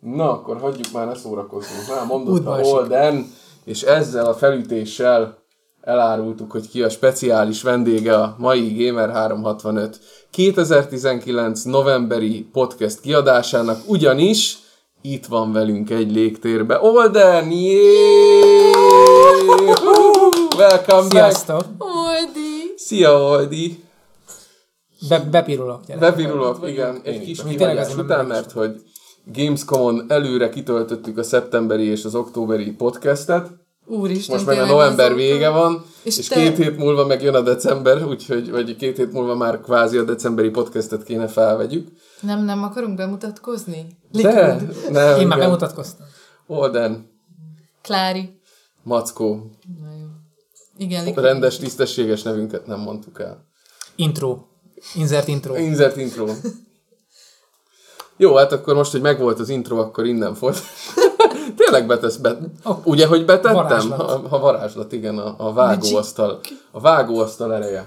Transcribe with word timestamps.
Na, 0.00 0.30
akkor 0.30 0.60
hagyjuk 0.60 0.92
már, 0.92 1.06
ne 1.06 1.14
szórakozzunk. 1.14 1.88
Már 1.88 2.06
mondotta 2.06 2.62
Holden, 2.62 3.26
és 3.64 3.82
ezzel 3.82 4.26
a 4.26 4.34
felütéssel 4.34 5.38
elárultuk, 5.80 6.50
hogy 6.50 6.68
ki 6.68 6.82
a 6.82 6.88
speciális 6.88 7.62
vendége 7.62 8.14
a 8.14 8.34
mai 8.38 8.84
Gamer 8.84 9.10
365 9.10 10.00
2019 10.30 11.62
novemberi 11.62 12.48
podcast 12.52 13.00
kiadásának, 13.00 13.78
ugyanis 13.86 14.58
itt 15.02 15.26
van 15.26 15.52
velünk 15.52 15.90
egy 15.90 16.12
légtérbe. 16.12 16.80
Olden, 16.82 17.48
Welcome 20.56 21.08
Sziasztok! 21.10 21.64
back! 21.78 21.84
Oldi! 21.84 22.74
Szia, 22.76 23.22
Oldi! 23.22 23.84
Be, 25.08 25.18
bepirulok. 25.30 25.80
Bepirulok, 25.98 26.68
igen. 26.68 27.00
Egy 27.02 27.20
kis 27.20 27.42
kihagyás 27.48 27.96
után, 27.96 28.26
mert 28.26 28.52
hogy 28.52 28.82
Gamescom-on 29.32 30.04
előre 30.08 30.48
kitöltöttük 30.48 31.18
a 31.18 31.22
szeptemberi 31.22 31.84
és 31.84 32.04
az 32.04 32.14
októberi 32.14 32.70
podcastet. 32.70 33.50
Úristen, 33.86 34.34
Most 34.34 34.46
meg 34.46 34.58
a 34.58 34.66
november 34.66 35.14
vége 35.14 35.48
van, 35.48 35.84
és, 36.02 36.18
és 36.18 36.28
te... 36.28 36.34
két 36.34 36.56
hét 36.56 36.76
múlva 36.76 37.06
meg 37.06 37.22
jön 37.22 37.34
a 37.34 37.40
december, 37.40 38.04
úgyhogy, 38.04 38.50
vagy 38.50 38.76
két 38.76 38.96
hét 38.96 39.12
múlva 39.12 39.34
már 39.34 39.60
kvázi 39.60 39.96
a 39.96 40.02
decemberi 40.02 40.50
podcastet 40.50 41.02
kéne 41.02 41.28
felvegyük. 41.28 41.88
Nem, 42.20 42.44
nem 42.44 42.62
akarunk 42.62 42.96
bemutatkozni? 42.96 43.86
De, 44.10 44.60
nem. 44.90 45.20
Én 45.20 45.26
már 45.26 45.38
bemutatkoztam. 45.38 46.06
Olden. 46.46 47.10
Klári. 47.82 48.40
Mackó. 48.82 49.50
Na 49.80 49.90
jó. 49.98 50.06
Igen, 50.76 51.04
Likud. 51.04 51.22
Rendes, 51.22 51.56
tisztességes 51.56 52.22
nevünket 52.22 52.66
nem 52.66 52.80
mondtuk 52.80 53.20
el. 53.20 53.44
Intro. 53.96 54.38
Insert 54.94 55.28
intro. 55.28 55.56
Insert 55.56 55.96
intro. 55.96 56.26
Jó, 58.20 58.34
hát 58.34 58.52
akkor 58.52 58.74
most, 58.74 58.92
hogy 58.92 59.00
megvolt 59.00 59.38
az 59.38 59.48
intro, 59.48 59.78
akkor 59.78 60.06
innen 60.06 60.34
fort. 60.34 60.58
Tényleg 61.56 61.86
betesz, 61.86 62.16
be, 62.16 62.38
oh, 62.64 62.86
ugye, 62.86 63.06
hogy 63.06 63.24
betettem? 63.24 63.54
Varázslat. 63.54 64.00
Ha, 64.00 64.28
ha 64.28 64.38
varázslat, 64.38 64.92
igen, 64.92 65.18
a, 65.18 65.34
a 65.36 65.52
vágóasztal, 65.52 66.40
a 66.70 66.80
vágóasztal 66.80 67.54
ereje. 67.54 67.86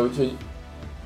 Uh, 0.00 0.06
úgyhogy 0.06 0.36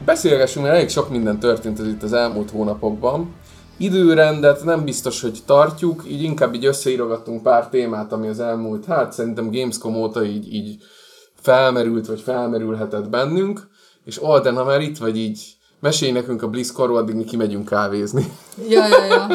beszélgessünk, 0.05 0.65
mert 0.65 0.77
elég 0.77 0.89
sok 0.89 1.11
minden 1.11 1.39
történt 1.39 1.81
ez 1.81 1.87
itt 1.87 2.03
az 2.03 2.13
elmúlt 2.13 2.51
hónapokban. 2.51 3.35
Időrendet 3.77 4.65
nem 4.65 4.85
biztos, 4.85 5.21
hogy 5.21 5.39
tartjuk, 5.47 6.05
így 6.09 6.23
inkább 6.23 6.55
így 6.55 6.65
összeírogattunk 6.65 7.43
pár 7.43 7.69
témát, 7.69 8.13
ami 8.13 8.29
az 8.29 8.41
elmúlt, 8.41 8.85
hát 8.85 9.13
szerintem 9.13 9.51
Gamescom 9.51 9.97
óta 9.97 10.25
így, 10.25 10.55
így 10.55 10.77
felmerült, 11.35 12.07
vagy 12.07 12.21
felmerülhetett 12.21 13.09
bennünk, 13.09 13.69
és 14.05 14.17
Alden, 14.17 14.55
ha 14.55 14.65
már 14.65 14.81
itt 14.81 14.99
vagy 14.99 15.17
így, 15.17 15.57
mesélj 15.81 16.13
nekünk 16.13 16.43
a 16.43 16.49
BlizzConról, 16.49 16.97
addig 16.97 17.15
mi 17.15 17.25
kimegyünk 17.25 17.69
kávézni. 17.69 18.33
Ja, 18.69 18.87
ja, 18.87 19.05
ja. 19.05 19.27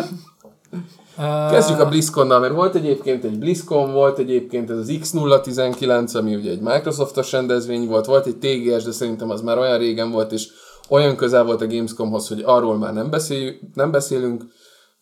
Kezdjük 1.50 1.80
a 1.80 1.90
BlizzConnal, 1.90 2.40
mert 2.40 2.54
volt 2.54 2.76
egyébként 2.76 3.24
egy 3.24 3.40
BlizzCon, 3.40 3.92
volt 3.92 4.18
egyébként 4.18 4.70
ez 4.70 4.78
az 4.78 4.92
X019, 4.92 6.16
ami 6.16 6.36
ugye 6.36 6.52
egy 6.52 6.62
Microsoftos 6.62 7.32
rendezvény 7.32 7.88
volt, 7.88 8.06
volt 8.06 8.26
egy 8.26 8.38
TGS, 8.38 8.84
de 8.84 8.92
szerintem 8.92 9.30
az 9.30 9.42
már 9.42 9.58
olyan 9.58 9.78
régen 9.78 10.12
volt, 10.12 10.32
és 10.32 10.48
olyan 10.90 11.16
közel 11.16 11.44
volt 11.44 11.62
a 11.62 11.68
Gamescomhoz, 11.68 12.28
hogy 12.28 12.42
arról 12.46 12.78
már 12.78 12.94
nem, 12.94 13.10
beszél, 13.10 13.54
nem 13.74 13.92
beszélünk, 13.92 14.44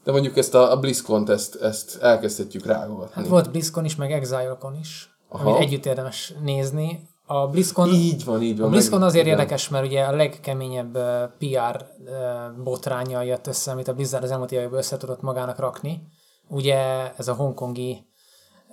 de 0.04 0.12
mondjuk 0.12 0.38
ezt 0.38 0.56
a, 0.56 0.72
a 0.72 0.80
BlizzCon-t, 0.80 1.30
ezt, 1.30 1.56
ezt 1.56 1.98
elkezdhetjük 2.02 2.66
rágolni. 2.66 3.12
Hát 3.14 3.28
volt 3.28 3.52
BlizzCon 3.52 3.86
is, 3.86 3.96
meg 3.96 4.12
Exile-kon 4.12 4.78
is, 4.80 5.18
Aha. 5.30 5.50
amit 5.50 5.62
együtt 5.62 5.86
érdemes 5.86 6.34
nézni. 6.44 7.08
A 7.30 7.48
BlizzCon, 7.48 7.90
így 7.90 8.24
van, 8.24 8.42
így 8.42 8.58
van. 8.58 8.68
A 8.68 8.70
BlizzCon 8.70 9.04
azért 9.04 9.26
igen. 9.26 9.38
érdekes, 9.38 9.70
mert 9.70 9.86
ugye 9.86 10.04
a 10.04 10.16
legkeményebb 10.16 10.98
PR 11.38 11.86
botránya 12.64 13.22
jött 13.22 13.48
össze, 13.48 13.72
amit 13.72 13.88
a 13.88 13.94
Blizzard 13.94 14.24
az 14.24 14.32
elmúlt 14.32 14.52
években 14.52 14.80
össze 14.80 14.98
tudott 14.98 15.22
magának 15.22 15.60
rakni. 15.60 16.02
Ugye 16.48 17.12
ez 17.18 17.28
a 17.28 17.34
hongkongi 17.34 18.06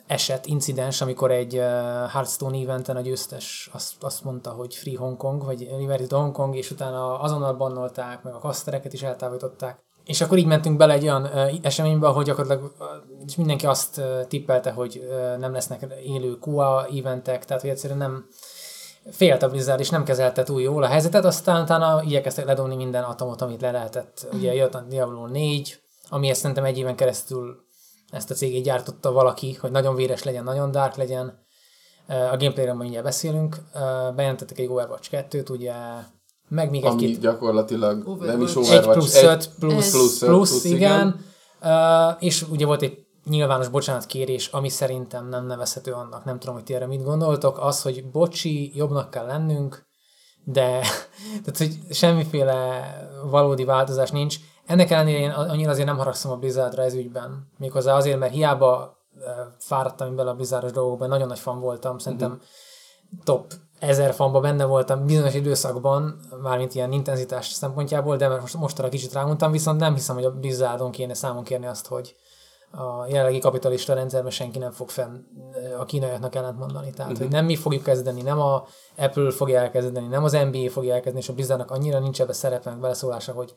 eset, 0.07 0.47
incidens, 0.47 1.01
amikor 1.01 1.31
egy 1.31 1.55
Hearthstone 2.13 2.59
eventen 2.59 2.97
a 2.97 3.01
győztes 3.01 3.71
azt, 3.73 4.03
azt 4.03 4.25
mondta, 4.25 4.51
hogy 4.51 4.75
Free 4.75 4.99
Hong 4.99 5.17
Kong, 5.17 5.45
vagy 5.45 5.69
Liberty 5.79 6.15
Hong 6.15 6.33
Kong, 6.33 6.57
és 6.57 6.71
utána 6.71 7.21
azonnal 7.21 7.55
bannolták, 7.55 8.23
meg 8.23 8.35
a 8.35 8.39
kasztereket 8.39 8.93
is 8.93 9.03
eltávolították. 9.03 9.85
És 10.05 10.21
akkor 10.21 10.39
így 10.39 10.47
mentünk 10.47 10.77
bele 10.77 10.93
egy 10.93 11.03
olyan 11.03 11.27
eseménybe, 11.63 12.09
hogy 12.09 12.25
gyakorlatilag 12.25 12.73
uh, 12.79 13.37
mindenki 13.37 13.67
azt 13.67 14.01
tippelte, 14.29 14.71
hogy 14.71 15.09
nem 15.39 15.53
lesznek 15.53 15.87
élő 16.05 16.39
QA 16.41 16.87
eventek, 16.97 17.45
tehát 17.45 17.63
hogy 17.63 17.71
egyszerűen 17.71 17.99
nem 17.99 18.27
félt 19.11 19.43
a 19.43 19.49
Blizzard, 19.49 19.81
és 19.81 19.91
nem 19.91 20.05
kezelte 20.05 20.43
túl 20.43 20.61
jól 20.61 20.83
a 20.83 20.87
helyzetet, 20.87 21.25
aztán 21.25 21.63
utána 21.63 22.03
igyekeztek 22.03 22.45
ledobni 22.45 22.77
minden 22.77 23.03
atomot, 23.03 23.43
amit 23.43 23.61
le 23.61 23.71
lehetett. 23.71 24.27
Ugye 24.33 24.55
jött 24.55 24.75
a 24.75 24.81
Diablo 24.81 25.27
4, 25.27 25.81
ami 26.09 26.29
ezt 26.29 26.41
szerintem 26.41 26.65
egy 26.65 26.79
éven 26.79 26.97
keresztül 26.97 27.65
ezt 28.11 28.31
a 28.31 28.35
cégét 28.35 28.65
gyártotta 28.65 29.13
valaki, 29.13 29.53
hogy 29.61 29.71
nagyon 29.71 29.95
véres 29.95 30.23
legyen, 30.23 30.45
nagyon 30.45 30.71
dark 30.71 30.95
legyen. 30.95 31.43
A 32.07 32.37
gameplayről 32.37 32.75
mindjárt 32.75 33.05
beszélünk. 33.05 33.57
Bejelentettek 34.15 34.59
egy 34.59 34.69
Overwatch 34.69 35.09
2-t, 35.13 35.51
ugye 35.51 35.73
meg 36.55 36.71
még 36.71 36.85
egy 36.85 36.95
két... 36.95 37.21
gyakorlatilag 37.21 38.09
Overwatch. 38.09 38.27
nem 38.27 38.41
is 38.43 38.57
Overwatch. 38.57 38.89
Egy 38.89 38.93
plusz 38.95 39.23
5, 39.23 39.51
plusz, 39.59 39.91
plusz, 39.91 40.19
plusz, 40.19 40.19
plusz, 40.19 40.65
igen. 40.65 40.77
igen. 40.77 41.25
Uh, 41.63 42.17
és 42.19 42.43
ugye 42.51 42.67
volt 42.67 42.83
egy 42.83 43.05
nyilvános 43.25 43.69
bocsánatkérés, 43.69 44.47
ami 44.47 44.69
szerintem 44.69 45.29
nem 45.29 45.47
nevezhető 45.47 45.93
annak, 45.93 46.25
nem 46.25 46.39
tudom, 46.39 46.55
hogy 46.55 46.65
ti 46.65 46.75
erre 46.75 46.87
mit 46.87 47.03
gondoltok, 47.05 47.59
az, 47.59 47.83
hogy 47.83 48.11
bocsi, 48.11 48.73
jobbnak 48.77 49.11
kell 49.11 49.27
lennünk, 49.27 49.87
de 50.45 50.81
tehát, 51.45 51.57
hogy 51.59 51.79
semmiféle 51.91 52.91
valódi 53.31 53.65
változás 53.65 54.11
nincs. 54.11 54.37
Ennek 54.67 54.91
ellenére 54.91 55.19
én 55.19 55.31
annyira 55.31 55.71
azért 55.71 55.87
nem 55.87 55.97
haragszom 55.99 56.33
a 56.33 56.37
Blizzardra 56.37 56.83
ez 56.83 56.95
ügyben. 56.95 57.51
Méghozzá 57.59 57.97
azért, 57.97 58.19
mert 58.19 58.33
hiába 58.33 58.97
fáradtam 59.59 60.17
bele 60.17 60.31
a 60.31 60.35
Blizzardos 60.35 60.73
dolgokban, 60.73 61.09
nagyon 61.09 61.29
nagy 61.29 61.39
fan 61.39 61.61
voltam, 61.61 61.99
szerintem 61.99 62.31
Mhm. 62.31 62.41
top 63.25 63.53
ezer 63.79 64.15
fanba 64.15 64.41
benne 64.41 64.65
voltam 64.65 65.07
bizonyos 65.07 65.35
időszakban, 65.35 66.21
mármint 66.43 66.75
ilyen 66.75 66.93
intenzitás 66.93 67.47
szempontjából, 67.47 68.17
de 68.17 68.29
most, 68.29 68.57
mostanra 68.57 68.91
kicsit 68.91 69.13
rámondtam, 69.13 69.53
viszont 69.53 69.81
nem 69.81 69.95
hiszem, 69.95 70.15
hogy 70.15 70.25
a 70.25 70.31
Blizzardon 70.31 70.91
kéne 70.91 71.15
számon 71.15 71.45
kérni 71.45 71.67
azt, 71.67 71.87
hogy 71.87 72.17
a 72.77 73.07
jelenlegi 73.07 73.39
kapitalista 73.39 73.95
rendszerben 73.95 74.31
senki 74.31 74.59
nem 74.59 74.71
fog 74.71 74.89
fenn 74.89 75.17
a 75.79 75.85
kínaiaknak 75.85 76.35
ellent 76.35 76.59
mondani. 76.59 76.91
Tehát, 76.91 77.13
uh-huh. 77.13 77.27
hogy 77.27 77.35
nem 77.35 77.45
mi 77.45 77.57
fogjuk 77.57 77.83
kezdeni, 77.83 78.23
nem 78.23 78.41
a 78.41 78.67
Apple 78.97 79.31
fogja 79.31 79.61
elkezdeni, 79.61 80.07
nem 80.07 80.25
az 80.25 80.33
NBA 80.33 80.71
fogja 80.71 80.95
elkezdeni, 80.95 81.25
és 81.25 81.29
a 81.29 81.33
Blizzardnak 81.33 81.71
annyira 81.71 81.99
nincs 81.99 82.21
ebbe 82.21 82.33
szerepe, 82.33 82.71
meg 82.71 82.81
beleszólása, 82.81 83.33
hogy, 83.33 83.55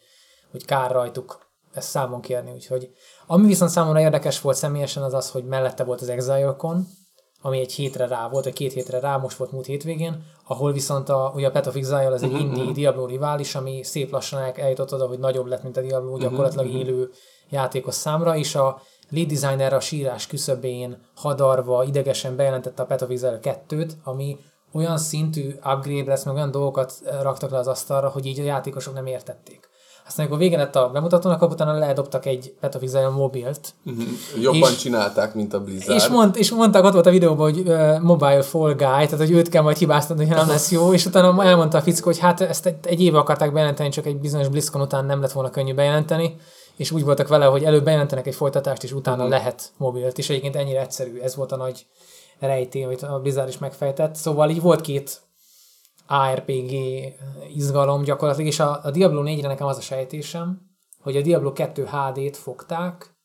hogy 0.52 0.66
kár 0.66 0.92
rajtuk 0.92 1.40
ezt 1.74 1.90
számon 1.90 2.22
kérni. 2.22 2.52
Úgyhogy 2.52 2.92
ami 3.28 3.48
viszont 3.48 3.72
számomra 3.72 4.00
érdekes 4.00 4.42
volt 4.42 4.56
személyesen 4.56 5.04
az 5.04 5.14
az, 5.14 5.32
hogy 5.32 5.46
mellette 5.46 5.84
volt 5.84 6.02
az 6.02 6.10
ExileCon, 6.10 6.88
ami 7.42 7.60
egy 7.60 7.72
hétre 7.72 8.08
rá 8.08 8.30
volt, 8.30 8.44
vagy 8.44 8.54
két 8.54 8.74
hétre 8.74 9.00
rá, 9.00 9.18
most 9.18 9.38
volt 9.38 9.52
múlt 9.52 9.66
hétvégén, 9.66 10.24
ahol 10.48 10.72
viszont 10.72 11.10
a, 11.10 11.32
ugye 11.36 11.48
a 11.48 11.60
of 11.68 11.76
Exile 11.76 12.08
az 12.08 12.24
egy 12.24 12.32
uh-huh. 12.32 12.58
indie 12.58 12.72
Diablo 12.72 13.06
rivális, 13.06 13.56
ami 13.56 13.84
szép 13.84 14.12
lassan 14.12 14.42
el- 14.42 14.54
eljutott 14.56 14.94
oda, 14.94 15.08
hogy 15.08 15.20
nagyobb 15.20 15.46
lett, 15.46 15.64
mint 15.64 15.78
a 15.78 15.82
Diablo, 15.82 16.18
gyakorlatilag 16.18 16.66
uh-huh. 16.66 16.82
élő 16.82 17.10
játékos 17.50 17.94
számra, 17.94 18.36
és 18.36 18.56
a 18.56 18.82
lead 19.10 19.28
designer 19.28 19.74
a 19.74 19.80
sírás 19.80 20.28
küszöbén 20.28 20.98
hadarva 21.16 21.84
idegesen 21.84 22.36
bejelentette 22.36 22.84
a 22.84 22.94
of 22.94 23.10
Exile 23.10 23.40
2-t, 23.42 23.92
ami 24.04 24.38
olyan 24.74 24.98
szintű 24.98 25.50
upgrade 25.50 26.10
lesz, 26.10 26.24
meg 26.24 26.36
olyan 26.36 26.52
dolgokat 26.52 26.94
eh, 27.06 27.22
raktak 27.22 27.52
le 27.52 27.58
az 27.58 27.68
asztalra, 27.68 28.10
hogy 28.10 28.26
így 28.26 28.40
a 28.40 28.44
játékosok 28.44 28.94
nem 28.94 29.06
értették. 29.06 29.67
Aztán, 30.08 30.26
amikor 30.26 30.42
vége 30.42 30.58
lett 30.58 30.76
a 30.76 30.90
bemutatónak, 30.90 31.42
akkor 31.42 31.54
utána 31.54 31.78
ledobtak 31.78 32.26
egy 32.26 32.54
of 32.62 32.82
Exile 32.82 33.10
mobilt, 33.10 33.74
Uh-huh. 33.86 34.08
Jobban 34.42 34.72
És- 34.72 34.78
csinálták, 34.78 35.34
mint 35.34 35.54
a 35.54 35.60
Blizzard. 35.64 35.98
és, 35.98 36.08
mond, 36.08 36.36
és 36.38 36.52
mondták, 36.52 36.84
ott 36.84 36.94
volt 36.94 37.06
a 37.06 37.10
videóban, 37.10 37.52
hogy 37.52 37.68
uh, 37.68 38.00
mobile 38.00 38.42
fall 38.42 38.74
guy, 38.74 38.78
tehát 38.78 39.18
hogy 39.18 39.32
őt 39.32 39.50
kell 39.50 39.62
majd 39.62 39.78
hibáztatni, 39.78 40.26
hogy 40.26 40.36
nem 40.36 40.48
lesz 40.48 40.72
jó, 40.72 40.94
és 40.94 41.06
utána 41.06 41.44
elmondta 41.44 41.78
a 41.78 41.82
fickó, 41.82 42.06
hogy 42.06 42.20
hát 42.20 42.42
ezt 42.42 42.66
egy, 42.66 42.76
egy 42.84 43.02
éve 43.02 43.18
akarták 43.18 43.54
bejelenteni, 43.54 43.90
csak 43.90 44.06
egy 44.06 44.18
bizonyos 44.18 44.48
BlizzCon 44.48 44.82
után 44.82 45.06
nem 45.06 45.22
lett 45.22 45.32
volna 45.32 45.50
könnyű 45.50 45.74
bejelenteni, 45.74 46.36
és 46.76 46.92
úgy 46.92 47.04
voltak 47.04 47.28
vele, 47.28 47.46
hogy 47.46 47.64
előbb 47.64 47.84
bejelentenek 47.84 48.28
egy 48.28 48.36
folytatást, 48.36 48.84
és 48.84 48.92
utána 48.92 49.18
uh-huh. 49.18 49.32
lehet 49.32 49.72
mobilt, 49.78 50.18
és 50.18 50.30
egyébként 50.30 50.56
ennyire 50.56 50.82
egyszerű, 50.82 51.20
ez 51.20 51.36
volt 51.36 51.52
a 51.52 51.56
nagy 51.56 51.86
rejtély, 52.40 52.84
amit 52.84 53.02
a 53.02 53.20
Blizzard 53.20 53.48
is 53.48 53.58
megfejtett. 53.58 54.16
Szóval 54.16 54.50
így 54.50 54.62
volt 54.62 54.82
két 54.82 55.22
ARPG 56.08 56.72
izgalom 57.56 58.04
gyakorlatilag, 58.04 58.50
és 58.50 58.60
a, 58.60 58.80
a 58.84 58.92
Diablo 58.92 59.24
4-re 59.26 59.48
nekem 59.48 59.68
az 59.68 59.78
a 59.78 59.82
sejtésem, 59.82 60.62
hogy 61.02 61.16
a 61.16 61.22
Diablo 61.22 61.54
2 61.54 61.88
HD-t 61.92 62.38
fogták, 62.38 63.16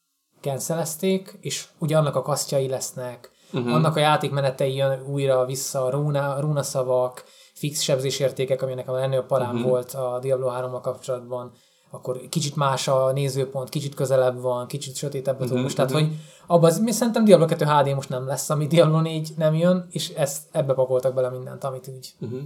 cancelezték, 0.41 1.39
és 1.41 1.69
ugye 1.79 1.97
annak 1.97 2.17
a 2.17 2.23
kasztjai 2.23 2.69
lesznek, 2.69 3.31
uh-huh. 3.53 3.75
annak 3.75 3.97
a 3.97 4.01
játékmenetei 4.01 4.75
jön 4.75 5.03
újra 5.07 5.45
vissza, 5.45 5.91
rúna, 5.91 6.41
rúnaszavak, 6.41 7.25
fix 7.55 7.81
sebzésértékek, 7.81 8.63
ami 8.63 8.75
nekem 8.75 8.95
a 8.95 8.97
legnagyobb 8.97 9.27
parám 9.27 9.55
uh-huh. 9.55 9.71
volt 9.71 9.93
a 9.93 10.19
Diablo 10.21 10.51
3-mal 10.51 10.81
kapcsolatban, 10.83 11.53
akkor 11.91 12.21
kicsit 12.29 12.57
más 12.57 12.89
a 12.89 13.13
nézőpont, 13.13 13.69
kicsit 13.69 13.95
közelebb 13.95 14.41
van, 14.41 14.67
kicsit 14.67 14.97
sötétebb 14.97 15.41
a 15.41 15.45
uh-huh, 15.45 15.73
tehát 15.73 15.91
hogy 15.91 16.09
abban 16.47 16.73
mi 16.83 16.93
szerintem 16.93 17.25
Diablo 17.25 17.47
2 17.47 17.65
HD 17.65 17.95
most 17.95 18.09
nem 18.09 18.27
lesz, 18.27 18.51
ami 18.51 18.67
Diablo 18.67 19.01
4 19.01 19.33
nem 19.37 19.55
jön, 19.55 19.87
és 19.91 20.09
ezt 20.09 20.43
ebbe 20.51 20.75
pakoltak 20.75 21.15
bele 21.15 21.31
mindent, 21.31 21.65
amit 21.65 21.89
úgy. 21.97 22.15
Uh-huh. 22.21 22.41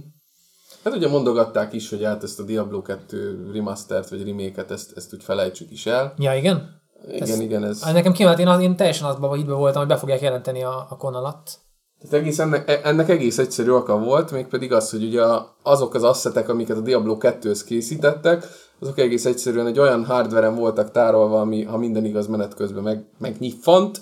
Hát 0.87 0.95
ugye 0.95 1.07
mondogatták 1.07 1.73
is, 1.73 1.89
hogy 1.89 2.03
hát 2.03 2.23
ezt 2.23 2.39
a 2.39 2.43
Diablo 2.43 2.81
2 2.81 3.49
remastert 3.53 4.09
vagy 4.09 4.25
remake-et, 4.25 4.71
ezt, 4.71 4.91
ezt 4.95 5.13
úgy 5.13 5.23
felejtsük 5.23 5.71
is 5.71 5.85
el. 5.85 6.13
Ja, 6.17 6.33
igen? 6.35 6.81
Igen, 7.07 7.21
Ez- 7.21 7.39
igen, 7.39 7.63
ez... 7.63 7.83
Hát 7.83 7.93
Nekem 7.93 8.11
kívánt, 8.11 8.39
én, 8.39 8.47
az- 8.47 8.61
én 8.61 8.75
teljesen 8.75 9.07
azban 9.07 9.35
hitbe 9.37 9.53
voltam, 9.53 9.79
hogy 9.79 9.89
be 9.91 9.97
fogják 9.97 10.21
jelenteni 10.21 10.63
a, 10.63 10.87
a 10.89 10.97
kon 10.97 11.13
alatt. 11.13 11.59
Tehát 11.99 12.15
egész 12.15 12.39
ennek, 12.39 12.79
ennek 12.83 13.09
egész 13.09 13.37
egyszerű 13.37 13.69
oka 13.71 13.99
volt, 13.99 14.31
mégpedig 14.31 14.73
az, 14.73 14.89
hogy 14.89 15.03
ugye 15.03 15.21
azok 15.63 15.93
az 15.93 16.03
asszetek, 16.03 16.49
amiket 16.49 16.77
a 16.77 16.81
Diablo 16.81 17.17
2-höz 17.19 17.61
készítettek, 17.65 18.47
azok 18.79 18.97
egész 18.97 19.25
egyszerűen 19.25 19.67
egy 19.67 19.79
olyan 19.79 20.05
hardveren 20.05 20.55
voltak 20.55 20.91
tárolva, 20.91 21.39
ami, 21.39 21.63
ha 21.63 21.77
minden 21.77 22.05
igaz, 22.05 22.27
menet 22.27 22.53
közben 22.53 22.83
meg, 22.83 23.05
megnyiffant, 23.17 24.01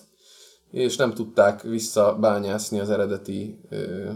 és 0.71 0.95
nem 0.95 1.13
tudták 1.13 1.61
visszabányászni 1.61 2.79
az 2.79 2.89
eredeti 2.89 3.59
ö, 3.69 4.09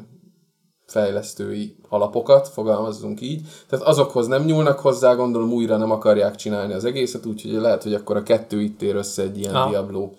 fejlesztői 0.90 1.76
alapokat, 1.90 2.48
fogalmazzunk 2.48 3.22
így. 3.22 3.42
Tehát 3.70 3.86
azokhoz 3.86 4.28
nem 4.28 4.44
nyúlnak 4.44 4.80
hozzá, 4.80 5.14
gondolom 5.16 5.52
újra 5.52 5.78
nem 5.78 5.92
akarják 5.92 6.36
csinálni 6.36 6.74
az 6.74 6.86
egészet, 6.86 7.26
úgyhogy 7.26 7.52
lehet, 7.52 7.84
hogy 7.84 7.94
akkor 7.94 8.16
a 8.16 8.24
kettő 8.24 8.62
itt 8.62 8.82
ér 8.82 8.96
össze 8.96 9.22
egy 9.22 9.38
ilyen 9.38 9.56
Ah. 9.56 9.70
Diablo 9.70 10.10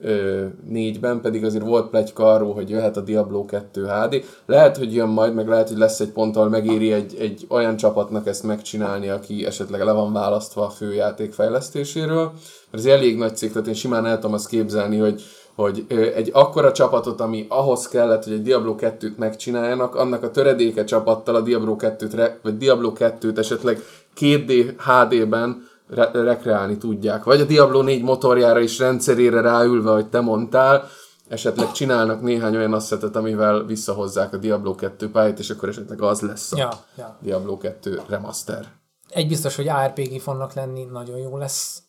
ö, 0.00 0.46
négyben, 0.66 1.20
pedig 1.20 1.44
azért 1.44 1.64
volt 1.64 1.90
pletyka 1.90 2.32
arról, 2.32 2.54
hogy 2.54 2.70
jöhet 2.70 2.96
a 2.96 3.00
Diablo 3.00 3.44
2 3.44 3.86
HD. 3.86 4.24
Lehet, 4.46 4.76
hogy 4.76 4.94
jön 4.94 5.08
majd, 5.08 5.34
meg 5.34 5.48
lehet, 5.48 5.68
hogy 5.68 5.78
lesz 5.78 6.00
egy 6.00 6.10
pont, 6.10 6.36
ahol 6.36 6.48
megéri 6.48 6.92
egy, 6.92 7.16
egy 7.18 7.46
olyan 7.48 7.76
csapatnak 7.76 8.26
ezt 8.26 8.42
megcsinálni, 8.42 9.08
aki 9.08 9.46
esetleg 9.46 9.84
le 9.84 9.92
van 9.92 10.12
választva 10.12 10.64
a 10.64 10.70
főjáték 10.70 11.32
fejlesztéséről. 11.32 12.32
Mert 12.70 12.84
ez 12.84 12.92
elég 12.92 13.16
nagy 13.16 13.36
cég, 13.36 13.52
tehát 13.52 13.68
én 13.68 13.74
simán 13.74 14.06
el 14.06 14.14
tudom 14.14 14.32
azt 14.32 14.48
képzelni, 14.48 14.98
hogy 14.98 15.22
hogy 15.60 15.84
egy 16.14 16.30
akkora 16.32 16.72
csapatot, 16.72 17.20
ami 17.20 17.46
ahhoz 17.48 17.88
kellett, 17.88 18.24
hogy 18.24 18.32
egy 18.32 18.42
Diablo 18.42 18.74
2-t 18.78 19.16
megcsináljanak, 19.16 19.94
annak 19.94 20.22
a 20.22 20.30
töredéke 20.30 20.84
csapattal 20.84 21.34
a 21.34 21.40
Diablo 21.40 21.76
2-t, 21.78 22.10
re, 22.14 22.38
vagy 22.42 22.56
Diablo 22.56 22.92
2-t 22.94 23.38
esetleg 23.38 23.82
2D 24.20 24.74
HD-ben 24.76 25.68
re- 25.88 26.10
rekreálni 26.12 26.76
tudják. 26.76 27.24
Vagy 27.24 27.40
a 27.40 27.44
Diablo 27.44 27.82
4 27.82 28.02
motorjára 28.02 28.60
is 28.60 28.78
rendszerére 28.78 29.40
ráülve, 29.40 29.90
hogy 29.90 30.06
te 30.06 30.20
mondtál, 30.20 30.88
esetleg 31.28 31.72
csinálnak 31.72 32.22
néhány 32.22 32.56
olyan 32.56 32.72
asszetet, 32.72 33.16
amivel 33.16 33.64
visszahozzák 33.64 34.32
a 34.32 34.36
Diablo 34.36 34.74
2 34.74 35.10
pályát, 35.10 35.38
és 35.38 35.50
akkor 35.50 35.68
esetleg 35.68 36.02
az 36.02 36.20
lesz 36.20 36.52
a 36.52 36.56
Ja, 36.56 36.70
ja. 36.96 37.16
Diablo 37.20 37.56
2 37.56 38.00
remaster. 38.08 38.64
Egy 39.08 39.28
biztos, 39.28 39.56
hogy 39.56 39.68
ARPG 39.68 40.20
fognak 40.20 40.52
lenni, 40.52 40.84
nagyon 40.84 41.18
jó 41.18 41.36
lesz 41.36 41.82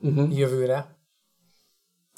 uh-huh. 0.00 0.38
jövőre. 0.38 1.00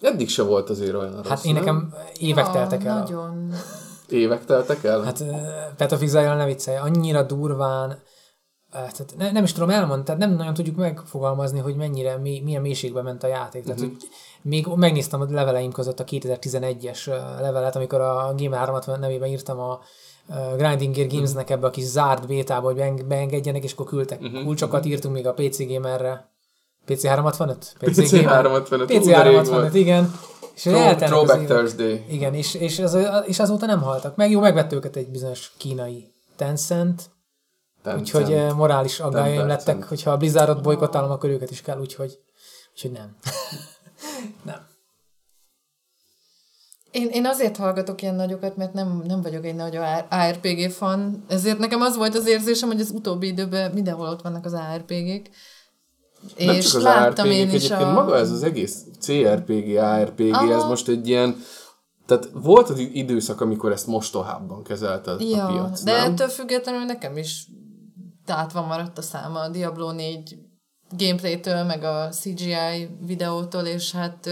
Eddig 0.01 0.29
se 0.29 0.43
volt 0.43 0.71
azért 0.71 0.95
olyan 0.95 1.15
rossz, 1.15 1.29
Hát 1.29 1.45
én 1.45 1.53
nem? 1.53 1.63
nekem 1.63 1.95
évek 2.19 2.51
teltek 2.51 2.85
el. 2.85 2.99
Nagyon. 2.99 3.53
Évek 4.09 4.45
teltek 4.45 4.85
el? 4.85 5.03
Hát 5.03 5.25
Exile 5.79 6.35
ne 6.35 6.45
viccelj, 6.45 6.77
annyira 6.77 7.23
durván, 7.23 7.99
tehát 8.71 9.15
ne, 9.17 9.31
nem 9.31 9.45
is 9.45 9.53
tudom 9.53 9.71
elmondani, 9.71 10.03
tehát 10.03 10.21
nem 10.21 10.37
nagyon 10.37 10.55
tudjuk 10.55 10.77
megfogalmazni, 10.77 11.59
hogy 11.59 11.77
mennyire, 11.77 12.17
mi, 12.17 12.41
milyen 12.45 12.63
mélységbe 12.63 13.03
ment 13.03 13.23
a 13.23 13.27
játék. 13.27 13.63
Tehát, 13.65 13.81
uh-huh. 13.81 13.95
hogy 13.99 14.09
még 14.43 14.67
megnéztem 14.67 15.21
a 15.21 15.27
leveleim 15.29 15.73
között 15.73 16.01
a 16.01 16.05
2011-es 16.05 17.09
uh, 17.09 17.41
levelet, 17.41 17.77
amikor 17.77 18.01
a 18.01 18.35
Game 18.37 18.57
360 18.57 18.99
nevében 18.99 19.29
írtam 19.29 19.59
a 19.59 19.81
Grinding 20.57 20.95
Gear 20.95 21.09
Gamesnek 21.09 21.51
ebbe 21.51 21.67
a 21.67 21.71
kis 21.71 21.85
zárt 21.85 22.27
bétába, 22.27 22.67
hogy 22.67 22.77
beeng- 22.77 23.07
beengedjenek, 23.07 23.65
és 23.65 23.73
akkor 23.73 23.87
küldtek 23.87 24.21
uh-huh. 24.21 24.45
kulcsokat, 24.45 24.85
írtunk 24.85 25.15
még 25.15 25.27
a 25.27 25.35
PC 25.35 25.67
Gamerre. 25.67 26.33
PC 26.85 27.03
365? 27.03 27.75
PC 27.79 28.11
Gamer? 28.11 28.29
365, 28.29 28.87
PC 28.87 29.07
ú, 29.07 29.11
de 29.11 29.23
rég 29.23 29.35
365, 29.35 29.61
volt. 29.61 29.75
igen. 29.75 30.15
És 30.55 30.63
Throw, 30.63 30.95
throwback. 30.95 31.45
Thursday. 31.45 32.05
Igen, 32.09 32.35
és, 32.35 32.55
és, 32.55 32.79
az, 32.79 32.99
és 33.27 33.39
azóta 33.39 33.67
nem 33.67 33.83
haltak 33.83 34.17
meg. 34.17 34.31
Jó, 34.31 34.41
megvett 34.41 34.73
őket 34.73 34.97
egy 34.97 35.09
bizonyos 35.09 35.53
kínai 35.57 36.13
Tencent, 36.37 37.03
Tencent. 37.83 38.01
úgyhogy 38.01 38.33
eh, 38.33 38.55
morális 38.55 38.97
Tencent. 38.97 39.47
lettek, 39.47 39.85
hogyha 39.85 40.11
a 40.11 40.17
Blizzardot 40.17 40.63
bolykottálom, 40.63 41.11
akkor 41.11 41.31
őket 41.31 41.51
is 41.51 41.63
kell, 41.63 41.81
úgyhogy, 41.81 42.19
úgyhogy 42.73 42.91
nem. 42.91 43.17
nem. 44.51 44.67
Én, 46.91 47.09
én 47.09 47.27
azért 47.27 47.57
hallgatok 47.57 48.03
ilyen 48.03 48.15
nagyokat, 48.15 48.57
mert 48.57 48.73
nem, 48.73 49.03
nem 49.07 49.23
vagyok 49.23 49.45
egy 49.45 49.55
nagy 49.55 49.77
ARPG 50.09 50.71
fan, 50.71 51.25
ezért 51.29 51.59
nekem 51.59 51.81
az 51.81 51.97
volt 51.97 52.15
az 52.15 52.27
érzésem, 52.27 52.69
hogy 52.69 52.81
az 52.81 52.91
utóbbi 52.91 53.27
időben 53.27 53.71
mindenhol 53.71 54.09
ott 54.09 54.23
vannak 54.23 54.45
az 54.45 54.53
ARPG-k. 54.53 55.31
Nem 56.39 56.55
és 56.55 56.67
csak 56.67 56.77
az 56.77 56.83
láttam 56.83 57.27
ARPG, 57.27 57.39
én 57.39 57.49
is 57.49 57.55
egyébként 57.55 57.89
a... 57.89 57.93
maga 57.93 58.17
ez 58.17 58.31
az 58.31 58.43
egész 58.43 58.85
CRPG, 59.01 59.77
ARPG, 59.77 60.33
Aha. 60.33 60.55
ez 60.55 60.65
most 60.65 60.89
egy 60.89 61.09
ilyen, 61.09 61.37
tehát 62.07 62.29
volt 62.33 62.69
az 62.69 62.79
időszak, 62.79 63.41
amikor 63.41 63.73
ezt 63.73 63.87
mostohábban 63.87 64.63
kezelte 64.63 65.11
a 65.11 65.17
Ja, 65.19 65.47
piac, 65.47 65.83
de 65.83 65.93
nem? 65.93 66.13
ettől 66.13 66.29
függetlenül 66.29 66.85
nekem 66.85 67.17
is 67.17 67.47
tátva 68.25 68.67
maradt 68.67 68.99
a 68.99 69.03
száma 69.03 69.41
a 69.41 69.49
Diablo 69.49 69.93
4 69.93 70.37
gameplaytől, 70.97 71.63
meg 71.63 71.85
a 71.85 72.09
CGI 72.09 72.89
videótól, 73.07 73.63
és 73.63 73.93
hát 73.93 74.29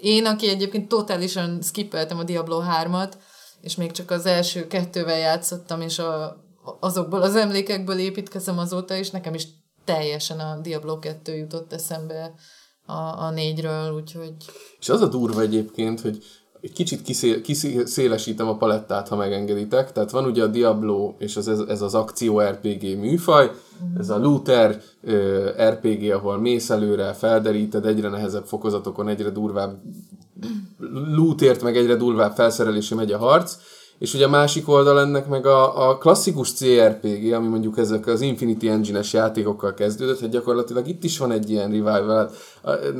én, 0.00 0.26
aki 0.26 0.48
egyébként 0.48 0.88
totálisan 0.88 1.62
skippeltem 1.62 2.18
a 2.18 2.24
Diablo 2.24 2.62
3-at, 2.82 3.12
és 3.60 3.76
még 3.76 3.90
csak 3.90 4.10
az 4.10 4.26
első 4.26 4.66
kettővel 4.66 5.18
játszottam, 5.18 5.80
és 5.80 5.98
a, 5.98 6.36
azokból 6.80 7.22
az 7.22 7.36
emlékekből 7.36 7.98
építkezem 7.98 8.58
azóta, 8.58 8.94
és 8.94 9.10
nekem 9.10 9.34
is 9.34 9.46
teljesen 9.86 10.38
a 10.38 10.58
Diablo 10.62 10.98
2 10.98 11.36
jutott 11.36 11.72
eszembe 11.72 12.34
a, 12.86 13.24
a 13.24 13.30
négyről, 13.30 13.94
úgyhogy 13.94 14.34
És 14.80 14.88
az 14.88 15.00
a 15.00 15.06
durva 15.06 15.40
egyébként, 15.40 16.00
hogy 16.00 16.22
egy 16.60 16.72
kicsit 16.72 17.02
kiszél, 17.02 17.40
kiszélesítem 17.40 18.48
a 18.48 18.56
palettát, 18.56 19.08
ha 19.08 19.16
megengeditek. 19.16 19.92
Tehát 19.92 20.10
van 20.10 20.24
ugye 20.24 20.42
a 20.42 20.46
Diablo 20.46 21.14
és 21.18 21.36
ez, 21.36 21.48
ez 21.48 21.82
az 21.82 21.94
akció 21.94 22.40
RPG 22.40 22.98
műfaj, 22.98 23.50
ez 23.98 24.10
a 24.10 24.18
looter 24.18 24.82
ö, 25.02 25.50
RPG, 25.68 26.10
ahol 26.10 26.38
mész 26.38 26.70
előre, 26.70 27.12
felderíted 27.12 27.86
egyre 27.86 28.08
nehezebb 28.08 28.44
fokozatokon, 28.46 29.08
egyre 29.08 29.30
durvább 29.30 29.82
lootért, 31.16 31.62
meg 31.62 31.76
egyre 31.76 31.96
durvább 31.96 32.34
felszerelésé 32.34 32.94
megy 32.94 33.12
a 33.12 33.18
harc, 33.18 33.56
és 33.98 34.14
ugye 34.14 34.24
a 34.24 34.28
másik 34.28 34.68
oldal 34.68 35.00
ennek 35.00 35.28
meg 35.28 35.46
a, 35.46 35.88
a 35.88 35.98
klasszikus 35.98 36.52
CRPG, 36.52 37.32
ami 37.32 37.48
mondjuk 37.48 37.78
ezek 37.78 38.06
az 38.06 38.20
Infinity 38.20 38.68
Engine-es 38.68 39.12
játékokkal 39.12 39.74
kezdődött, 39.74 40.20
hogy 40.20 40.28
gyakorlatilag 40.28 40.88
itt 40.88 41.04
is 41.04 41.18
van 41.18 41.32
egy 41.32 41.50
ilyen 41.50 41.70
revival. 41.70 42.16
Hát 42.16 42.32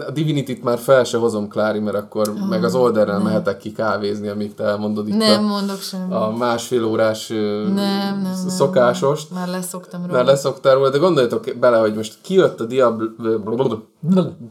a, 0.09 0.11
Divinity-t 0.11 0.63
már 0.63 0.79
fel 0.79 1.05
se 1.05 1.19
hozom, 1.19 1.49
Klári, 1.49 1.79
mert 1.79 1.97
akkor 1.97 2.29
oh, 2.29 2.49
meg 2.49 2.65
az 2.65 2.75
olderrel 2.75 3.19
mehetek 3.19 3.57
ki 3.57 3.73
kávézni, 3.73 4.29
amíg 4.29 4.55
te 4.55 4.65
elmondod 4.65 5.09
itt 5.09 5.17
Nem 5.17 5.45
a, 5.45 5.49
mondok 5.49 5.81
semmit. 5.81 6.13
a 6.13 6.35
másfél 6.39 6.85
órás 6.85 7.29
nem, 7.29 7.75
nem, 7.75 8.21
nem, 8.23 8.49
szokásost. 8.49 9.31
Már 9.31 9.49
leszoktam 9.49 10.01
róla. 10.01 10.13
Már 10.13 10.25
leszoktál 10.25 10.75
róla, 10.75 10.91
de 10.91 10.99
gondoljatok 10.99 11.45
bele, 11.61 11.77
hogy 11.79 11.95
most 11.95 12.19
kijött 12.23 12.61
a 12.61 12.65
Diablo, 12.65 13.07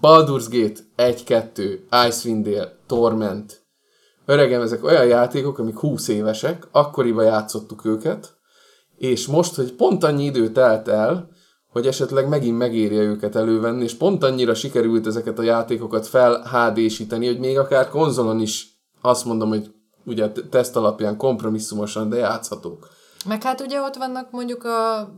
Baldur's 0.02 0.46
Gate 0.50 0.80
1-2, 0.98 1.80
Icewind 2.08 2.48
Dale, 2.48 2.76
Torment, 2.88 3.65
Öregem, 4.26 4.62
ezek 4.62 4.84
olyan 4.84 5.06
játékok, 5.06 5.60
amik 5.60 5.78
20 5.78 6.08
évesek, 6.08 6.68
akkoriban 6.72 7.26
játszottuk 7.26 7.86
őket, 7.86 8.34
és 8.98 9.28
most, 9.28 9.56
hogy 9.56 9.74
pont 9.74 10.04
annyi 10.04 10.24
idő 10.24 10.52
telt 10.52 10.88
el, 10.88 11.30
hogy 11.72 11.88
esetleg 11.88 12.28
megint 12.28 12.58
megérje 12.58 13.02
őket 13.02 13.36
elővenni, 13.36 13.84
és 13.84 13.94
pont 13.94 14.24
annyira 14.24 14.54
sikerült 14.54 15.08
ezeket 15.08 15.40
a 15.40 15.44
játékokat 15.44 16.08
fel 16.08 16.42
HD-síteni, 16.42 17.26
hogy 17.26 17.40
még 17.40 17.58
akár 17.58 17.90
konzolon 17.90 18.40
is 18.40 18.68
azt 19.02 19.26
mondom, 19.26 19.50
hogy 19.50 19.72
ugye 20.06 20.32
teszt 20.50 20.76
alapján 20.76 21.18
kompromisszumosan, 21.18 22.10
de 22.10 22.18
játszhatók. 22.18 22.90
Meg 23.26 23.44
hát 23.44 23.62
ugye 23.62 23.82
ott 23.82 23.96
vannak 23.96 24.32
mondjuk 24.32 24.64
a 24.64 25.10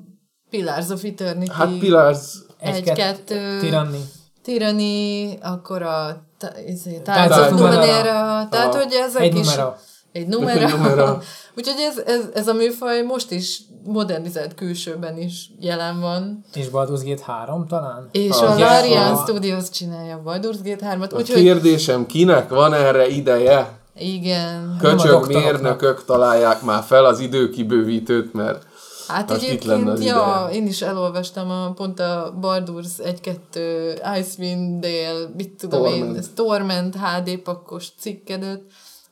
Pillars 0.49 0.89
of 0.89 1.03
Eternity. 1.03 1.51
Hát 1.51 1.77
Pillars... 1.79 2.37
Egy-kettő... 2.59 3.59
Tyranny. 3.59 4.01
Tyranny, 4.43 5.37
akkor 5.41 5.81
a 5.81 6.26
izé, 6.67 7.01
Numenera. 7.05 7.49
Numenera. 7.49 8.47
Tehát, 8.51 8.75
hogy 8.75 8.93
ezek 9.07 9.21
Egy 9.21 9.35
is... 9.35 9.45
numera. 9.45 9.77
Egy 10.11 10.27
numera. 10.27 10.59
Egy 10.65 10.71
numera. 10.77 11.19
Úgyhogy 11.57 11.79
ez, 11.79 11.97
ez, 12.05 12.21
ez 12.33 12.47
a 12.47 12.53
műfaj 12.53 13.01
most 13.01 13.31
is 13.31 13.59
modernizált 13.83 14.55
külsőben 14.55 15.17
is 15.17 15.51
jelen 15.59 15.99
van. 15.99 16.45
És 16.53 16.65
Baldur's 16.71 17.01
Gate 17.05 17.23
3 17.25 17.67
talán? 17.67 18.09
És 18.11 18.31
Ah, 18.31 18.51
a 18.51 18.59
Larian 18.59 19.13
a- 19.13 19.21
Studios 19.21 19.69
csinálja 19.69 20.15
a 20.15 20.29
Baldur's 20.29 20.57
Gate 20.63 20.95
3-at. 20.97 21.11
A 21.13 21.15
Úgyhogy 21.15 21.41
kérdésem, 21.41 22.05
kinek 22.05 22.49
van 22.49 22.73
erre 22.73 23.07
ideje? 23.07 23.75
igen. 23.99 24.77
Köcsög 24.81 25.27
mérnökök 25.27 26.05
találják 26.05 26.61
már 26.61 26.83
fel 26.83 27.05
az 27.05 27.19
időkibővítőt, 27.19 28.33
mert 28.33 28.65
Hát 29.07 29.29
Most 29.29 29.41
az 29.41 29.47
egyébként, 29.47 29.85
ja, 29.87 29.93
ideje. 29.93 30.49
én 30.61 30.67
is 30.67 30.81
elolvastam 30.81 31.49
a, 31.49 31.73
pont 31.73 31.99
a 31.99 32.37
Baldur's 32.41 33.15
1-2 33.53 34.17
Icewind 34.19 34.81
Dale, 34.81 35.29
mit 35.37 35.49
tudom 35.49 35.81
Torment. 35.83 36.03
én, 36.05 36.15
ez 36.15 36.29
Torment 36.35 36.95
HD 36.95 37.37
pakkos 37.37 37.87
cikkedet. 37.99 38.61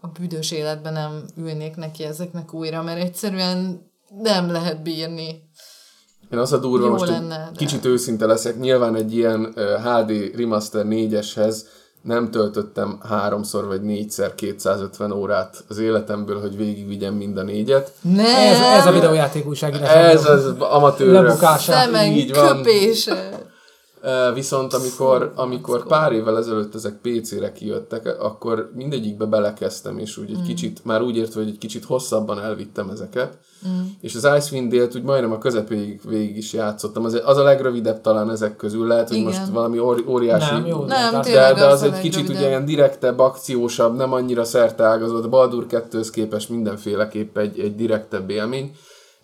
A 0.02 0.08
büdös 0.08 0.52
életben 0.52 0.94
nem 0.94 1.24
ülnék 1.38 1.76
neki 1.76 2.04
ezeknek 2.04 2.54
újra, 2.54 2.82
mert 2.84 3.00
egyszerűen 3.02 3.90
nem 4.22 4.52
lehet 4.52 4.84
bírni. 4.84 5.44
Én 6.32 6.40
az 6.40 6.54
a 6.54 6.58
durva, 6.58 6.86
Jó 6.86 6.92
most 6.92 7.06
lenne, 7.08 7.38
de- 7.38 7.52
kicsit 7.58 7.86
őszinte 7.86 8.26
leszek, 8.26 8.60
nyilván 8.60 8.96
egy 8.96 9.16
ilyen 9.16 9.54
HD 9.84 10.36
Remaster 10.36 10.86
4-eshez 10.90 11.58
nem 12.06 12.32
töltöttem 12.32 13.00
háromszor 13.10 13.66
vagy 13.66 13.82
négyszer 13.82 14.36
250 14.36 15.12
órát 15.12 15.64
az 15.68 15.78
életemből, 15.78 16.42
hogy 16.42 16.58
végigvigyem 16.58 17.14
mind 17.14 17.38
a 17.38 17.44
négyet. 17.44 17.92
Nem! 18.02 18.26
Ez, 18.26 18.60
ez 18.80 18.86
a 18.86 18.92
videójáték 18.92 19.48
újságírás. 19.48 19.94
Ez 19.94 20.26
az 20.26 20.56
amatőrök. 20.60 21.14
Lebukása. 21.14 21.72
Szemen 21.72 22.12
így 22.12 22.34
van. 22.34 22.56
köpése. 22.56 23.46
Viszont 24.34 24.74
amikor, 24.74 25.32
amikor 25.36 25.88
pár 25.88 26.12
évvel 26.12 26.38
ezelőtt 26.38 26.76
ezek 26.76 27.00
PC-re 27.02 27.52
kijöttek, 27.52 28.18
akkor 28.20 28.72
mindegyikbe 28.76 29.26
belekezdtem, 29.26 29.98
és 29.98 30.18
úgy 30.18 30.30
egy 30.30 30.42
kicsit, 30.42 30.86
már 30.86 31.02
úgy 31.02 31.18
értve, 31.18 31.40
hogy 31.40 31.50
egy 31.50 31.58
kicsit 31.58 31.86
hosszabban 31.86 32.40
elvittem 32.40 32.90
ezeket. 32.90 33.38
Mm. 33.68 33.82
És 34.02 34.16
az 34.16 34.28
Icewind 34.38 34.72
Dale-t 34.72 34.96
úgy 34.96 35.04
majdnem 35.04 35.32
a 35.32 35.38
közepéig 35.38 36.02
végig 36.08 36.38
is 36.38 36.54
játszottam. 36.54 37.06
Az, 37.06 37.22
az 37.26 37.38
a 37.38 37.44
legrövidebb 37.44 38.02
talán 38.02 38.32
ezek 38.32 38.56
közül. 38.56 38.88
Lehet, 38.88 39.08
hogy 39.08 39.18
Igen. 39.18 39.30
most 39.30 39.48
valami 39.48 39.80
óri- 39.80 40.06
óriási... 40.08 40.54
Nem, 40.54 40.66
jó. 40.66 40.84
Nem, 40.84 41.22
de- 41.22 41.54
de, 41.54 41.66
az 41.66 41.82
az 41.82 41.84
egy 41.84 42.00
kicsit 42.00 42.30
ugye 42.30 42.48
ilyen 42.48 42.66
direktebb, 42.66 43.20
akciósabb, 43.20 43.96
nem 43.96 44.14
annyira 44.14 44.44
szerteágazott. 44.44 45.30
Baldur 45.30 45.66
2-höz 45.70 46.08
képest 46.12 46.50
mindenféleképp 46.50 47.38
egy, 47.38 47.60
egy 47.60 47.76
direktebb 47.76 48.30
élmény 48.30 48.76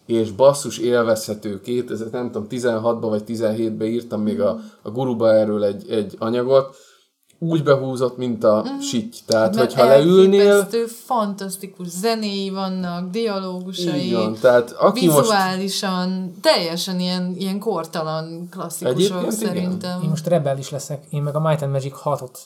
és 0.06 0.32
basszus 0.32 0.78
élvezhető 0.78 1.62
2000, 1.62 2.08
nem 2.12 2.32
tudom, 2.32 2.48
16-ba 2.50 3.06
vagy 3.10 3.24
17-be 3.28 3.86
írtam 3.86 4.22
még 4.22 4.42
a, 4.42 4.60
a 4.82 4.90
guruba 4.90 5.34
erről 5.34 5.64
egy, 5.64 5.90
egy 5.90 6.16
anyagot, 6.20 6.76
úgy 7.44 7.64
behúzott, 7.64 8.18
mint 8.18 8.44
a 8.44 8.66
mm. 8.68 8.80
sitty. 8.80 9.18
Tehát, 9.26 9.56
Mert 9.56 9.74
hogyha 9.74 9.90
leülnél, 9.90 10.68
fantasztikus 11.06 11.88
zenéi 11.88 12.50
vannak, 12.50 13.10
dialógusai, 13.10 14.00
így 14.00 14.14
van. 14.14 14.38
Tehát 14.42 14.72
aki 14.72 15.06
most 15.06 15.20
vizuálisan, 15.20 16.34
teljesen 16.42 17.00
ilyen, 17.00 17.36
ilyen 17.38 17.60
kortalan 17.60 18.48
klasszikusok 18.50 18.98
Egyébként 19.00 19.42
igen. 19.42 19.54
szerintem. 19.54 20.02
Én 20.04 20.10
most 20.10 20.28
rebel 20.28 20.58
is 20.58 20.70
leszek. 20.70 21.04
Én 21.10 21.22
meg 21.22 21.36
a 21.36 21.40
Might 21.40 21.62
and 21.62 21.72
Magic 21.72 21.94
6-ot 22.04 22.40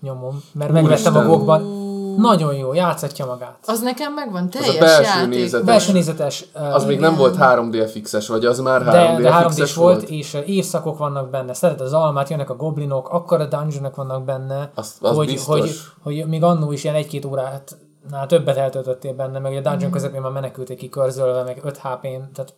nyomom, 0.00 0.42
mert 0.52 0.72
megvettem 0.72 1.16
a 1.16 1.24
gokban. 1.24 1.90
Nagyon 2.16 2.54
jó, 2.54 2.72
játszatja 2.72 3.26
magát. 3.26 3.58
Az 3.66 3.80
nekem 3.82 4.12
megvan, 4.14 4.44
a 4.44 4.48
teljes 4.48 4.78
belső 4.78 5.02
játék. 5.02 5.28
nézet. 5.28 5.64
Belső 5.64 5.92
nézetes. 5.92 6.44
uh, 6.54 6.74
az 6.74 6.84
még 6.84 6.98
nem 7.00 7.16
volt 7.16 7.36
3D-fixes, 7.38 8.24
vagy 8.28 8.44
az 8.44 8.58
már 8.60 8.82
3D-fixes 8.82 9.16
de, 9.16 9.22
de 9.22 9.32
3 9.32 9.52
d 9.52 9.56
volt, 9.58 9.74
volt? 9.74 10.02
és 10.02 10.34
évszakok 10.46 10.98
vannak 10.98 11.30
benne. 11.30 11.54
Szereted 11.54 11.86
az 11.86 11.92
almát, 11.92 12.28
jönnek 12.28 12.50
a 12.50 12.56
goblinok, 12.56 13.08
akkor 13.08 13.40
a 13.40 13.46
dungeonok 13.46 13.96
vannak 13.96 14.24
benne, 14.24 14.70
Az- 14.74 14.96
az 15.00 15.16
hogy, 15.16 15.26
biztos. 15.26 15.58
hogy, 15.60 15.70
hogy, 16.02 16.26
még 16.28 16.42
annó 16.42 16.72
is 16.72 16.84
ilyen 16.84 16.96
egy-két 16.96 17.24
órát 17.24 17.76
nál 18.10 18.26
többet 18.26 18.56
eltöltöttél 18.56 19.14
benne, 19.14 19.38
meg 19.38 19.52
a 19.52 19.60
dungeon 19.60 19.78
Mhm. 19.78 19.92
közepén 19.92 20.20
már 20.20 20.32
menekülték 20.32 20.78
ki 20.78 20.88
körzölve, 20.88 21.42
meg 21.42 21.60
5 21.64 21.76
HP-n, 21.78 22.32
tehát 22.32 22.54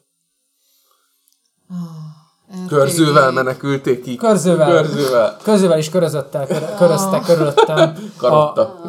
RPG. 1.71 2.24
Körzővel 2.69 3.31
menekülték 3.31 4.03
ki. 4.03 4.17
Körzővel. 4.17 4.71
Körzővel. 4.71 5.37
közövel 5.43 5.79
is 5.79 5.91
körözöttel, 5.91 6.47
kör, 6.47 6.75
köröztek 6.79 7.25
körülöttem. 7.25 7.95
Karotta. 8.19 8.81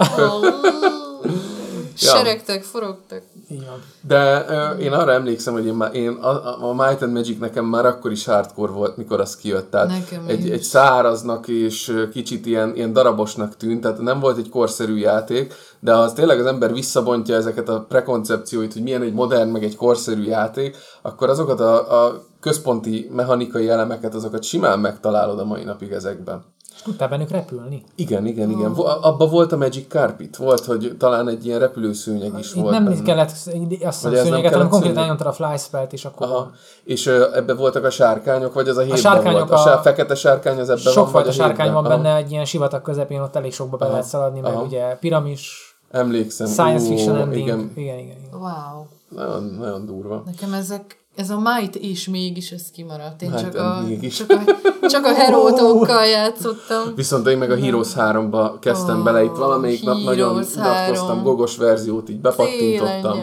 Seregtek, 1.95 2.63
forogtak. 2.63 3.22
van. 3.50 3.81
De 4.01 4.45
ö, 4.50 4.77
én 4.77 4.91
arra 4.91 5.12
emlékszem, 5.12 5.53
hogy 5.53 5.65
én, 5.65 5.74
már, 5.74 5.95
én 5.95 6.10
a, 6.10 6.27
a, 6.27 6.69
a 6.69 6.74
Might 6.74 7.01
and 7.01 7.13
Magic 7.13 7.39
nekem 7.39 7.65
már 7.65 7.86
akkor 7.86 8.12
is 8.12 8.25
hardcore 8.25 8.72
volt, 8.72 8.98
mikor 8.98 9.19
az 9.19 9.36
kijött. 9.36 9.72
Tehát 9.72 9.88
Nekem 9.88 10.25
egy, 10.27 10.45
is. 10.45 10.51
egy 10.51 10.62
száraznak 10.62 11.48
és 11.48 12.07
kicsit 12.12 12.45
ilyen, 12.45 12.75
ilyen 12.75 12.93
darabosnak 12.93 13.57
tűnt, 13.57 13.81
tehát 13.81 14.00
nem 14.00 14.19
volt 14.19 14.38
egy 14.38 14.50
korszerű 14.50 14.98
játék, 14.98 15.53
de 15.79 15.93
ha 15.93 16.00
az 16.00 16.13
tényleg 16.13 16.39
az 16.39 16.45
ember 16.45 16.74
visszabontja 16.74 17.36
ezeket 17.36 17.69
a 17.69 17.86
prekoncepcióit, 17.89 18.74
hogy 18.74 18.84
milyen 18.84 19.01
egy 19.01 19.13
modern, 19.13 19.50
meg 19.50 19.63
egy 19.63 19.75
korszerű 19.75 20.24
játék, 20.24 20.77
akkor 21.01 21.29
azokat 21.29 21.60
a, 21.60 22.03
a 22.03 22.24
központi 22.45 23.09
mechanikai 23.11 23.69
elemeket, 23.69 24.13
azokat 24.15 24.43
simán 24.43 24.79
megtalálod 24.79 25.39
a 25.39 25.45
mai 25.45 25.63
napig 25.63 25.91
ezekben. 25.91 26.43
És 26.75 26.81
tudtál 26.81 27.07
bennük 27.07 27.29
repülni. 27.29 27.83
Igen, 27.95 28.25
igen, 28.25 28.49
igen. 28.49 28.71
Oh. 28.75 29.05
Abba 29.05 29.27
volt 29.27 29.51
a 29.51 29.57
Magic 29.57 29.87
Carpet. 29.87 30.35
Volt, 30.37 30.65
hogy 30.65 30.95
talán 30.99 31.27
egy 31.27 31.45
ilyen 31.45 31.59
repülőszőnyeg 31.59 32.39
is 32.39 32.53
Itt 32.53 32.61
volt 32.61 32.73
nem 32.73 32.83
benne. 32.83 33.01
kellett 33.01 33.31
azt 33.83 34.03
nem 34.03 34.13
szőnyeget, 34.15 34.53
hanem 34.53 34.69
konkrétan 34.69 34.97
elnyomtad 35.01 35.27
a 35.27 35.31
fly 35.31 35.57
spellt, 35.57 35.93
és 35.93 36.05
akkor 36.05 36.27
Aha. 36.27 36.51
És 36.83 37.05
ö, 37.05 37.35
ebbe 37.35 37.53
voltak 37.53 37.83
a 37.83 37.89
sárkányok, 37.89 38.53
vagy 38.53 38.67
az 38.67 38.77
a 38.77 38.81
hétben 38.81 38.97
sárkányok 38.99 39.49
volt? 39.49 39.65
A, 39.65 39.73
a- 39.77 39.81
fekete 39.81 40.15
sárkány 40.15 40.59
az 40.59 40.69
ebben 40.69 40.83
van, 40.83 40.93
vagy 40.93 41.03
sokfajta 41.03 41.29
a 41.29 41.31
sárkány 41.31 41.71
van 41.71 41.85
Aha. 41.85 41.95
benne, 41.95 42.15
egy 42.15 42.31
ilyen 42.31 42.45
sivatag 42.45 42.81
közepén, 42.81 43.21
ott 43.21 43.35
elég 43.35 43.53
sokba 43.53 43.77
be 43.77 43.87
lehet 43.87 44.03
szaladni, 44.05 44.39
meg 44.39 44.53
Aha. 44.53 44.63
ugye 44.63 44.95
piramis, 44.99 45.75
Emlékszem. 45.91 46.47
science 46.47 46.85
Ó, 46.85 46.87
fiction 46.89 47.15
ending. 47.15 47.47
Igen, 47.47 47.71
Igen, 47.75 47.97
igen, 47.99 48.17
igen. 48.17 48.39
Wow. 48.39 48.85
Nagyon, 49.09 49.43
nagyon 49.43 49.85
durva. 49.85 50.24
Nekem 50.25 50.53
ezek, 50.53 51.05
ez 51.15 51.29
a 51.29 51.39
Might 51.39 51.75
is 51.75 52.07
mégis 52.07 52.51
ez 52.51 52.71
kimaradt. 52.71 53.21
Én 53.21 53.29
Might 53.29 53.43
csak 53.43 53.55
a, 53.55 53.81
mégis. 53.88 54.15
csak 54.15 54.29
a, 54.29 54.43
csak 54.88 55.05
a 55.05 55.13
herótokkal 55.13 56.05
játszottam. 56.05 56.95
Viszont 56.95 57.27
én 57.27 57.38
meg 57.38 57.51
a 57.51 57.55
Heroes 57.55 57.91
3-ba 57.95 58.51
kezdtem 58.59 59.00
Ó, 59.00 59.03
bele, 59.03 59.24
itt 59.24 59.35
valamelyik 59.35 59.83
nap 59.83 60.03
nagyon 60.03 60.27
Heroes 60.27 60.55
unatkoztam, 60.55 61.07
3. 61.07 61.24
gogos 61.24 61.57
verziót 61.57 62.09
így 62.09 62.21
bepattintottam. 62.21 63.19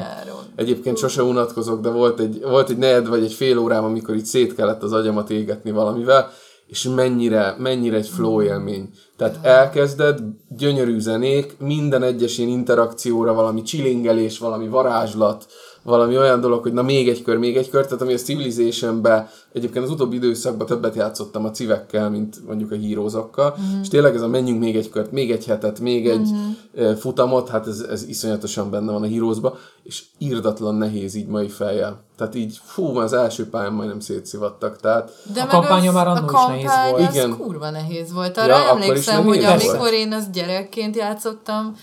Egyébként 0.56 0.96
sose 0.96 1.22
unatkozok, 1.22 1.80
de 1.80 1.88
volt 1.90 2.20
egy, 2.20 2.40
volt 2.42 2.70
egy 2.70 2.76
negyed 2.76 3.08
vagy 3.08 3.22
egy 3.24 3.32
fél 3.32 3.58
órám, 3.58 3.84
amikor 3.84 4.14
így 4.14 4.24
szét 4.24 4.54
kellett 4.54 4.82
az 4.82 4.92
agyamat 4.92 5.30
égetni 5.30 5.70
valamivel, 5.70 6.30
és 6.66 6.82
mennyire, 6.94 7.56
mennyire 7.58 7.96
egy 7.96 8.08
flow 8.08 8.42
élmény. 8.42 8.88
Tehát 9.16 9.38
elkezded, 9.42 10.20
gyönyörű 10.48 10.98
zenék, 10.98 11.56
minden 11.58 12.02
egyes 12.02 12.38
ilyen 12.38 12.50
interakcióra 12.50 13.32
valami 13.34 13.62
csilingelés, 13.62 14.38
valami 14.38 14.68
varázslat, 14.68 15.46
valami 15.82 16.18
olyan 16.18 16.40
dolog, 16.40 16.62
hogy 16.62 16.72
na 16.72 16.82
még 16.82 17.08
egy 17.08 17.22
kör, 17.22 17.36
még 17.36 17.56
egy 17.56 17.70
kör, 17.70 17.84
tehát 17.84 18.02
ami 18.02 18.12
a 18.12 18.16
Civilization-be 18.16 19.30
egyébként 19.52 19.84
az 19.84 19.90
utóbbi 19.90 20.16
időszakban 20.16 20.66
többet 20.66 20.94
játszottam 20.94 21.44
a 21.44 21.50
civekkel, 21.50 22.10
mint 22.10 22.46
mondjuk 22.46 22.70
a 22.70 22.74
hírózokkal, 22.74 23.56
mm. 23.60 23.80
és 23.80 23.88
tényleg 23.88 24.14
ez 24.14 24.22
a 24.22 24.28
menjünk 24.28 24.60
még 24.60 24.76
egy 24.76 24.90
kört, 24.90 25.12
még 25.12 25.30
egy 25.30 25.46
hetet, 25.46 25.80
még 25.80 26.08
egy 26.08 26.28
mm. 26.32 26.92
futamot, 26.92 27.48
hát 27.48 27.66
ez, 27.66 27.80
ez 27.80 28.08
iszonyatosan 28.08 28.70
benne 28.70 28.92
van 28.92 29.02
a 29.02 29.06
hírózba, 29.06 29.58
és 29.82 30.02
írdatlan 30.18 30.74
nehéz 30.74 31.14
így 31.14 31.26
mai 31.26 31.48
fejjel. 31.48 32.00
Tehát 32.16 32.34
így, 32.34 32.60
fú, 32.64 32.96
az 32.96 33.12
első 33.12 33.48
pályán 33.48 33.72
majdnem 33.72 34.00
szétszivattak, 34.00 34.80
tehát... 34.80 35.12
De 35.34 35.40
a 35.40 35.46
kampánya 35.46 35.92
már 35.92 36.06
annól 36.06 36.30
is 36.56 36.64
nehéz 36.64 36.90
volt. 36.90 37.08
Az 37.08 37.14
Igen. 37.14 37.36
kurva 37.36 37.70
nehéz 37.70 38.12
volt. 38.12 38.38
Arra 38.38 38.58
ja, 38.58 38.68
emlékszem, 38.68 39.24
hogy 39.24 39.44
amikor 39.44 39.92
én 39.92 40.12
azt 40.12 40.32
gyerekként 40.32 40.96
játszottam, 40.96 41.76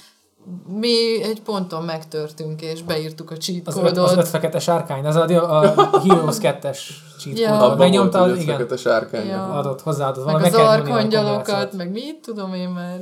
mi 0.68 1.24
egy 1.24 1.42
ponton 1.42 1.84
megtörtünk, 1.84 2.62
és 2.62 2.84
beírtuk 2.84 3.32
a 3.32 3.38
cheat 3.38 3.68
az 3.68 3.74
kódot. 3.74 3.98
Az 3.98 4.18
öt 4.18 4.28
fekete 4.28 4.60
sárkány, 4.60 5.06
az 5.06 5.16
a, 5.16 5.24
a 5.60 6.00
Heroes 6.00 6.38
2-es 6.40 6.80
cheat 7.20 7.40
ja. 7.40 7.58
kódot. 7.58 7.78
Megnyomtad, 7.78 8.42
igen. 8.42 8.56
Fekete 8.56 8.78
sárkány. 8.78 9.28
Ja. 9.28 9.54
Adott 9.54 9.82
hozzáadott. 9.82 10.26
Meg 10.26 10.44
az 10.44 10.54
arkangyalokat, 10.54 11.74
meg 11.74 11.92
mit 11.92 12.20
tudom 12.22 12.54
én 12.54 12.70
már. 12.70 13.00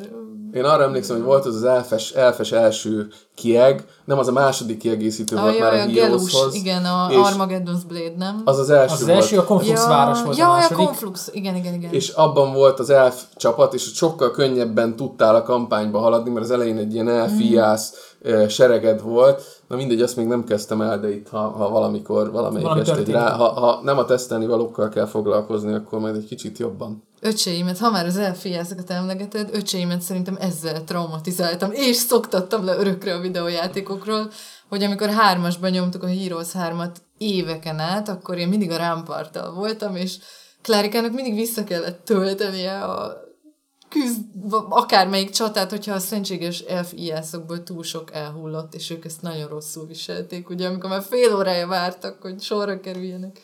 Én 0.54 0.64
arra 0.64 0.84
emlékszem, 0.84 1.16
hogy 1.16 1.26
volt 1.26 1.46
az 1.46 1.56
az 1.56 1.64
elfes, 1.64 2.12
elfes 2.12 2.52
első 2.52 3.08
kieg, 3.36 3.86
nem 4.06 4.20
az 4.20 4.28
a 4.28 4.32
második 4.32 4.78
kiegészítő 4.78 5.36
a, 5.36 5.42
volt 5.42 5.58
jaj, 5.58 5.70
már 5.70 5.88
a, 5.88 5.92
a 5.92 6.02
Heroeshoz. 6.02 6.56
Igen, 6.56 6.86
a 6.86 7.08
Armageddon's 7.10 7.82
Blade, 7.88 8.14
nem? 8.18 8.42
Az 8.46 8.60
az 8.60 8.70
első 8.70 8.94
Az, 8.94 9.02
az 9.02 9.08
első 9.08 9.38
a 9.38 9.44
Conflux 9.44 9.82
ja, 9.84 9.90
város 9.90 10.22
volt 10.22 10.38
ja, 10.38 10.50
a 10.50 10.52
második. 10.52 10.78
a 10.78 10.86
Conflux, 10.86 11.30
igen, 11.34 11.56
igen, 11.56 11.74
igen. 11.74 11.92
És 11.92 12.10
abban 12.10 12.54
volt 12.54 12.80
az 12.80 12.90
elf 12.90 13.24
csapat, 13.36 13.74
és 13.74 13.82
sokkal 13.94 14.32
könnyebben 14.32 14.96
tudtál 14.96 15.36
a 15.36 15.44
kampányba 15.44 16.00
haladni, 16.00 16.30
mert 16.30 16.46
az 16.46 16.52
elején 16.52 16.78
egy 16.78 16.94
ilyen 16.94 17.10
elfiász 17.10 18.16
mm. 18.30 18.46
sereged 18.48 19.02
volt. 19.02 19.57
Na 19.68 19.76
mindegy, 19.76 20.02
azt 20.02 20.16
még 20.16 20.28
nem 20.28 20.44
kezdtem 20.44 20.82
el, 20.82 21.00
de 21.00 21.14
itt, 21.14 21.30
ha, 21.30 21.50
ha 21.50 21.70
valamikor, 21.70 22.32
valamelyik 22.32 22.68
Valami 22.68 22.90
este, 22.90 23.12
rá, 23.12 23.32
ha, 23.32 23.50
ha 23.50 23.82
nem 23.84 23.98
a 23.98 24.06
tesztelni 24.06 24.46
valókkal 24.46 24.90
kell 24.90 25.06
foglalkozni, 25.06 25.74
akkor 25.74 26.00
majd 26.00 26.16
egy 26.16 26.26
kicsit 26.26 26.58
jobban. 26.58 27.04
Öcséimet, 27.22 27.78
ha 27.78 27.92
már 27.92 28.06
az 28.06 28.18
elfiászeket 28.18 28.90
emlegeted, 28.90 29.50
öcséimet 29.54 30.02
szerintem 30.02 30.38
ezzel 30.40 30.84
traumatizáltam, 30.84 31.72
és 31.72 31.96
szoktattam 31.96 32.66
le 32.66 32.78
örökre 32.78 33.14
a 33.14 33.20
videójátékokról, 33.20 34.30
hogy 34.70 34.84
amikor 34.84 35.10
hármasban 35.10 35.70
nyomtuk 35.70 36.04
a 36.04 36.08
Heroes 36.08 36.52
3-at 36.54 36.96
éveken 37.18 37.80
át, 37.80 38.10
akkor 38.10 38.38
én 38.38 38.48
mindig 38.48 38.72
a 38.72 38.78
rámparttal 38.78 39.54
voltam, 39.54 39.96
és 39.96 40.18
Klarikának 40.62 41.14
mindig 41.14 41.36
vissza 41.36 41.64
kellett 41.64 42.06
töltenie 42.06 42.80
a 42.84 43.27
küzd, 43.90 44.22
akármelyik 44.70 45.30
csatát, 45.30 45.70
hogyha 45.70 45.94
a 45.94 46.00
szentséges 46.00 46.60
elf 46.60 46.94
ijászokból 46.94 47.64
túl 47.64 47.84
sok 47.84 48.14
elhullott, 48.14 48.74
és 48.74 48.90
ők 48.90 49.06
ezt 49.06 49.22
nagyon 49.22 49.48
rosszul 49.48 49.86
viselték, 49.86 50.50
ugye, 50.50 50.68
amikor 50.68 50.90
már 50.90 51.04
fél 51.04 51.36
órája 51.36 51.68
vártak, 51.68 52.22
hogy 52.22 52.42
sorra 52.42 52.80
kerüljenek 52.80 53.42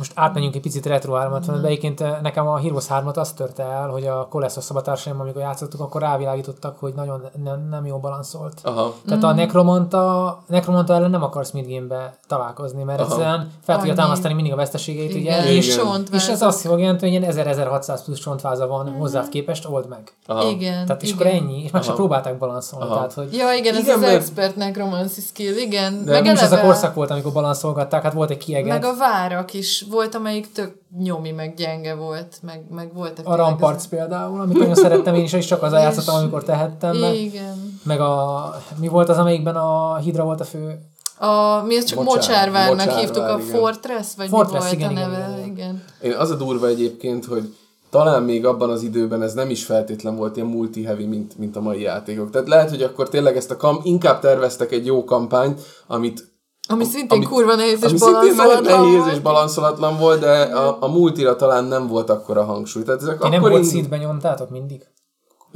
most 0.00 0.12
átmenjünk 0.14 0.54
egy 0.54 0.60
picit 0.60 0.86
retro 0.86 1.14
3 1.14 1.38
mm. 1.50 1.64
egyébként 1.64 2.00
eh, 2.00 2.16
nekem 2.22 2.48
a 2.48 2.58
Heroes 2.58 2.86
3 2.86 3.10
azt 3.14 3.36
törte 3.36 3.62
el, 3.62 3.88
hogy 3.88 4.06
a 4.06 4.26
Koleszos 4.30 4.64
szabatársaim, 4.64 5.20
amikor 5.20 5.40
játszottuk, 5.40 5.80
akkor 5.80 6.00
rávilágítottak, 6.00 6.78
hogy 6.78 6.92
nagyon 6.94 7.22
nem, 7.44 7.68
nem 7.70 7.86
jó 7.86 7.98
balanszolt. 7.98 8.60
Aha. 8.62 8.94
Tehát 9.06 9.22
mm. 9.22 9.26
a 9.26 9.32
Necromanta, 9.32 10.38
Necromanta 10.46 10.94
ellen 10.94 11.10
nem 11.10 11.22
akarsz 11.22 11.50
midgame-be 11.50 12.14
találkozni, 12.26 12.82
mert 12.82 13.00
Aha. 13.00 13.10
egyszerűen 13.10 13.52
fel 13.62 13.78
tudja 13.78 13.94
támasztani 13.94 14.34
mindig 14.34 14.52
a 14.52 14.56
veszteségeit, 14.56 15.14
ugye? 15.14 15.52
És, 15.52 15.80
és 16.12 16.28
ez 16.28 16.42
azt 16.42 16.64
jelenti, 16.64 17.10
hogy 17.10 17.22
ilyen 17.22 17.34
1000-1600 17.36 18.00
plusz 18.04 18.18
csontváza 18.18 18.66
van 18.66 18.90
mm. 18.90 18.98
hozzád 18.98 19.28
képest, 19.28 19.68
old 19.68 19.88
meg. 19.88 20.12
Aha. 20.26 20.48
Igen. 20.48 20.86
Tehát 20.86 21.02
és 21.02 21.08
igen. 21.08 21.20
akkor 21.20 21.40
ennyi, 21.40 21.62
és 21.62 21.70
meg 21.70 21.82
se 21.82 21.92
próbálták 21.92 22.38
balanszolni. 22.38 22.84
Aha. 22.84 22.94
Tehát, 22.94 23.12
hogy... 23.12 23.34
Ja, 23.34 23.52
igen, 23.52 23.74
ez 23.74 23.80
igen, 23.80 23.94
az 23.94 24.00
mert... 24.00 24.14
expert 24.14 24.56
necromancy 24.56 25.20
skill, 25.20 25.56
igen. 25.56 26.04
De 26.04 26.10
meg 26.10 26.22
nem 26.22 26.30
eleve... 26.30 26.32
is 26.32 26.40
ez 26.40 26.52
a 26.52 26.60
korszak 26.60 26.94
volt, 26.94 27.10
amikor 27.10 27.32
balanszolgatták, 27.32 28.02
hát 28.02 28.12
volt 28.12 28.30
egy 28.30 28.36
kieget. 28.36 28.80
Meg 28.80 28.84
a 28.84 28.96
várak 28.96 29.54
is 29.54 29.84
volt, 29.90 30.14
amelyik 30.14 30.52
tök 30.52 30.74
nyomi, 30.98 31.30
meg 31.30 31.54
gyenge 31.54 31.94
volt, 31.94 32.38
meg, 32.42 32.64
meg 32.70 32.94
voltak. 32.94 33.28
A 33.28 33.36
Ramparts 33.36 33.76
az... 33.76 33.88
például, 33.88 34.40
amit 34.40 34.58
nagyon 34.58 34.74
szerettem 34.74 35.14
én 35.14 35.22
is, 35.22 35.32
és 35.32 35.46
csak 35.46 35.62
az 35.62 35.72
játszottam, 35.72 36.14
amikor 36.14 36.44
tehettem. 36.44 36.96
Meg, 36.96 37.14
igen. 37.14 37.78
Meg 37.82 38.00
a, 38.00 38.54
mi 38.76 38.88
volt 38.88 39.08
az, 39.08 39.18
amelyikben 39.18 39.56
a 39.56 39.96
Hidra 39.96 40.24
volt 40.24 40.40
a 40.40 40.44
fő 40.44 40.78
a, 41.20 41.62
mi 41.66 41.76
ezt 41.76 41.86
csak 41.86 41.98
Mocsár, 41.98 42.16
Mocsárvárnak 42.16 42.76
Mocsárvár, 42.76 42.98
hívtuk, 42.98 43.22
a 43.22 43.38
igen. 43.38 43.60
Fortress, 43.60 44.06
vagy 44.16 44.28
Fortress, 44.28 44.70
mi 44.70 44.78
volt 44.78 44.92
igen, 44.92 45.04
a 45.04 45.08
neve? 45.08 45.16
Igen, 45.16 45.38
igen. 45.38 45.52
igen. 45.52 45.82
Én 46.00 46.12
az 46.12 46.30
a 46.30 46.34
durva 46.34 46.66
egyébként, 46.66 47.24
hogy 47.24 47.54
talán 47.90 48.22
még 48.22 48.46
abban 48.46 48.70
az 48.70 48.82
időben 48.82 49.22
ez 49.22 49.34
nem 49.34 49.50
is 49.50 49.64
feltétlen 49.64 50.16
volt 50.16 50.36
ilyen 50.36 50.48
multi-heavy, 50.48 51.04
mint, 51.04 51.38
mint 51.38 51.56
a 51.56 51.60
mai 51.60 51.80
játékok. 51.80 52.30
Tehát 52.30 52.48
lehet, 52.48 52.70
hogy 52.70 52.82
akkor 52.82 53.08
tényleg 53.08 53.36
ezt 53.36 53.50
a 53.50 53.56
kam 53.56 53.80
inkább 53.82 54.20
terveztek 54.20 54.72
egy 54.72 54.86
jó 54.86 55.04
kampányt, 55.04 55.60
amit 55.86 56.29
ami 56.72 56.84
szintén 56.84 57.18
amit, 57.18 57.28
kurva 57.28 57.54
nehéz 57.54 57.84
és 57.84 57.92
balanszólatlan 57.92 58.80
nehéz 58.80 59.12
és 59.12 59.18
balanszolatlan 59.18 59.98
volt, 59.98 60.20
de 60.20 60.30
a, 60.42 60.76
a 60.80 60.88
multira 60.88 61.36
talán 61.36 61.64
nem 61.64 61.86
volt 61.86 62.10
akkor 62.10 62.38
a 62.38 62.44
hangsúly. 62.44 62.82
Tehát 62.82 63.02
ezek 63.02 63.18
Ti 63.18 63.28
nem 63.28 63.40
volt 63.40 63.64
szintben 63.64 63.98
nyomtátok 63.98 64.50
mindig? 64.50 64.86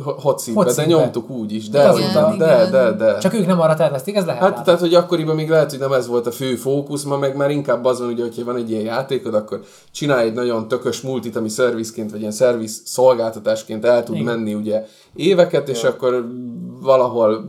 hot 0.02 0.40
seatbe, 0.40 0.72
de 0.72 0.86
nyomtuk 0.86 1.30
úgy 1.30 1.52
is. 1.52 1.68
De, 1.68 1.92
igen, 1.96 2.38
de, 2.38 2.46
de, 2.46 2.70
de, 2.70 2.92
de. 2.92 3.18
Csak 3.18 3.34
ők 3.34 3.46
nem 3.46 3.60
arra 3.60 3.74
tervezték, 3.74 4.16
ez 4.16 4.24
lehet. 4.24 4.40
Hát 4.40 4.50
látni. 4.50 4.64
tehát, 4.64 4.80
hogy 4.80 4.94
akkoriban 4.94 5.34
még 5.34 5.48
lehet, 5.48 5.70
hogy 5.70 5.78
nem 5.78 5.92
ez 5.92 6.06
volt 6.06 6.26
a 6.26 6.30
fő 6.30 6.54
fókusz, 6.54 7.02
ma 7.02 7.18
meg 7.18 7.36
már 7.36 7.50
inkább 7.50 7.84
az 7.84 7.98
van, 7.98 8.08
ugye, 8.08 8.22
hogyha 8.22 8.44
van 8.44 8.56
egy 8.56 8.70
ilyen 8.70 8.82
játékod, 8.82 9.34
akkor 9.34 9.60
csinálj 9.92 10.26
egy 10.28 10.34
nagyon 10.34 10.68
tökös 10.68 11.00
multit, 11.00 11.36
ami 11.36 11.48
szervizként, 11.48 12.10
vagy 12.10 12.20
ilyen 12.20 12.32
szerviz 12.32 12.82
szolgáltatásként 12.84 13.84
el 13.84 14.02
tud 14.02 14.14
igen. 14.14 14.34
menni 14.34 14.54
ugye 14.54 14.84
éveket, 15.14 15.68
és 15.68 15.84
akkor 15.84 16.28
valahol 16.80 17.44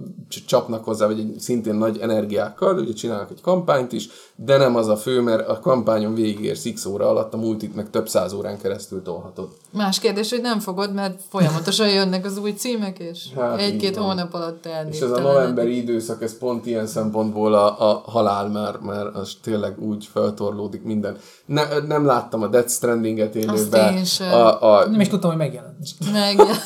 csapnak 0.45 0.83
hozzá, 0.83 1.05
vagy 1.05 1.19
egy 1.19 1.39
szintén 1.39 1.75
nagy 1.75 1.97
energiákkal, 1.97 2.77
ugye 2.77 2.93
csinálnak 2.93 3.31
egy 3.31 3.41
kampányt 3.41 3.91
is, 3.91 4.09
de 4.35 4.57
nem 4.57 4.75
az 4.75 4.87
a 4.87 4.97
fő, 4.97 5.21
mert 5.21 5.47
a 5.47 5.59
kampányon 5.59 6.13
végigér 6.13 6.57
x 6.73 6.85
óra 6.85 7.09
alatt, 7.09 7.33
a 7.33 7.37
multit 7.37 7.75
meg 7.75 7.89
több 7.89 8.09
száz 8.09 8.33
órán 8.33 8.57
keresztül 8.57 9.01
tolhatod. 9.01 9.49
Más 9.71 9.99
kérdés, 9.99 10.29
hogy 10.29 10.41
nem 10.41 10.59
fogod, 10.59 10.93
mert 10.93 11.21
folyamatosan 11.29 11.89
jönnek 11.89 12.25
az 12.25 12.37
új 12.37 12.51
címek, 12.51 12.99
és 12.99 13.27
hát, 13.35 13.59
egy-két 13.59 13.95
hónap 13.95 14.33
alatt 14.33 14.65
elnéztem. 14.65 15.07
És 15.09 15.13
ez 15.13 15.25
a 15.25 15.27
novemberi 15.27 15.77
időszak, 15.77 16.23
ez 16.23 16.37
pont 16.37 16.65
ilyen 16.65 16.87
szempontból 16.87 17.53
a, 17.53 17.89
a 17.89 18.03
halál 18.05 18.47
már, 18.47 18.77
mert 18.77 19.15
az 19.15 19.37
tényleg 19.41 19.81
úgy 19.81 20.09
feltorlódik 20.11 20.83
minden. 20.83 21.17
Ne, 21.45 21.79
nem 21.87 22.05
láttam 22.05 22.41
a 22.41 22.47
Death 22.47 22.69
Stranding-et 22.69 23.35
élőben. 23.35 24.03
A, 24.19 24.63
a, 24.63 24.89
nem 24.89 24.99
is 24.99 25.07
tudtam, 25.07 25.29
hogy 25.29 25.39
megjelent. 25.39 25.77
Megjelent. 26.11 26.63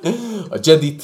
a 0.54 0.58
Jedit 0.62 1.02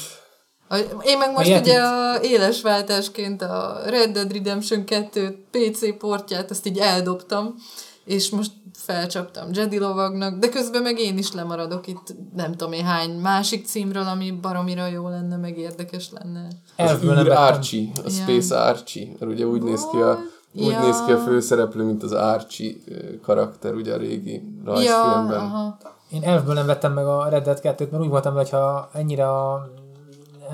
én 1.03 1.17
meg 1.17 1.31
most 1.31 1.51
a 1.51 1.59
ugye 1.59 1.81
a 1.81 2.21
éles 2.21 2.61
váltásként 2.61 3.41
a 3.41 3.81
Red 3.85 4.11
Dead 4.11 4.31
Redemption 4.31 4.85
2 4.85 5.45
PC 5.51 5.97
portját, 5.97 6.51
azt 6.51 6.67
így 6.67 6.77
eldobtam, 6.77 7.55
és 8.03 8.29
most 8.29 8.51
felcsaptam 8.73 9.49
Jedi 9.51 9.79
lovagnak, 9.79 10.39
de 10.39 10.49
közben 10.49 10.81
meg 10.81 10.99
én 10.99 11.17
is 11.17 11.33
lemaradok 11.33 11.87
itt 11.87 12.15
nem 12.35 12.51
tudom 12.51 12.73
én 12.73 12.85
hány 12.85 13.09
másik 13.09 13.65
címről, 13.65 14.07
ami 14.07 14.31
baromira 14.31 14.87
jó 14.87 15.07
lenne, 15.07 15.37
meg 15.37 15.57
érdekes 15.57 16.09
lenne. 16.11 16.47
Az 16.77 17.03
űr 17.03 17.31
Archie, 17.31 17.87
a 18.05 18.09
Space 18.09 18.55
ja. 18.55 18.61
Archie, 18.61 19.07
mert 19.19 19.31
ugye 19.31 19.45
úgy 19.45 19.61
néz 19.61 19.87
ki 19.91 19.97
a 19.97 20.19
úgy 20.53 20.71
ja. 20.71 20.81
néz 20.81 21.03
ki 21.05 21.11
a 21.11 21.17
főszereplő, 21.17 21.83
mint 21.83 22.03
az 22.03 22.11
Archie 22.11 22.73
karakter, 23.21 23.73
ugye 23.73 23.93
a 23.93 23.97
régi 23.97 24.41
rajzfilmben. 24.65 25.39
Ja, 25.39 25.43
aha. 25.43 25.77
Én 26.11 26.23
elfből 26.23 26.53
nem 26.53 26.65
vettem 26.65 26.93
meg 26.93 27.05
a 27.05 27.29
Red 27.29 27.43
Dead 27.43 27.59
2-t, 27.63 27.89
mert 27.89 28.03
úgy 28.03 28.09
voltam, 28.09 28.33
hogy 28.33 28.49
ha 28.49 28.89
ennyire 28.93 29.29
a 29.29 29.69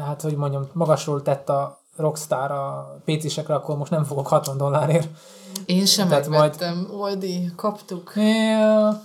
hát 0.05 0.21
hogy 0.21 0.35
mondjam, 0.35 0.67
magasról 0.73 1.21
tett 1.21 1.49
a 1.49 1.79
Rockstar 1.95 2.51
a 2.51 2.95
PC-sekre, 3.05 3.53
akkor 3.53 3.77
most 3.77 3.91
nem 3.91 4.03
fogok 4.03 4.27
60 4.27 4.57
dollárért. 4.57 5.07
Én 5.65 5.85
sem 5.85 6.07
Tehát 6.07 6.27
megvettem, 6.27 6.75
majd... 6.75 7.01
Oldi, 7.01 7.51
kaptuk. 7.55 8.11
Yeah. 8.15 8.95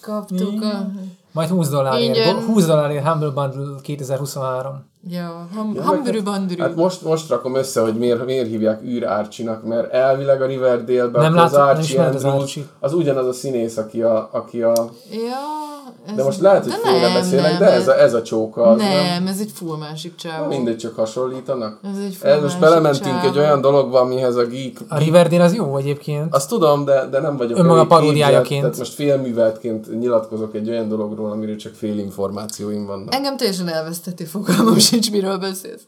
Kaptuk. 0.00 0.62
Yeah. 0.62 0.80
A... 0.80 0.90
Majd 1.32 1.48
20 1.48 1.68
dollárért. 1.68 2.16
Igen. 2.16 2.44
20 2.44 2.66
dollárért 2.66 3.06
Humble 3.06 3.30
Bundle 3.30 3.80
2023. 3.82 4.84
Ja, 5.08 5.48
Humble 5.54 6.20
Bundle. 6.22 6.64
Hát 6.64 6.74
most, 6.74 7.02
most 7.02 7.28
rakom 7.28 7.54
össze, 7.54 7.80
hogy 7.80 7.98
miért, 7.98 8.24
miért 8.24 8.48
hívják 8.48 8.82
űr 8.82 9.04
Archie-nak, 9.04 9.64
mert 9.64 9.92
elvileg 9.92 10.42
a 10.42 10.46
Riverdale-ben 10.46 11.32
nem 11.32 11.44
az 11.44 11.54
Archie 11.54 12.02
Andrews, 12.02 12.24
az, 12.24 12.32
Archie. 12.32 12.64
az 12.80 12.92
ugyanaz 12.92 13.26
a 13.26 13.32
színész, 13.32 13.76
aki 13.76 14.02
a... 14.02 14.28
Aki 14.32 14.62
a 14.62 14.72
ja 15.10 15.63
ez 16.06 16.14
de 16.14 16.24
most 16.24 16.40
lehet, 16.40 16.64
hogy 16.64 16.72
félre 16.72 17.12
beszélek, 17.12 17.50
nem, 17.50 17.58
de 17.58 17.70
ez 17.70 17.88
a, 17.88 18.00
ez 18.00 18.14
a 18.14 18.22
csóka 18.22 18.62
az, 18.62 18.80
nem, 18.80 19.04
nem, 19.04 19.26
ez 19.26 19.40
egy 19.40 19.50
full 19.54 19.76
másik 19.76 20.14
csávó. 20.14 20.46
Mindegy, 20.46 20.76
csak 20.76 20.96
hasonlítanak. 20.96 21.78
Ez 21.82 22.04
egy 22.04 22.14
full 22.14 22.30
ez 22.30 22.42
most 22.42 22.58
belementünk 22.60 23.14
csávó. 23.14 23.28
egy 23.28 23.38
olyan 23.38 23.60
dologba, 23.60 24.00
amihez 24.00 24.36
a 24.36 24.44
geek... 24.46 24.76
A 24.88 24.98
Riverdale 24.98 25.44
az 25.44 25.54
jó 25.54 25.76
egyébként. 25.76 26.34
Azt 26.34 26.48
tudom, 26.48 26.84
de, 26.84 27.06
de 27.10 27.20
nem 27.20 27.36
vagyok 27.36 27.58
Önmaga 27.58 27.86
paródiájaként. 27.86 28.60
Tehát 28.60 28.78
most 28.78 28.94
félműveltként 28.94 29.98
nyilatkozok 29.98 30.54
egy 30.54 30.68
olyan 30.68 30.88
dologról, 30.88 31.30
amiről 31.30 31.56
csak 31.56 31.74
fél 31.74 31.98
információim 31.98 32.86
vannak. 32.86 33.14
Engem 33.14 33.36
teljesen 33.36 33.68
elveszteti 33.68 34.24
fogalmam 34.24 34.78
sincs, 34.88 35.10
miről 35.10 35.38
beszélsz. 35.38 35.82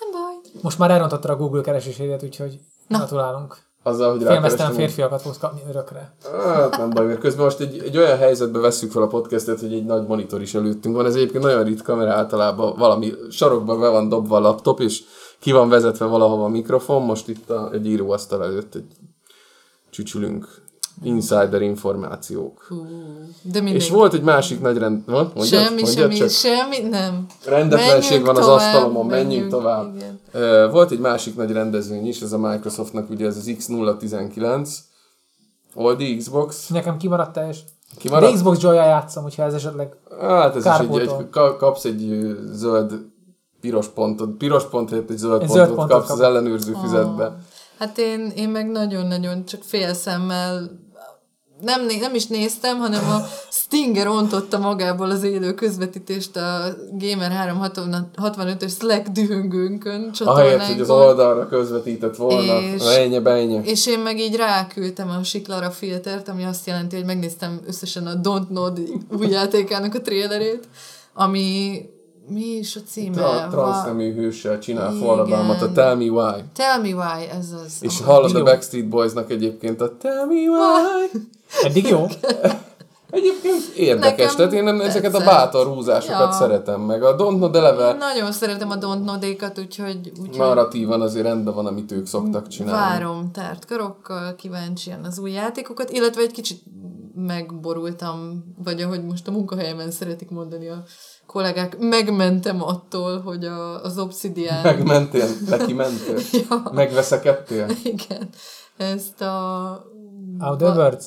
Nem 0.00 0.10
baj. 0.10 0.60
Most 0.62 0.78
már 0.78 0.90
elrontottad 0.90 1.30
a 1.30 1.36
Google 1.36 1.60
keresésédet, 1.60 2.22
úgyhogy 2.22 2.58
Na. 2.88 2.96
gratulálunk 2.96 3.66
azzal, 3.82 4.10
hogy 4.10 4.22
Filmesztelen 4.26 4.72
férfiakat 4.72 5.22
fogsz 5.22 5.38
kapni 5.38 5.60
örökre. 5.68 6.14
Hát 6.44 6.76
nem 6.76 6.90
baj, 6.90 7.06
mert 7.06 7.20
közben 7.20 7.44
most 7.44 7.60
egy, 7.60 7.82
egy 7.84 7.96
olyan 7.96 8.18
helyzetbe 8.18 8.58
veszük 8.58 8.90
fel 8.90 9.02
a 9.02 9.06
podcastet, 9.06 9.60
hogy 9.60 9.72
egy 9.72 9.84
nagy 9.84 10.06
monitor 10.06 10.40
is 10.40 10.54
előttünk 10.54 10.94
van. 10.94 11.06
Ez 11.06 11.14
egyébként 11.14 11.44
nagyon 11.44 11.64
ritka, 11.64 11.94
mert 11.94 12.10
általában 12.10 12.76
valami 12.78 13.12
sarokban 13.30 13.80
be 13.80 13.88
van 13.88 14.08
dobva 14.08 14.36
a 14.36 14.40
laptop, 14.40 14.80
és 14.80 15.02
ki 15.38 15.52
van 15.52 15.68
vezetve 15.68 16.04
valahova 16.04 16.44
a 16.44 16.48
mikrofon. 16.48 17.02
Most 17.02 17.28
itt 17.28 17.50
a, 17.50 17.70
egy 17.72 17.86
íróasztal 17.86 18.44
előtt 18.44 18.74
egy 18.74 18.92
csücsülünk 19.90 20.66
insider 21.02 21.62
információk. 21.62 22.64
Hú, 22.68 22.86
de 23.42 23.60
mindegy. 23.60 23.74
És 23.82 23.90
volt 23.90 24.14
egy 24.14 24.22
másik 24.22 24.60
nagy 24.60 24.78
rend... 24.78 25.02
Mondjad, 25.06 25.32
mondjad, 25.36 25.62
semmi, 25.62 25.80
mondjad 25.82 26.02
semmi, 26.02 26.14
csak. 26.16 26.28
semmi, 26.30 26.78
nem. 26.88 27.26
Rendetlenség 27.46 28.10
Menjünk 28.10 28.26
van 28.26 28.36
az 28.36 28.44
tovább, 28.44 28.58
asztalomon, 28.58 29.06
menjünk, 29.06 29.28
menjünk, 29.30 29.50
tovább. 29.50 29.94
igen. 29.96 30.70
Volt 30.70 30.90
egy 30.90 30.98
másik 30.98 31.36
nagy 31.36 31.50
rendezvény 31.52 32.06
is, 32.06 32.20
ez 32.20 32.32
a 32.32 32.38
Microsoftnak 32.38 33.10
ugye 33.10 33.26
ez 33.26 33.36
az 33.36 33.50
X019, 33.58 34.68
Oldie 35.74 36.16
Xbox, 36.16 36.68
Nekem 36.68 36.96
kimaradt 36.96 37.32
teljes. 37.32 37.64
Kimaradt? 37.98 38.30
De 38.32 38.36
Xbox 38.38 38.60
joy 38.62 38.74
játszom, 38.74 39.22
hogyha 39.22 39.42
ez 39.42 39.54
esetleg 39.54 39.92
hát 40.20 40.56
ez 40.56 40.64
is 40.64 40.70
egy, 40.70 40.76
Kárpótol. 40.76 41.00
egy, 41.18 41.28
ka- 41.30 41.56
kapsz 41.56 41.84
egy 41.84 42.30
zöld 42.52 42.92
piros 43.60 43.86
pontot, 43.88 44.30
piros 44.36 44.64
pont 44.64 44.90
helyett 44.90 45.10
egy 45.10 45.16
zöld 45.16 45.42
Egy 45.42 45.46
pontot, 45.48 45.56
zöld 45.66 45.76
pontot 45.76 45.96
kapsz 45.96 46.10
az 46.10 46.16
kap. 46.16 46.26
ellenőrző 46.26 46.72
füzetbe. 46.82 47.36
Hát 47.78 47.98
én, 47.98 48.32
én 48.36 48.48
meg 48.48 48.70
nagyon-nagyon 48.70 49.44
csak 49.44 49.62
fél 49.62 49.94
szemmel 49.94 50.70
nem, 51.60 51.86
nem 52.00 52.14
is 52.14 52.26
néztem, 52.26 52.78
hanem 52.78 53.10
a 53.10 53.24
Stinger 53.50 54.08
ontotta 54.08 54.58
magából 54.58 55.10
az 55.10 55.22
élő 55.22 55.54
közvetítést 55.54 56.36
a 56.36 56.76
Gamer 56.92 57.54
365-ös 57.54 58.70
Slack 58.78 59.08
dühöngőnkön, 59.08 60.10
Ahelyett, 60.18 60.62
hogy 60.62 60.80
az 60.80 60.90
oldalra 60.90 61.48
közvetített 61.48 62.16
volna, 62.16 62.60
És- 62.60 62.82
ennyi, 62.82 63.20
ennyi. 63.24 63.60
És 63.64 63.86
én 63.86 63.98
meg 63.98 64.18
így 64.18 64.36
ráküldtem 64.36 65.08
a 65.08 65.22
Siklara 65.22 65.70
filtert, 65.70 66.28
ami 66.28 66.44
azt 66.44 66.66
jelenti, 66.66 66.96
hogy 66.96 67.04
megnéztem 67.04 67.60
összesen 67.66 68.06
a 68.06 68.20
Don't 68.20 68.48
Nod 68.48 68.80
új 69.18 69.28
játékának 69.28 69.94
a 69.94 70.00
trailerét, 70.00 70.68
ami 71.14 71.80
mi 72.28 72.40
is 72.44 72.76
a 72.76 72.80
címe? 72.86 73.14
Tra- 73.16 73.24
Va- 73.24 73.48
transznemű 73.50 74.14
hőssel 74.14 74.58
csinál 74.58 74.92
Igen. 74.94 75.06
forradalmat, 75.06 75.62
a 75.62 75.72
Tell 75.72 75.94
Me 75.94 76.04
Why. 76.04 76.42
Tell 76.52 76.80
me 76.80 76.88
why, 76.88 77.28
ez 77.38 77.52
az. 77.64 77.76
És 77.80 78.00
hallod 78.00 78.34
a. 78.36 78.42
Backstreet 78.42 78.88
Boysnak 78.88 79.30
egyébként 79.30 79.80
a 79.80 79.96
Tell 79.96 80.24
Me 80.26 80.34
Why. 80.34 81.20
eddig 81.62 81.86
jó. 81.88 82.06
Egyébként 83.10 83.62
érdekes, 83.76 84.10
Nekem 84.18 84.36
tehát 84.36 84.52
én 84.52 84.64
nem- 84.64 84.80
ezeket 84.80 85.14
a 85.14 85.24
bátor 85.24 85.66
húzásokat 85.66 86.20
Ja. 86.20 86.32
szeretem, 86.32 86.80
meg 86.80 87.02
a 87.02 87.16
Don't 87.16 87.36
Know 87.36 87.54
eleve 87.54 87.88
Én 87.90 87.96
nagyon 87.96 88.32
szeretem 88.32 88.70
a 88.70 88.78
Don't 88.78 89.04
Nodékat, 89.04 89.58
úgyhogy, 89.58 90.12
úgyhogy 90.20 90.36
narratívan 90.38 91.00
azért 91.00 91.24
rendben 91.26 91.54
van, 91.54 91.66
amit 91.66 91.92
ők 91.92 92.06
szoktak 92.06 92.48
csinálni. 92.48 92.80
várom 92.98 93.30
tárt 93.32 93.64
karokkal, 93.66 94.34
kíváncsian 94.34 95.04
az 95.04 95.18
új 95.18 95.30
játékokat, 95.30 95.90
illetve 95.90 96.22
egy 96.22 96.30
kicsit 96.32 96.62
megborultam, 97.14 98.44
vagy 98.64 98.82
ahogy 98.82 99.04
most 99.04 99.28
a 99.28 99.30
munkahelyemen 99.30 99.90
szeretik 99.90 100.30
mondani 100.30 100.68
a 100.68 100.82
kollégák, 101.28 101.78
megmentem 101.78 102.62
attól, 102.62 103.20
hogy 103.20 103.44
a, 103.44 103.82
az 103.82 103.98
Obsidian 103.98 104.62
Megmentél, 104.62 105.26
neki 105.48 105.72
mentél, 105.84 106.18
Ja. 106.32 106.70
megveszekedtél. 106.72 107.66
igen, 107.84 108.28
ezt 108.76 109.20
a 109.20 109.84
Outer 110.40 110.76
Worlds. 110.76 111.04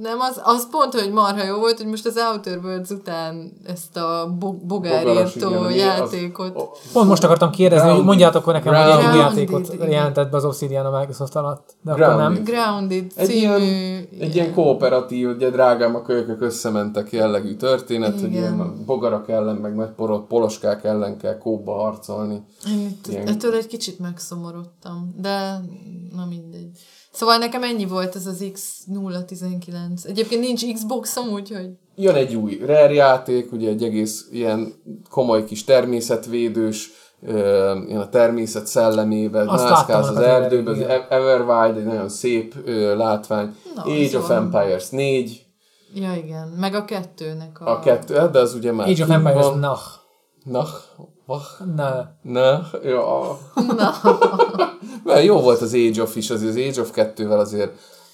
Nem, 0.00 0.20
az, 0.20 0.40
az 0.44 0.68
pont, 0.70 0.92
hogy 0.94 1.12
marha 1.12 1.44
jó 1.44 1.58
volt, 1.58 1.76
hogy 1.76 1.86
most 1.86 2.06
az 2.06 2.16
Outer 2.32 2.58
Worlds 2.58 2.90
után 2.90 3.52
ezt 3.64 3.96
a 3.96 4.34
bo- 4.38 4.66
bogárírtó 4.66 5.68
játékot. 5.68 6.56
Az, 6.56 6.92
Pont 6.92 7.08
most 7.08 7.24
akartam 7.24 7.50
kérdezni, 7.50 7.76
hogy 7.88 7.94
Grounded. 7.94 8.06
mondjátok 8.06 8.40
akkor 8.42 8.52
nekem, 8.52 8.74
hogy 8.74 8.82
egy 8.82 8.96
új 8.96 9.02
Grounded. 9.02 9.20
játékot 9.20 9.90
jelentett 9.90 10.30
be 10.30 10.36
az 10.36 10.44
Obsidian 10.44 10.86
a 10.86 10.98
Microsoft 10.98 11.36
alatt. 11.36 11.74
De 11.82 11.92
akkor 11.92 12.04
Grounded. 12.04 12.32
nem. 12.32 12.44
Grounded 12.44 13.06
egy, 13.16 13.26
című... 13.28 13.38
ilyen, 13.40 13.60
egy 14.20 14.34
ilyen 14.34 14.54
kooperatív, 14.54 15.28
ugye 15.28 15.50
drágám 15.50 15.94
a 15.94 16.02
kölykök 16.02 16.40
összementek 16.40 17.12
jellegű 17.12 17.54
történet, 17.54 18.20
hogy 18.20 18.30
Igen. 18.30 18.32
ilyen 18.42 18.84
bogarak 18.86 19.28
ellen, 19.28 19.56
meg 19.56 19.74
nagy 19.74 19.90
poro- 19.90 20.26
poloskák 20.26 20.84
ellen 20.84 21.18
kell 21.18 21.38
kóba 21.38 21.72
harcolni. 21.74 22.42
Én 22.68 22.78
itt- 22.80 23.06
Ilyen- 23.06 23.26
Ettől 23.26 23.54
egy 23.54 23.66
kicsit 23.66 23.98
megszomorodtam, 23.98 25.14
de 25.20 25.60
na 26.16 26.26
mindegy. 26.28 26.70
Szóval 27.18 27.36
nekem 27.38 27.62
ennyi 27.62 27.84
volt 27.86 28.14
ez 28.16 28.26
az 28.26 28.44
X019. 28.52 30.04
Egyébként 30.04 30.40
nincs 30.40 30.72
Xboxom, 30.72 31.28
úgyhogy 31.28 31.70
Jön 31.96 32.14
egy 32.14 32.34
új 32.34 32.58
Rare 32.58 32.92
játék, 32.92 33.52
ugye 33.52 33.68
egy 33.68 33.82
egész 33.82 34.28
ilyen 34.30 34.74
komoly 35.10 35.44
kis 35.44 35.64
természetvédős, 35.64 36.90
ilyen 37.86 38.00
a 38.00 38.08
természet 38.08 38.66
szellemével, 38.66 39.44
mászkálsz 39.44 40.08
az 40.08 40.16
annak 40.16 40.22
a 40.22 40.28
erdőben, 40.28 40.72
az 40.74 40.78
trailerét, 40.78 41.10
Everwild, 41.10 41.76
egy 41.76 41.84
nagyon 41.84 42.08
szép 42.08 42.54
látvány. 42.96 43.54
Na, 43.74 43.82
Age 43.82 44.04
of 44.04 44.10
szóval- 44.10 44.36
Empires 44.36 44.88
4, 44.88 45.46
ja 45.94 46.14
igen, 46.14 46.48
meg 46.48 46.74
a 46.74 46.84
kettőnek 46.84 47.60
a... 47.60 47.70
a 47.70 47.78
kettő, 47.78 48.14
hát 48.14 48.30
de 48.30 48.38
az 48.38 48.54
ugye 48.54 48.72
már 48.72 48.88
Age 48.88 49.02
of 49.02 49.10
Empires, 49.10 49.44
van. 49.44 49.58
na. 49.58 49.76
Na, 50.44 50.64
vach, 51.26 51.74
Na. 51.76 52.14
na, 52.22 52.66
ja. 52.84 53.38
Mert 55.04 55.24
jó 55.24 55.40
volt 55.40 55.60
az 55.60 55.74
Age 55.74 56.02
of 56.02 56.16
is, 56.16 56.30
azért 56.30 56.50
az 56.50 56.56
Age 56.56 56.80
of 56.80 56.90
2-vel 56.94 57.38
azért 57.38 57.72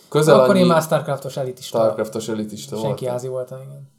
közel 0.09 0.41
Akkor 0.41 0.55
én 0.55 0.61
annyi 0.61 0.71
már 0.71 0.83
Starcraftos 0.83 1.37
elitista. 1.37 1.79
Starcraftos 1.79 2.29
elitista 2.29 2.77
volt. 2.77 2.87
Senki 2.87 3.07
házi 3.07 3.29
voltam, 3.29 3.59
igen. 3.61 3.93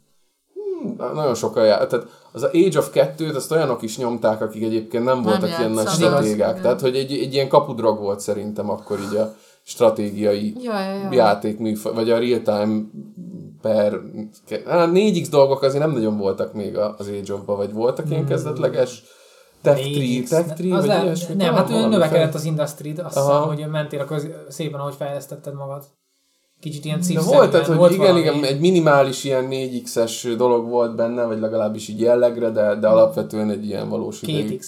Nagyon 1.14 1.34
sokan 1.34 1.64
já... 1.64 1.86
Tehát 1.86 2.06
az 2.32 2.42
a 2.42 2.46
Age 2.46 2.78
of 2.78 2.90
2-t 2.94 3.34
azt 3.34 3.52
olyanok 3.52 3.82
is 3.82 3.98
nyomták, 3.98 4.40
akik 4.40 4.62
egyébként 4.62 5.04
nem 5.04 5.22
voltak 5.22 5.58
ilyen 5.58 5.70
nagy 5.70 5.88
stratégák. 5.88 6.60
Tehát, 6.60 6.80
hogy 6.80 6.96
egy, 6.96 7.12
egy 7.12 7.34
ilyen 7.34 7.48
kapudrog 7.48 7.98
volt 7.98 8.20
szerintem 8.20 8.70
akkor 8.70 8.98
így 9.10 9.16
a 9.16 9.34
stratégiai 9.62 10.54
Ja, 10.62 10.80
ja, 10.80 10.94
ja. 10.94 11.12
játékműfaj, 11.12 11.92
vagy 11.94 12.10
a 12.10 12.18
real-time 12.18 12.82
per... 13.62 14.00
Hát 14.66 14.88
4X 14.92 15.26
dolgok 15.30 15.62
azért 15.62 15.82
nem 15.82 15.92
nagyon 15.92 16.18
voltak 16.18 16.52
még 16.52 16.76
a- 16.76 16.94
az 16.98 17.08
Age 17.08 17.34
of-ba, 17.34 17.56
vagy 17.56 17.72
voltak 17.72 18.10
ilyen 18.10 18.26
kezdetleges 18.26 19.02
Tech 19.74 19.80
Tree, 19.80 19.98
Négy- 19.98 20.28
Tech 20.28 20.54
Tree, 20.54 20.74
az 20.74 20.86
vagy 20.86 20.96
le, 20.96 21.02
ilyesmi? 21.02 21.34
nem, 21.34 21.54
hát 21.54 21.68
valami 21.68 21.88
növekedett 21.94 22.24
fel- 22.26 22.34
az 22.34 22.44
industry 22.44 22.90
azt 22.90 23.14
hiszem, 23.16 23.42
hogy 23.42 23.68
mentél 23.70 24.00
a 24.00 24.04
köz, 24.04 24.26
szépen, 24.48 24.80
ahogy 24.80 24.94
fejlesztetted 24.94 25.54
magad. 25.54 25.84
Kicsit 26.60 26.84
ilyen 26.84 27.00
De 27.14 27.20
volt, 27.20 27.50
tehát, 27.50 27.66
hogy 27.66 27.76
volt 27.76 27.92
igen, 27.92 28.06
valami- 28.06 28.20
igen, 28.20 28.44
egy 28.44 28.60
minimális 28.60 29.24
ilyen 29.24 29.46
4X-es 29.50 30.34
dolog 30.36 30.68
volt 30.68 30.94
benne, 30.96 31.24
vagy 31.24 31.40
legalábbis 31.40 31.88
így 31.88 32.00
jellegre, 32.00 32.50
de, 32.50 32.74
de 32.74 32.88
alapvetően 32.88 33.50
egy 33.50 33.66
ilyen 33.66 33.88
valós 33.88 34.22
idejű. 34.22 34.58
2X. 34.58 34.66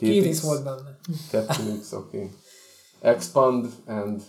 2X 0.00 0.38
volt 0.42 0.64
benne. 0.64 0.98
2X, 1.32 1.92
oké. 1.92 2.16
Okay. 2.16 2.30
Expand 3.00 3.66
and... 3.86 4.22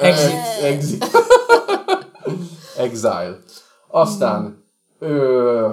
Exit. 0.00 0.34
Exit. 0.62 1.04
Exile. 2.86 3.38
Aztán 3.88 4.64
ö, 4.98 5.70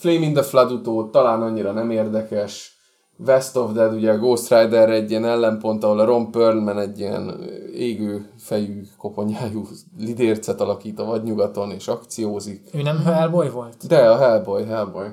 Flame 0.00 0.24
in 0.24 0.32
the 0.32 0.42
Flood 0.42 0.72
utó 0.72 1.10
talán 1.10 1.42
annyira 1.42 1.72
nem 1.72 1.90
érdekes. 1.90 2.78
West 3.26 3.56
of 3.56 3.72
Dead, 3.72 3.92
ugye 3.92 4.12
a 4.12 4.18
Ghost 4.18 4.48
Rider 4.48 4.90
egy 4.90 5.10
ilyen 5.10 5.24
ellenpont, 5.24 5.84
ahol 5.84 5.98
a 5.98 6.04
Ron 6.04 6.30
Perlman 6.30 6.78
egy 6.78 6.98
ilyen 6.98 7.44
égő 7.74 8.30
fejű, 8.36 8.82
koponyájú 8.98 9.66
lidércet 9.98 10.60
alakít 10.60 10.98
a 10.98 11.04
vadnyugaton, 11.04 11.70
és 11.70 11.88
akciózik. 11.88 12.68
Ő 12.72 12.82
nem 12.82 13.04
Hellboy 13.04 13.50
volt? 13.50 13.86
De 13.86 14.10
a 14.10 14.16
Hellboy, 14.16 14.64
Hellboy. 14.64 15.08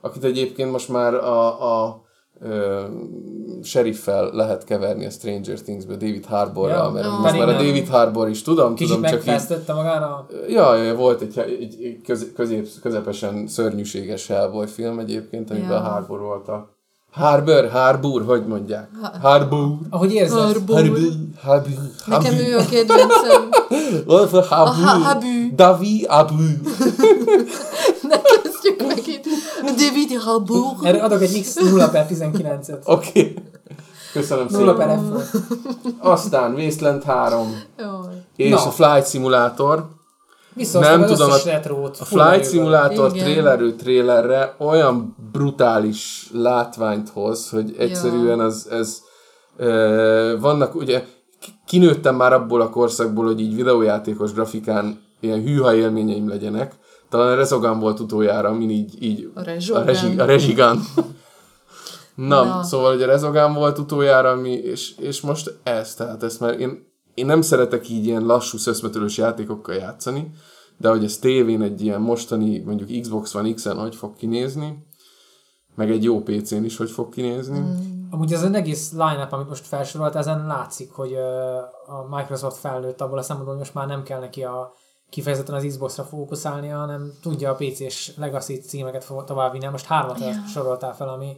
Akit 0.00 0.24
egyébként 0.24 0.70
most 0.70 0.88
már 0.88 1.14
a, 1.14 1.84
a 1.84 2.01
ö, 2.42 2.82
sheriffel 3.62 4.30
lehet 4.32 4.64
keverni 4.64 5.06
a 5.06 5.10
Stranger 5.10 5.60
Things-be, 5.60 5.92
David 5.92 6.24
Harbourral, 6.24 6.84
Ja, 6.84 6.90
mert 6.90 7.06
ah. 7.06 7.20
most 7.20 7.38
már 7.38 7.48
a. 7.48 7.52
David 7.52 7.88
Harbour 7.88 8.28
is, 8.28 8.42
tudom, 8.42 8.74
Kicsit 8.74 8.94
tudom, 8.94 9.10
csak 9.10 9.26
így, 9.26 9.74
magára. 9.74 10.26
Ja, 10.48 10.74
ja, 10.76 10.94
volt 10.94 11.20
egy, 11.20 11.38
egy, 11.38 11.60
egy 11.60 12.00
köz, 12.04 12.26
közép, 12.34 12.68
közepesen 12.82 13.46
szörnyűséges 13.46 14.26
Hellboy 14.26 14.66
film 14.66 14.98
egyébként, 14.98 15.50
amiben 15.50 15.70
Ja. 15.70 15.80
Harbour 15.80 16.20
volt 16.20 16.48
a... 16.48 16.70
Harbour, 17.10 17.70
Harbour, 17.70 18.24
hogy 18.24 18.46
mondják? 18.46 18.88
Harbour. 19.20 19.76
Ahogy 19.90 20.12
érzed. 20.12 20.38
Harbour. 20.38 20.78
Harbour. 20.78 21.12
Harbour. 21.42 21.78
Nekem 22.06 22.34
ő 22.34 22.56
a 22.56 22.64
kedvencem. 22.70 23.48
Harbour. 24.06 24.44
A 24.50 24.54
Ha- 24.54 24.98
Habu. 24.98 25.54
Davi 25.54 26.04
Abu. 26.08 26.34
Ne 28.08 28.20
kezdjük 28.22 28.86
meg 28.86 29.06
itt. 29.06 29.24
David 29.64 30.20
Harbour. 30.24 30.72
Erre 30.82 31.02
adok 31.02 31.22
egy 31.22 31.40
X 31.40 31.54
0 31.54 31.88
per 31.88 32.06
19-et. 32.10 32.78
Oké. 32.84 33.08
Okay. 33.20 33.34
Köszönöm 34.12 34.46
0 34.50 34.74
per 34.74 34.88
szépen. 34.88 35.04
F 35.04 35.10
volt. 35.10 35.94
Aztán 35.98 36.54
Wasteland 36.54 37.02
3 37.02 37.62
Jaj. 37.78 37.88
és 38.36 38.50
Na. 38.50 38.56
a 38.66 38.70
Flight 38.70 39.08
Simulator. 39.10 39.88
Visszahoztam 40.54 40.98
Nem 41.00 41.08
tudom, 41.08 41.30
a- 41.30 41.36
retrót. 41.44 41.96
A 42.00 42.04
Flight. 42.04 42.50
Simulator 42.50 43.10
Igen. 43.14 43.24
trailerről 43.24 43.76
trailerre 43.76 44.54
olyan 44.58 45.16
brutális 45.32 46.28
látványt 46.32 47.08
hoz, 47.08 47.50
hogy 47.50 47.74
egyszerűen 47.78 48.40
az, 48.40 48.68
ez 48.70 48.98
ö, 49.56 50.36
vannak 50.40 50.74
ugye 50.74 51.02
kinőttem 51.72 52.16
már 52.16 52.32
abból 52.32 52.60
a 52.60 52.70
korszakból, 52.70 53.24
hogy 53.24 53.40
így 53.40 53.54
videójátékos 53.54 54.32
grafikán 54.32 55.00
ilyen 55.20 55.42
hűha 55.42 55.74
élményeim 55.74 56.28
legyenek. 56.28 56.74
Talán 57.08 57.32
a 57.32 57.34
Resogun 57.34 57.78
volt 57.78 58.00
utoljára, 58.00 58.48
amin 58.48 58.70
így, 58.70 59.02
így 59.02 59.30
A 59.34 59.40
a, 59.40 59.42
Resogun. 59.42 59.84
rezi, 59.84 60.18
a 60.18 60.24
Rezigun. 60.24 60.80
Na, 62.14 62.44
Na. 62.44 62.62
szóval 62.62 62.94
ugye 62.94 63.04
a 63.04 63.06
Resogun 63.06 63.54
volt 63.54 63.78
utoljára, 63.78 64.30
ami, 64.30 64.50
és, 64.50 64.94
és 64.98 65.20
most 65.20 65.58
ez, 65.62 65.94
tehát 65.94 66.22
ezt 66.22 66.40
már 66.40 66.60
én, 66.60 66.86
én 67.14 67.26
nem 67.26 67.42
szeretek 67.42 67.88
így 67.88 68.06
ilyen 68.06 68.26
lassú, 68.26 68.58
szöszmetölős 68.58 69.16
játékokkal 69.16 69.74
játszani, 69.74 70.30
de 70.78 70.88
hogy 70.88 71.04
ez 71.04 71.18
tévén 71.18 71.62
egy 71.62 71.80
ilyen 71.82 72.00
mostani, 72.00 72.58
mondjuk 72.58 73.00
Xbox 73.00 73.34
One 73.34 73.52
X-en 73.54 73.76
hogy 73.76 73.94
fog 73.94 74.16
kinézni, 74.16 74.86
meg 75.74 75.90
egy 75.90 76.04
jó 76.04 76.22
PC-n 76.22 76.64
is 76.64 76.76
hogy 76.76 76.90
fog 76.90 77.12
kinézni, 77.12 77.58
mm. 77.58 78.01
Amúgy 78.14 78.32
ez 78.32 78.42
az 78.42 78.52
egész 78.52 78.90
line-up, 78.92 79.32
amit 79.32 79.48
most 79.48 79.66
felsorolt, 79.66 80.14
ezen 80.16 80.46
látszik, 80.46 80.92
hogy 80.92 81.14
a 81.86 82.06
Microsoft 82.16 82.56
felnőtt 82.56 83.00
abból 83.00 83.18
a 83.18 83.22
szempontból, 83.22 83.54
hogy 83.56 83.64
most 83.64 83.74
már 83.74 83.86
nem 83.86 84.02
kell 84.02 84.20
neki 84.20 84.44
a 84.44 84.72
kifejezetten 85.10 85.54
az 85.54 85.64
Xbox-ra 85.68 86.04
fókuszálnia, 86.04 86.76
hanem 86.78 87.12
tudja 87.22 87.50
a 87.50 87.54
PC-s 87.54 88.12
Legacy 88.16 88.54
címeket 88.60 89.12
továbbvinni. 89.26 89.66
Most 89.66 89.84
hármat 89.84 90.18
Ja. 90.20 90.32
soroltál 90.52 90.94
fel, 90.94 91.08
ami 91.08 91.36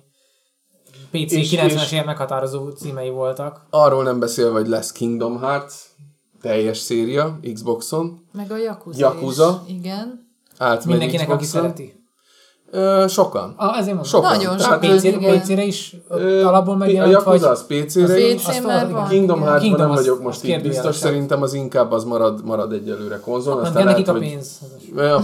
PC 1.10 1.32
És- 1.32 1.50
90-es 1.50 1.82
és- 1.84 1.92
évek 1.92 2.04
meghatározó 2.06 2.68
címei 2.70 3.10
voltak. 3.10 3.66
Arról 3.70 4.02
nem 4.02 4.18
beszélve, 4.18 4.58
hogy 4.58 4.68
lesz 4.68 4.92
Kingdom 4.92 5.38
Hearts, 5.38 5.74
teljes 6.40 6.78
széria 6.78 7.38
Xboxon, 7.52 8.26
Meg 8.32 8.50
a 8.50 8.56
Yakuza, 8.56 8.98
Yakuza. 8.98 9.62
is. 9.66 9.72
Igen. 9.74 10.32
átmegy 10.58 10.86
Mindenkinek, 10.86 11.28
aki 11.28 11.44
Xboxra. 11.44 11.60
szereti. 11.60 12.03
Ö, 12.76 13.04
sokan. 13.08 13.54
Ah, 13.56 13.72
ezért 13.78 13.86
mondom. 13.86 14.04
Sokan. 14.04 14.36
Nagyon 14.36 14.58
sokan, 14.58 14.78
PC-re. 14.80 15.38
PC-re 15.38 15.64
is 15.64 15.96
Ö, 16.08 16.44
alapból 16.44 16.74
a 16.74 16.76
megjelent, 16.76 17.12
Yakuza 17.12 17.30
vagy... 17.30 17.42
az 17.42 17.66
PC-re 17.66 18.18
is. 18.18 18.42
PC 18.42 18.48
Azt 18.48 18.64
már 18.66 18.90
van. 18.90 19.08
Kingdom. 19.08 19.38
Hearts-ban 19.38 19.60
Kingdom 19.60 19.80
nem 19.86 19.90
az- 19.90 19.96
vagyok 20.00 20.22
most 20.22 20.44
így 20.44 20.62
biztos, 20.62 20.96
szerintem 20.96 21.42
az 21.42 21.52
inkább 21.54 21.92
az 21.92 22.04
marad, 22.04 22.44
marad 22.44 22.72
egyelőre 22.72 23.20
konzol. 23.20 23.54
Nem 23.54 23.62
aztán 23.64 23.76
kell 23.82 23.92
nekik 23.92 24.06
lehet, 24.06 24.20
a 24.22 24.24
hogy- 24.24 24.32
pénz. 24.34 24.58
Ja, 24.96 25.22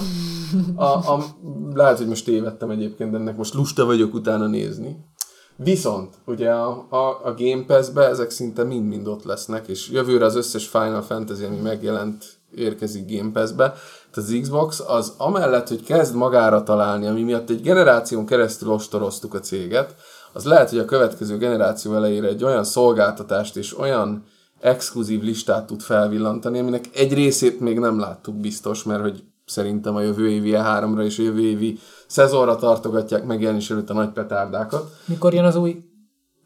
a, 0.76 0.84
a, 0.84 1.24
lehet, 1.74 1.98
hogy 1.98 2.06
most 2.08 2.24
tévedtem 2.24 2.70
egyébként, 2.70 3.14
ennek 3.14 3.36
most 3.36 3.54
lusta 3.54 3.84
vagyok 3.84 4.14
utána 4.14 4.46
nézni. 4.46 4.96
Viszont, 5.56 6.14
ugye 6.26 6.50
a, 6.50 6.86
a, 6.90 6.96
a 7.24 7.34
Game 7.36 7.64
Pass-be 7.66 8.08
ezek 8.08 8.30
szinte 8.30 8.64
mind-mind 8.64 9.06
ott 9.06 9.24
lesznek, 9.24 9.66
és 9.68 9.88
jövőre 9.90 10.24
az 10.24 10.36
összes 10.36 10.66
Final 10.66 11.02
Fantasy, 11.02 11.44
ami 11.44 11.56
megjelent, 11.56 12.24
érkezik 12.54 13.16
Game 13.18 13.30
Pass-be. 13.32 13.74
Az 14.16 14.38
Xbox 14.40 14.82
az 14.86 15.12
amellett, 15.16 15.68
hogy 15.68 15.84
kezd 15.84 16.14
magára 16.14 16.62
találni, 16.62 17.06
ami 17.06 17.22
miatt 17.22 17.50
egy 17.50 17.62
generáción 17.62 18.26
keresztül 18.26 18.70
ostoroztuk 18.70 19.34
a 19.34 19.40
céget, 19.40 19.94
az 20.32 20.44
lehet, 20.44 20.70
hogy 20.70 20.78
a 20.78 20.84
következő 20.84 21.36
generáció 21.36 21.94
elejére 21.94 22.26
egy 22.26 22.44
olyan 22.44 22.64
szolgáltatást 22.64 23.56
és 23.56 23.78
olyan 23.78 24.24
exkluzív 24.60 25.22
listát 25.22 25.66
tud 25.66 25.80
felvillantani, 25.80 26.58
aminek 26.58 26.84
egy 26.94 27.14
részét 27.14 27.60
még 27.60 27.78
nem 27.78 27.98
láttuk 27.98 28.34
biztos, 28.34 28.82
mert 28.82 29.00
hogy 29.00 29.24
szerintem 29.46 29.96
a 29.96 30.00
jövő 30.00 30.30
évi 30.30 30.52
E3-ra 30.54 31.04
és 31.04 31.18
a 31.18 31.22
jövő 31.22 31.40
évi 31.40 31.78
szezonra 32.06 32.56
tartogatják 32.56 33.24
megjelenés 33.24 33.70
előtt 33.70 33.90
a 33.90 33.94
nagy 33.94 34.10
petárdákat. 34.10 34.90
Mikor 35.04 35.34
jön 35.34 35.44
az 35.44 35.56
új... 35.56 35.84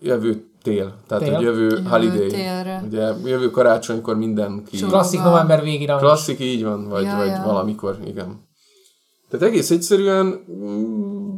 Jövő 0.00 0.53
tél, 0.64 0.94
tehát 1.06 1.24
Tél. 1.24 1.34
hogy 1.34 1.44
jövő, 1.44 1.62
Jövő 1.68 1.82
holiday. 1.88 2.28
télre. 2.28 2.82
Ugye 2.86 3.12
jövő 3.24 3.50
karácsonykor 3.50 4.16
mindenki... 4.16 4.76
Sok- 4.76 4.88
Klasszik 4.90 5.22
november 5.22 5.62
végére. 5.62 5.96
Klasszik 5.96 6.40
így 6.40 6.64
van, 6.64 6.88
vagy, 6.88 7.02
Ja, 7.02 7.16
vagy 7.16 7.26
ja. 7.26 7.42
valamikor, 7.44 7.98
igen. 8.06 8.40
Tehát 9.30 9.46
egész 9.46 9.70
egyszerűen 9.70 10.44
mm, 10.50 11.36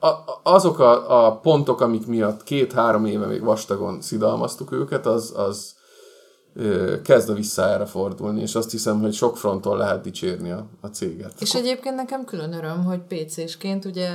a, 0.00 0.06
a- 0.06 0.40
azok 0.42 0.78
a, 0.78 1.24
a 1.26 1.38
pontok, 1.38 1.80
amik 1.80 2.06
miatt 2.06 2.42
két-három 2.42 3.04
éve 3.04 3.26
még 3.26 3.42
vastagon 3.42 4.00
szidalmaztuk 4.00 4.72
őket, 4.72 5.06
az, 5.06 5.32
az 5.36 5.74
kezd 7.04 7.28
a 7.28 7.34
visszájára 7.34 7.86
fordulni, 7.86 8.40
és 8.40 8.54
azt 8.54 8.70
hiszem, 8.70 9.00
hogy 9.00 9.12
sok 9.12 9.36
fronton 9.36 9.76
lehet 9.76 10.02
dicsérni 10.02 10.50
a, 10.50 10.66
a 10.80 10.86
céget. 10.86 11.32
És 11.40 11.54
egyébként 11.54 11.94
nekem 11.94 12.24
külön 12.24 12.52
öröm, 12.52 12.84
hogy 12.84 13.00
PC-sként 13.00 13.84
ugye, 13.84 14.08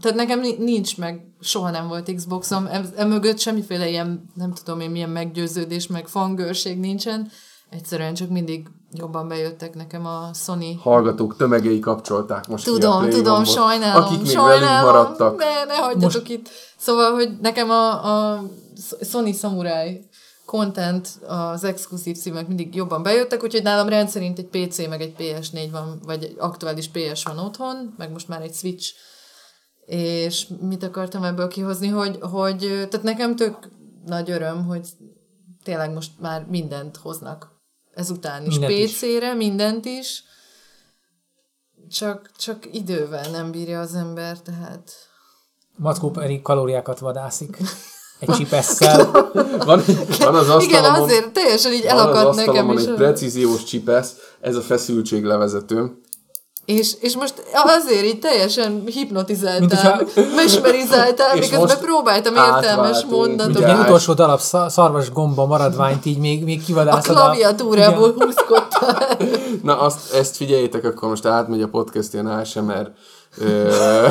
tehát 0.00 0.16
nekem 0.16 0.40
ni- 0.40 0.56
nincs 0.58 0.98
meg, 0.98 1.26
soha 1.40 1.70
nem 1.70 1.88
volt 1.88 2.14
Xboxom, 2.14 2.66
em- 2.66 2.96
emögött 2.96 3.38
semmiféle 3.38 3.88
ilyen, 3.88 4.30
nem 4.34 4.52
tudom 4.52 4.80
én 4.80 4.90
milyen 4.90 5.10
meggyőződés, 5.10 5.86
meg 5.86 6.08
fangőrség 6.08 6.78
nincsen, 6.78 7.30
egyszerűen 7.70 8.14
csak 8.14 8.28
mindig 8.28 8.66
jobban 8.92 9.28
bejöttek 9.28 9.74
nekem 9.74 10.06
a 10.06 10.30
Sony 10.34 10.78
Hallgatók 10.82 11.36
tömegei 11.36 11.78
kapcsolták 11.78 12.48
most 12.48 12.64
ki 12.64 12.70
a 12.70 12.72
Tudom, 12.72 13.10
tudom, 13.10 13.44
sajnálom, 13.44 14.02
Akik 14.02 14.22
még 14.22 14.30
sajnálom, 14.30 14.60
velünk 14.60 14.82
maradtak. 14.82 15.38
Ne, 15.38 15.64
ne 15.64 15.74
hagyjatok 15.74 16.22
Most... 16.22 16.30
itt. 16.30 16.48
Szóval, 16.76 17.12
hogy 17.12 17.28
nekem 17.40 17.70
a, 17.70 18.04
a 18.04 18.42
Sony 19.00 19.32
Samurai 19.32 20.08
content, 20.44 21.08
az 21.26 21.64
exkluzív 21.64 22.16
címek 22.16 22.46
mindig 22.46 22.74
jobban 22.74 23.02
bejöttek, 23.02 23.42
úgyhogy 23.42 23.62
nálam 23.62 23.88
rendszerint 23.88 24.38
egy 24.38 24.46
PC, 24.66 24.88
meg 24.88 25.00
egy 25.00 25.14
PS4 25.18 25.68
van, 25.70 26.00
vagy 26.04 26.24
egy 26.24 26.36
aktuális 26.38 26.88
PS 26.88 27.24
van 27.24 27.38
otthon, 27.38 27.94
meg 27.96 28.10
most 28.10 28.28
már 28.28 28.42
egy 28.42 28.54
Switch. 28.54 28.92
És 29.86 30.46
mit 30.60 30.82
akartam 30.82 31.24
ebből 31.24 31.48
kihozni, 31.48 31.88
hogy, 31.88 32.18
hogy 32.20 32.58
tehát 32.58 33.02
nekem 33.02 33.36
tök 33.36 33.68
nagy 34.04 34.30
öröm, 34.30 34.66
hogy 34.66 34.88
tényleg 35.62 35.92
most 35.92 36.10
már 36.20 36.46
mindent 36.50 36.96
hoznak 36.96 37.52
ezután 37.94 38.44
is. 38.44 38.58
Mindent 38.58 38.72
is. 38.72 38.98
PC-re, 38.98 39.34
mindent 39.34 39.84
is. 39.84 40.22
Csak, 41.90 42.30
csak 42.36 42.74
idővel 42.74 43.30
nem 43.30 43.50
bírja 43.50 43.80
az 43.80 43.94
ember, 43.94 44.40
tehát... 44.40 44.92
Mackó 45.76 46.10
pedig 46.10 46.42
kalóriákat 46.42 46.98
vadászik. 46.98 47.56
Egy 48.18 48.34
csipesszel. 48.36 49.10
Van, 49.64 49.82
van 50.18 50.34
az 50.34 50.48
asztalomon, 50.48 50.62
Igen, 50.62 50.84
azért 50.84 51.30
teljesen 51.30 51.72
így 51.72 51.84
elakadt 51.84 52.36
nekem 52.36 52.70
is. 52.70 52.80
egy 52.84 52.94
precíziós 52.94 53.64
csipesz, 53.64 54.12
ez 54.40 54.56
a 54.56 54.60
feszültséglevezetőm. 54.60 56.02
És, 56.64 56.92
és 57.00 57.16
most 57.16 57.34
azért 57.52 58.04
így 58.04 58.18
teljesen 58.18 58.82
hipnotizáltál, 58.86 60.06
mesmerizáltál, 60.36 61.34
miközben 61.34 61.78
próbáltam 61.80 62.34
értelmes 62.34 63.04
mondatokat. 63.10 63.62
ugye? 63.62 63.74
Utolsó 63.74 64.12
darab 64.12 64.40
szar- 64.40 64.70
szarvas 64.70 65.10
gomba 65.12 65.46
maradványt 65.46 66.04
így 66.06 66.18
még, 66.18 66.44
még 66.44 66.60
A 66.62 66.64
kivadászod. 66.66 67.14
klaviatúrából 67.16 68.14
húzkodtál. 68.18 69.16
Na, 69.62 69.80
azt, 69.80 70.12
ezt 70.14 70.36
figyeljétek, 70.36 70.84
akkor 70.84 71.08
most 71.08 71.26
átmegy 71.26 71.62
a 71.62 71.68
podcast 71.68 72.12
ilyen 72.12 72.26
ASMR 72.26 72.90
ö, 73.38 74.06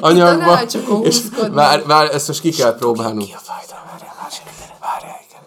anyagba. 0.00 0.62
És 0.62 0.74
húzkodni. 0.74 1.54
vár, 1.54 1.86
vár, 1.86 2.14
ezt 2.14 2.28
most 2.28 2.40
ki 2.40 2.50
kell 2.50 2.76
próbálnunk. 2.76 3.26
Ki 3.26 3.34
a 3.34 3.38
fajta? 3.42 3.74
Várjál, 3.90 4.14
várjál, 4.18 4.76
várjál, 4.80 5.20
igen, 5.28 5.42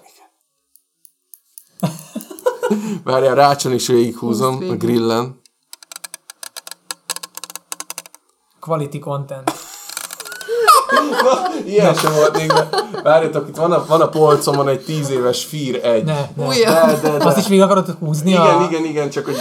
igen. 1.81 3.01
Várjál, 3.03 3.35
rácson 3.35 3.73
is 3.73 3.87
végighúzom 3.87 4.65
a 4.69 4.73
grillen. 4.73 5.41
Quality 8.59 8.99
content. 8.99 9.51
Ilyen 11.65 11.93
sem 11.93 12.13
volt 12.13 12.37
még, 12.37 12.47
de 12.47 12.69
várjatok, 13.03 13.47
itt 13.47 13.55
van 13.55 13.71
a, 13.71 13.85
van 13.85 14.01
a 14.01 14.09
polcomon 14.09 14.67
egy 14.67 14.83
tíz 14.83 15.09
éves 15.09 15.45
Fear 15.45 15.75
egy. 15.83 16.03
Ne, 16.03 16.29
ne. 16.35 16.47
De, 16.47 16.99
de, 17.01 17.17
de. 17.17 17.25
Azt 17.25 17.37
is 17.37 17.47
még 17.47 17.61
akarod 17.61 17.95
húzni? 17.99 18.29
Igen, 18.29 18.41
a... 18.41 18.63
igen, 18.69 18.85
igen, 18.85 19.09
csak 19.09 19.25
hogy 19.25 19.35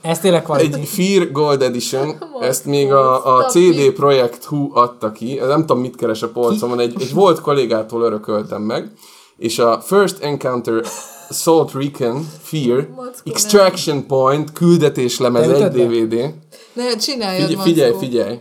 Ez 0.00 0.18
tényleg 0.18 0.42
quality. 0.42 0.74
egy 0.74 0.88
Fear 0.88 1.30
Gold 1.30 1.62
Edition, 1.62 2.22
ezt 2.40 2.64
még 2.64 2.92
a, 2.92 3.36
a 3.36 3.44
CD 3.44 3.92
Projekt 3.92 4.44
Hu 4.44 4.70
adta 4.74 5.12
ki, 5.12 5.34
nem 5.34 5.60
tudom 5.60 5.80
mit 5.80 5.96
keres 5.96 6.22
a 6.22 6.28
polcomon, 6.28 6.80
egy, 6.80 6.94
egy 7.00 7.12
volt 7.12 7.40
kollégától 7.40 8.02
örököltem 8.02 8.62
meg, 8.62 8.92
és 9.36 9.58
a 9.58 9.80
First 9.80 10.22
Encounter 10.22 10.84
Salt 11.30 11.72
Recon 11.72 12.28
Fear 12.40 12.88
Extraction 13.24 14.06
Point 14.06 14.52
küldetéslemez 14.52 15.46
Te 15.46 15.64
egy? 15.64 15.88
DVD. 15.88 16.34
Ne, 16.72 16.96
csináljad, 16.96 17.48
Figy- 17.48 17.60
figyelj, 17.60 17.94
figyelj. 17.98 18.38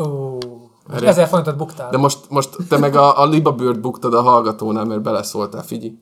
Ó, 0.00 0.38
most 0.88 1.02
ezer 1.02 1.28
forintot 1.28 1.56
buktál. 1.56 1.90
De 1.90 1.96
most, 1.96 2.18
most 2.28 2.50
te 2.68 2.78
meg 2.78 2.96
a, 2.96 3.20
a 3.20 3.26
libabőrt 3.26 3.80
buktad 3.80 4.14
a 4.14 4.22
hallgatónál, 4.22 4.84
mert 4.84 5.02
beleszóltál, 5.02 5.62
figyelj. 5.62 5.92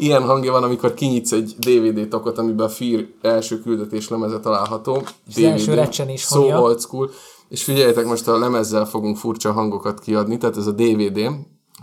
Ilyen 0.00 0.22
hangja 0.22 0.52
van, 0.52 0.62
amikor 0.62 0.94
kinyitsz 0.94 1.32
egy 1.32 1.54
DVD 1.58 2.08
tokot, 2.08 2.38
amiben 2.38 2.66
a 2.66 2.68
Fear 2.68 3.06
első 3.22 3.60
küldetés 3.60 4.08
lemeze 4.08 4.40
található. 4.40 5.02
az 5.26 5.38
első 5.38 5.74
recsenés 5.74 6.20
So 6.20 6.38
hangja. 6.38 6.60
old 6.60 6.80
school. 6.80 7.10
És 7.48 7.64
figyeljetek, 7.64 8.06
most 8.06 8.28
a 8.28 8.38
lemezzel 8.38 8.86
fogunk 8.86 9.16
furcsa 9.16 9.52
hangokat 9.52 10.00
kiadni, 10.00 10.36
tehát 10.36 10.56
ez 10.56 10.66
a 10.66 10.72
DVD, 10.72 11.30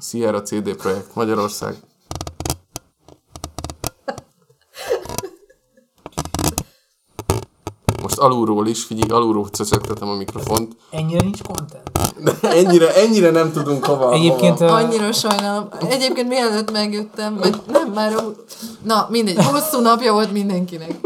Sierra 0.02 0.42
CD 0.42 0.76
Projekt 0.76 1.16
Magyarország. 1.16 1.76
Most 8.16 8.28
alulról 8.34 8.68
is, 8.68 8.84
figyelj, 8.84 9.10
alulról 9.10 9.48
cöcögtetem 9.48 10.08
a 10.10 10.14
mikrofont. 10.16 10.76
Ennyire 10.90 11.22
nincs 11.22 11.42
content. 11.42 11.92
ennyire, 12.60 12.96
ennyire 12.96 13.32
nem 13.32 13.52
tudunk 13.52 13.86
hova. 13.86 14.12
Egyébként 14.14 14.58
hova. 14.60 14.72
ö, 14.72 14.74
Annyira 14.84 15.12
sajnálom. 15.12 15.68
Egyébként 15.90 16.28
mielőtt 16.28 16.72
megjöttem, 16.72 17.36
vagy 17.38 17.62
nem 17.68 17.92
már 17.92 18.14
a... 18.14 18.22
Na, 18.84 19.08
mindegy, 19.10 19.46
hosszú 19.46 19.82
napja 19.82 20.14
volt 20.14 20.32
mindenkinek. 20.32 21.00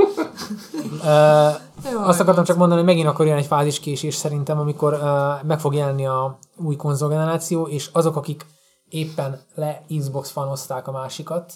Jaj, 1.84 1.93
azt 2.04 2.19
akartam 2.19 2.43
csak 2.43 2.58
mondani, 2.58 2.80
hogy 2.80 2.89
megint 2.89 3.08
akkor 3.08 3.26
jön 3.26 3.38
egy 3.38 3.45
fáziskésés 3.45 4.15
szerintem, 4.15 4.60
amikor 4.60 4.93
ö, 4.93 5.30
meg 5.48 5.60
fog 5.60 5.74
jelenni 5.74 6.06
a 6.06 6.39
új 6.56 6.76
konzolgeneráció, 6.76 7.67
és 7.67 7.89
azok, 7.93 8.15
akik 8.15 8.45
éppen 8.89 9.41
le 9.56 9.86
Xbox 10.00 10.30
fanozták 10.30 10.88
a 10.88 10.91
másikat, 10.91 11.54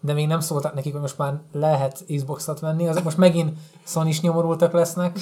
de 0.00 0.12
még 0.12 0.26
nem 0.26 0.40
szóltak 0.40 0.74
nekik, 0.74 0.92
hogy 0.92 1.00
most 1.00 1.18
már 1.18 1.40
lehet 1.52 2.04
Xbox-ot 2.16 2.60
venni, 2.60 2.88
azok 2.88 3.04
most 3.04 3.16
megint 3.16 3.58
sony 3.86 4.14
nyomorultak 4.20 4.72
lesznek. 4.72 5.18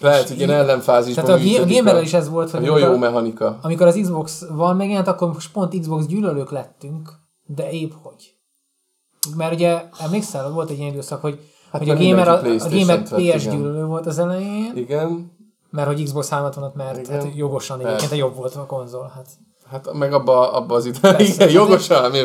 Lehet, 0.00 0.28
hogy 0.28 0.36
ilyen 0.36 0.50
ellenfázisban 0.50 1.24
Tehát 1.24 1.40
a, 1.40 1.62
a 1.62 1.66
gamerrel 1.66 2.02
is 2.02 2.12
ez 2.12 2.28
volt, 2.28 2.50
hogy 2.50 2.64
jó 2.64 2.76
jó 2.76 2.96
mechanika. 2.96 3.58
amikor 3.62 3.86
az 3.86 3.98
Xbox 4.02 4.44
van 4.50 4.76
megjelent, 4.76 5.08
akkor 5.08 5.32
most 5.32 5.52
pont 5.52 5.80
Xbox 5.80 6.06
gyűlölők 6.06 6.50
lettünk, 6.50 7.12
de 7.46 7.70
épp 7.70 7.92
hogy. 8.02 8.34
Mert 9.36 9.52
ugye, 9.52 9.84
emlékszel, 9.98 10.50
volt 10.50 10.70
egy 10.70 10.78
ilyen 10.78 10.92
időszak, 10.92 11.20
hogy, 11.20 11.40
hát 11.70 11.80
hogy 11.80 11.90
a 11.90 11.96
gamer, 11.96 12.28
a, 12.28 12.38
a 12.38 12.68
gamer 12.70 13.02
PS 13.02 13.48
gyűlölő 13.48 13.84
volt 13.84 14.06
az 14.06 14.18
elején, 14.18 14.72
Igen. 14.74 15.32
mert 15.70 15.86
hogy 15.86 16.02
Xbox 16.02 16.28
360 16.28 16.72
mert 16.74 16.98
Igen. 16.98 17.20
hát 17.20 17.36
jogosan 17.36 17.80
egyébként 17.80 18.12
a 18.12 18.14
jobb 18.14 18.36
volt 18.36 18.54
a 18.54 18.66
konzol. 18.66 19.12
Hát. 19.14 19.26
Hát 19.72 19.92
meg 19.92 20.12
abba, 20.12 20.52
abba 20.52 20.74
az 20.74 20.84
időben, 20.86 21.20
igen, 21.20 21.36
hát 21.38 21.52
jogosan, 21.52 22.10
mi, 22.10 22.18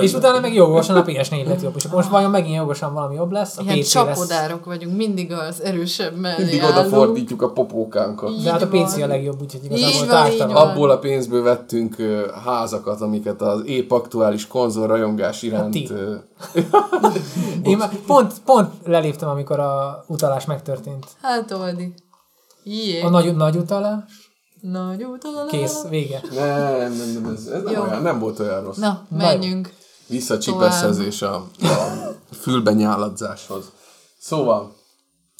És 0.00 0.12
utána 0.14 0.40
meg 0.40 0.54
jogosan 0.54 0.96
a 0.96 1.04
PS4 1.04 1.46
lett 1.46 1.62
jobb, 1.62 1.72
és 1.76 1.84
akkor 1.84 1.96
most 1.96 2.08
vajon 2.10 2.30
megint 2.30 2.54
jogosan 2.56 2.94
valami 2.94 3.14
jobb 3.14 3.32
lesz, 3.32 3.58
a 3.58 3.62
Ilyen 3.62 3.78
PC 3.78 3.94
lesz. 3.94 4.06
csapodárok 4.14 4.64
vagyunk, 4.64 4.96
mindig 4.96 5.32
az 5.32 5.62
erősebb 5.62 6.16
mellé 6.16 6.42
mindig 6.42 6.60
állunk. 6.60 6.78
odafordítjuk 6.78 7.42
a 7.42 7.50
popókánkat. 7.50 8.42
De 8.42 8.50
hát 8.50 8.62
a 8.62 8.68
Így 8.74 8.82
PC 8.84 8.96
a 8.96 8.98
van. 8.98 9.08
legjobb, 9.08 9.40
úgyhogy 9.42 9.60
Így 9.64 9.78
igazából 9.78 10.06
van, 10.08 10.30
így 10.30 10.36
tártalan. 10.38 10.54
van. 10.54 10.68
Abból 10.70 10.90
a 10.90 10.98
pénzből 10.98 11.42
vettünk 11.42 11.96
házakat, 12.44 13.00
amiket 13.00 13.42
az 13.42 13.62
épp 13.66 13.90
aktuális 13.90 14.46
konzol 14.46 14.86
rajongás 14.86 15.42
iránt... 15.42 15.62
Hát 15.62 15.72
ti. 15.72 15.88
ö, 15.92 16.14
Én 17.70 17.76
már 17.76 17.90
pont, 18.06 18.32
pont 18.44 18.70
leléptem, 18.84 19.28
amikor 19.28 19.58
a 19.60 20.04
utalás 20.06 20.44
megtörtént. 20.44 21.06
Hát 21.22 21.52
Oldi. 21.52 21.94
Jé. 22.64 23.00
A 23.00 23.08
nagy, 23.08 23.36
nagy 23.36 23.56
utalás, 23.56 24.23
Nagy 24.70 25.04
utalás. 25.04 25.50
kész, 25.50 25.82
vége. 25.88 26.20
Nem, 26.30 26.92
nem, 26.92 27.22
nem, 27.22 27.32
ez, 27.34 27.46
ez 27.46 27.62
nem, 27.62 27.72
Jó. 27.72 27.82
olyan, 27.82 28.02
nem 28.02 28.18
volt 28.18 28.38
olyan 28.38 28.64
rossz. 28.64 28.76
Na, 28.76 29.06
menjünk. 29.10 29.74
Vissza 30.06 30.38
csipeszezés 30.38 31.22
a, 31.22 31.34
a 32.30 32.34
fülbe 32.34 32.72
nyáladzáshoz. 32.72 33.72
Szóval, 34.18 34.76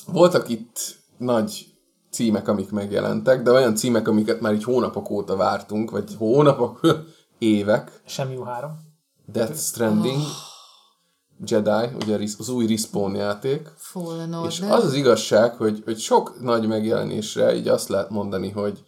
voltak 0.06 0.48
itt 0.48 0.98
nagy 1.18 1.66
címek, 2.10 2.48
amik 2.48 2.70
megjelentek, 2.70 3.42
de 3.42 3.50
olyan 3.50 3.74
címek, 3.74 4.08
amiket 4.08 4.40
már 4.40 4.52
így 4.52 4.64
hónapok 4.64 5.10
óta 5.10 5.36
vártunk, 5.36 5.90
vagy 5.90 6.14
hónapok, 6.18 6.80
évek. 7.38 8.02
Sem 8.06 8.32
jó 8.32 8.42
három. 8.42 8.78
Death 9.26 9.56
Stranding, 9.56 10.22
Jedi, 11.44 11.94
ugye 12.04 12.18
az 12.38 12.48
új 12.48 12.66
Respawn 12.66 13.14
játék. 13.14 13.70
Fallen 13.76 14.44
És 14.46 14.60
Order. 14.60 14.76
az 14.76 14.84
az 14.84 14.94
igazság, 14.94 15.54
hogy, 15.54 15.82
hogy 15.84 15.98
sok 15.98 16.40
nagy 16.40 16.66
megjelenésre 16.66 17.56
így 17.56 17.68
azt 17.68 17.88
lehet 17.88 18.10
mondani, 18.10 18.50
hogy, 18.50 18.84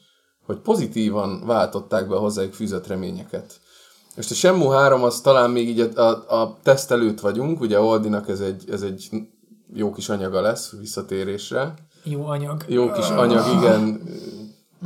hogy 0.47 0.57
pozitívan 0.57 1.43
váltották 1.47 2.09
be 2.09 2.15
a 2.15 2.19
hozzájuk 2.19 2.53
fűzött 2.53 2.87
reményeket. 2.87 3.61
Most 4.17 4.31
a 4.31 4.35
Shenmue 4.35 4.77
3 4.77 5.03
az 5.03 5.21
talán 5.21 5.51
még 5.51 5.69
így 5.69 5.81
a, 5.81 6.01
a, 6.01 6.41
a 6.41 6.57
teszt 6.63 6.91
előtt 6.91 7.21
vagyunk, 7.21 7.61
ugye 7.61 7.81
Oldinak 7.81 8.29
ez 8.29 8.41
egy, 8.41 8.65
ez 8.71 8.83
egy 8.83 9.11
jó 9.75 9.93
kis 9.93 10.09
anyaga 10.09 10.41
lesz 10.41 10.73
visszatérésre. 10.81 11.75
Jó 12.05 12.27
anyag. 12.27 12.65
Jó 12.67 12.91
kis 12.91 13.09
anyag, 13.09 13.47
igen. 13.57 14.03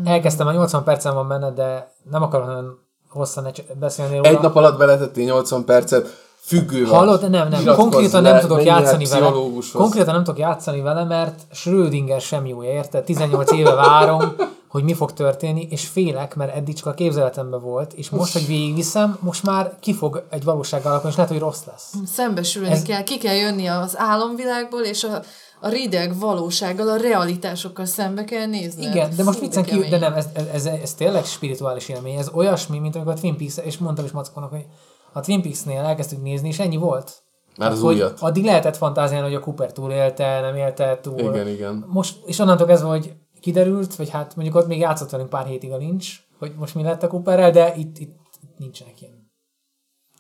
Elkezdtem, 0.05 0.47
a 0.47 0.53
80 0.53 0.85
percen 0.85 1.15
van 1.15 1.29
benne, 1.29 1.51
de 1.51 1.93
nem 2.11 2.23
akarom 2.23 2.47
nagyon 2.47 2.79
hosszan 3.09 3.51
beszélni 3.79 4.17
róla. 4.17 4.29
Egy 4.29 4.41
nap 4.41 4.57
alatt 4.57 4.79
beletettél 4.79 5.25
80 5.25 5.65
percet, 5.65 6.29
függő 6.41 6.81
vagy. 6.87 6.97
Hallod? 6.97 7.31
Nem, 7.31 7.49
nem. 7.49 7.65
Konkrétan 7.65 8.23
le, 8.23 8.31
nem 8.31 8.41
tudok 8.41 8.65
játszani 8.65 9.05
vele. 9.05 9.33
Konkrétan 9.73 10.15
nem 10.15 10.25
tudok 10.25 10.41
játszani 10.41 10.81
vele, 10.81 11.05
mert 11.05 11.41
Schrödinger 11.53 12.21
sem 12.21 12.47
jó, 12.47 12.63
érted? 12.63 13.05
18 13.05 13.53
éve 13.53 13.75
várom, 13.75 14.35
hogy 14.71 14.83
mi 14.83 14.95
fog 14.95 15.13
történni, 15.13 15.67
és 15.71 15.87
félek, 15.87 16.35
mert 16.35 16.55
eddig 16.55 16.75
csak 16.75 16.87
a 16.87 16.95
képzeletemben 16.95 17.61
volt, 17.61 17.93
és 17.93 18.11
most, 18.11 18.33
hogy 18.33 18.47
végigviszem, 18.47 19.19
most 19.21 19.43
már 19.43 19.77
kifog 19.81 20.27
egy 20.31 20.45
valósággal 20.45 20.91
alakulni, 20.91 21.11
és 21.11 21.17
lehet, 21.17 21.33
hogy 21.33 21.41
rossz 21.41 21.65
lesz. 21.67 21.93
Szembesülni 22.07 22.71
Ez- 22.71 22.83
kell, 22.83 23.03
ki 23.03 23.19
kell 23.19 23.35
jönni 23.35 23.67
az 23.67 23.99
álomvilágból, 23.99 24.81
és 24.81 25.05
a, 25.05 25.23
a 25.61 25.69
rideg 25.69 26.19
valósággal, 26.19 26.89
a 26.89 26.97
realitásokkal 26.97 27.85
szembe 27.85 28.25
kell 28.25 28.47
nézni. 28.47 28.85
Igen, 28.85 29.11
de 29.17 29.23
most 29.23 29.41
viccen 29.41 29.65
kívül, 29.65 29.89
de 29.89 29.99
nem, 29.99 30.13
ez, 30.13 30.27
ez, 30.33 30.47
ez, 30.53 30.67
ez, 30.67 30.95
tényleg 30.95 31.25
spirituális 31.25 31.89
élmény. 31.89 32.15
Ez 32.15 32.29
olyasmi, 32.35 32.79
mint 32.79 32.97
amikor 32.97 33.13
a 33.13 33.17
Twin 33.17 33.37
Peaks, 33.37 33.57
és 33.57 33.79
mondtam 33.79 34.05
is 34.05 34.11
Mackónak, 34.11 34.51
hogy 34.51 34.67
a 35.13 35.21
Twin 35.21 35.43
Peaks-nél 35.43 35.81
elkezdtük 35.81 36.23
nézni, 36.23 36.49
és 36.49 36.59
ennyi 36.59 36.77
volt. 36.77 37.23
Már 37.59 37.71
az 37.71 37.81
hogy 37.81 37.95
újat. 37.95 38.21
Addig 38.21 38.45
lehetett 38.45 38.77
fantáziálni, 38.77 39.27
hogy 39.27 39.37
a 39.37 39.41
Cooper 39.41 39.73
túl 39.73 39.91
élte, 39.91 40.41
nem 40.41 40.57
élte 40.57 40.99
túl. 41.03 41.21
Igen, 41.21 41.49
igen. 41.49 41.85
Most, 41.89 42.17
és 42.27 42.39
onnantól 42.39 42.67
kezdve, 42.67 42.89
hogy 42.89 43.13
kiderült, 43.41 43.97
vagy 43.97 44.11
hát 44.11 44.37
mondjuk 44.37 44.57
ott 44.57 44.67
még 44.67 44.79
játszott 44.79 45.11
velünk 45.11 45.29
pár 45.29 45.47
hétig 45.47 45.73
a 45.73 45.77
Lynch, 45.77 46.19
hogy 46.39 46.53
most 46.59 46.75
mi 46.75 46.83
lett 46.83 47.03
a 47.03 47.09
Cooperrel, 47.09 47.51
de 47.51 47.75
itt, 47.77 47.99
itt, 47.99 48.19
itt 48.43 48.59
nincsenek 48.59 49.01
ilyen. 49.01 49.31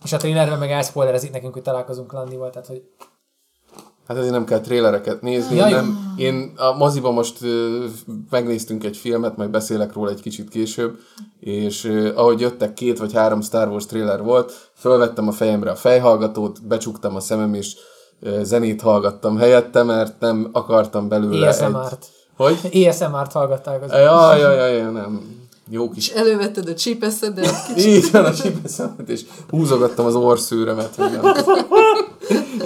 És 0.04 0.12
a 0.12 0.16
trailerben 0.16 0.58
meg 0.58 0.70
elszpoilerezik 0.70 1.32
nekünk, 1.32 1.52
hogy 1.52 1.62
találkozunk 1.62 2.12
Landival, 2.12 2.50
tehát 2.50 2.66
hogy 2.68 2.82
Hát 4.06 4.18
ezért 4.18 4.32
nem 4.34 4.44
kell 4.44 4.60
trélereket 4.60 5.22
nézni. 5.22 5.56
Ja, 5.56 5.68
Ja, 5.68 5.76
jó. 5.76 5.76
nem, 5.76 6.14
én 6.16 6.52
a 6.56 6.72
moziban 6.72 7.14
most 7.14 7.42
ö, 7.42 7.84
megnéztünk 8.30 8.84
egy 8.84 8.96
filmet, 8.96 9.36
majd 9.36 9.50
beszélek 9.50 9.92
róla 9.92 10.10
egy 10.10 10.20
kicsit 10.20 10.48
később, 10.48 10.98
és 11.40 11.84
ö, 11.84 12.14
ahogy 12.16 12.40
jöttek 12.40 12.72
két 12.74 12.98
vagy 12.98 13.12
három 13.12 13.40
Star 13.40 13.68
Wars 13.68 13.86
trailer 13.86 14.22
volt, 14.22 14.70
fölvettem 14.74 15.28
a 15.28 15.32
fejemre 15.32 15.70
a 15.70 15.74
fejhallgatót, 15.76 16.66
becsuktam 16.66 17.16
a 17.16 17.20
szemem, 17.20 17.54
és 17.54 17.76
ö, 18.20 18.40
zenét 18.42 18.80
hallgattam 18.80 19.36
helyette, 19.36 19.82
mert 19.82 20.20
nem 20.20 20.48
akartam 20.52 21.08
belőle 21.08 21.48
ASMR-t. 21.48 21.92
egy... 21.92 22.08
Hogy? 22.40 22.86
ASMR-t 22.86 23.32
hallgatták 23.32 23.82
az. 23.82 23.90
Ja, 23.90 24.36
ja, 24.36 24.50
ja, 24.52 24.66
ja, 24.66 24.90
nem. 24.90 25.38
Jó 25.68 25.90
kis 25.90 26.08
És 26.08 26.14
elővetted 26.14 26.68
a 26.68 26.74
csípeszedet, 26.74 27.54
így 27.76 28.10
van 28.10 28.24
a 28.24 28.34
csipeszemet, 28.34 29.08
és 29.08 29.22
húzogattam 29.48 30.06
az 30.06 30.14
orszőremet, 30.14 30.94
hogy 30.94 31.10
nem. 31.10 31.34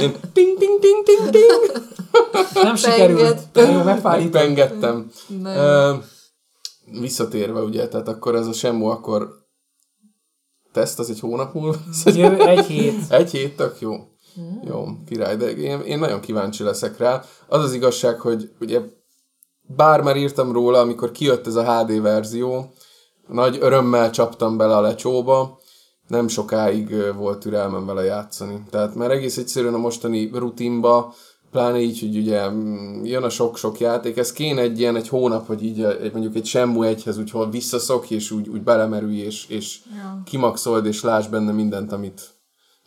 Én 0.00 0.16
ting, 0.32 0.58
ting, 0.58 0.80
ting, 0.80 1.04
ting, 1.04 1.30
ting. 1.30 1.82
Nem 2.62 2.76
sikerült. 2.76 3.18
Pengettem. 3.18 3.70
Jó, 3.72 3.82
megfájítom. 3.82 4.32
Megpengettem. 4.32 5.10
Nem. 5.42 6.04
Visszatérve, 7.00 7.60
ugye, 7.60 7.88
tehát 7.88 8.08
akkor 8.08 8.34
ez 8.34 8.46
a 8.46 8.52
Semu, 8.52 8.86
akkor 8.86 9.28
teszt, 10.72 10.98
az 10.98 11.10
egy 11.10 11.20
hónap 11.20 11.54
múlva? 11.54 11.76
Jö 12.04 12.46
egy 12.46 12.66
hét. 12.66 12.94
Egy 13.18 13.30
hét, 13.30 13.56
tök 13.56 13.80
jó. 13.80 13.94
Jó, 14.64 14.84
király, 15.06 15.36
de 15.36 15.50
én, 15.50 15.80
én 15.80 15.98
nagyon 15.98 16.20
kíváncsi 16.20 16.62
leszek 16.62 16.98
rá. 16.98 17.22
Az 17.48 17.62
az 17.62 17.72
igazság, 17.72 18.20
hogy 18.20 18.50
ugye 18.60 18.80
bár 19.66 20.00
már 20.00 20.16
írtam 20.16 20.52
róla, 20.52 20.78
amikor 20.78 21.10
kijött 21.10 21.46
ez 21.46 21.54
a 21.54 21.78
HD 21.78 22.02
verzió, 22.02 22.72
nagy 23.28 23.58
örömmel 23.60 24.10
csaptam 24.10 24.56
bele 24.56 24.76
a 24.76 24.80
lecsóba, 24.80 25.58
nem 26.08 26.28
sokáig 26.28 27.14
volt 27.16 27.38
türelmem 27.38 27.86
vele 27.86 28.04
játszani. 28.04 28.62
Tehát 28.70 28.94
már 28.94 29.10
egész 29.10 29.36
egyszerűen 29.36 29.74
a 29.74 29.78
mostani 29.78 30.30
rutinba, 30.32 31.14
pláne 31.54 31.80
így, 31.80 32.00
hogy 32.00 32.16
ugye 32.16 32.50
mm, 32.50 33.04
jön 33.04 33.22
a 33.22 33.28
sok-sok 33.28 33.80
játék, 33.80 34.16
ez 34.16 34.32
kéne 34.32 34.60
egy 34.60 34.78
ilyen 34.78 34.96
egy 34.96 35.08
hónap, 35.08 35.46
hogy 35.46 35.64
így 35.64 35.82
egy, 35.82 36.12
mondjuk 36.12 36.34
egy 36.34 36.46
Shenmue 36.46 36.86
egyhez 36.86 37.18
úgy 37.18 37.30
hol 37.30 37.48
és 38.08 38.30
úgy, 38.30 38.48
úgy 38.48 38.62
belemerülj, 38.62 39.16
és, 39.16 39.46
és 39.48 39.80
Ja. 39.96 40.22
kimaxold, 40.24 40.86
és 40.86 41.02
láss 41.02 41.26
benne 41.26 41.52
mindent, 41.52 41.92
amit 41.92 42.34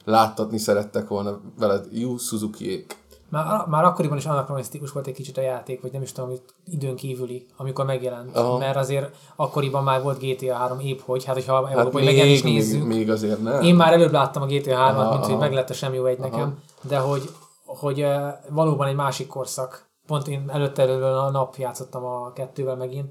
láttatni 0.06 0.58
szerettek 0.58 1.08
volna 1.08 1.42
veled. 1.58 1.88
Yu 1.92 2.18
Suzuki-ék. 2.18 2.96
Már, 3.30 3.66
már 3.68 3.84
akkoriban 3.84 4.18
is 4.18 4.26
anakronisztikus 4.26 4.92
volt 4.92 5.08
egy 5.08 5.14
kicsit 5.14 5.38
a 5.38 5.42
játék, 5.42 5.82
vagy 5.82 5.92
nem 5.92 6.02
is 6.02 6.12
tudom, 6.12 6.30
hogy 6.30 6.42
időn 6.66 6.96
kívüli, 6.96 7.46
amikor 7.58 7.86
megjelent. 7.86 8.36
Aha. 8.36 8.58
Mert 8.58 8.76
azért 8.76 9.16
akkoriban 9.36 9.84
már 9.84 10.02
volt 10.02 10.20
GTA 10.20 10.54
3 10.54 10.80
épp 10.80 11.00
hogy, 11.00 11.24
hát 11.24 11.36
hogyha 11.36 11.66
Hát 11.66 11.78
európai 11.78 12.06
még, 12.06 12.44
nézzük. 12.44 12.80
még, 12.86 12.98
még 12.98 13.10
azért 13.10 13.42
nem. 13.42 13.62
Én 13.62 13.76
már 13.76 13.94
előbb 13.94 14.12
láttam 14.12 14.42
a 14.42 14.46
GTA 14.46 14.72
3-at, 14.72 14.96
Aha, 14.96 15.10
mint 15.10 15.24
hogy 15.24 15.34
aha. 15.34 15.40
meg 15.42 15.54
lett 15.54 15.70
a 15.70 15.74
semmi 15.74 15.96
jó 15.96 16.06
egy 16.06 16.20
nekem, 16.20 16.60
de 16.82 16.98
hogy, 16.98 17.30
hogy 17.66 18.02
eh, 18.02 18.34
valóban 18.50 18.88
egy 18.88 18.96
másik 18.96 19.28
korszak. 19.28 19.86
Pont 20.06 20.28
én 20.28 20.44
előtte 20.48 20.82
előbb 20.82 21.02
a 21.02 21.30
nap 21.30 21.56
játszottam 21.56 22.06
a 22.06 22.34
kettővel 22.34 22.76
megint, 22.76 23.10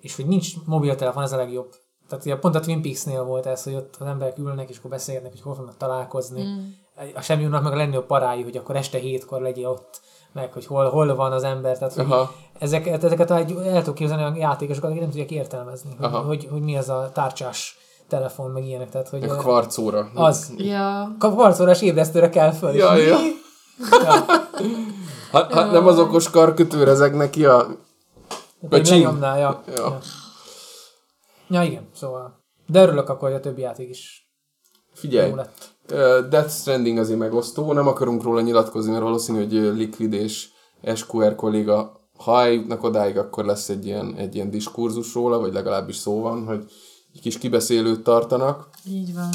és 0.00 0.16
hogy 0.16 0.26
nincs 0.26 0.52
mobiltelefon, 0.64 1.22
ez 1.22 1.32
a 1.32 1.36
legjobb. 1.36 1.74
Tehát 2.08 2.24
ugye 2.24 2.36
pont 2.36 2.54
a 2.54 2.60
Twin 2.60 2.82
Peaks-nél 2.82 3.24
volt 3.24 3.46
ez, 3.46 3.62
hogy 3.62 3.74
ott 3.74 3.96
az 3.98 4.06
emberek 4.06 4.38
ülnek, 4.38 4.68
és 4.68 4.78
akkor 4.78 4.90
beszélgetnek, 4.90 5.32
hogy 5.32 5.40
hol 5.40 5.54
fognak 5.54 5.76
találkozni. 5.76 6.42
Mm. 6.42 6.68
A 7.14 7.20
semmi 7.20 7.44
úrnak 7.44 7.62
meg 7.62 7.72
a 7.72 7.76
legnagyobb 7.76 8.06
parái, 8.06 8.42
hogy 8.42 8.56
akkor 8.56 8.76
este 8.76 8.98
hétkor 8.98 9.40
legyél 9.40 9.68
ott, 9.68 10.00
meg 10.32 10.52
hogy 10.52 10.66
hol, 10.66 10.88
hol 10.88 11.14
van 11.14 11.32
az 11.32 11.42
ember. 11.42 11.78
Tehát, 11.78 11.94
hogy 11.94 12.04
Aha. 12.04 12.34
ezeket, 12.58 13.04
ezeket 13.04 13.30
el, 13.30 13.38
el 13.64 13.78
tudok 13.82 13.94
képzelni 13.94 14.22
olyan 14.22 14.36
játékosokat, 14.36 14.88
akik 14.90 15.00
nem 15.00 15.10
tudják 15.10 15.30
értelmezni, 15.30 15.90
hogy, 15.96 16.06
Aha. 16.06 16.18
hogy, 16.18 16.48
hogy, 16.50 16.60
mi 16.62 16.76
az 16.76 16.88
a 16.88 17.10
tárcsás 17.12 17.78
telefon, 18.08 18.50
meg 18.50 18.64
ilyenek. 18.64 18.90
Tehát, 18.90 19.08
hogy 19.08 19.22
eh, 19.22 19.36
kvarcóra. 19.36 20.10
az. 20.14 20.52
Ja. 20.56 21.14
Kvarcórás 21.18 21.82
ébresztőre 21.82 22.28
kell 22.28 22.50
föl. 22.50 22.74
Ja, 22.74 22.96
és 22.96 23.06
ja. 23.06 23.18
ja. 23.90 24.24
Ha, 25.30 25.46
ha 25.50 25.64
nem 25.64 25.86
az 25.86 25.98
okos 25.98 26.30
karkötő 26.30 26.84
rezeg 26.84 27.16
neki 27.16 27.44
a... 27.44 27.66
Hogy 28.60 28.68
Becsing. 28.68 29.02
lenyomnál, 29.02 29.38
ja. 29.38 29.62
Ja. 29.66 29.72
ja. 29.76 29.98
Ja, 31.48 31.62
igen, 31.62 31.88
szóval. 31.94 32.44
De 32.66 32.82
örülök 32.82 33.08
akkor, 33.08 33.28
hogy 33.28 33.38
a 33.38 33.40
többi 33.40 33.60
játék 33.60 33.88
is 33.88 34.28
Figyelj, 34.94 35.28
jó 35.28 35.34
lett. 35.34 35.70
Death 36.28 36.50
Stranding 36.50 36.98
azért 36.98 37.18
megosztó, 37.18 37.72
nem 37.72 37.86
akarunk 37.86 38.22
róla 38.22 38.40
nyilatkozni, 38.40 38.90
mert 38.90 39.02
valószínű, 39.02 39.38
hogy 39.38 39.76
Liquid 39.76 40.12
és 40.12 40.48
SQR 40.94 41.34
kolléga, 41.34 41.92
ha 42.16 42.40
eljutnak 42.40 42.82
odáig, 42.82 43.18
akkor 43.18 43.44
lesz 43.44 43.68
egy 43.68 43.86
ilyen, 43.86 44.14
egy 44.16 44.34
ilyen 44.34 44.50
diskurzus 44.50 45.14
róla, 45.14 45.38
vagy 45.38 45.52
legalábbis 45.52 45.96
szó 45.96 46.20
van, 46.20 46.44
hogy 46.44 46.64
egy 47.14 47.20
kis 47.20 47.38
kibeszélőt 47.38 48.02
tartanak. 48.02 48.68
Így 48.88 49.14
van. 49.14 49.30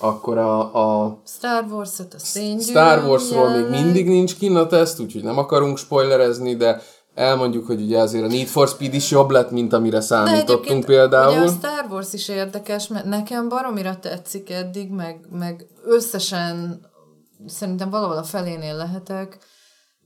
Akkor 0.00 0.38
a, 0.38 0.60
a 1.04 1.20
Star 1.26 1.64
Wars-ot 1.70 2.14
a 2.14 2.18
Star 2.60 3.04
Warsról 3.04 3.48
még 3.48 3.68
mindig 3.70 4.06
nincs 4.08 4.36
kinn 4.36 4.56
a 4.56 4.66
teszt, 4.66 5.00
úgyhogy 5.00 5.22
nem 5.22 5.38
akarunk 5.38 5.78
spoilerezni, 5.78 6.56
de 6.56 6.82
elmondjuk, 7.18 7.66
hogy 7.66 7.80
ugye 7.80 7.98
azért 7.98 8.24
a 8.24 8.28
Need 8.28 8.46
for 8.46 8.68
Speed 8.68 8.94
is 8.94 9.10
jobb 9.10 9.30
lett, 9.30 9.50
mint 9.50 9.72
amire 9.72 10.00
számítottunk 10.00 10.84
például. 10.84 11.32
Ugye 11.32 11.40
a 11.40 11.52
Star 11.52 11.86
Wars 11.90 12.12
is 12.12 12.28
érdekes, 12.28 12.88
mert 12.88 13.04
nekem 13.04 13.48
baromira 13.48 13.98
tetszik 13.98 14.50
eddig, 14.50 14.90
meg, 14.90 15.26
meg 15.30 15.66
összesen 15.84 16.80
szerintem 17.46 17.90
valahol 17.90 18.16
a 18.16 18.22
felénél 18.22 18.76
lehetek, 18.76 19.38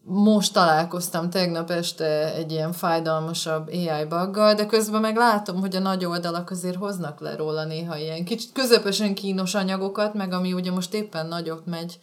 most 0.05 0.53
találkoztam 0.53 1.31
tegnap 1.31 1.71
este 1.71 2.35
egy 2.35 2.53
ilyen 2.53 2.73
fájdalmasabb 2.73 3.69
AI 3.69 4.05
buggal, 4.09 4.55
de 4.55 4.67
közben 4.67 5.01
meg 5.01 5.17
látom, 5.17 5.61
hogy 5.61 5.77
a 5.77 5.81
nagy 5.81 6.05
oldalak 6.05 6.51
azért 6.51 6.77
hoznak 6.77 7.21
le 7.21 7.37
róla 7.37 7.65
néha 7.65 7.97
ilyen 7.97 8.25
kicsit 8.25 8.53
közepesen 8.53 9.15
kínos 9.15 9.55
anyagokat, 9.55 10.15
meg 10.15 10.33
ami 10.33 10.53
ugye 10.53 10.71
most 10.71 10.95
éppen 10.95 11.27
nagyot 11.27 11.67
megy, 11.67 11.99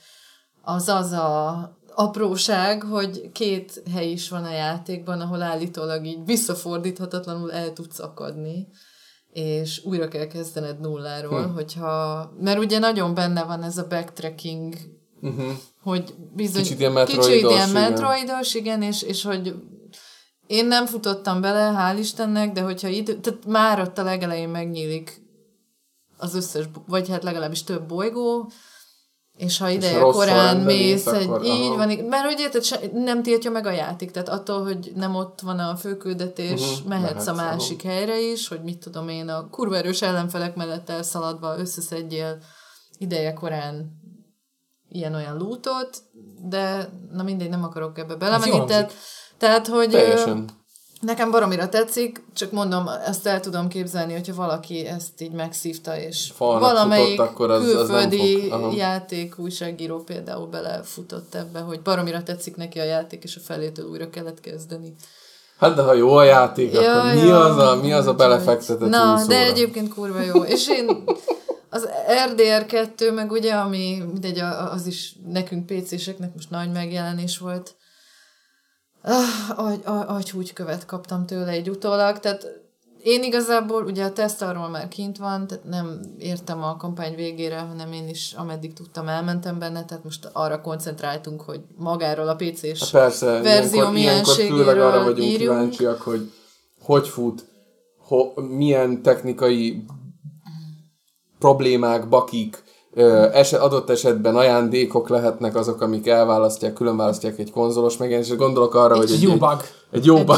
az 0.61 0.87
az 0.87 1.11
a 1.11 1.78
apróság, 1.95 2.83
hogy 2.83 3.29
két 3.31 3.83
hely 3.91 4.11
is 4.11 4.29
van 4.29 4.43
a 4.43 4.51
játékban, 4.51 5.21
ahol 5.21 5.41
állítólag 5.41 6.05
így 6.05 6.25
visszafordíthatatlanul 6.25 7.51
el 7.51 7.73
tudsz 7.73 7.99
akadni 7.99 8.67
és 9.33 9.81
újra 9.83 10.07
kell 10.07 10.27
kezdened 10.27 10.79
nulláról, 10.79 11.43
hm. 11.43 11.53
hogyha, 11.53 12.31
mert 12.39 12.59
ugye 12.59 12.79
nagyon 12.79 13.13
benne 13.13 13.43
van 13.43 13.63
ez 13.63 13.77
a 13.77 13.87
backtracking, 13.87 14.73
uh-huh. 15.21 15.51
hogy 15.81 16.13
bizony, 16.35 16.61
kicsit 16.61 16.79
ilyen 16.79 16.91
metroidos, 16.91 17.27
kicsit 17.27 17.49
ilyen 17.49 17.69
metroidos 17.69 18.53
igen, 18.53 18.81
és, 18.81 19.01
és 19.01 19.23
hogy 19.23 19.55
én 20.47 20.65
nem 20.65 20.85
futottam 20.85 21.41
bele, 21.41 21.73
hál' 21.77 21.99
Istennek, 21.99 22.51
de 22.51 22.61
hogyha 22.61 22.87
idő, 22.87 23.19
tehát 23.19 23.45
már 23.45 23.79
ott 23.79 23.97
a 23.97 24.03
legelején 24.03 24.49
megnyílik 24.49 25.21
az 26.17 26.35
összes, 26.35 26.65
vagy 26.87 27.09
hát 27.09 27.23
legalábbis 27.23 27.63
több 27.63 27.87
bolygó, 27.87 28.51
és 29.39 29.57
ha 29.57 29.69
ideje 29.69 30.05
és 30.05 30.13
korán 30.13 30.57
mész, 30.57 31.05
egy, 31.05 31.27
akkor, 31.27 31.43
így 31.43 31.65
aha. 31.65 31.75
van, 31.75 31.87
mert 31.87 32.31
ugye 32.31 32.49
tehát 32.49 32.91
nem 32.93 33.23
tiltja 33.23 33.51
meg 33.51 33.65
a 33.65 33.71
játék, 33.71 34.11
tehát 34.11 34.29
attól, 34.29 34.63
hogy 34.63 34.91
nem 34.95 35.15
ott 35.15 35.39
van 35.41 35.59
a 35.59 35.75
főküldetés, 35.75 36.61
uh-huh, 36.61 36.87
mehetsz, 36.87 37.09
mehetsz 37.09 37.27
a 37.27 37.33
másik 37.33 37.81
ahol. 37.83 37.93
helyre 37.93 38.21
is, 38.21 38.47
hogy 38.47 38.63
mit 38.63 38.77
tudom 38.77 39.09
én, 39.09 39.29
a 39.29 39.49
kurva 39.49 39.75
erős 39.75 40.01
ellenfelek 40.01 40.55
mellett 40.55 40.89
elszaladva 40.89 41.57
összeszedjél 41.57 42.37
ideje 42.97 43.33
korán 43.33 43.99
ilyen-olyan 44.89 45.37
lootot, 45.37 45.97
de 46.43 46.89
na 47.11 47.23
mindegy, 47.23 47.49
nem 47.49 47.63
akarok 47.63 47.97
ebbe 47.97 48.15
belemenni, 48.15 48.65
tehát, 48.65 48.93
tehát, 49.37 49.67
hogy... 49.67 49.89
Teljesen 49.89 50.49
Nekem 50.99 51.31
baromira 51.31 51.69
tetszik, 51.69 52.23
csak 52.33 52.51
mondom, 52.51 52.87
ezt 53.05 53.27
el 53.27 53.39
tudom 53.39 53.67
képzelni, 53.67 54.13
hogyha 54.13 54.35
valaki 54.35 54.85
ezt 54.85 55.21
így 55.21 55.31
megszívta, 55.31 55.97
és 55.97 56.31
Falnak 56.35 56.61
valamelyik 56.61 57.09
futott, 57.09 57.27
akkor 57.27 57.51
az, 57.51 57.63
külföldi 57.63 58.49
az 58.49 58.75
játék 58.75 59.37
újságíró 59.37 60.03
például 60.03 60.47
belefutott 60.47 61.35
ebbe, 61.35 61.59
hogy 61.59 61.81
baromira 61.81 62.23
tetszik 62.23 62.55
neki 62.55 62.79
a 62.79 62.83
játék, 62.83 63.23
és 63.23 63.35
a 63.35 63.39
felétől 63.39 63.89
újra 63.89 64.09
kellett 64.09 64.39
kezdeni. 64.39 64.95
Hát 65.57 65.75
de 65.75 65.81
ha 65.81 65.93
jó 65.93 66.13
a 66.13 66.23
játék, 66.23 66.73
ja, 66.73 66.79
akkor 66.79 67.13
ja, 67.13 67.23
mi, 67.23 67.29
az 67.29 67.57
a, 67.57 67.75
mi 67.81 67.93
az 67.93 68.07
a 68.07 68.13
belefektetett 68.13 68.89
Na, 68.89 69.13
úszóra? 69.13 69.27
de 69.27 69.45
egyébként 69.45 69.93
kurva 69.93 70.21
jó. 70.21 70.43
És 70.43 70.69
én 70.69 71.03
az 71.69 71.89
RDR2, 72.29 73.13
meg 73.13 73.31
ugye, 73.31 73.53
ami 73.53 74.03
mindegy, 74.11 74.39
az 74.71 74.85
is 74.85 75.15
nekünk 75.27 75.65
PC-seknek 75.65 76.33
most 76.33 76.49
nagy 76.49 76.71
megjelenés 76.71 77.37
volt, 77.37 77.75
ah, 79.01 79.65
agy, 79.65 79.81
agy, 79.85 80.53
követ 80.53 80.85
kaptam 80.85 81.25
tőle 81.25 81.51
egy 81.51 81.69
utólag, 81.69 82.19
tehát 82.19 82.59
én 83.03 83.23
igazából, 83.23 83.83
ugye 83.83 84.03
a 84.03 84.13
teszt 84.13 84.41
arról 84.41 84.69
már 84.69 84.87
kint 84.87 85.17
van, 85.17 85.47
tehát 85.47 85.63
nem 85.63 86.01
értem 86.17 86.63
a 86.63 86.77
kampány 86.77 87.15
végére, 87.15 87.59
hanem 87.59 87.91
én 87.91 88.07
is 88.07 88.33
ameddig 88.33 88.73
tudtam 88.73 89.07
elmentem 89.07 89.59
benne, 89.59 89.85
tehát 89.85 90.03
most 90.03 90.29
arra 90.33 90.61
koncentráltunk, 90.61 91.41
hogy 91.41 91.61
magáról 91.77 92.27
a 92.27 92.35
PC-s 92.35 92.79
hát 92.79 92.91
persze, 92.91 93.41
verzió 93.41 93.93
ilyenkor, 93.93 94.39
ilyenkor 94.39 94.77
arra 94.77 95.03
vagyunk 95.03 95.29
írjunk. 95.29 95.39
kíváncsiak, 95.39 96.01
hogy 96.01 96.31
hogy 96.81 97.07
fut, 97.07 97.45
ho, 97.97 98.41
milyen 98.41 99.01
technikai 99.01 99.85
problémák, 101.39 102.09
bakik, 102.09 102.63
eset, 103.33 103.59
adott 103.59 103.89
esetben 103.89 104.35
ajándékok 104.35 105.09
lehetnek 105.09 105.55
azok, 105.55 105.81
amik 105.81 106.07
elválasztják, 106.07 106.73
különválasztják 106.73 107.39
egy 107.39 107.51
konzolos 107.51 107.97
megjelenést, 107.97 108.31
és 108.31 108.37
gondolok 108.37 108.75
arra, 108.75 108.93
egy 108.93 108.99
hogy 108.99 109.11
egy, 109.11 109.21
jó 109.21 109.35
bug. 109.35 109.61
Egy 109.91 110.05
jó 110.05 110.23
bug. 110.23 110.37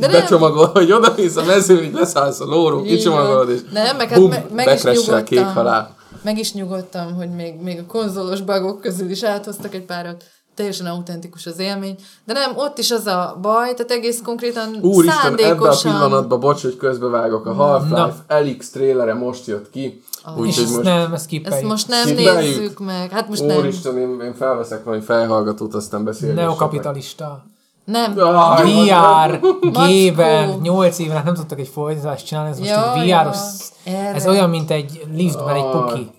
De 0.00 0.08
becsomagol, 0.18 0.64
nem... 0.64 0.72
hogy 0.72 0.92
oda 0.92 1.12
mész 1.16 1.36
a 1.36 1.44
mezőn, 1.44 1.90
leszállsz 1.92 2.40
a 2.40 2.44
lóról, 2.44 2.82
kicsomagolod, 2.82 3.50
és 3.50 3.60
nem, 3.72 3.96
meg, 3.96 4.08
hát 4.08 4.18
bum, 4.18 4.28
me- 4.28 4.54
meg 4.54 4.74
is 4.74 4.82
nyugodtam, 4.82 5.24
kék 5.24 5.44
halál. 5.44 5.94
Meg 6.22 6.38
is 6.38 6.52
nyugodtam, 6.52 7.14
hogy 7.14 7.30
még, 7.30 7.54
még 7.60 7.78
a 7.78 7.92
konzolos 7.92 8.40
bugok 8.40 8.80
közül 8.80 9.10
is 9.10 9.22
áthoztak 9.22 9.74
egy 9.74 9.84
párat 9.84 10.24
teljesen 10.54 10.86
autentikus 10.86 11.46
az 11.46 11.58
élmény, 11.58 11.96
de 12.24 12.32
nem, 12.32 12.52
ott 12.56 12.78
is 12.78 12.90
az 12.90 13.06
a 13.06 13.38
baj, 13.42 13.74
tehát 13.74 13.90
egész 13.90 14.20
konkrétan 14.24 14.78
Úristen, 14.80 15.22
szándékosan... 15.22 15.92
ebben 15.92 16.00
a 16.00 16.06
pillanatban, 16.06 16.40
bocs, 16.40 16.62
hogy 16.62 16.76
közbevágok, 16.76 17.46
a 17.46 17.52
Half-Life 17.52 18.40
LX 18.40 18.70
trailere 18.70 19.14
most 19.14 19.46
jött 19.46 19.70
ki. 19.70 20.02
Úgy, 20.36 20.48
és 20.48 20.66
most, 20.66 20.82
nem, 20.82 21.14
ezt 21.14 21.32
Ezt 21.44 21.62
most 21.62 21.88
nem 21.88 22.14
nézzük 22.14 22.78
meg. 22.78 23.10
Hát 23.10 23.28
most 23.28 23.42
Úristen, 23.42 23.94
nem. 23.94 24.02
én, 24.02 24.20
én 24.20 24.34
felveszek 24.34 24.84
valami 24.84 25.02
felhallgatót, 25.02 25.74
aztán 25.74 26.04
beszélünk. 26.04 26.38
Neokapitalista. 26.38 27.44
Nem. 27.84 28.18
Ah, 28.18 28.62
VR, 28.62 29.40
G-ben, 29.60 30.58
8 30.62 30.98
éven 30.98 31.22
nem 31.24 31.34
tudtak 31.34 31.58
egy 31.58 31.68
folytatást 31.68 32.26
csinálni, 32.26 32.50
ez 32.50 32.58
most 32.58 32.70
ja, 32.70 32.94
egy 32.94 33.10
VR-os, 33.10 33.36
ja, 33.84 33.92
ez 33.92 34.26
olyan, 34.26 34.50
mint 34.50 34.70
egy 34.70 35.06
liftben 35.12 35.54
egy 35.54 35.70
puki. 35.70 36.10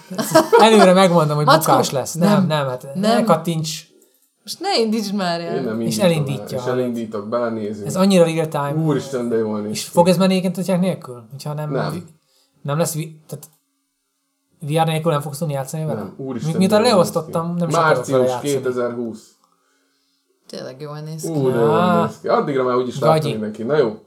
Előre 0.66 0.92
megmondom, 0.92 1.36
hogy 1.36 1.46
Mackó, 1.46 1.72
bukás 1.72 1.90
lesz. 1.90 2.14
Nem, 2.14 2.28
nem, 2.28 2.46
nem 2.46 2.66
hát 2.68 2.82
nem. 2.94 3.16
ne 3.16 3.24
kattints. 3.24 3.92
Most 4.42 4.60
ne 4.60 4.78
indítsd 4.80 5.14
már 5.14 5.40
el. 5.40 5.56
Én 5.56 5.62
nem 5.62 5.80
és 5.80 5.98
elindítja. 5.98 6.58
És 6.58 6.64
elindítok, 6.64 7.28
belenézünk. 7.28 7.86
Ez 7.86 7.96
annyira 7.96 8.24
real 8.24 8.48
time. 8.48 8.74
Úristen, 8.74 9.28
de 9.28 9.36
jól 9.36 9.60
néz. 9.60 9.70
És 9.70 9.84
fog 9.84 10.08
ez 10.08 10.16
menni 10.16 10.34
egyébként 10.36 10.80
nélkül? 10.80 11.24
Hogyha 11.30 11.52
nem, 11.52 11.70
nem. 11.70 12.04
Nem 12.62 12.78
lesz, 12.78 12.92
tehát 13.26 13.48
VR 14.66 14.86
nélkül 14.86 15.12
nem 15.12 15.20
fogsz 15.20 15.38
tudni 15.38 15.52
játszani 15.52 15.84
vele? 15.84 15.98
Nem, 15.98 16.14
úristen. 16.16 16.56
Mint 16.56 16.72
a 16.72 16.80
leosztottam, 16.80 17.54
nem 17.56 17.68
is 17.68 17.74
Március 17.74 18.40
2020. 18.40 19.34
Tényleg 20.46 20.80
jól 20.80 20.98
néz 21.00 21.22
ki. 21.22 21.28
Úr, 21.28 21.54
jól 21.54 22.02
néz 22.02 22.20
ki. 22.20 22.28
Addigra 22.28 22.62
már 22.62 22.76
úgyis 22.76 22.98
látta 22.98 23.28
mindenki. 23.28 23.62
Na 23.62 23.76
jó. 23.76 23.98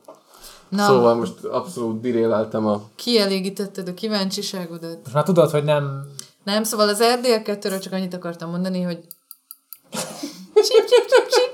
Na, 0.70 0.86
szóval 0.86 1.16
most 1.16 1.44
abszolút 1.44 2.02
diréleltem 2.02 2.68
a... 2.68 2.82
Kielégítetted 2.96 3.88
a 3.88 3.94
kíváncsiságodat. 3.94 5.00
Most 5.04 5.14
már 5.14 5.24
tudod, 5.24 5.50
hogy 5.50 5.64
nem... 5.64 6.06
Nem, 6.44 6.64
szóval 6.64 6.90
az 6.90 7.04
RDL 7.04 7.42
2 7.44 7.80
csak 7.80 7.94
annyit 7.94 8.14
akartam 8.14 8.50
mondani, 8.50 8.82
hogy 8.82 9.00
csip, 10.54 10.86
csip, 10.86 11.06
csip, 11.10 11.28
csip, 11.30 11.48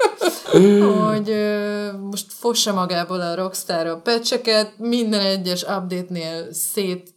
hogy 0.53 1.29
ö, 1.29 1.91
most 1.97 2.33
fossa 2.33 2.73
magából 2.73 3.21
a 3.21 3.35
Rockstar 3.35 3.87
a 3.87 3.97
pecseket, 3.97 4.77
minden 4.77 5.19
egyes 5.19 5.61
update-nél 5.61 6.53
szét 6.53 7.13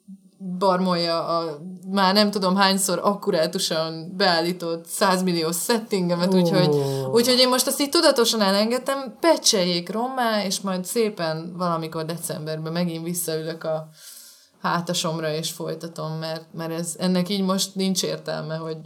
barmolja 0.59 1.27
a 1.27 1.59
már 1.91 2.15
nem 2.15 2.31
tudom 2.31 2.57
hányszor 2.57 3.01
akkurátusan 3.03 4.13
beállított 4.17 4.87
100 4.87 5.23
millió 5.23 5.53
settingemet, 5.53 6.35
oh. 6.35 6.41
úgyhogy, 6.41 6.77
úgyhogy 7.13 7.39
én 7.39 7.49
most 7.49 7.67
azt 7.67 7.81
így 7.81 7.89
tudatosan 7.89 8.41
elengedtem, 8.41 9.17
pecseljék 9.21 9.91
rommá, 9.91 10.45
és 10.45 10.61
majd 10.61 10.85
szépen 10.85 11.55
valamikor 11.57 12.05
decemberben 12.05 12.73
megint 12.73 13.05
visszaülök 13.05 13.65
a 13.65 13.89
hátasomra, 14.61 15.33
és 15.33 15.51
folytatom, 15.51 16.13
mert, 16.13 16.45
mert 16.53 16.73
ez, 16.73 16.95
ennek 16.99 17.29
így 17.29 17.43
most 17.43 17.75
nincs 17.75 18.03
értelme, 18.03 18.57
hogy 18.57 18.77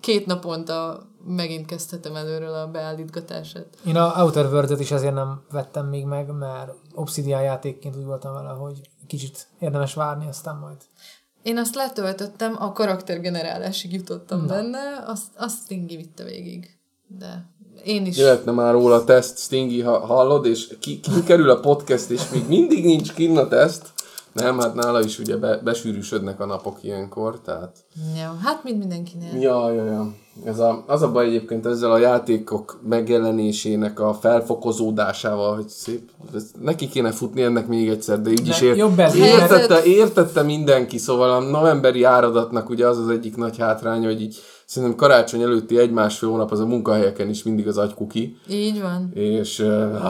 két 0.00 0.26
naponta 0.26 1.06
megint 1.26 1.66
kezdhetem 1.66 2.16
előről 2.16 2.54
a 2.54 2.66
beállítgatását. 2.66 3.66
Én 3.86 3.96
a 3.96 4.22
Outer 4.22 4.46
world 4.46 4.80
is 4.80 4.90
azért 4.90 5.14
nem 5.14 5.42
vettem 5.50 5.86
még 5.86 6.04
meg, 6.04 6.30
mert 6.38 6.72
Obsidian 6.94 7.42
játékként 7.42 7.96
úgy 7.96 8.04
voltam 8.04 8.34
vele, 8.34 8.50
hogy 8.50 8.80
kicsit 9.16 9.46
érdemes 9.58 9.94
várni, 9.94 10.26
aztán 10.28 10.56
majd. 10.56 10.76
Én 11.42 11.58
azt 11.58 11.74
letöltöttem, 11.74 12.56
a 12.58 12.72
karaktergenerálásig 12.72 13.92
jutottam 13.92 14.40
Na. 14.40 14.46
benne, 14.46 15.04
azt, 15.06 15.26
azt 15.36 15.64
Stingy 15.64 15.96
vitte 15.96 16.24
végig. 16.24 16.78
De 17.06 17.52
én 17.84 18.06
is. 18.06 18.16
Jöhetne 18.16 18.52
már 18.52 18.72
róla 18.72 18.94
a 18.94 19.04
teszt, 19.04 19.38
Stingy, 19.38 19.80
ha 19.80 20.06
hallod, 20.06 20.46
és 20.46 20.76
ki, 20.80 21.00
ki 21.00 21.22
kerül 21.24 21.50
a 21.50 21.60
podcast, 21.60 22.10
és 22.10 22.28
még 22.28 22.48
mindig 22.48 22.84
nincs 22.84 23.12
kinn 23.12 23.36
a 23.36 23.48
teszt. 23.48 23.92
Nem, 24.32 24.58
hát 24.58 24.74
nála 24.74 25.00
is 25.00 25.18
ugye 25.18 25.36
be, 25.36 25.56
besűrűsödnek 25.56 26.40
a 26.40 26.44
napok 26.44 26.82
ilyenkor, 26.82 27.40
tehát... 27.40 27.84
Ja, 28.16 28.38
hát 28.42 28.64
mind 28.64 28.78
mindenkinél. 28.78 29.40
Ja, 29.40 29.72
ja, 29.72 29.84
ja. 29.84 30.14
Ez 30.44 30.58
a, 30.58 30.84
az 30.86 31.02
a 31.02 31.12
baj 31.12 31.26
egyébként 31.26 31.66
ezzel 31.66 31.92
a 31.92 31.98
játékok 31.98 32.80
megjelenésének 32.88 34.00
a 34.00 34.14
felfokozódásával, 34.14 35.54
hogy 35.54 35.68
szép, 35.68 36.10
neki 36.60 36.88
kéne 36.88 37.10
futni 37.10 37.42
ennek 37.42 37.66
még 37.66 37.88
egyszer, 37.88 38.20
de 38.20 38.30
így 38.30 38.48
is 38.48 38.60
ért, 38.60 38.76
jobb 38.76 38.98
ez 38.98 39.14
értette, 39.14 39.84
értette 39.84 40.42
mindenki, 40.42 40.98
szóval 40.98 41.30
a 41.30 41.40
novemberi 41.40 42.02
áradatnak 42.02 42.68
ugye 42.68 42.86
az 42.86 42.98
az 42.98 43.08
egyik 43.08 43.36
nagy 43.36 43.58
hátránya, 43.58 44.06
hogy 44.06 44.20
így 44.20 44.36
szerintem 44.66 44.98
karácsony 44.98 45.42
előtti 45.42 45.78
egy-másfél 45.78 46.28
hónap 46.28 46.50
az 46.50 46.60
a 46.60 46.66
munkahelyeken 46.66 47.28
is 47.28 47.42
mindig 47.42 47.68
az 47.68 47.78
agykuki. 47.78 48.36
Így 48.48 48.80
van. 48.80 49.10
És 49.14 49.58
uh, 49.58 50.00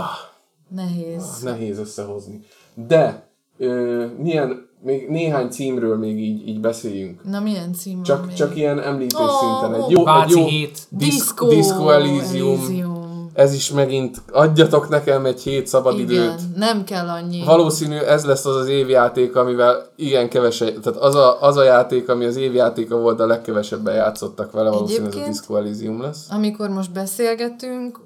nehéz. 0.68 1.22
Ah, 1.22 1.42
nehéz 1.42 1.78
összehozni. 1.78 2.40
De 2.74 3.28
uh, 3.58 4.04
milyen 4.18 4.68
még 4.84 5.08
néhány 5.08 5.48
címről 5.48 5.96
még 5.96 6.18
így, 6.18 6.48
így 6.48 6.60
beszéljünk. 6.60 7.20
Na 7.24 7.40
milyen 7.40 7.72
cím 7.72 8.02
csak, 8.02 8.26
még? 8.26 8.34
Csak 8.34 8.56
ilyen 8.56 8.80
említés 8.80 9.18
oh, 9.18 9.30
szinten. 9.40 9.82
Egy 9.82 9.90
jó, 9.90 10.06
egy 10.22 10.30
jó 10.30 10.46
hét. 10.46 10.78
Disco, 10.88 11.48
Disco 11.48 11.90
Elysium. 11.90 12.60
Elysium. 12.60 13.30
ez 13.34 13.52
is 13.54 13.70
megint, 13.70 14.22
adjatok 14.32 14.88
nekem 14.88 15.24
egy 15.24 15.42
hét 15.42 15.66
szabadidőt. 15.66 16.08
Igen, 16.08 16.52
nem 16.56 16.84
kell 16.84 17.08
annyi. 17.08 17.44
Valószínű 17.44 17.96
ez 17.96 18.24
lesz 18.24 18.44
az 18.44 18.56
az 18.56 18.68
évjáték, 18.68 19.36
amivel 19.36 19.86
igen 19.96 20.28
kevesebb, 20.28 20.80
tehát 20.80 20.98
az 20.98 21.14
a, 21.14 21.42
az 21.42 21.56
a 21.56 21.62
játék, 21.62 22.08
ami 22.08 22.24
az 22.24 22.36
évjátéka 22.36 22.96
volt, 22.96 23.20
a 23.20 23.26
legkevesebben 23.26 23.94
játszottak 23.94 24.52
vele, 24.52 24.70
valószínű 24.70 25.06
ez 25.06 25.14
a 25.14 25.24
Disco 25.26 25.56
Elysium 25.56 26.02
lesz. 26.02 26.26
Amikor 26.30 26.68
most 26.68 26.92
beszélgetünk, 26.92 28.00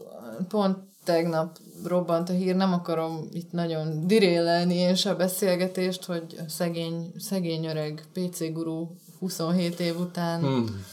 pont 0.48 0.76
tegnap 1.04 1.50
robbant 1.84 2.28
a 2.28 2.32
hír, 2.32 2.56
nem 2.56 2.72
akarom 2.72 3.28
itt 3.32 3.52
nagyon 3.52 4.06
dirélelni 4.06 4.74
én 4.74 4.94
se 4.94 5.10
a 5.10 5.16
beszélgetést, 5.16 6.04
hogy 6.04 6.24
a 6.38 6.48
szegény, 6.48 7.12
szegény 7.18 7.66
öreg 7.66 8.04
PC 8.12 8.52
guru 8.52 8.86
27 9.18 9.80
év 9.80 10.00
után 10.00 10.40
Hmm. 10.40 10.84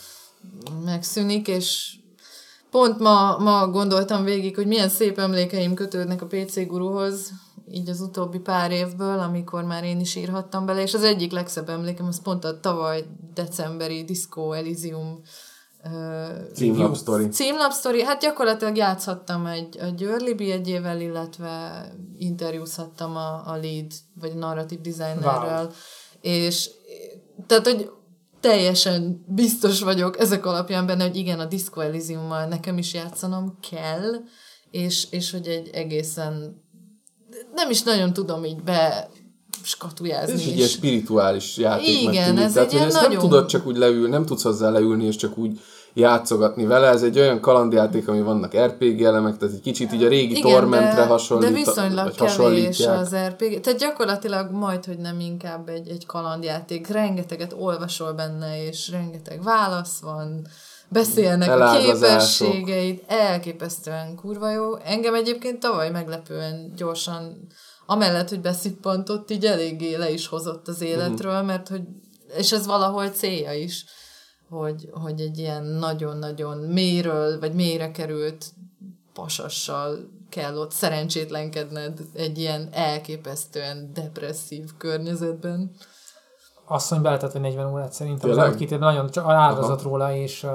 megszűnik, 0.84 1.48
és 1.48 1.96
pont 2.70 3.00
ma, 3.00 3.38
ma 3.38 3.68
gondoltam 3.68 4.24
végig, 4.24 4.56
hogy 4.56 4.68
milyen 4.68 4.90
szép 4.90 5.20
emlékeim 5.20 5.74
kötődnek 5.74 6.22
a 6.22 6.28
PC 6.28 6.68
guruhoz, 6.68 7.32
így 7.72 7.90
az 7.90 8.02
utóbbi 8.02 8.40
pár 8.40 8.72
évből, 8.72 9.20
amikor 9.20 9.64
már 9.64 9.84
én 9.84 10.00
is 10.00 10.16
írhattam 10.16 10.66
bele, 10.66 10.82
és 10.82 10.94
az 10.94 11.04
egyik 11.04 11.32
legszebb 11.32 11.70
emlékem, 11.70 12.06
az 12.06 12.22
pont 12.22 12.44
a 12.44 12.60
tavaly 12.60 13.06
decemberi 13.34 14.04
Disco 14.04 14.52
Elysium 14.52 15.22
ö, 15.94 16.28
Címlap 16.54 16.96
sztori. 16.96 17.28
Címlapsztori, 17.28 18.04
hát 18.04 18.22
gyakorlatilag 18.22 18.78
játszhattam 18.78 19.46
egy, 19.46 19.78
egy 19.78 20.04
early 20.04 20.34
bjegyével, 20.34 21.02
illetve 21.02 21.86
interjúzhattam 22.18 23.16
a, 23.16 23.44
a 23.46 23.56
lead, 23.62 23.92
vagy 24.20 24.32
a 24.32 24.38
narratív 24.38 24.82
designerrel, 24.82 25.64
wow. 25.64 25.72
és 26.22 26.70
tehát, 27.48 27.66
hogy 27.68 27.90
teljesen 28.40 29.24
biztos 29.28 29.82
vagyok 29.82 30.20
ezek 30.20 30.46
alapján 30.46 30.86
benne, 30.86 31.04
hogy 31.04 31.16
igen, 31.16 31.40
a 31.40 31.46
Disco 31.46 31.80
Elysiummal 31.82 32.46
nekem 32.46 32.78
is 32.78 32.94
játszanom 32.94 33.58
kell, 33.70 34.12
és, 34.72 35.08
és 35.10 35.32
hogy 35.32 35.48
egy 35.48 35.70
egészen 35.74 36.64
nem 37.54 37.70
is 37.70 37.84
nagyon 37.84 38.14
tudom 38.14 38.46
így 38.46 38.64
be 38.64 39.10
skatujázni. 39.64 40.34
Ez 40.34 40.40
is 40.40 40.48
egy 40.48 40.56
ilyen 40.58 40.68
spirituális 40.68 41.58
játéknak 41.58 42.14
Igen, 42.14 42.26
tűnik. 42.28 42.44
ez 42.44 42.54
Tehát, 42.54 42.68
egy 42.68 42.74
ilyen 42.74 42.86
ezt 42.86 42.96
nem 42.96 43.04
nagyon- 43.04 43.20
tudod 43.22 43.46
csak 43.46 43.68
úgy 43.68 43.78
leülni, 43.78 44.10
nem 44.10 44.26
tudsz 44.26 44.44
hozzá 44.44 44.70
leülni, 44.70 45.06
és 45.06 45.16
csak 45.16 45.38
úgy 45.38 45.60
játszogatni 45.96 46.66
vele. 46.66 46.88
Ez 46.88 47.04
egy 47.04 47.20
olyan 47.20 47.40
kalandjáték, 47.40 48.08
ami 48.08 48.22
vannak 48.22 48.58
RPG 48.58 49.02
elemek, 49.02 49.38
tehát 49.38 49.56
egy 49.56 49.62
kicsit 49.62 49.94
így 49.94 50.04
a 50.04 50.08
régi 50.08 50.38
Igen, 50.38 50.52
Tormentre 50.52 50.96
de, 50.96 51.06
hasonlít, 51.06 51.50
de 51.50 51.56
viszonylag 51.56 52.14
vagy 52.18 52.36
kevés 52.36 52.86
az 52.86 53.16
RPG. 53.16 53.60
Tehát 53.60 53.80
gyakorlatilag 53.80 54.52
majd, 54.52 54.86
hogy 54.86 54.98
nem 54.98 55.20
inkább 55.20 55.70
egy, 55.70 55.90
egy 55.90 56.06
kalandjáték. 56.06 56.88
Rengeteget 56.88 57.56
olvasol 57.60 58.14
benne, 58.14 58.66
és 58.68 58.90
rengeteg 58.92 59.44
válasz 59.44 60.00
van, 60.00 60.48
beszélnek 60.88 61.62
a 61.62 61.78
képességeid, 61.78 63.02
elképesztően 63.08 64.16
kurva 64.16 64.52
jó. 64.52 64.76
Engem 64.76 65.14
egyébként 65.14 65.60
tavaly 65.60 65.90
meglepően 65.90 66.74
gyorsan, 66.76 67.48
amellett, 67.86 68.30
hogy 68.30 68.42
beszippantott, 68.42 69.32
így 69.32 69.46
eléggé 69.46 69.96
le 69.96 70.12
is 70.12 70.28
hozott 70.28 70.68
az 70.68 70.82
életről, 70.82 71.42
mert 71.42 71.68
hogy, 71.68 71.82
és 72.38 72.52
ez 72.52 72.66
valahol 72.66 73.08
célja 73.08 73.54
is, 73.54 73.86
hogy, 74.50 74.90
hogy 74.92 75.22
egy 75.22 75.38
ilyen 75.38 75.64
nagyon-nagyon 75.64 76.58
mélyről, 76.58 77.40
vagy 77.40 77.54
mélyre 77.54 77.92
került 77.92 78.46
pasassal 79.14 79.98
kell 80.30 80.58
ott 80.58 80.72
szerencsétlenkedned 80.72 82.00
egy 82.14 82.38
ilyen 82.38 82.70
elképesztően 82.72 83.92
depresszív 83.94 84.70
környezetben. 84.78 85.72
asszony 86.66 87.02
beletett, 87.02 87.32
hogy 87.32 87.42
40 87.42 87.74
órát 87.74 87.94
szerintem. 87.94 88.30
Az 88.30 88.36
Tényleg? 88.36 88.56
két 88.56 88.72
évben 88.72 88.94
nagyon 88.94 89.10
csak 89.10 89.26
árazott 89.28 89.82
róla, 89.82 90.16
és 90.16 90.44
uh, 90.44 90.52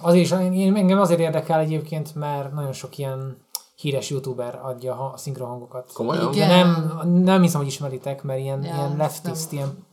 azért 0.00 0.24
is, 0.24 0.30
én, 0.30 0.76
engem 0.76 1.00
azért 1.00 1.20
érdekel 1.20 1.60
egyébként, 1.60 2.14
mert 2.14 2.52
nagyon 2.52 2.72
sok 2.72 2.98
ilyen 2.98 3.36
híres 3.76 4.10
youtuber 4.10 4.60
adja 4.62 5.12
a 5.12 5.16
szinkronhangokat. 5.16 5.92
Komolyan? 5.92 6.32
Igen. 6.32 6.48
De 6.48 6.54
nem, 6.56 7.08
nem 7.22 7.42
hiszem, 7.42 7.60
hogy 7.60 7.68
ismeritek, 7.68 8.22
mert 8.22 8.40
ilyen, 8.40 8.62
Ja, 8.64 8.74
ilyen 8.74 8.96
leftist, 8.96 9.50
nem. 9.50 9.58
ilyen, 9.60 9.85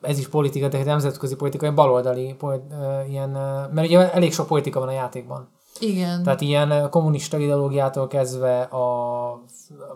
ez 0.00 0.18
is 0.18 0.28
politika, 0.28 0.68
de 0.68 0.84
nemzetközi 0.84 1.36
politika, 1.36 1.62
ilyen 1.62 1.74
baloldali, 1.74 2.34
polit, 2.38 2.62
ilyen, 3.08 3.30
mert 3.72 3.86
ugye 3.86 4.12
elég 4.12 4.32
sok 4.32 4.46
politika 4.46 4.78
van 4.78 4.88
a 4.88 4.92
játékban. 4.92 5.48
Igen. 5.80 6.22
Tehát 6.22 6.40
ilyen 6.40 6.90
kommunista 6.90 7.38
ideológiától 7.38 8.06
kezdve 8.06 8.60
a 8.60 9.42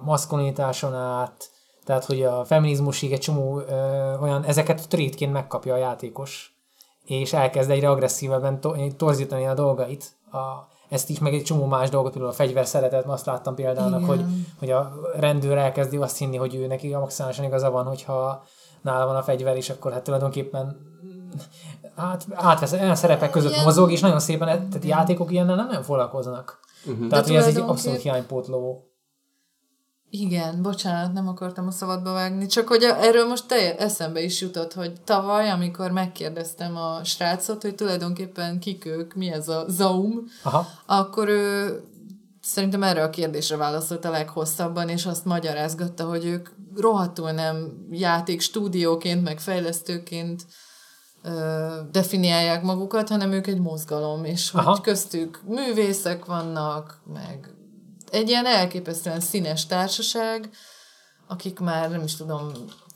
maszkulinitáson 0.04 0.94
át, 0.94 1.50
tehát 1.84 2.04
hogy 2.04 2.22
a 2.22 2.44
feminizmusig 2.44 3.12
egy 3.12 3.20
csomó 3.20 3.58
ö, 3.58 3.64
olyan, 4.20 4.44
ezeket 4.44 4.88
trétként 4.88 5.32
megkapja 5.32 5.74
a 5.74 5.76
játékos, 5.76 6.56
és 7.04 7.32
elkezd 7.32 7.70
egyre 7.70 7.90
agresszívebben 7.90 8.60
to- 8.60 8.96
torzítani 8.96 9.46
a 9.46 9.54
dolgait. 9.54 10.12
A, 10.32 10.38
ezt 10.88 11.10
is, 11.10 11.18
meg 11.18 11.34
egy 11.34 11.42
csomó 11.42 11.64
más 11.64 11.88
dolgot, 11.88 12.10
például 12.12 12.32
a 12.32 12.36
fegyver 12.36 12.66
szeretet, 12.66 13.04
azt 13.04 13.26
láttam 13.26 13.54
példának, 13.54 14.00
Igen. 14.00 14.08
hogy, 14.08 14.24
hogy 14.58 14.70
a 14.70 14.92
rendőr 15.16 15.56
elkezdi 15.56 15.96
azt 15.96 16.18
hinni, 16.18 16.36
hogy 16.36 16.54
ő 16.54 16.66
neki 16.66 16.94
maximálisan 16.94 17.44
igaza 17.44 17.70
van, 17.70 17.84
hogyha 17.84 18.44
nála 18.82 19.06
van 19.06 19.16
a 19.16 19.22
fegyver, 19.22 19.56
és 19.56 19.70
akkor 19.70 19.92
hát 19.92 20.02
tulajdonképpen 20.04 20.76
hát, 21.96 22.26
átvesz, 22.32 22.72
olyan 22.72 22.94
szerepek 22.94 23.30
között 23.30 23.50
Ilyen- 23.52 23.64
mozog, 23.64 23.92
és 23.92 24.00
nagyon 24.00 24.20
szépen, 24.20 24.46
tehát 24.46 24.84
játékok 24.84 25.30
ilyennel 25.32 25.56
nem 25.56 25.66
nagyon 25.66 25.82
foglalkoznak. 25.82 26.58
Uh-huh. 26.86 27.08
Tehát, 27.08 27.26
hogy 27.26 27.36
ez 27.36 27.46
egy 27.46 27.56
abszolút 27.58 28.00
hiánypótló. 28.00 28.86
Igen, 30.10 30.62
bocsánat, 30.62 31.12
nem 31.12 31.28
akartam 31.28 31.66
a 31.66 31.70
szabadba 31.70 32.12
vágni, 32.12 32.46
csak 32.46 32.68
hogy 32.68 32.82
a- 32.84 32.96
erről 33.04 33.26
most 33.26 33.46
te 33.46 33.76
eszembe 33.76 34.20
is 34.22 34.40
jutott, 34.40 34.72
hogy 34.72 34.92
tavaly, 35.04 35.50
amikor 35.50 35.90
megkérdeztem 35.90 36.76
a 36.76 37.04
srácot, 37.04 37.62
hogy 37.62 37.74
tulajdonképpen 37.74 38.58
kik 38.58 38.84
ők, 38.86 39.14
mi 39.14 39.30
ez 39.32 39.48
a 39.48 39.64
Zaum, 39.68 40.24
Aha. 40.42 40.66
akkor 40.86 41.28
ő 41.28 41.80
szerintem 42.52 42.82
erre 42.82 43.02
a 43.02 43.10
kérdésre 43.10 43.56
válaszolt 43.56 44.04
a 44.04 44.10
leghosszabban, 44.10 44.88
és 44.88 45.06
azt 45.06 45.24
magyarázgatta, 45.24 46.04
hogy 46.04 46.24
ők 46.24 46.48
rohadtul 46.76 47.30
nem 47.30 47.86
játék 47.90 48.40
stúdióként, 48.40 49.22
meg 49.22 49.40
fejlesztőként 49.40 50.46
ö, 51.22 51.66
definiálják 51.90 52.62
magukat, 52.62 53.08
hanem 53.08 53.32
ők 53.32 53.46
egy 53.46 53.60
mozgalom, 53.60 54.24
és 54.24 54.50
hogy 54.50 54.60
Aha. 54.60 54.80
köztük 54.80 55.40
művészek 55.46 56.24
vannak, 56.24 57.00
meg 57.12 57.54
egy 58.10 58.28
ilyen 58.28 58.46
elképesztően 58.46 59.20
színes 59.20 59.66
társaság, 59.66 60.50
akik 61.26 61.58
már 61.58 61.90
nem 61.90 62.02
is 62.02 62.16
tudom, 62.16 62.52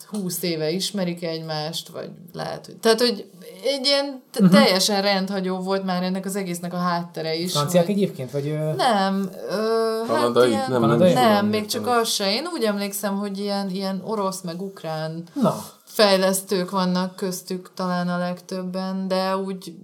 húsz 0.06 0.42
éve 0.42 0.70
ismerik 0.70 1.22
egymást, 1.22 1.88
vagy 1.88 2.10
lehet, 2.32 2.66
hogy... 2.66 2.76
Tehát, 2.76 3.00
hogy 3.00 3.30
egy 3.64 3.86
ilyen 3.86 4.22
uh-huh. 4.34 4.50
teljesen 4.50 5.02
rendhagyó 5.02 5.56
volt 5.58 5.84
már 5.84 6.02
ennek 6.02 6.24
az 6.24 6.36
egésznek 6.36 6.72
a 6.72 6.76
háttere 6.76 7.34
is. 7.34 7.52
Franciák 7.52 7.86
hogy- 7.86 7.94
egyébként? 7.94 8.30
Vagy, 8.30 8.58
nem, 8.76 9.30
ö, 9.50 10.02
hát 10.08 10.16
Kanadai? 10.16 10.48
ilyen, 10.48 10.70
Nem, 10.70 10.80
nem 10.80 10.98
nem, 10.98 11.12
nem 11.12 11.46
még 11.46 11.66
csak 11.66 11.86
az 11.86 12.08
se. 12.08 12.32
Én 12.32 12.46
úgy 12.52 12.62
emlékszem, 12.62 13.16
hogy 13.16 13.38
ilyen, 13.38 13.70
ilyen 13.70 14.02
orosz 14.04 14.40
meg 14.40 14.62
ukrán 14.62 15.22
Na, 15.32 15.64
fejlesztők 15.84 16.70
vannak 16.70 17.16
köztük 17.16 17.70
talán 17.74 18.08
a 18.08 18.18
legtöbben, 18.18 19.08
de 19.08 19.36
úgy 19.36 19.74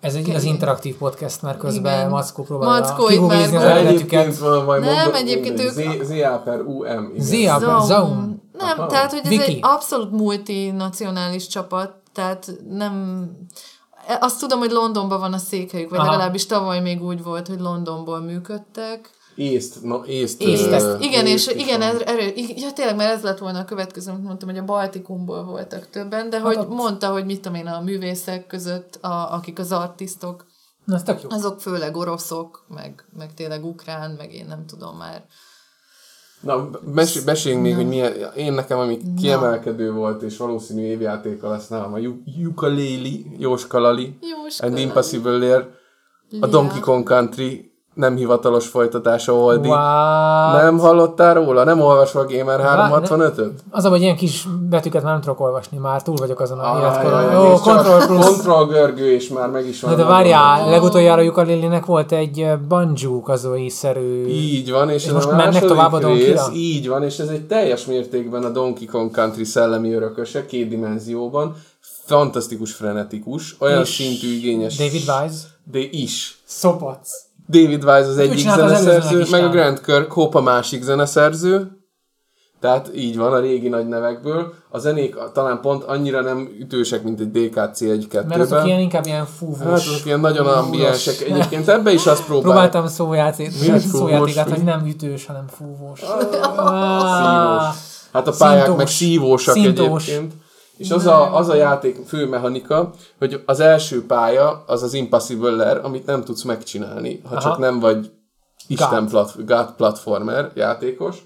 ez 0.00 0.14
egy 0.14 0.30
az 0.30 0.42
interaktív 0.44 0.96
podcast, 0.96 1.42
mert 1.42 1.58
közben 1.58 1.98
Igen. 1.98 2.10
Mackó 2.10 2.42
próbálja 2.42 2.80
Mackó 2.80 3.04
kigooglizni 3.06 3.56
az 3.56 3.62
eredetüket. 3.62 3.94
Egyébként 3.94 4.38
van, 4.38 4.64
majd 4.64 4.80
Nem, 4.82 4.94
mondom, 4.94 5.14
egyébként 5.14 5.60
ők- 5.60 6.02
ZA 6.04 6.40
per 6.44 6.60
UM. 6.60 7.12
ZA. 7.18 7.58
Zaum. 7.58 7.80
Zaum. 7.86 8.42
Nem, 8.52 8.78
Aha. 8.78 8.86
tehát, 8.86 9.10
hogy 9.10 9.20
ez 9.22 9.28
Viki. 9.28 9.42
egy 9.42 9.58
abszolút 9.62 10.10
multinacionális 10.10 11.46
csapat, 11.46 11.94
tehát 12.14 12.50
nem... 12.68 13.24
Azt 14.20 14.40
tudom, 14.40 14.58
hogy 14.58 14.70
Londonban 14.70 15.20
van 15.20 15.32
a 15.32 15.38
székhelyük, 15.38 15.90
vagy 15.90 15.98
Aha. 15.98 16.10
legalábbis 16.10 16.46
tavaly 16.46 16.80
még 16.80 17.02
úgy 17.02 17.22
volt, 17.22 17.46
hogy 17.48 17.60
Londonból 17.60 18.20
működtek. 18.20 19.10
Észt, 19.38 19.82
no, 19.82 20.02
észt. 20.04 20.42
Észt, 20.42 20.66
ezt, 20.70 21.00
igen, 21.02 21.26
és 21.26 21.32
észt 21.46 21.54
is 21.56 21.62
igen, 21.62 21.82
ez, 21.82 22.00
erő, 22.00 22.32
ja, 22.36 22.72
tényleg, 22.72 22.96
mert 22.96 23.12
ez 23.14 23.22
lett 23.22 23.38
volna 23.38 23.58
a 23.58 23.64
következő, 23.64 24.10
amit 24.10 24.24
mondtam, 24.24 24.48
hogy 24.48 24.58
a 24.58 24.64
Baltikumból 24.64 25.44
voltak 25.44 25.90
többen, 25.90 26.30
de 26.30 26.40
hogy 26.40 26.56
ott- 26.56 26.68
mondta, 26.68 27.08
hogy 27.10 27.24
mit 27.24 27.40
tudom 27.40 27.58
én, 27.58 27.66
a 27.66 27.80
művészek 27.80 28.46
között, 28.46 28.98
a, 29.00 29.34
akik 29.34 29.58
az 29.58 29.72
artisztok, 29.72 30.46
Na, 30.84 30.94
ez 30.94 31.02
tök 31.02 31.22
jó. 31.22 31.28
azok 31.30 31.60
főleg 31.60 31.96
oroszok, 31.96 32.64
meg, 32.68 33.04
meg 33.18 33.34
tényleg 33.34 33.64
ukrán, 33.64 34.10
meg 34.10 34.34
én 34.34 34.46
nem 34.48 34.66
tudom 34.66 34.96
már. 34.96 35.24
Na, 36.40 36.70
mes- 36.94 37.24
meséljünk 37.24 37.62
még, 37.64 37.74
hogy 37.74 37.88
milyen, 37.88 38.12
én 38.36 38.52
nekem, 38.52 38.78
ami 38.78 38.98
kiemelkedő 39.20 39.92
volt, 39.92 40.22
és 40.22 40.36
valószínű 40.36 40.82
évjátéka 40.82 41.48
lesz 41.48 41.68
nálam, 41.68 41.92
a 41.94 41.98
Ukulele, 42.46 43.08
Jóska 43.38 43.78
Lali, 43.78 44.18
Jóska 44.20 44.66
and. 44.66 44.78
Impossible 44.78 45.36
Lair, 45.38 45.68
a. 46.40 46.46
Donkey 46.46 46.80
Kong 46.80 47.06
Country 47.08 47.67
nem 47.98 48.16
hivatalos 48.16 48.66
folytatása 48.66 49.34
Oldi. 49.34 49.68
Nem 50.62 50.78
hallottál 50.78 51.34
róla? 51.34 51.64
Nem 51.64 51.80
olvasva 51.80 52.20
a 52.20 52.26
Gamer 52.26 52.60
365-öt? 52.60 53.50
Az 53.70 53.84
a, 53.84 53.88
hogy 53.88 54.00
ilyen 54.00 54.16
kis 54.16 54.46
betűket 54.68 55.02
már 55.02 55.12
nem 55.12 55.20
tudok 55.20 55.40
olvasni, 55.40 55.78
már 55.78 56.02
túl 56.02 56.16
vagyok 56.16 56.40
azon 56.40 56.58
a 56.58 56.78
életkoron. 56.78 57.32
Jó, 57.32 57.52
és 57.52 57.60
csak 57.64 57.74
Control 57.74 58.06
Plus. 58.06 58.26
Control 58.26 58.66
görgő, 58.66 59.12
és 59.12 59.28
már 59.28 59.48
meg 59.48 59.66
is 59.66 59.80
van. 59.80 59.90
Na 59.90 59.96
de 59.96 60.04
várjál, 60.04 60.70
legutoljára 60.70 61.22
Ukulele-nek 61.24 61.84
volt 61.84 62.12
egy 62.12 62.46
banjo 62.68 63.22
szerű 63.68 64.26
Így 64.26 64.70
van, 64.70 64.90
és, 64.90 65.02
És 65.02 65.06
ez 65.08 65.14
most 65.14 65.28
a 65.28 65.36
mennek 65.36 65.64
tovább 65.64 65.92
a 65.92 65.98
Donkey-ra? 65.98 66.46
rész, 66.46 66.50
Így 66.54 66.88
van, 66.88 67.02
és 67.02 67.18
ez 67.18 67.28
egy 67.28 67.46
teljes 67.46 67.86
mértékben 67.86 68.44
a 68.44 68.48
Donkey 68.50 68.86
Kong 68.86 69.10
Country 69.10 69.44
szellemi 69.44 69.92
örököse, 69.92 70.46
két 70.46 70.68
dimenzióban. 70.68 71.54
Fantasztikus, 72.04 72.72
frenetikus, 72.72 73.56
olyan 73.58 73.80
És 73.80 73.88
szintű 73.88 74.34
igényes. 74.34 74.76
David 74.76 74.92
Wise. 74.94 75.38
De 75.64 75.78
is. 75.90 76.38
Szopac. 76.44 77.27
David 77.48 77.84
Wise 77.84 78.08
az 78.08 78.18
egyik 78.18 78.48
zeneszerző, 78.48 79.24
meg 79.30 79.44
a 79.44 79.48
Grant 79.48 79.80
Kirkhope 79.80 80.38
a 80.38 80.42
másik 80.42 80.82
zeneszerző. 80.82 81.72
Tehát 82.60 82.90
így 82.94 83.16
van 83.16 83.32
a 83.32 83.38
régi 83.38 83.68
nagy 83.68 83.88
nevekből. 83.88 84.52
A 84.70 84.78
zenék 84.78 85.16
talán 85.32 85.60
pont 85.60 85.84
annyira 85.84 86.20
nem 86.20 86.48
ütősek, 86.60 87.02
mint 87.02 87.20
egy 87.20 87.30
DKC 87.30 87.80
1 87.80 88.06
2 88.08 88.26
Mert 88.26 88.40
azok 88.40 88.66
ilyen 88.66 88.80
inkább 88.80 89.06
ilyen 89.06 89.26
fúvós. 89.26 89.58
Hát 89.58 89.72
azok 89.72 90.06
ilyen 90.06 90.20
nagyon 90.20 90.46
ambiensek. 90.46 91.20
Egyébként 91.20 91.68
ebbe 91.68 91.92
is 91.92 92.06
azt 92.06 92.24
próbál. 92.24 92.42
Próbáltam 92.42 92.84
egy 92.84 92.90
szójátékát, 93.80 94.48
hogy 94.48 94.64
nem 94.64 94.86
ütős, 94.86 95.26
hanem 95.26 95.44
fúvós. 95.46 95.98
Szívós. 95.98 96.16
Hát 98.12 98.28
a 98.28 98.32
pályák 98.38 98.64
Szintós. 98.64 98.76
meg 98.76 98.86
szívósak 98.86 99.54
Szintós. 99.54 100.08
egyébként. 100.08 100.32
És 100.78 100.90
az 100.90 101.06
a, 101.06 101.36
az 101.36 101.48
a 101.48 101.54
játék 101.54 101.96
fő 102.06 102.26
mechanika, 102.26 102.92
hogy 103.18 103.42
az 103.46 103.60
első 103.60 104.06
pálya 104.06 104.64
az 104.66 104.82
az 104.82 104.94
Impossible 104.94 105.70
amit 105.70 106.06
nem 106.06 106.24
tudsz 106.24 106.42
megcsinálni, 106.42 107.20
ha 107.24 107.30
Aha. 107.30 107.40
csak 107.40 107.58
nem 107.58 107.80
vagy 107.80 108.10
Isten 108.66 109.00
God. 109.00 109.08
plat, 109.08 109.46
God 109.46 109.72
platformer 109.76 110.50
játékos. 110.54 111.22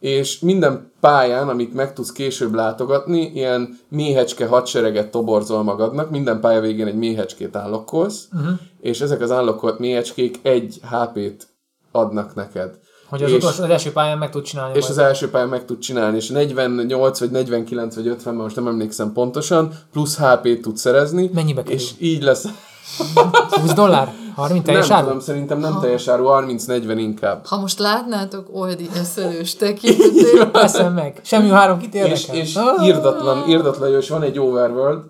És 0.00 0.38
minden 0.38 0.92
pályán, 1.00 1.48
amit 1.48 1.74
meg 1.74 1.92
tudsz 1.92 2.12
később 2.12 2.54
látogatni, 2.54 3.30
ilyen 3.34 3.78
méhecske 3.88 4.46
hadsereget 4.46 5.10
toborzol 5.10 5.62
magadnak, 5.62 6.10
minden 6.10 6.40
pálya 6.40 6.60
végén 6.60 6.86
egy 6.86 6.96
méhecskét 6.96 7.56
állokkolsz, 7.56 8.28
uh-huh. 8.32 8.52
és 8.80 9.00
ezek 9.00 9.20
az 9.20 9.30
állokkolt 9.30 9.78
méhecskék 9.78 10.38
egy 10.42 10.80
HP-t 10.90 11.48
adnak 11.92 12.34
neked. 12.34 12.78
Hogy 13.12 13.22
az, 13.22 13.30
és, 13.30 13.36
utolsó, 13.36 13.62
az 13.62 13.70
első 13.70 13.92
pályán 13.92 14.18
meg 14.18 14.30
tud 14.30 14.42
csinálni. 14.42 14.76
és 14.76 14.80
majd. 14.80 14.98
az 14.98 15.04
első 15.04 15.30
pályán 15.30 15.48
meg 15.48 15.64
tud 15.64 15.78
csinálni, 15.78 16.16
és 16.16 16.28
48 16.28 17.18
vagy 17.20 17.30
49 17.30 17.94
vagy 17.94 18.06
50, 18.06 18.34
most 18.34 18.56
nem 18.56 18.66
emlékszem 18.66 19.12
pontosan, 19.12 19.72
plusz 19.92 20.18
HP-t 20.18 20.60
tud 20.62 20.76
szerezni. 20.76 21.30
Mennyibe 21.34 21.62
kerül? 21.62 21.78
És 21.78 21.90
így 21.98 22.22
lesz. 22.22 22.44
20 23.60 23.72
dollár? 23.72 24.12
30 24.34 24.64
teljes 24.64 24.86
nem 24.88 24.96
áru? 24.96 25.06
tudom, 25.06 25.20
szerintem 25.20 25.58
nem 25.58 25.78
teljes 25.80 26.08
áru, 26.08 26.24
30-40 26.28 26.94
inkább. 26.96 27.46
Ha 27.46 27.60
most 27.60 27.78
látnátok 27.78 28.46
Oldi 28.52 28.88
eszelős 29.00 29.54
tekintetét, 29.56 30.48
Veszem 30.52 30.92
meg. 30.92 31.20
Semmi 31.24 31.48
három 31.48 31.78
kit 31.78 31.94
És, 31.94 32.00
érdekel. 32.02 32.34
és 32.34 32.54
Ah. 32.56 32.86
írdatlan, 32.86 33.48
írdatlan 33.48 33.88
jó, 33.90 33.96
és 33.98 34.08
van 34.08 34.22
egy 34.22 34.38
overworld, 34.38 35.02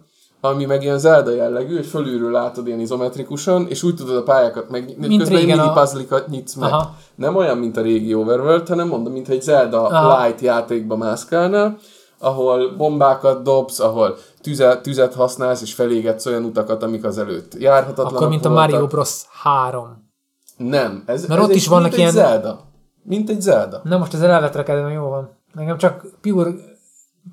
ami 0.44 0.64
meg 0.64 0.82
ilyen 0.82 0.98
Zelda 0.98 1.30
jellegű, 1.30 1.74
hogy 1.74 1.86
fölülről 1.86 2.30
látod 2.30 2.66
ilyen 2.66 2.80
izometrikusan, 2.80 3.66
és 3.68 3.82
úgy 3.82 3.94
tudod 3.94 4.16
a 4.16 4.22
pályákat 4.22 4.70
megnyitni, 4.70 5.06
Mint 5.06 5.20
közben 5.20 5.38
régen 5.40 5.56
mini 5.58 5.68
a- 5.68 5.72
puzzle 5.72 6.24
nyitsz 6.28 6.54
meg. 6.54 6.72
Aha. 6.72 6.94
Nem 7.14 7.36
olyan, 7.36 7.58
mint 7.58 7.76
a 7.76 7.80
régi 7.80 8.14
overworld, 8.14 8.68
hanem 8.68 8.88
mondom, 8.88 9.12
mint 9.12 9.28
egy 9.28 9.42
Zelda 9.42 9.86
Aha. 9.86 10.24
light 10.24 10.40
játékba 10.40 10.96
mászkálnál, 10.96 11.78
ahol 12.18 12.76
bombákat 12.76 13.42
dobsz, 13.42 13.80
ahol 13.80 14.16
tüzet, 14.40 14.82
tüzet 14.82 15.14
használsz, 15.14 15.62
és 15.62 15.74
felégetsz 15.74 16.26
olyan 16.26 16.44
utakat, 16.44 16.82
amik 16.82 17.04
az 17.04 17.18
előtt 17.18 17.54
járhatatlanak 17.58 18.12
Akkor, 18.14 18.28
mint 18.28 18.44
a 18.44 18.48
voltak. 18.48 18.70
Mario 18.70 18.86
Bros. 18.86 19.22
3. 19.42 20.10
Nem, 20.56 21.02
ez, 21.06 21.26
Mert 21.26 21.40
ez 21.40 21.48
ott 21.48 21.54
is 21.54 21.66
vannak 21.66 21.82
mint 21.84 21.96
ilyen- 21.96 22.08
egy 22.08 22.14
Zelda. 22.16 22.60
Mint 23.04 23.30
egy 23.30 23.40
Zelda. 23.40 23.80
Na 23.84 23.98
most 23.98 24.14
az 24.14 24.22
elvetrekedem, 24.22 24.90
jó 24.90 25.08
van. 25.08 25.30
Nekem 25.54 25.76
csak 25.78 26.04
pure 26.20 26.50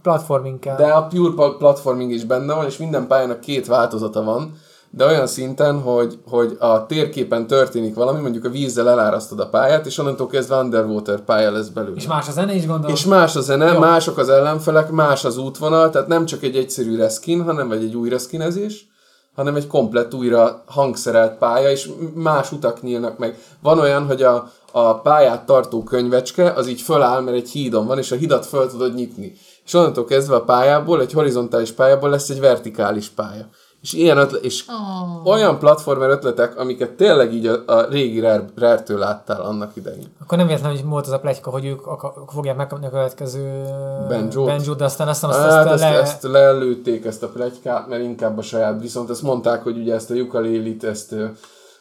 platforming 0.01 0.59
kell. 0.59 0.75
De 0.75 0.87
a 0.87 1.07
Pure 1.07 1.33
pla- 1.33 1.57
Platforming 1.57 2.11
is 2.11 2.23
benne 2.23 2.53
van, 2.53 2.65
és 2.65 2.77
minden 2.77 3.07
pályának 3.07 3.39
két 3.39 3.67
változata 3.67 4.23
van, 4.23 4.53
de 4.91 5.05
olyan 5.05 5.27
szinten, 5.27 5.81
hogy, 5.81 6.19
hogy 6.29 6.57
a 6.59 6.85
térképen 6.85 7.47
történik 7.47 7.95
valami, 7.95 8.21
mondjuk 8.21 8.45
a 8.45 8.49
vízzel 8.49 8.89
elárasztod 8.89 9.39
a 9.39 9.49
pályát, 9.49 9.85
és 9.85 9.97
onnantól 9.97 10.27
kezdve 10.27 10.55
underwater 10.55 11.19
pálya 11.19 11.51
lesz 11.51 11.67
belőle. 11.67 11.95
És 11.95 12.07
más 12.07 12.27
a 12.27 12.31
zene 12.31 12.53
is 12.53 12.65
gondolom. 12.65 12.95
És 12.95 13.05
más 13.05 13.35
a 13.35 13.41
zene, 13.41 13.71
Jó. 13.73 13.79
mások 13.79 14.17
az 14.17 14.29
ellenfelek, 14.29 14.91
más 14.91 15.25
az 15.25 15.37
útvonal, 15.37 15.89
tehát 15.89 16.07
nem 16.07 16.25
csak 16.25 16.43
egy 16.43 16.55
egyszerű 16.55 16.97
reskin, 16.97 17.43
hanem 17.43 17.67
vagy 17.67 17.83
egy 17.83 17.95
új 17.95 18.09
reskinezés, 18.09 18.87
hanem 19.35 19.55
egy 19.55 19.67
komplett 19.67 20.13
újra 20.13 20.63
hangszerelt 20.65 21.37
pálya, 21.37 21.69
és 21.71 21.89
más 22.13 22.51
utak 22.51 22.81
nyílnak 22.81 23.17
meg. 23.17 23.37
Van 23.61 23.79
olyan, 23.79 24.05
hogy 24.05 24.23
a, 24.23 24.51
a 24.71 24.93
pályát 24.93 25.45
tartó 25.45 25.83
könyvecske, 25.83 26.51
az 26.51 26.67
így 26.67 26.81
föláll, 26.81 27.21
mert 27.21 27.37
egy 27.37 27.49
hídon 27.49 27.85
van, 27.85 27.97
és 27.97 28.11
a 28.11 28.15
hidat 28.15 28.45
föl 28.45 28.69
tudod 28.69 28.93
nyitni. 28.93 29.33
És 29.69 29.75
onnantól 29.75 30.05
kezdve 30.05 30.35
a 30.35 30.41
pályából, 30.41 31.01
egy 31.01 31.13
horizontális 31.13 31.71
pályából 31.71 32.09
lesz 32.09 32.29
egy 32.29 32.39
vertikális 32.39 33.09
pálya. 33.09 33.45
És 33.81 33.93
ilyen 33.93 34.17
ötlet, 34.17 34.43
és 34.43 34.65
Oh. 34.67 35.27
olyan 35.27 35.59
platformer 35.59 36.09
ötletek, 36.09 36.57
amiket 36.57 36.91
tényleg 36.91 37.33
így 37.33 37.47
a, 37.47 37.63
a 37.65 37.85
régi 37.89 38.19
Rare-től 38.55 38.97
láttál 38.97 39.41
annak 39.41 39.75
idején. 39.75 40.15
Akkor 40.21 40.37
nem 40.37 40.47
véletlen, 40.47 40.71
hogy 40.71 40.85
volt 40.85 41.05
az 41.05 41.11
a 41.11 41.19
pletyka, 41.19 41.49
hogy 41.49 41.65
ők 41.65 41.79
fogják 42.27 42.55
megkapni 42.55 42.85
a 42.85 42.89
következő. 42.89 43.63
Banjo 44.07 44.73
de 44.73 44.83
aztán 44.83 45.07
aztán 45.07 45.29
azt, 45.29 45.39
Hát 45.39 45.65
azt 45.65 45.83
ezt, 45.83 45.93
le... 45.93 46.01
ezt 46.01 46.23
lelőtték 46.23 47.05
ezt 47.05 47.23
a 47.23 47.27
plegykát, 47.27 47.87
mert 47.87 48.03
inkább 48.03 48.37
a 48.37 48.41
saját, 48.41 48.81
viszont 48.81 49.09
ezt 49.09 49.21
mondták, 49.21 49.63
hogy 49.63 49.77
ugye 49.77 49.93
ezt 49.93 50.11
a 50.11 50.13
ukulélit, 50.13 50.83
ezt 50.83 51.15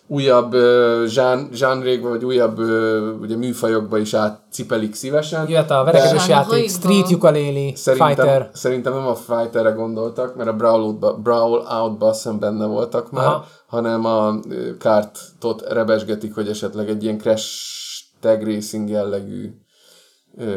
újabb 0.09 0.55
zsán, 1.07 1.49
zsánrékba, 1.53 2.09
vagy 2.09 2.25
újabb 2.25 2.59
ugye 3.21 3.37
műfajokba 3.37 3.99
is 3.99 4.15
átcipelik 4.15 4.95
szívesen. 4.95 5.49
Jöhet 5.49 5.71
a 5.71 5.85
verekedős 5.85 6.29
játék? 6.29 6.71
Street 6.71 7.13
Ukulele, 7.13 7.77
Szerintem, 7.77 8.09
Fighter. 8.09 8.51
szerintem 8.53 8.93
nem 8.93 9.07
a 9.07 9.15
Fighterre 9.15 9.71
gondoltak, 9.71 10.37
mert 10.37 10.49
a 10.49 10.53
Brawl 10.53 10.83
Out-ba, 10.83 11.13
Brawl 11.15 11.67
Out-ba 11.81 12.07
azt 12.07 12.23
hiszem 12.23 12.39
benne 12.39 12.67
voltak 12.67 13.11
már, 13.11 13.27
Aha. 13.27 13.45
hanem 13.67 14.05
a 14.05 14.35
kártot 14.79 15.73
rebesgetik, 15.73 16.35
hogy 16.35 16.49
esetleg 16.49 16.89
egy 16.89 17.03
ilyen 17.03 17.19
Crash 17.19 17.47
Tag 18.21 18.43
Racing 18.43 18.89
jellegű 18.89 19.51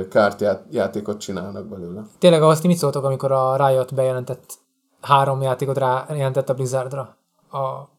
kártjátékot 0.09 1.19
csinálnak 1.19 1.65
belőle. 1.65 2.01
Tényleg 2.19 2.41
ahhoz 2.41 2.59
ti 2.59 2.67
mit 2.67 2.77
szóltok, 2.77 3.03
amikor 3.03 3.31
a 3.31 3.67
Riot 3.67 3.93
bejelentett 3.93 4.53
három 5.01 5.41
játékot 5.41 5.77
rá 5.77 6.05
jelentett 6.09 6.49
a 6.49 6.53
Blizzardra? 6.53 7.17
A 7.51 7.89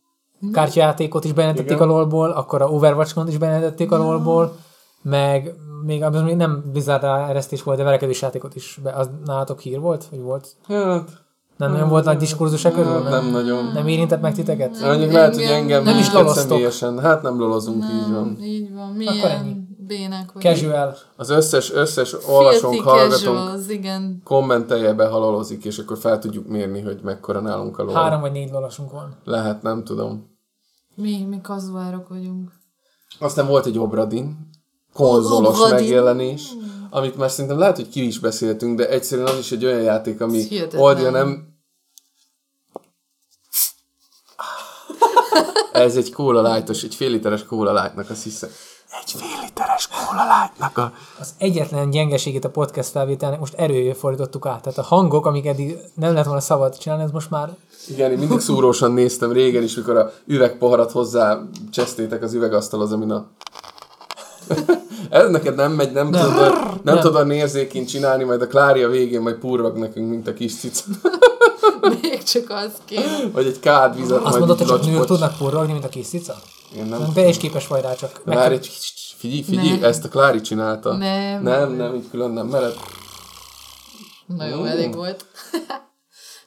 kártyajátékot 0.53 1.24
is 1.24 1.32
bejelentették 1.32 1.76
Igen. 1.76 1.88
a 1.88 1.93
LoL-ból, 1.93 2.30
akkor 2.30 2.62
a 2.62 2.68
Overwatch-ot 2.68 3.28
is 3.28 3.38
bejelentették 3.38 3.93
a 3.93 3.97
LoL-ból, 3.97 4.57
meg 5.03 5.55
még 5.84 6.03
az 6.03 6.22
még 6.22 6.36
nem 6.36 6.64
Blizzard 6.72 7.05
eresztés 7.05 7.62
volt, 7.62 7.78
de 7.78 7.84
verekedős 7.84 8.22
játékot 8.22 8.55
is. 8.55 8.80
Be, 8.82 8.90
az 8.93 9.11
nálatok 9.24 9.61
hír 9.61 9.80
volt? 9.80 10.05
Vagy 10.11 10.20
volt? 10.20 10.49
Hát, 10.68 11.09
Nem 11.57 11.72
nagyon 11.72 11.88
volt 11.88 12.05
nagy 12.05 12.16
diskurzus 12.16 12.64
e 12.64 12.70
körül? 12.70 13.03
nem 13.03 13.30
nagyon. 13.30 13.64
Nem 13.74 13.86
érintett 13.86 14.20
meg 14.20 14.34
titeket? 14.34 14.80
Mondjuk 14.80 15.12
lehet, 15.12 15.34
hogy 15.34 15.43
Engem 15.43 15.82
nem 15.82 15.99
is 15.99 16.05
személyesen. 16.24 16.99
Hát 17.01 17.22
nem 17.22 17.38
lolozunk, 17.38 17.84
így 17.84 18.12
van. 18.12 18.36
Így 18.40 18.74
van, 18.74 18.97
Akkor 19.07 19.30
ennyi. 19.30 19.57
bének 19.86 20.32
vagyunk. 20.32 20.57
Casual. 20.57 20.95
Az 21.16 21.30
összes, 21.30 21.72
összes 21.72 22.16
olvasónk, 22.28 22.80
hallgatónk 22.80 23.64
igen. 23.68 24.20
kommentelje 24.24 24.93
be, 24.93 25.07
ha 25.07 25.18
lolozik, 25.18 25.64
és 25.64 25.78
akkor 25.78 25.99
fel 25.99 26.18
tudjuk 26.18 26.49
mérni, 26.49 26.80
hogy 26.80 27.01
mekkora 27.03 27.40
nálunk 27.40 27.78
a 27.78 27.82
lol. 27.82 27.95
Három 27.95 28.20
vagy 28.20 28.32
négy 28.32 28.51
lolasunk 28.51 28.90
van. 28.90 29.16
Lehet, 29.24 29.62
nem 29.62 29.84
tudom. 29.84 30.30
Mi, 30.95 31.24
mi 31.24 31.40
kazuárok 31.40 32.09
vagyunk. 32.09 32.53
Aztán 33.18 33.47
volt 33.47 33.66
egy 33.66 33.78
Obradin, 33.78 34.51
konzolos 34.93 35.55
Obradin. 35.55 35.74
megjelenés, 35.74 36.49
amit 36.90 37.16
már 37.16 37.30
szerintem 37.30 37.59
lehet, 37.59 37.76
hogy 37.76 37.88
ki 37.88 38.07
is 38.07 38.18
beszéltünk, 38.18 38.76
de 38.76 38.88
egyszerűen 38.88 39.28
az 39.28 39.38
is 39.38 39.53
egy 39.53 39.64
olyan 39.64 39.82
játék, 39.82 40.20
ami 40.20 40.47
oldja 40.76 41.11
nem... 41.11 41.51
Ez 45.72 45.97
egy 45.97 46.12
Cola 46.12 46.53
Lightos, 46.53 46.82
egy 46.82 46.95
fél 46.95 47.11
literes 47.11 47.45
Cola 47.45 47.82
Lightnak, 47.82 48.11
azt 48.11 48.22
hiszem. 48.22 48.51
Egy 49.01 49.11
fél 49.11 49.40
literes 49.43 49.88
Cola 49.88 50.22
Lightnak 50.22 50.78
a... 50.78 50.93
Az 51.18 51.34
egyetlen 51.38 51.90
gyengeségét 51.90 52.45
a 52.45 52.51
podcast 52.51 52.88
felvételnek 52.88 53.38
most 53.38 53.55
erőjé 53.55 53.93
fordítottuk 53.93 54.47
át. 54.47 54.62
Tehát 54.62 54.78
a 54.78 54.82
hangok, 54.82 55.26
amik 55.26 55.47
eddig 55.47 55.78
nem 55.95 56.14
lett 56.14 56.24
volna 56.24 56.40
szabad 56.40 56.78
csinálni, 56.78 57.05
ez 57.05 57.11
most 57.11 57.30
már 57.30 57.57
Igen, 57.88 58.11
én 58.11 58.18
mindig 58.18 58.40
szúrósan 58.40 58.93
néztem 58.93 59.32
régen 59.32 59.62
is, 59.62 59.74
mikor 59.74 59.97
a 59.97 60.12
üvegpoharat 60.26 60.90
hozzá 60.93 61.38
csesztétek 61.70 62.22
az 62.22 62.34
üvegasztalhoz, 62.34 62.93
amin 62.93 63.11
a... 63.11 63.26
Ez 65.11 65.30
neked 65.30 65.55
nem 65.55 65.72
megy, 65.72 65.93
nem, 65.93 66.11
tudod, 66.11 66.36
nem, 66.36 66.80
nem. 66.82 66.99
tudod 66.99 67.20
a 67.20 67.24
nérzékén 67.24 67.86
csinálni, 67.86 68.24
majd 68.24 68.43
a 68.43 68.47
Klária 68.47 68.88
végén 68.88 69.20
majd 69.20 69.36
purrog 69.36 69.76
nekünk, 69.76 70.11
mint 70.11 70.28
a 70.28 70.32
kis 70.32 70.55
cica. 70.55 70.84
Még 72.03 72.23
csak 72.23 72.51
az 72.51 72.73
kéne. 72.85 73.31
Vagy 73.33 73.47
egy 73.47 73.61
kád 73.61 73.97
vizet, 73.97 74.23
azt 74.23 74.39
mondod, 74.39 74.59
hogy 74.59 74.67
csak 74.67 74.85
nők 74.85 75.05
tudnak 75.05 75.37
porrogni, 75.37 75.73
mint 75.73 75.85
a 75.85 75.89
kis 75.89 76.07
cica? 76.07 76.35
Én 76.77 76.85
nem. 76.85 77.13
Te 77.13 77.29
is 77.29 77.37
képes 77.37 77.67
vagy 77.67 77.83
rá, 77.83 77.95
csak 77.95 78.21
meg 78.25 78.37
Várj, 78.37 78.59
figyelj, 79.17 79.43
figyelj, 79.43 79.69
Nem. 79.69 79.85
ezt 79.85 80.05
a 80.05 80.09
Klári 80.09 80.41
csinálta. 80.41 80.97
Nem. 80.97 81.43
Nem, 81.43 81.73
nem, 81.73 81.95
így 81.95 82.11
külön 82.11 82.31
nem 82.31 82.47
mered. 82.47 82.75
Na 84.27 84.47
jó, 84.47 84.65
elég 84.65 84.95
volt. 84.95 85.25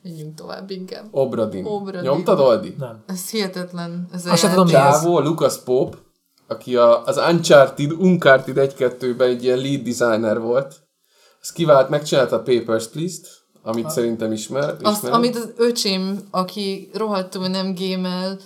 Menjünk 0.04 0.36
tovább 0.36 0.70
inkább. 0.70 1.06
Obradin. 1.12 1.66
Obradin. 1.66 2.10
Nyomtad, 2.10 2.40
Oldi? 2.40 2.76
Nem. 2.78 3.04
Ez 3.08 3.30
hihetetlen. 3.30 4.08
Ez 4.14 4.26
a 4.26 4.32
Azt 4.32 4.50
tudom. 4.50 4.68
Csávó, 4.68 5.20
Lucas 5.20 5.58
Pope, 5.58 5.98
aki 6.48 6.76
a, 6.76 7.04
az 7.06 7.18
Uncharted, 7.18 7.92
Uncharted 7.92 8.74
1-2-ben 8.78 9.30
egy 9.30 9.44
ilyen 9.44 9.58
lead 9.58 9.82
designer 9.82 10.40
volt. 10.40 10.76
Ez 11.42 11.52
kivált, 11.52 11.90
megcsinálta 11.90 12.36
a 12.36 12.42
Papers, 12.42 12.88
Please-t, 12.88 13.28
amit 13.66 13.90
szerintem 13.90 14.32
ismer. 14.32 14.76
Azt, 14.82 14.98
ismerem. 14.98 15.18
amit 15.18 15.36
az 15.36 15.54
öcsém, 15.58 16.20
aki 16.32 16.90
rohadtul 16.94 17.48
nem 17.48 17.74
gémel, 17.74 18.38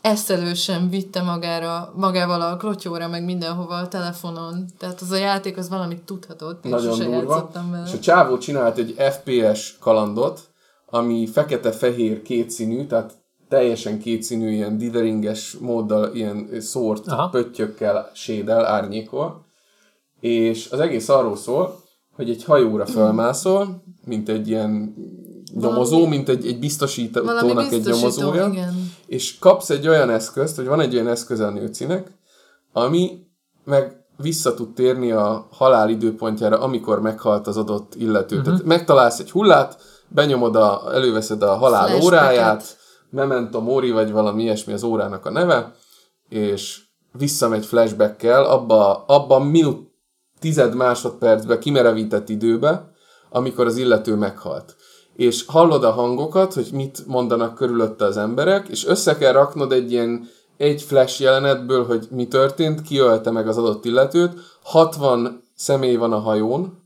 eszelősen 0.00 0.88
vitte 0.88 1.22
magára, 1.22 1.92
magával 1.96 2.40
a 2.40 2.56
klotyóra, 2.56 3.08
meg 3.08 3.24
mindenhova 3.24 3.74
a 3.74 3.88
telefonon. 3.88 4.66
Tehát 4.78 5.00
az 5.00 5.10
a 5.10 5.16
játék 5.16 5.56
az 5.56 5.68
valamit 5.68 6.02
tudhatott. 6.02 6.64
Én 6.64 6.70
Nagyon 6.70 6.90
sose 6.90 7.04
durva. 7.04 7.34
játszottam 7.34 7.70
vele. 7.70 7.86
És 7.86 7.92
a 7.92 7.98
csávó 7.98 8.38
csinált 8.38 8.78
egy 8.78 8.94
FPS 8.98 9.78
kalandot, 9.80 10.40
ami 10.86 11.26
fekete-fehér 11.26 12.22
kétszínű, 12.22 12.86
tehát 12.86 13.12
teljesen 13.48 13.98
kétszínű, 13.98 14.50
ilyen 14.50 14.78
ditheringes 14.78 15.56
móddal, 15.60 16.14
ilyen 16.14 16.48
szórt 16.60 17.06
Aha. 17.08 17.28
pöttyökkel 17.28 18.10
sédel, 18.14 18.66
árnyékol, 18.66 19.44
és 20.20 20.70
az 20.70 20.80
egész 20.80 21.08
arról 21.08 21.36
szól, 21.36 21.82
hogy 22.16 22.30
egy 22.30 22.44
hajóra 22.44 22.86
fölmászol, 22.86 23.82
mint 24.04 24.28
egy 24.28 24.48
ilyen 24.48 24.94
nyomozó, 25.60 25.96
Valami- 25.96 26.16
mint 26.16 26.28
egy, 26.28 26.46
egy 26.46 26.58
biztosítónak 26.58 27.72
egy 27.72 27.84
nyomozója, 27.84 28.46
igen. 28.46 28.92
és 29.06 29.38
kapsz 29.38 29.70
egy 29.70 29.88
olyan 29.88 30.10
eszközt, 30.10 30.56
hogy 30.56 30.66
van 30.66 30.80
egy 30.80 30.94
olyan 30.94 31.08
eszköz 31.08 31.40
a 31.40 31.50
nőcinek, 31.50 32.12
ami 32.72 33.26
meg 33.64 34.04
vissza 34.16 34.54
tud 34.54 34.74
térni 34.74 35.10
a 35.10 35.48
halál 35.50 35.88
időpontjára, 35.88 36.60
amikor 36.60 37.00
meghalt 37.00 37.46
az 37.46 37.56
adott 37.56 37.94
illető. 37.94 38.36
Uh-huh. 38.36 38.52
Tehát 38.52 38.66
megtalálsz 38.66 39.18
egy 39.18 39.30
hullát, 39.30 39.78
benyomod 40.08 40.56
a, 40.56 40.82
előveszed 40.92 41.42
a 41.42 41.54
halál 41.54 41.86
Flashbacket. 41.86 42.06
óráját, 42.06 42.76
Memento 43.10 43.60
Mori, 43.60 43.90
vagy 43.90 44.12
valami 44.12 44.42
ilyesmi 44.42 44.72
az 44.72 44.82
órának 44.82 45.26
a 45.26 45.30
neve, 45.30 45.74
és 46.28 46.82
visszamegy 47.12 47.66
flashbackkel 47.66 48.44
abba, 48.44 49.04
abba 49.04 49.34
a 49.34 49.44
minut 49.44 49.92
tized 50.44 50.74
másodpercbe 50.74 51.58
kimerevített 51.58 52.28
időbe, 52.28 52.90
amikor 53.30 53.66
az 53.66 53.76
illető 53.76 54.14
meghalt. 54.14 54.76
És 55.16 55.44
hallod 55.46 55.84
a 55.84 55.90
hangokat, 55.90 56.54
hogy 56.54 56.68
mit 56.72 57.06
mondanak 57.06 57.54
körülötte 57.54 58.04
az 58.04 58.16
emberek, 58.16 58.68
és 58.68 58.86
össze 58.86 59.16
kell 59.16 59.32
raknod 59.32 59.72
egy 59.72 59.92
ilyen 59.92 60.28
egy 60.56 60.82
flash 60.82 61.20
jelenetből, 61.20 61.86
hogy 61.86 62.06
mi 62.10 62.28
történt, 62.28 62.82
ki 62.82 62.98
ölte 62.98 63.30
meg 63.30 63.48
az 63.48 63.58
adott 63.58 63.84
illetőt, 63.84 64.32
60 64.62 65.42
személy 65.54 65.96
van 65.96 66.12
a 66.12 66.18
hajón, 66.18 66.82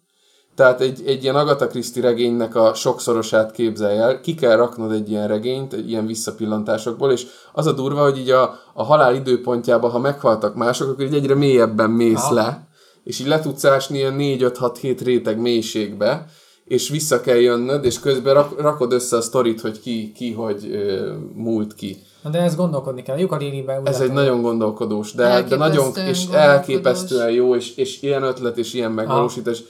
tehát 0.55 0.81
egy, 0.81 1.03
egy 1.07 1.23
ilyen 1.23 1.37
Agatha 1.37 1.67
Christie 1.67 2.03
regénynek 2.03 2.55
a 2.55 2.75
sokszorosát 2.75 3.51
képzelj 3.51 3.99
el, 3.99 4.21
ki 4.21 4.35
kell 4.35 4.57
raknod 4.57 4.93
egy 4.93 5.11
ilyen 5.11 5.29
regényt, 5.29 5.73
egy 5.73 5.91
ilyen 5.91 6.07
visszapillantásokból, 6.07 7.13
és 7.13 7.27
az 7.53 7.67
a 7.67 7.73
durva, 7.73 8.03
hogy 8.03 8.19
így 8.19 8.31
a, 8.31 8.55
a 8.75 8.83
halál 8.85 9.15
időpontjában, 9.15 9.91
ha 9.91 9.99
meghaltak 9.99 10.55
mások, 10.55 10.89
akkor 10.89 11.05
így 11.05 11.15
egyre 11.15 11.35
mélyebben 11.35 11.91
mész 11.91 12.25
Aha. 12.25 12.35
le, 12.35 12.68
és 13.09 13.21
így 13.21 13.27
le 13.27 13.41
tudsz 13.41 13.65
ásni 13.65 13.99
ilyen 13.99 14.17
4-5-6-7 14.19 15.01
réteg 15.05 15.39
mélységbe, 15.39 16.25
és 16.65 16.89
vissza 16.89 17.21
kell 17.21 17.37
jönnöd, 17.37 17.85
és 17.85 18.01
közben 18.01 18.35
rak, 18.35 18.61
rakod 18.61 18.93
össze 18.93 19.17
a 19.17 19.21
sztorit, 19.21 19.61
hogy 19.61 19.81
ki, 19.81 20.13
ki 20.13 20.33
hogy 20.33 20.69
ö, 20.73 21.13
múlt 21.35 21.75
ki. 21.75 21.97
Na, 22.23 22.31
De 22.31 22.41
ez 22.41 22.57
gondolkodni 22.57 23.03
kell. 23.03 23.19
Úgy 23.21 23.65
Ez 23.85 24.01
egy 24.01 24.13
nagyon 24.13 24.43
gondolkodós, 24.43 25.13
de, 25.13 25.43
de 25.43 25.57
nagyon 25.57 25.93
és 26.09 26.27
elképesztően 26.33 27.31
jó, 27.31 27.55
és, 27.55 27.77
és 27.77 28.03
ilyen 28.03 28.23
ötlet, 28.23 28.59
és 28.59 28.75
ilyen 28.75 28.93
megvalósítás. 28.93 29.63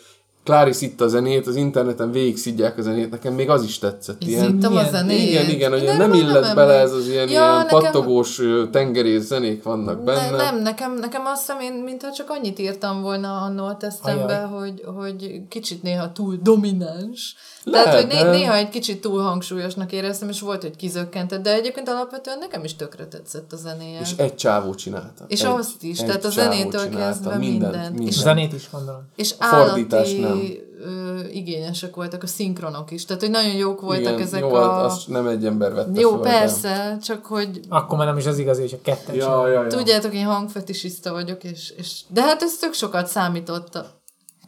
Clarice 0.49 0.86
itt 0.86 1.01
a 1.01 1.09
zenét, 1.09 1.46
az 1.46 1.57
interneten 1.57 2.11
végig 2.11 2.36
szidják 2.36 2.78
a 2.78 2.82
zenét, 2.82 3.11
nekem 3.11 3.34
még 3.34 3.51
az 3.51 3.64
is 3.64 3.78
tetszett. 3.78 4.24
Ilyen, 4.24 4.59
a 4.62 4.84
zenét. 4.90 5.28
igen, 5.28 5.49
igen, 5.49 5.70
hogy 5.70 5.82
nem 5.82 6.11
már 6.11 6.18
illet 6.18 6.55
bele 6.55 6.74
ez 6.74 6.92
az 6.92 7.07
ilyen, 7.09 7.28
Ja, 7.28 7.30
ilyen 7.30 7.57
nekem- 7.57 7.80
pattogós 7.80 8.40
tengerész 8.70 9.24
zenék 9.24 9.62
vannak 9.62 10.05
benne. 10.05 10.30
Ne, 10.30 10.36
nem, 10.36 10.62
nekem, 10.62 10.94
nekem 10.99 11.26
azt 11.26 11.40
hiszem, 11.40 11.61
én 11.61 11.72
mintha 11.72 12.12
csak 12.12 12.30
annyit 12.30 12.59
írtam 12.59 13.03
volna 13.03 13.40
annó 13.40 13.64
a 13.64 13.76
tesztembe, 13.76 14.36
hogy, 14.36 14.82
hogy 14.96 15.40
kicsit 15.49 15.82
néha 15.82 16.12
túl 16.12 16.38
domináns. 16.42 17.34
Lehet, 17.71 17.87
Tehát, 17.87 18.01
hogy 18.01 18.14
né- 18.14 18.31
néha 18.39 18.55
egy 18.55 18.69
kicsit 18.69 19.01
túl 19.01 19.23
hangsúlyosnak 19.23 19.93
éreztem, 19.93 20.29
és 20.29 20.41
volt, 20.41 20.62
hogy 20.62 20.77
kizökkentett, 20.77 21.43
de 21.43 21.53
egyébként 21.53 21.89
alapvetően 21.89 22.39
nekem 22.39 22.64
is 22.64 22.77
tökre 22.77 23.07
tetszett 23.07 23.53
a 23.53 23.57
zenéje. 23.57 24.01
És 24.01 24.12
egy 24.16 24.35
csávó 24.35 24.75
csinálta. 24.75 25.25
És 25.29 25.43
egy, 25.43 25.51
azt 25.51 25.83
is, 25.83 25.99
egy 25.99 26.07
tehát 26.07 26.25
a 26.25 26.31
zenétől 26.31 26.89
kezdve 26.89 27.37
mindent, 27.37 27.41
mindent. 27.41 27.89
mindent. 27.89 28.09
És- 28.09 28.19
zenét 28.19 28.53
is 28.53 28.69
gondolom. 28.73 29.03
És 29.16 29.35
fordítás 29.39 30.09
állati 30.09 30.21
nem. 30.21 30.66
Ö, 30.85 31.21
igényesek 31.31 31.95
voltak 31.95 32.23
a 32.23 32.27
szinkronok 32.27 32.91
is, 32.91 33.05
tehát 33.05 33.23
hogy 33.23 33.31
nagyon 33.31 33.55
jók 33.55 33.81
voltak 33.81 34.12
Igen, 34.12 34.21
ezek 34.21 34.41
jó, 34.41 34.55
a... 34.55 34.85
azt 34.85 35.09
nem 35.09 35.27
egy 35.27 35.47
ember 35.47 35.75
vette 35.75 36.01
Jó, 36.01 36.11
föl, 36.11 36.21
persze, 36.21 36.97
csak 37.03 37.27
hogy 37.27 37.61
Akkor 37.69 37.99
már 37.99 38.07
nem 38.07 38.16
is 38.16 38.27
az 38.27 38.39
igazi, 38.39 38.61
hogy 38.61 38.75
a 38.75 38.83
ketten 38.83 39.14
Ja, 39.14 39.49
ja, 39.49 39.62
ja. 39.62 39.69
Tudjátok, 39.69 40.14
én 40.14 40.25
hangfetisista 40.25 41.12
vagyok, 41.12 41.45
és, 41.45 41.71
és... 41.77 42.01
De 42.09 42.23
hát 42.23 42.43
ez 42.43 42.57
tök 42.57 42.73
sokat 42.73 43.07
számított. 43.07 43.79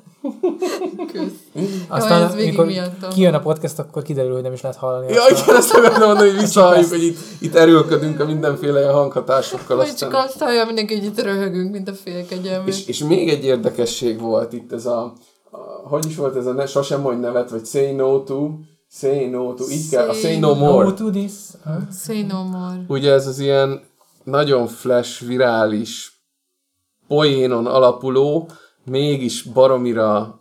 Kösz. 1.12 1.62
Aztán, 1.88 2.30
amikor 2.30 2.66
miattam. 2.66 3.10
kijön 3.10 3.34
a 3.34 3.40
podcast, 3.40 3.78
akkor 3.78 4.02
kiderül, 4.02 4.32
hogy 4.32 4.42
nem 4.42 4.52
is 4.52 4.60
lehet 4.60 4.78
hallani. 4.78 5.12
Ja, 5.12 5.22
igen, 5.30 5.56
ezt 5.56 5.74
akartam 5.74 6.06
mondani, 6.06 6.30
hogy 6.30 6.40
visszahalljuk, 6.40 6.88
hogy 6.88 7.02
itt, 7.02 7.18
itt 7.40 7.54
erőlködünk 7.54 8.20
a 8.20 8.24
mindenféle 8.24 8.86
hanghatásokkal. 8.90 9.76
Vagy 9.76 9.88
Aztán... 9.88 10.10
csak 10.10 10.24
azt 10.24 10.38
hallja 10.38 10.64
mindenki, 10.64 10.94
hogy 10.94 11.04
itt 11.04 11.20
röhögünk, 11.22 11.72
mint 11.72 11.88
a 11.88 11.92
félkegyelmek. 11.92 12.68
És, 12.68 12.86
és 12.86 12.98
még 12.98 13.28
egy 13.28 13.44
érdekesség 13.44 14.20
volt 14.20 14.52
itt 14.52 14.72
ez 14.72 14.86
a, 14.86 15.12
a 15.50 15.88
hogy 15.88 16.06
is 16.06 16.16
volt 16.16 16.36
ez 16.36 16.46
a 16.46 16.52
ne, 16.52 16.66
sosem 16.66 17.00
mondj 17.00 17.20
nevet, 17.20 17.50
vagy 17.50 17.64
say 17.66 17.92
no 17.92 18.22
to, 18.22 18.48
say 18.90 19.26
no 19.26 19.54
to, 19.54 19.64
így 19.70 19.88
kell, 19.90 20.08
a 20.08 20.12
Say 20.12 20.38
no 20.38 20.48
No 20.48 20.54
more. 20.54 20.92
to 20.92 21.10
this. 21.10 21.32
Say 22.04 22.22
no 22.22 22.42
more. 22.42 22.84
Ugye 22.88 23.12
ez 23.12 23.26
az 23.26 23.38
ilyen 23.38 23.80
nagyon 24.24 24.66
flash, 24.66 25.26
virális, 25.26 26.22
poénon 27.08 27.66
alapuló, 27.66 28.48
mégis 28.88 29.42
baromira 29.42 30.40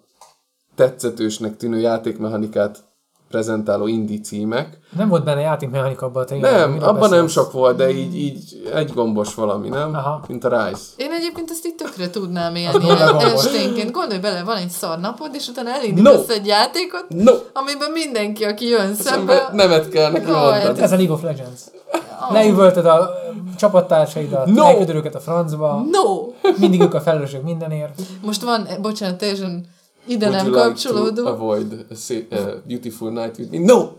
tetszetősnek 0.75 1.57
tűnő 1.57 1.79
játékmechanikát 1.79 2.85
prezentáló 3.29 3.87
indie 3.87 4.19
címek. 4.19 4.77
Nem 4.95 5.09
volt 5.09 5.23
benne 5.23 5.41
játékmechanika 5.41 6.05
abban 6.05 6.23
a 6.23 6.25
tényleg. 6.25 6.51
Nem, 6.51 6.77
abban 6.81 7.09
nem 7.09 7.27
sok 7.27 7.51
volt, 7.51 7.77
de 7.77 7.89
így, 7.89 8.15
így 8.15 8.69
egy 8.73 8.93
gombos 8.93 9.35
valami, 9.35 9.69
nem? 9.69 9.93
Aha. 9.93 10.23
Mint 10.27 10.43
a 10.43 10.49
Rise. 10.49 10.81
Én 10.97 11.11
egyébként 11.11 11.49
ezt 11.51 11.65
így 11.65 11.75
tökre 11.75 12.09
tudnám 12.09 12.55
élni 12.55 12.89
esténként. 13.19 13.91
Gondolj 13.91 14.19
bele, 14.19 14.43
van 14.43 14.57
egy 14.57 14.69
szar 14.69 14.99
napod, 14.99 15.29
és 15.35 15.47
utána 15.47 15.69
elindítasz 15.69 16.27
No. 16.27 16.33
egy 16.33 16.45
játékot, 16.45 17.05
No! 17.07 17.33
amiben 17.53 17.91
mindenki, 17.91 18.43
aki 18.43 18.67
jön 18.67 18.95
Szembe 18.95 19.49
nevet 19.53 19.89
kell 19.89 20.11
neki 20.11 20.31
hát 20.31 20.79
Ez 20.79 20.91
a 20.91 20.95
League 20.95 21.13
of 21.13 21.23
Legends. 21.23 21.61
Leüvölted 22.31 22.85
a 22.85 23.09
csapattársaidat, 23.57 24.45
No! 24.45 24.63
elküldöd 24.65 24.95
őket 24.95 25.15
a 25.15 25.19
francba, 25.19 25.85
no! 25.91 26.27
mindig 26.57 26.81
ők 26.81 26.93
a 26.93 27.01
felelősök 27.01 27.43
mindenért. 27.43 28.01
Most 28.25 28.41
van, 28.43 28.67
bocsánat, 28.81 29.17
teljesen 29.17 29.65
ide 30.07 30.25
Would 30.29 30.37
nem 30.43 30.53
like 30.53 30.61
kapcsolódó. 30.65 31.23
to 31.23 31.29
avoid 31.29 31.85
a 31.89 31.93
sa- 31.95 32.31
a 32.39 32.61
beautiful 32.67 33.11
night 33.11 33.37
with 33.37 33.51
me? 33.51 33.57
No! 33.59 33.77
Uh, 33.79 33.89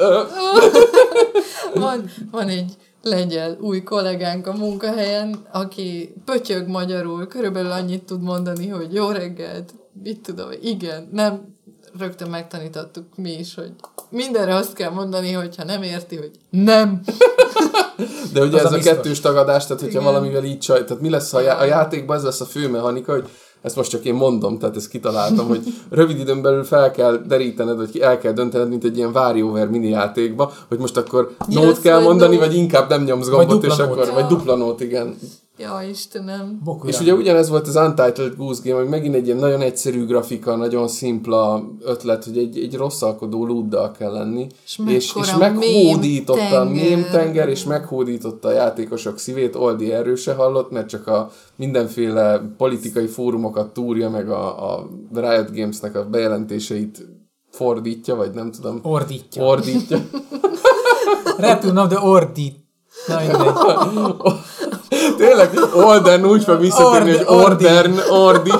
Van, 1.75 2.11
van 2.31 2.49
egy 2.49 2.73
lengyel 3.03 3.57
új 3.61 3.83
kollégánk 3.83 4.47
a 4.47 4.53
munkahelyen, 4.53 5.37
aki 5.53 6.15
pötyög 6.25 6.69
magyarul, 6.69 7.27
körülbelül 7.27 7.71
annyit 7.71 8.03
tud 8.05 8.23
mondani, 8.23 8.69
hogy 8.69 8.95
jó 8.95 9.09
reggelt, 9.11 9.75
mit 10.03 10.21
tudom, 10.21 10.49
igen, 10.63 11.09
nem, 11.13 11.57
rögtön 11.99 12.31
megtanítottuk 12.31 13.05
mi 13.17 13.33
is, 13.39 13.55
hogy 13.55 13.71
mindenre 14.11 14.55
azt 14.55 14.73
kell 14.73 14.91
mondani, 14.91 15.33
hogyha 15.33 15.65
nem 15.65 15.83
érti, 15.83 16.17
hogy 16.17 16.31
nem. 16.51 17.01
De 18.33 18.41
ugye 18.41 18.59
Az 18.59 18.65
ez 18.65 18.73
a 18.73 18.77
a, 18.77 18.81
kettős 18.81 19.21
tagadás, 19.21 19.67
tehát 19.67 19.83
hogyha 19.83 20.01
Igen. 20.01 20.13
valamivel 20.13 20.45
így 20.45 20.59
csaj, 20.59 20.85
tehát 20.85 21.03
mi 21.03 21.11
lesz 21.11 21.33
a, 21.33 21.41
já- 21.41 21.61
a 21.61 21.65
játékban, 21.65 22.17
ez 22.17 22.23
lesz 22.23 22.41
a 22.41 22.45
fő 22.45 22.69
mechanika, 22.69 23.13
hogy 23.13 23.29
ezt 23.63 23.77
most 23.77 23.91
csak 23.91 24.05
én 24.05 24.15
mondom, 24.15 24.59
tehát 24.59 24.77
ezt 24.77 24.89
kitaláltam, 24.89 25.47
hogy 25.47 25.63
rövid 25.91 26.19
időn 26.19 26.43
belül 26.43 26.65
fel 26.65 26.91
kell 26.91 27.17
derítened, 27.27 27.77
vagy 27.77 27.91
ki- 27.91 28.03
el 28.03 28.19
kell 28.19 28.33
döntened, 28.33 28.69
mint 28.69 28.85
egy 28.85 28.97
ilyen 28.97 29.11
WarioWare 29.11 29.65
mini 29.65 29.89
játékba, 29.89 30.53
hogy 30.69 30.79
most 30.79 30.97
akkor 30.97 31.35
Yes, 31.49 31.65
nót 31.65 31.81
kell 31.81 32.01
mondani, 32.03 32.35
no. 32.35 32.41
vagy 32.41 32.55
inkább 32.55 32.89
nem 32.89 33.03
nyomsz 33.03 33.29
Vagy 33.29 33.47
gombot, 33.47 33.65
és 33.65 33.77
akkor, 33.79 33.97
vagy 34.13 34.23
Ja. 34.23 34.27
dupla 34.27 34.57
nót, 34.57 34.81
igen. 34.81 35.19
Ja, 35.59 35.81
Istenem. 35.91 36.61
Boku 36.65 36.89
És 36.89 37.01
ugye 37.01 37.15
ugyanez 37.15 37.49
volt 37.49 37.67
az 37.67 37.77
Untitled 37.77 38.37
Goose 38.37 38.61
Game, 38.65 38.81
hogy 38.81 38.89
megint 38.89 39.15
egy 39.15 39.27
ilyen 39.27 39.39
nagyon 39.39 39.61
egyszerű 39.61 40.07
grafika, 40.07 40.57
nagyon 40.57 40.89
szimpla 40.89 41.69
ötlet, 41.85 42.25
hogy 42.25 42.39
egy, 42.39 42.59
egy 42.59 42.75
rosszalkodó 42.75 43.47
lúddal 43.47 43.91
kell 43.91 44.13
lenni. 44.13 44.47
És 44.65 44.79
és, 44.87 45.15
és 45.21 45.35
meghódította 45.37 46.61
a 46.61 46.65
mém-tenger. 46.65 46.97
mém 46.97 47.05
tenger, 47.11 47.49
és 47.49 47.65
meghódította 47.65 48.49
a 48.49 48.53
játékosok 48.53 49.19
szívét. 49.19 49.57
Oldi 49.57 49.93
erről 49.93 50.17
se 50.17 50.35
hallott, 50.35 50.71
mert 50.71 50.89
csak 50.89 51.07
a 51.07 51.31
mindenféle 51.57 52.55
politikai 52.57 53.07
fórumokat 53.07 53.73
túrja, 53.73 54.11
meg 54.11 54.31
a, 54.31 54.75
a 54.75 54.89
Riot 55.15 55.55
Games-nek 55.55 55.95
a 55.95 56.09
bejelentéseit 56.09 57.07
fordítja, 57.51 58.15
vagy 58.15 58.31
nem 58.31 58.51
tudom, 58.51 58.81
Ordítja. 58.83 59.45
ordítja. 59.45 59.99
Return 61.37 61.77
of 61.77 61.89
the 61.89 62.01
Ordít. 62.01 62.57
Na. 63.07 63.17
Tényleg, 65.17 65.51
Olden 65.75 66.25
úgy 66.25 66.45
fog 66.45 66.61
visszatérni, 66.61 67.17
hogy 67.17 67.27
Ordern, 67.27 67.99
Ordi. 68.11 68.53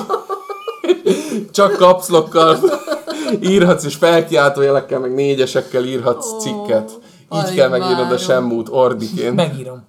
Csak 1.51 1.75
kapszlokkal 1.75 2.57
írhatsz, 3.41 3.83
és 3.83 3.95
felkiáltójelekkel, 3.95 4.99
meg 4.99 5.13
négyesekkel 5.13 5.83
írhatsz 5.83 6.41
cikket. 6.41 6.91
Így 6.91 6.99
alig 7.27 7.55
kell 7.55 7.69
megírnod 7.69 8.11
a 8.11 8.17
semmút 8.17 8.67
Ordiként. 8.69 9.35
Megírom. 9.35 9.87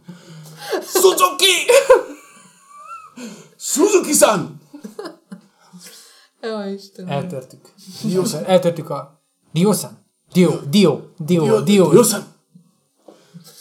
Suzuki! 0.82 1.66
Suzuki-san! 3.56 4.60
Ja, 6.40 6.70
Istenem. 6.74 7.10
Eltörtük. 7.10 7.60
Diosan. 8.02 8.44
Eltörtük 8.44 8.90
a... 8.90 9.20
Diosan. 9.52 10.06
Dio. 10.32 10.50
Dio. 10.70 11.00
Dio. 11.18 11.60
Dio. 11.60 11.88
Diosan! 11.90 12.24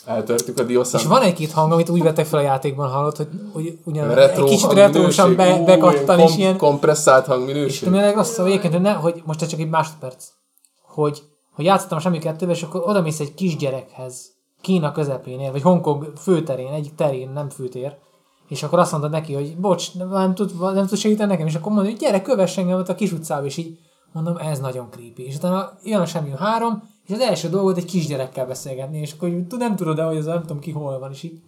Eltörtük 0.09 0.59
a 0.59 0.63
Diosan. 0.63 0.99
És 0.99 1.05
van 1.05 1.21
egy-két 1.21 1.51
hang, 1.51 1.71
amit 1.71 1.89
úgy 1.89 2.03
vettek 2.03 2.25
fel 2.25 2.39
a 2.39 2.41
játékban, 2.41 2.89
hallott, 2.89 3.17
hogy, 3.17 3.27
hogy 3.53 3.79
ugyan 3.85 4.13
Retro 4.13 4.43
egy 4.43 4.49
kicsit 4.49 4.73
retrósan 4.73 5.35
be, 5.35 5.63
bekattan, 5.65 6.19
és 6.19 6.37
ilyen... 6.37 6.57
kompresszált 6.57 7.25
És 7.25 7.31
hangminőség. 7.31 7.83
tudom, 7.83 8.03
a 8.03 8.11
rossz 8.11 8.37
egyébként, 8.37 8.73
hogy, 8.73 8.81
ne, 8.81 8.91
hogy 8.91 9.21
most 9.25 9.47
csak 9.47 9.59
egy 9.59 9.69
másodperc, 9.69 10.25
hogy, 10.87 11.23
hogy 11.55 11.65
játszottam 11.65 11.97
a 11.97 12.01
semmi 12.01 12.19
kettőbe, 12.19 12.51
és 12.51 12.63
akkor 12.63 12.81
oda 12.85 13.01
mész 13.01 13.19
egy 13.19 13.33
kisgyerekhez, 13.33 14.37
Kína 14.61 14.91
közepénél, 14.91 15.51
vagy 15.51 15.61
Hongkong 15.61 16.13
főterén, 16.17 16.73
egyik 16.73 16.95
terén, 16.95 17.29
nem 17.29 17.49
főtér, 17.49 17.95
és 18.47 18.63
akkor 18.63 18.79
azt 18.79 18.91
mondta 18.91 19.09
neki, 19.09 19.33
hogy 19.33 19.57
bocs, 19.57 19.95
nem 19.95 20.35
tud, 20.35 20.59
nem 20.73 20.87
tud 20.87 20.97
segíteni 20.97 21.29
nekem, 21.31 21.47
és 21.47 21.55
akkor 21.55 21.71
mondja, 21.71 21.91
hogy 21.91 21.99
gyere, 21.99 22.21
kövess 22.21 22.57
engem 22.57 22.79
ott 22.79 22.89
a 22.89 22.95
kis 22.95 23.11
utcába, 23.11 23.45
és 23.45 23.57
így 23.57 23.77
mondom, 24.13 24.37
ez 24.37 24.59
nagyon 24.59 24.87
creepy. 24.89 25.25
És 25.25 25.35
utána 25.35 25.71
jön 25.83 26.01
a 26.01 26.05
semmi 26.05 26.31
három, 26.37 26.83
és 27.09 27.15
az 27.15 27.21
első 27.21 27.49
dolgot 27.49 27.77
egy 27.77 27.85
kisgyerekkel 27.85 28.45
beszélgetni, 28.45 28.99
és 28.99 29.11
akkor 29.11 29.29
hogy 29.29 29.57
nem 29.59 29.75
tudod 29.75 29.95
de 29.95 30.03
hogy 30.03 30.17
az 30.17 30.25
nem 30.25 30.41
tudom 30.41 30.59
ki 30.59 30.71
hol 30.71 30.99
van, 30.99 31.11
és 31.11 31.23
így 31.23 31.39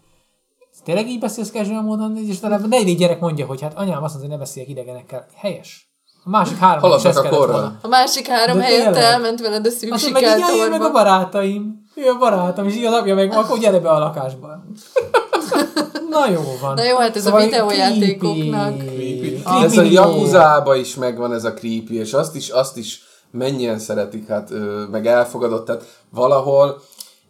tényleg 0.84 1.08
így 1.10 1.20
beszélsz 1.20 1.52
casual 1.52 1.82
módon, 1.82 2.18
és 2.18 2.42
a 2.42 2.48
negyedik 2.48 2.98
gyerek 2.98 3.20
mondja, 3.20 3.46
hogy 3.46 3.62
hát 3.62 3.74
anyám 3.78 4.04
azt 4.04 4.14
mondja, 4.14 4.20
hogy 4.20 4.30
ne 4.30 4.38
beszéljek 4.38 4.72
idegenekkel. 4.72 5.26
Helyes. 5.36 5.90
A 6.24 6.30
másik 6.30 6.58
három 6.58 6.78
is 6.78 6.82
Haladnak 6.82 7.08
ezt 7.10 7.18
a 7.18 7.22
kellett 7.22 7.38
korral. 7.38 7.60
volna. 7.60 7.80
A 7.82 7.88
másik 7.88 8.28
három 8.28 8.58
De 8.58 8.64
helyett 8.64 8.84
tényleg. 8.84 9.04
elment 9.04 9.42
veled 9.42 9.66
a 9.66 9.70
Azt 9.70 10.12
mondja, 10.12 10.36
meg 10.60 10.70
meg 10.70 10.82
a 10.82 10.92
barátaim. 10.92 11.82
Ő 11.96 12.10
a 12.10 12.18
barátom, 12.18 12.68
és 12.68 12.76
így 12.76 12.86
az 12.86 12.94
apja 12.94 13.16
meg, 13.16 13.34
akkor 13.34 13.60
gyere 13.60 13.80
be 13.80 13.90
a 13.90 14.00
lakásba. 14.00 14.48
Na 16.10 16.30
jó 16.30 16.42
van. 16.62 16.74
Na 16.74 16.84
jó, 16.84 16.98
hát 16.98 17.16
ez 17.16 17.26
a 17.26 17.30
Szóval 17.30 17.42
videójátékoknak. 17.46 18.78
Creepy. 18.78 19.42
Creepy 19.44 19.66
Ez 19.66 19.78
a 19.78 19.82
videó. 19.82 20.04
Yakuza-ba 20.04 20.76
is 20.76 20.96
megvan 20.96 21.34
ez 21.34 21.44
a 21.44 21.54
creepy, 21.54 21.96
és 21.96 22.14
azt 22.14 22.36
is, 22.36 22.50
azt 22.50 22.78
is 22.78 23.02
mennyien 23.32 23.80
szeretik, 23.80 24.28
hát 24.28 24.52
ö, 24.52 24.84
meg 24.92 25.08
elfogadott, 25.08 25.66
tehát 25.66 26.02
valahol 26.10 26.82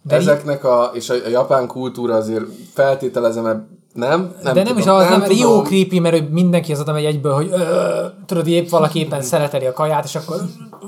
De 0.02 0.16
ezeknek 0.16 0.64
a, 0.64 0.92
és 0.94 1.10
a, 1.10 1.14
a 1.26 1.30
japán 1.30 1.68
kultúra 1.68 2.16
azért 2.16 2.46
feltételezem, 2.74 3.46
ebb- 3.46 3.68
nem? 3.94 4.36
nem 4.44 4.54
de 4.54 4.64
nem 4.64 4.64
tudom, 4.64 4.78
is 4.78 4.86
az, 4.86 5.10
nem, 5.10 5.20
nem 5.20 5.32
jó 5.32 5.50
tudom. 5.50 5.64
creepy, 5.64 6.00
mert 6.00 6.30
mindenki 6.30 6.72
az 6.72 6.80
oda 6.80 6.92
megy 6.92 7.06
egyből, 7.06 7.34
hogy 7.34 7.50
ö, 7.52 8.06
tudod, 8.26 8.48
épp 8.48 8.70
valaki 8.70 9.00
éppen 9.00 9.22
szereteli 9.22 9.66
a 9.66 9.74
kaját, 9.74 10.04
és 10.04 10.16
akkor 10.16 10.36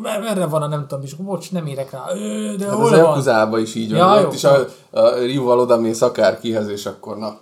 mer- 0.02 0.22
merre 0.22 0.46
van 0.46 0.62
a 0.62 0.68
nem 0.68 0.86
tudom, 0.88 1.04
és 1.04 1.14
bocs, 1.14 1.52
nem 1.52 1.66
érek 1.66 1.92
rá, 1.92 2.04
ö, 2.14 2.56
de 2.58 2.66
Hát 2.66 2.76
hol 2.76 2.94
az 2.94 3.26
van? 3.26 3.60
Is 3.60 3.76
így 3.76 3.90
van, 3.90 4.00
Ja, 4.00 4.16
ott 4.16 4.22
jó. 4.24 4.30
is 4.32 4.44
a, 4.44 4.66
a 4.92 5.16
Ryuval 5.16 5.60
odamész 5.60 6.02
akárkihez, 6.02 6.68
és 6.68 6.86
akkor 6.86 7.18
na, 7.18 7.38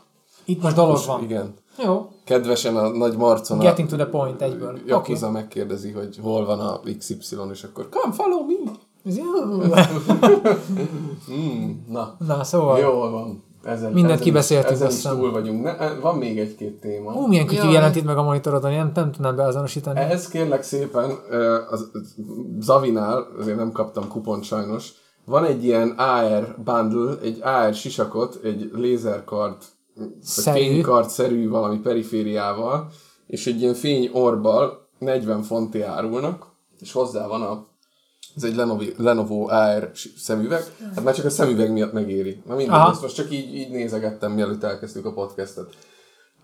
Itt 0.45 0.61
most 0.61 0.75
dolog 0.75 0.99
van. 1.05 1.23
igen. 1.23 1.53
Jó, 1.83 2.09
Kedvesen 2.25 2.75
a 2.77 2.89
nagy 2.89 3.17
marcon 3.17 3.59
a 3.59 3.61
getting 3.61 3.89
to 3.89 3.95
the 3.95 4.05
point 4.05 4.41
egyből. 4.41 4.69
Oké. 4.73 4.81
Yakuza 4.85 5.31
megkérdezi, 5.31 5.91
hogy 5.91 6.19
hol 6.21 6.45
van 6.45 6.59
a 6.59 6.79
XY, 6.97 7.35
és 7.51 7.63
akkor 7.63 7.89
come 7.89 8.13
follow 8.13 8.45
me. 8.45 8.71
Ez 9.05 9.17
jó. 9.17 9.23
Na, 11.87 12.15
Na, 12.27 12.43
szóval. 12.43 12.79
jól 12.79 13.11
van. 13.11 13.43
Ezen, 13.63 13.91
Mindent 13.91 14.13
ezen, 14.13 14.23
kibeszéltünk, 14.23 14.73
ezen 14.73 14.89
is 14.89 15.01
túl 15.01 15.31
vagyunk. 15.31 15.63
Ne, 15.63 15.93
van 16.01 16.17
még 16.17 16.39
egy-két 16.39 16.79
téma. 16.79 17.13
Ú, 17.13 17.27
milyen 17.27 17.47
kicsi 17.47 17.71
jelentít 17.71 18.05
meg 18.05 18.17
a 18.17 18.23
monitorodon, 18.23 18.71
nem, 18.71 18.91
nem 18.93 19.11
tudnám 19.11 19.35
beazonosítani. 19.35 19.99
Ehhez 19.99 20.27
kérlek 20.27 20.63
szépen, 20.63 21.11
ö, 21.29 21.59
az, 21.69 21.91
Zavinál, 22.59 23.27
azért 23.39 23.57
nem 23.57 23.71
kaptam 23.71 24.07
kupont 24.07 24.43
sajnos, 24.43 24.91
van 25.25 25.45
egy 25.45 25.63
ilyen 25.63 25.89
AR 25.89 26.55
bundle, 26.63 27.13
egy 27.21 27.39
AR 27.41 27.73
sisakot, 27.73 28.39
egy 28.43 28.69
lézerkard, 28.73 29.57
Szerű. 30.21 30.59
fénykard-szerű 30.59 31.49
valami 31.49 31.79
perifériával, 31.79 32.91
és 33.27 33.47
egy 33.47 33.61
ilyen 33.61 33.73
fény 33.73 34.09
orbal 34.13 34.89
40 34.99 35.43
fonti 35.43 35.81
árulnak, 35.81 36.45
és 36.79 36.91
hozzá 36.91 37.27
van 37.27 37.41
a 37.41 37.69
ez 38.35 38.43
egy 38.43 38.55
Lenovo, 38.55 38.83
Lenovo 38.97 39.47
AR 39.49 39.91
szemüveg. 40.17 40.63
Hát 40.95 41.03
már 41.03 41.15
csak 41.15 41.25
a 41.25 41.29
szemüveg 41.29 41.71
miatt 41.71 41.93
megéri. 41.93 42.41
Na 42.47 42.55
mindegy, 42.55 42.79
ezt 42.91 43.01
most 43.01 43.15
csak 43.15 43.31
így, 43.31 43.55
így 43.55 43.69
nézegettem, 43.69 44.31
mielőtt 44.31 44.63
elkezdtük 44.63 45.05
a 45.05 45.13
podcastet. 45.13 45.75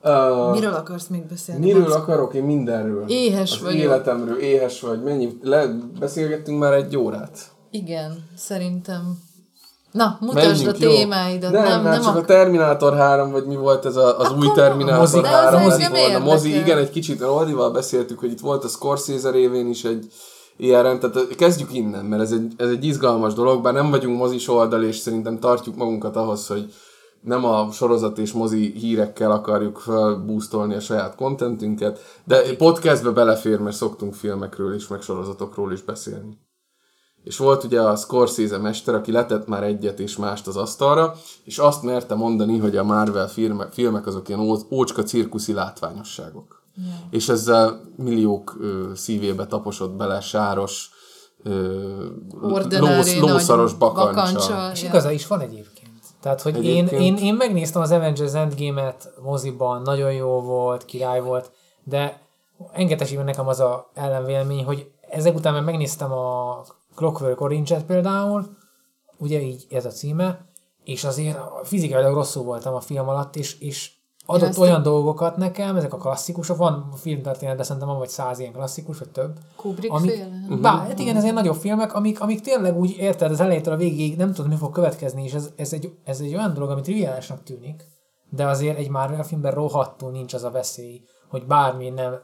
Uh, 0.03 0.51
Miről 0.51 0.73
akarsz 0.73 1.07
még 1.07 1.25
beszélni? 1.25 1.65
Miről 1.65 1.81
Max? 1.81 1.95
akarok 1.95 2.33
én 2.33 2.43
mindenről? 2.43 3.05
Éhes 3.07 3.51
az 3.51 3.61
vagyok. 3.61 3.79
életemről, 3.79 4.37
éhes 4.37 4.81
vagy. 4.81 5.03
Mennyi? 5.03 5.37
Le, 5.41 5.67
beszélgettünk 5.99 6.59
már 6.59 6.73
egy 6.73 6.97
órát. 6.97 7.51
Igen, 7.71 8.29
szerintem. 8.35 9.17
Na, 9.91 10.17
mutasd 10.21 10.47
Menjünk, 10.47 10.75
a 10.75 10.77
témáidat. 10.77 11.51
Nem, 11.51 11.63
nem, 11.63 11.81
nem, 11.83 11.91
nem 11.91 12.01
csak 12.01 12.15
a... 12.15 12.19
a 12.19 12.25
Terminátor 12.25 12.95
3, 12.95 13.31
vagy 13.31 13.45
mi 13.45 13.55
volt 13.55 13.85
ez 13.85 13.95
a, 13.95 14.19
az 14.19 14.31
új 14.31 14.45
Akkor 14.45 14.57
Terminátor 14.57 14.99
mozi. 14.99 15.21
De 15.21 15.27
az 15.27 15.33
3, 15.33 15.65
az 15.65 15.73
engem 15.73 15.91
volna. 15.91 16.19
Mozi, 16.19 16.57
igen, 16.57 16.77
egy 16.77 16.89
kicsit 16.89 17.21
Roldival 17.21 17.71
beszéltük, 17.71 18.19
hogy 18.19 18.31
itt 18.31 18.39
volt 18.39 18.63
a 18.63 18.67
Scorsese 18.67 19.31
révén 19.31 19.67
is 19.67 19.83
egy 19.83 20.07
ilyen 20.57 20.83
rend, 20.83 20.99
tehát 20.99 21.35
kezdjük 21.35 21.73
innen, 21.73 22.05
mert 22.05 22.21
ez 22.21 22.31
egy, 22.31 22.53
ez 22.57 22.69
egy 22.69 22.85
izgalmas 22.85 23.33
dolog, 23.33 23.61
bár 23.61 23.73
nem 23.73 23.89
vagyunk 23.89 24.17
mozis 24.17 24.47
oldal, 24.47 24.83
és 24.83 24.97
szerintem 24.97 25.39
tartjuk 25.39 25.75
magunkat 25.75 26.15
ahhoz, 26.15 26.47
hogy 26.47 26.73
nem 27.21 27.45
a 27.45 27.71
sorozat 27.71 28.17
és 28.17 28.31
mozi 28.31 28.73
hírekkel 28.77 29.31
akarjuk 29.31 29.79
felboostolni 29.79 30.75
a 30.75 30.79
saját 30.79 31.15
kontentünket, 31.15 31.99
de 32.23 32.55
podcastbe 32.55 33.09
belefér, 33.09 33.59
mert 33.59 33.75
szoktunk 33.75 34.13
filmekről 34.13 34.73
is, 34.73 34.87
meg 34.87 35.01
sorozatokról 35.01 35.71
is 35.71 35.81
beszélni. 35.81 36.37
És 37.27 37.37
volt 37.37 37.63
ugye 37.63 37.81
a 37.81 37.95
Scorsese 37.95 38.57
mester, 38.57 38.95
aki 38.95 39.11
letett 39.11 39.47
már 39.47 39.63
egyet 39.63 39.99
és 39.99 40.17
mást 40.17 40.47
az 40.47 40.57
asztalra, 40.57 41.13
és 41.43 41.57
azt 41.57 41.83
merte 41.83 42.15
mondani, 42.15 42.57
hogy 42.57 42.77
a 42.77 42.83
Marvel 42.83 43.27
filmek, 43.27 43.71
filmek 43.73 44.05
azok 44.07 44.27
ilyen 44.29 44.39
ó- 44.39 44.71
ócska 44.71 45.03
cirkuszi 45.03 45.53
látványosságok. 45.53 46.61
Yeah. 46.75 46.89
És 47.09 47.29
ezzel 47.29 47.81
milliók 47.95 48.57
ö, 48.59 48.91
szívébe 48.95 49.45
taposott 49.47 49.91
bele 49.91 50.19
sáros, 50.19 50.89
ö, 51.43 51.81
Ordinári 52.41 52.95
lós, 52.95 53.15
nagy 53.19 53.29
lószaros 53.29 53.73
bakancsa. 53.73 54.13
bakancsa. 54.13 54.69
És 54.73 54.81
Ja. 54.81 54.87
igaza 54.89 55.11
is 55.11 55.27
van 55.27 55.39
egyébként. 55.39 55.91
Tehát, 56.21 56.41
hogy 56.41 56.65
én, 56.65 56.85
Egyébként- 56.87 57.01
én, 57.19 57.25
én 57.25 57.33
megnéztem 57.35 57.81
az 57.81 57.91
Avengers 57.91 58.33
Endgame-et 58.33 59.11
moziban, 59.23 59.81
nagyon 59.81 60.13
jó 60.13 60.41
volt, 60.41 60.85
király 60.85 61.21
volt, 61.21 61.51
de 61.83 62.21
engedességben 62.71 63.25
nekem 63.25 63.47
az 63.47 63.59
a 63.59 63.89
ellenvélemény, 63.93 64.63
hogy 64.65 64.91
ezek 65.09 65.35
után 65.35 65.53
már 65.53 65.63
megnéztem 65.63 66.11
a 66.11 66.61
Clockwork 66.97 67.41
Orange-et 67.41 67.85
például, 67.85 68.45
ugye 69.17 69.41
így 69.41 69.65
ez 69.69 69.85
a 69.85 69.89
címe, 69.89 70.45
és 70.83 71.03
azért 71.03 71.37
fizikailag 71.63 72.13
rosszul 72.13 72.43
voltam 72.43 72.73
a 72.73 72.79
film 72.79 73.07
alatt, 73.07 73.35
és, 73.35 73.59
és 73.59 73.91
adott 74.25 74.49
ezt- 74.49 74.59
olyan 74.59 74.81
dolgokat 74.81 75.37
nekem, 75.37 75.75
ezek 75.75 75.93
a 75.93 75.97
klasszikusok, 75.97 76.57
van 76.57 76.91
filmtörténetben 76.95 77.65
szerintem 77.65 77.87
van 77.89 77.97
vagy 77.97 78.09
száz 78.09 78.39
ilyen 78.39 78.53
klasszikus, 78.53 78.97
vagy 78.97 79.09
több, 79.09 79.37
Kubrick 79.55 79.93
amik, 79.93 80.11
féle? 80.11 80.57
bár, 80.61 80.87
hát 80.87 80.99
igen, 80.99 81.15
ez 81.15 81.23
ilyen 81.23 81.35
nagyobb 81.35 81.55
filmek, 81.55 81.93
amik, 81.93 82.21
amik 82.21 82.41
tényleg 82.41 82.77
úgy 82.77 82.95
érted 82.97 83.31
az 83.31 83.39
elejétől 83.39 83.73
a 83.73 83.77
végéig 83.77 84.17
nem 84.17 84.33
tudod, 84.33 84.51
mi 84.51 84.57
fog 84.57 84.73
következni, 84.73 85.23
és 85.23 85.33
ez, 85.33 85.49
ez, 85.55 85.73
egy, 85.73 85.97
ez 86.03 86.19
egy 86.19 86.35
olyan 86.35 86.53
dolog, 86.53 86.69
amit 86.69 86.83
triviálisnak 86.83 87.43
tűnik, 87.43 87.83
de 88.29 88.47
azért 88.47 88.77
egy 88.77 88.89
Marvel 88.89 89.23
filmben 89.23 89.53
rohadtul 89.53 90.11
nincs 90.11 90.33
az 90.33 90.43
a 90.43 90.51
veszély, 90.51 91.01
hogy 91.29 91.45
bármi 91.45 91.89
nem 91.89 92.19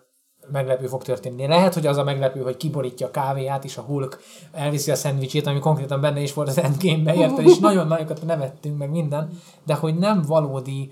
meglepő 0.52 0.86
fog 0.88 1.04
történni. 1.04 1.48
Lehet, 1.48 1.74
hogy 1.74 1.88
az 1.88 1.98
a 1.98 2.04
meglepő, 2.04 2.42
hogy 2.42 2.58
kiborítja 2.58 3.08
a 3.08 3.12
kávéját, 3.12 3.64
és 3.64 3.78
a 3.78 3.82
Hulk 3.82 4.20
elviszi 4.52 4.92
a 4.92 4.96
szendvicsét, 4.96 5.48
ami 5.48 5.60
konkrétan 5.60 6.02
benne 6.02 6.20
is 6.22 6.34
volt 6.34 6.48
az 6.48 6.58
Endgame-ben, 6.60 7.16
érted, 7.16 7.48
és 7.48 7.58
nagyon 7.58 7.88
nagyokat 7.88 8.26
nevettünk, 8.26 8.78
meg 8.78 8.90
minden, 8.90 9.30
de 9.66 9.74
hogy 9.74 9.96
nem 9.96 10.22
valódi 10.28 10.92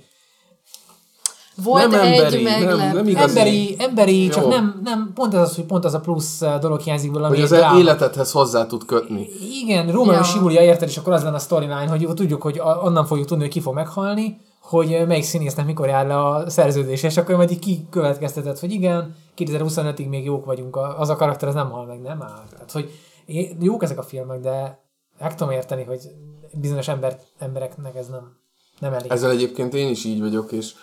Volt 1.63 1.87
Nem 1.91 1.99
egy 2.01 2.11
emberi, 2.19 2.43
nem- 2.43 2.59
meglep... 2.59 2.93
nem 2.93 3.07
igaz. 3.07 3.29
emberi, 3.29 3.75
emberi 3.79 4.27
csak 4.27 4.43
Jó. 4.43 4.49
nem, 4.49 4.81
nem, 4.83 5.11
pont 5.15 5.33
az 5.33 5.39
az, 5.49 5.55
hogy 5.55 5.63
pont 5.65 5.85
az 5.85 5.93
a 5.93 5.99
plusz 5.99 6.39
dolog 6.59 6.79
hiányzik 6.79 7.11
belőle, 7.11 7.27
Hogy 7.29 7.41
az 7.41 7.49
dráma. 7.49 7.79
életedhez 7.79 8.31
hozzá 8.31 8.65
tud 8.65 8.85
kötni. 8.85 9.27
Igen, 9.63 9.91
Rómeó 9.91 10.15
Ja. 10.15 10.23
Sibulia 10.23 10.61
érted, 10.61 10.89
és 10.89 10.97
akkor 10.97 11.13
az 11.13 11.23
lenne 11.23 11.35
a 11.35 11.39
storyline, 11.39 11.87
hogy 11.87 12.01
jó, 12.01 12.13
tudjuk, 12.13 12.41
hogy 12.41 12.61
onnan 12.83 13.05
fogjuk 13.05 13.27
tudni, 13.27 13.43
hogy 13.43 13.53
ki 13.53 13.59
fog 13.59 13.73
meghalni, 13.73 14.37
hogy 14.61 15.03
melyik 15.07 15.23
színésznek 15.23 15.65
mikor 15.65 15.87
jár 15.87 16.07
le 16.07 16.25
a 16.25 16.49
szerződés, 16.49 17.03
és 17.03 17.17
akkor 17.17 17.35
majd 17.35 17.51
így 17.51 17.59
kikövetkeztetett, 17.59 18.59
hogy 18.59 18.71
igen, 18.71 19.15
2025-ig 19.37 20.09
még 20.09 20.25
jók 20.25 20.45
vagyunk, 20.45 20.75
az 20.97 21.09
a 21.09 21.15
karakter 21.15 21.47
az 21.47 21.53
nem 21.53 21.69
hal 21.69 21.85
meg, 21.85 22.01
nem 22.01 22.21
áll. 22.21 22.43
Tehát, 22.49 22.71
hogy 22.71 22.91
jók 23.59 23.83
ezek 23.83 23.97
a 23.97 24.03
filmek, 24.03 24.39
de 24.39 24.79
meg 25.19 25.35
tudom 25.35 25.53
érteni, 25.53 25.83
hogy 25.83 25.99
bizonyos 26.53 26.87
ember, 26.87 27.19
embereknek 27.37 27.95
ez 27.95 28.07
nem, 28.07 28.37
nem 28.79 28.93
elég. 28.93 29.11
Ezzel 29.11 29.31
egyébként 29.31 29.73
én 29.73 29.89
is 29.89 30.05
így 30.05 30.19
vagyok, 30.19 30.51
és 30.51 30.73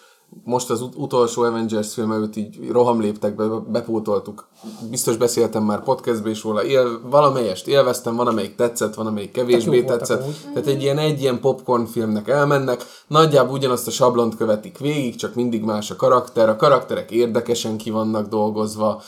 most 0.44 0.70
az 0.70 0.80
ut- 0.80 0.96
utolsó 0.96 1.42
Avengers 1.42 1.94
film 1.94 2.12
előtt 2.12 2.36
így 2.36 2.68
rohamléptekbe 2.70 3.44
bepótoltuk. 3.68 4.48
Biztos 4.90 5.16
beszéltem 5.16 5.62
már 5.62 5.82
podcastbe 5.82 6.30
is 6.30 6.42
róla. 6.42 6.64
Él, 6.64 7.00
valamelyest 7.10 7.66
élveztem, 7.68 8.16
van 8.16 8.26
amelyik 8.26 8.54
tetszett, 8.54 8.94
van 8.94 9.06
amelyik 9.06 9.32
kevésbé 9.32 9.80
voltak 9.80 9.98
tetszett. 9.98 10.24
Tehát 10.52 10.68
egy 10.68 10.82
ilyen, 10.82 10.98
egy 10.98 11.20
ilyen 11.20 11.40
popcorn 11.40 11.84
filmnek 11.84 12.28
elmennek, 12.28 12.84
nagyjából 13.06 13.52
ugyanazt 13.56 13.86
a 13.86 13.90
sablont 13.90 14.36
követik 14.36 14.78
végig, 14.78 15.16
csak 15.16 15.34
mindig 15.34 15.62
más 15.62 15.90
a 15.90 15.96
karakter. 15.96 16.48
A 16.48 16.56
karakterek 16.56 17.10
érdekesen 17.10 17.76
ki 17.76 17.90
vannak 17.90 18.28
dolgozva, 18.28 19.02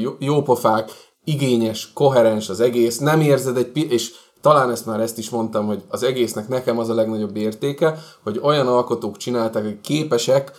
jó- 0.00 0.16
jópofák, 0.18 0.90
igényes, 1.24 1.92
koherens 1.92 2.48
az 2.48 2.60
egész, 2.60 2.98
nem 2.98 3.20
érzed 3.20 3.56
egy, 3.56 3.70
pi- 3.72 3.90
és 3.90 4.12
talán 4.46 4.70
ezt 4.70 4.86
már 4.86 5.00
ezt 5.00 5.18
is 5.18 5.30
mondtam, 5.30 5.66
hogy 5.66 5.82
az 5.88 6.02
egésznek 6.02 6.48
nekem 6.48 6.78
az 6.78 6.88
a 6.88 6.94
legnagyobb 6.94 7.36
értéke, 7.36 7.98
hogy 8.22 8.40
olyan 8.42 8.66
alkotók 8.66 9.16
csinálták, 9.16 9.62
hogy 9.62 9.80
képesek 9.80 10.52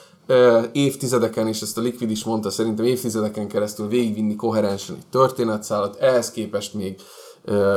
évtizedeken, 0.71 1.47
és 1.47 1.61
ezt 1.61 1.77
a 1.77 1.81
Liquid 1.81 2.11
is 2.11 2.23
mondta, 2.23 2.49
szerintem 2.49 2.85
évtizedeken 2.85 3.47
keresztül 3.47 3.88
végigvinni 3.88 4.35
koherensen 4.35 4.95
egy 4.95 5.07
történetszálat, 5.11 5.95
ehhez 5.95 6.31
képest 6.31 6.73
még 6.73 6.95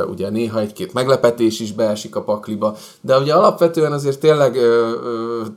ugye 0.09 0.29
néha 0.29 0.59
egy-két 0.59 0.93
meglepetés 0.93 1.59
is 1.59 1.71
beesik 1.71 2.15
a 2.15 2.23
pakliba, 2.23 2.75
de 3.01 3.17
ugye 3.17 3.33
alapvetően 3.33 3.91
azért 3.91 4.19
tényleg 4.19 4.57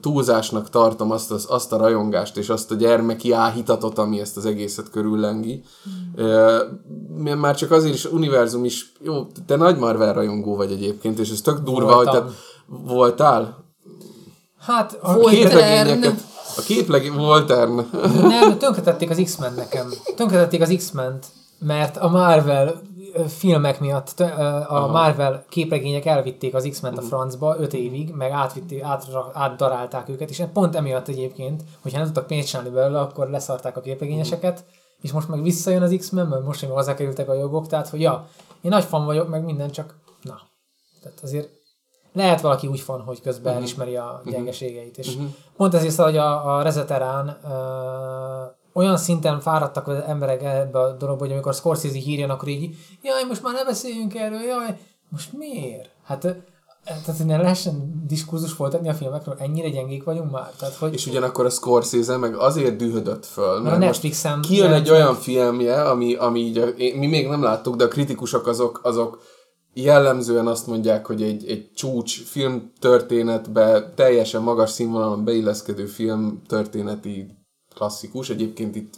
túlzásnak 0.00 0.70
tartom 0.70 1.10
azt, 1.10 1.30
az, 1.30 1.46
azt 1.48 1.72
a 1.72 1.76
rajongást 1.76 2.36
és 2.36 2.48
azt 2.48 2.70
a 2.70 2.74
gyermeki 2.74 3.32
áhítatot, 3.32 3.98
ami 3.98 4.20
ezt 4.20 4.36
az 4.36 4.46
egészet 4.46 4.90
körüllengi. 4.90 5.62
Mert 7.16 7.38
már 7.38 7.56
csak 7.56 7.70
azért 7.70 7.94
is 7.94 8.04
univerzum 8.04 8.64
is, 8.64 8.92
jó, 9.00 9.26
te 9.46 9.56
nagy 9.56 9.78
Marvel 9.78 10.12
rajongó 10.12 10.56
vagy 10.56 10.72
egyébként, 10.72 11.18
és 11.18 11.30
ez 11.30 11.40
tök 11.40 11.58
durva, 11.58 11.94
Voltam. 11.94 12.14
hogy, 12.14 12.22
tehát, 12.22 12.38
voltál? 12.68 13.64
Hát 14.58 14.98
a 15.02 15.14
Volt. 15.14 15.34
Képregényeket, 15.34 16.20
a 16.56 16.60
képleg... 16.60 17.12
Voltern. 17.16 17.80
Nem, 18.22 18.58
tönkretették 18.58 19.10
az 19.10 19.20
X-Men 19.24 19.54
nekem. 19.54 19.90
Tönkretették 20.16 20.62
az 20.62 20.74
X-ment, 20.76 21.26
mert 21.58 21.96
a 21.96 22.08
Marvel 22.08 22.80
filmek 23.28 23.80
miatt 23.80 24.20
a 24.68 24.88
Marvel 24.92 25.44
képregények 25.48 26.04
elvitték 26.04 26.54
az 26.54 26.68
X-ment 26.70 26.98
a 26.98 27.02
francba 27.02 27.56
5 27.58 27.74
évig, 27.74 28.10
meg 28.14 28.30
átvitték, 28.30 28.82
át, 28.82 29.06
átdarálták 29.32 30.08
őket, 30.08 30.30
és 30.30 30.42
pont 30.52 30.76
emiatt 30.76 31.08
egyébként, 31.08 31.62
hogyha 31.82 31.98
nem 31.98 32.06
tudtak 32.06 32.26
pénzt 32.26 32.48
csinálni 32.48 32.70
belőle, 32.70 33.00
akkor 33.00 33.30
leszarták 33.30 33.76
a 33.76 33.80
képregényeseket, 33.80 34.64
és 35.00 35.12
most 35.12 35.28
meg 35.28 35.42
visszajön 35.42 35.82
az 35.82 35.94
X-Men, 35.98 36.26
mert 36.26 36.44
most 36.44 36.62
még 36.62 36.70
hozzákerültek 36.70 37.28
a 37.28 37.34
jogok, 37.34 37.66
tehát 37.66 37.88
hogy 37.88 38.00
ja, 38.00 38.28
én 38.60 38.70
nagy 38.70 38.84
fan 38.84 39.04
vagyok, 39.04 39.28
meg 39.28 39.44
minden, 39.44 39.70
csak 39.70 39.94
na. 40.22 40.40
Tehát 41.02 41.18
azért 41.22 41.48
lehet 42.12 42.40
valaki 42.40 42.66
úgy 42.66 42.80
fan, 42.80 43.00
hogy 43.00 43.20
közben 43.20 43.44
uh-huh. 43.44 43.58
elismeri 43.58 43.96
a 43.96 44.22
gyengeségeit. 44.24 44.98
És 44.98 45.14
uh-huh. 45.14 45.30
pont 45.56 45.74
ezért 45.74 45.92
szóval, 45.92 46.12
hogy 46.12 46.20
a, 46.20 46.56
a 46.56 46.62
Rezeterán 46.62 47.38
ö, 47.44 47.54
olyan 48.74 48.96
szinten 48.96 49.40
fáradtak 49.40 49.88
az 49.88 49.98
emberek 50.06 50.42
ebbe 50.42 50.78
a 50.78 50.92
dologba, 50.92 51.24
hogy 51.24 51.32
amikor 51.32 51.54
Scorsese 51.54 51.98
hírjon, 51.98 52.30
akkor 52.30 52.48
így, 52.48 52.76
jaj, 53.02 53.24
most 53.28 53.42
már 53.42 53.54
ne 53.54 53.64
beszéljünk 53.64 54.14
erről, 54.14 54.40
jaj, 54.40 54.78
most 55.08 55.32
miért? 55.32 55.90
Hát 56.04 56.26
tehát, 56.84 57.16
hogy 57.16 57.26
ne 57.26 57.36
lehessen 57.36 58.04
diskurzus 58.06 58.52
folytatni 58.52 58.88
a 58.88 58.94
filmekről, 58.94 59.36
ennyire 59.38 59.68
gyengék 59.68 60.04
vagyunk 60.04 60.30
már. 60.30 60.50
Tehát, 60.58 60.74
hogy 60.74 60.94
És 60.94 61.06
ugyanakkor 61.06 61.44
a 61.44 61.50
Scorsese 61.50 62.16
meg 62.16 62.34
azért 62.34 62.76
dühödött 62.76 63.26
föl, 63.26 63.60
mert 63.60 63.74
a 63.74 63.78
Netflixen 63.78 64.40
kijön 64.40 64.72
egy 64.72 64.90
olyan 64.90 65.14
filmje, 65.14 65.82
ami, 65.82 66.14
ami 66.14 66.40
így, 66.40 66.58
a- 66.58 66.74
mi 66.76 67.06
még 67.06 67.28
nem 67.28 67.42
láttuk, 67.42 67.76
de 67.76 67.84
a 67.84 67.88
kritikusok 67.88 68.46
azok, 68.46 68.80
azok 68.82 69.22
jellemzően 69.72 70.46
azt 70.46 70.66
mondják, 70.66 71.06
hogy 71.06 71.22
egy, 71.22 71.48
egy 71.48 71.70
csúcs 71.74 72.24
filmtörténetbe 72.24 73.92
teljesen 73.94 74.42
magas 74.42 74.70
színvonalon 74.70 75.24
beilleszkedő 75.24 75.86
filmtörténeti 75.86 77.43
klasszikus. 77.74 78.30
Egyébként 78.30 78.76
itt 78.76 78.94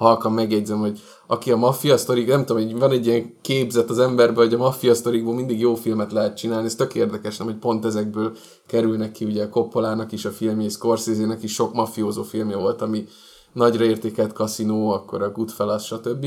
halkan 0.00 0.32
megjegyzem, 0.32 0.78
hogy 0.78 1.00
aki 1.26 1.52
a 1.52 1.56
maffia 1.56 1.96
sztorik, 1.96 2.26
nem 2.26 2.44
tudom, 2.44 2.62
hogy 2.62 2.78
van 2.78 2.90
egy 2.90 3.06
ilyen 3.06 3.34
képzet 3.40 3.90
az 3.90 3.98
emberben, 3.98 4.44
hogy 4.44 4.54
a 4.54 4.58
maffia 4.58 4.94
sztorikból 4.94 5.34
mindig 5.34 5.60
jó 5.60 5.74
filmet 5.74 6.12
lehet 6.12 6.36
csinálni, 6.36 6.66
ez 6.66 6.74
tök 6.74 6.94
érdekes, 6.94 7.36
nem, 7.36 7.46
hogy 7.46 7.58
pont 7.58 7.84
ezekből 7.84 8.36
kerülnek 8.66 9.12
ki, 9.12 9.24
ugye 9.24 9.48
Coppolának 9.48 10.12
is 10.12 10.24
a 10.24 10.30
filmje, 10.30 10.68
Scorsese-nek 10.68 11.42
is 11.42 11.52
sok 11.52 11.74
mafiózó 11.74 12.22
filmje 12.22 12.56
volt, 12.56 12.82
ami 12.82 13.06
nagyra 13.52 13.84
értékelt 13.84 14.32
Casino, 14.32 14.88
akkor 14.88 15.22
a 15.22 15.30
Goodfellas, 15.30 15.86
stb. 15.86 16.26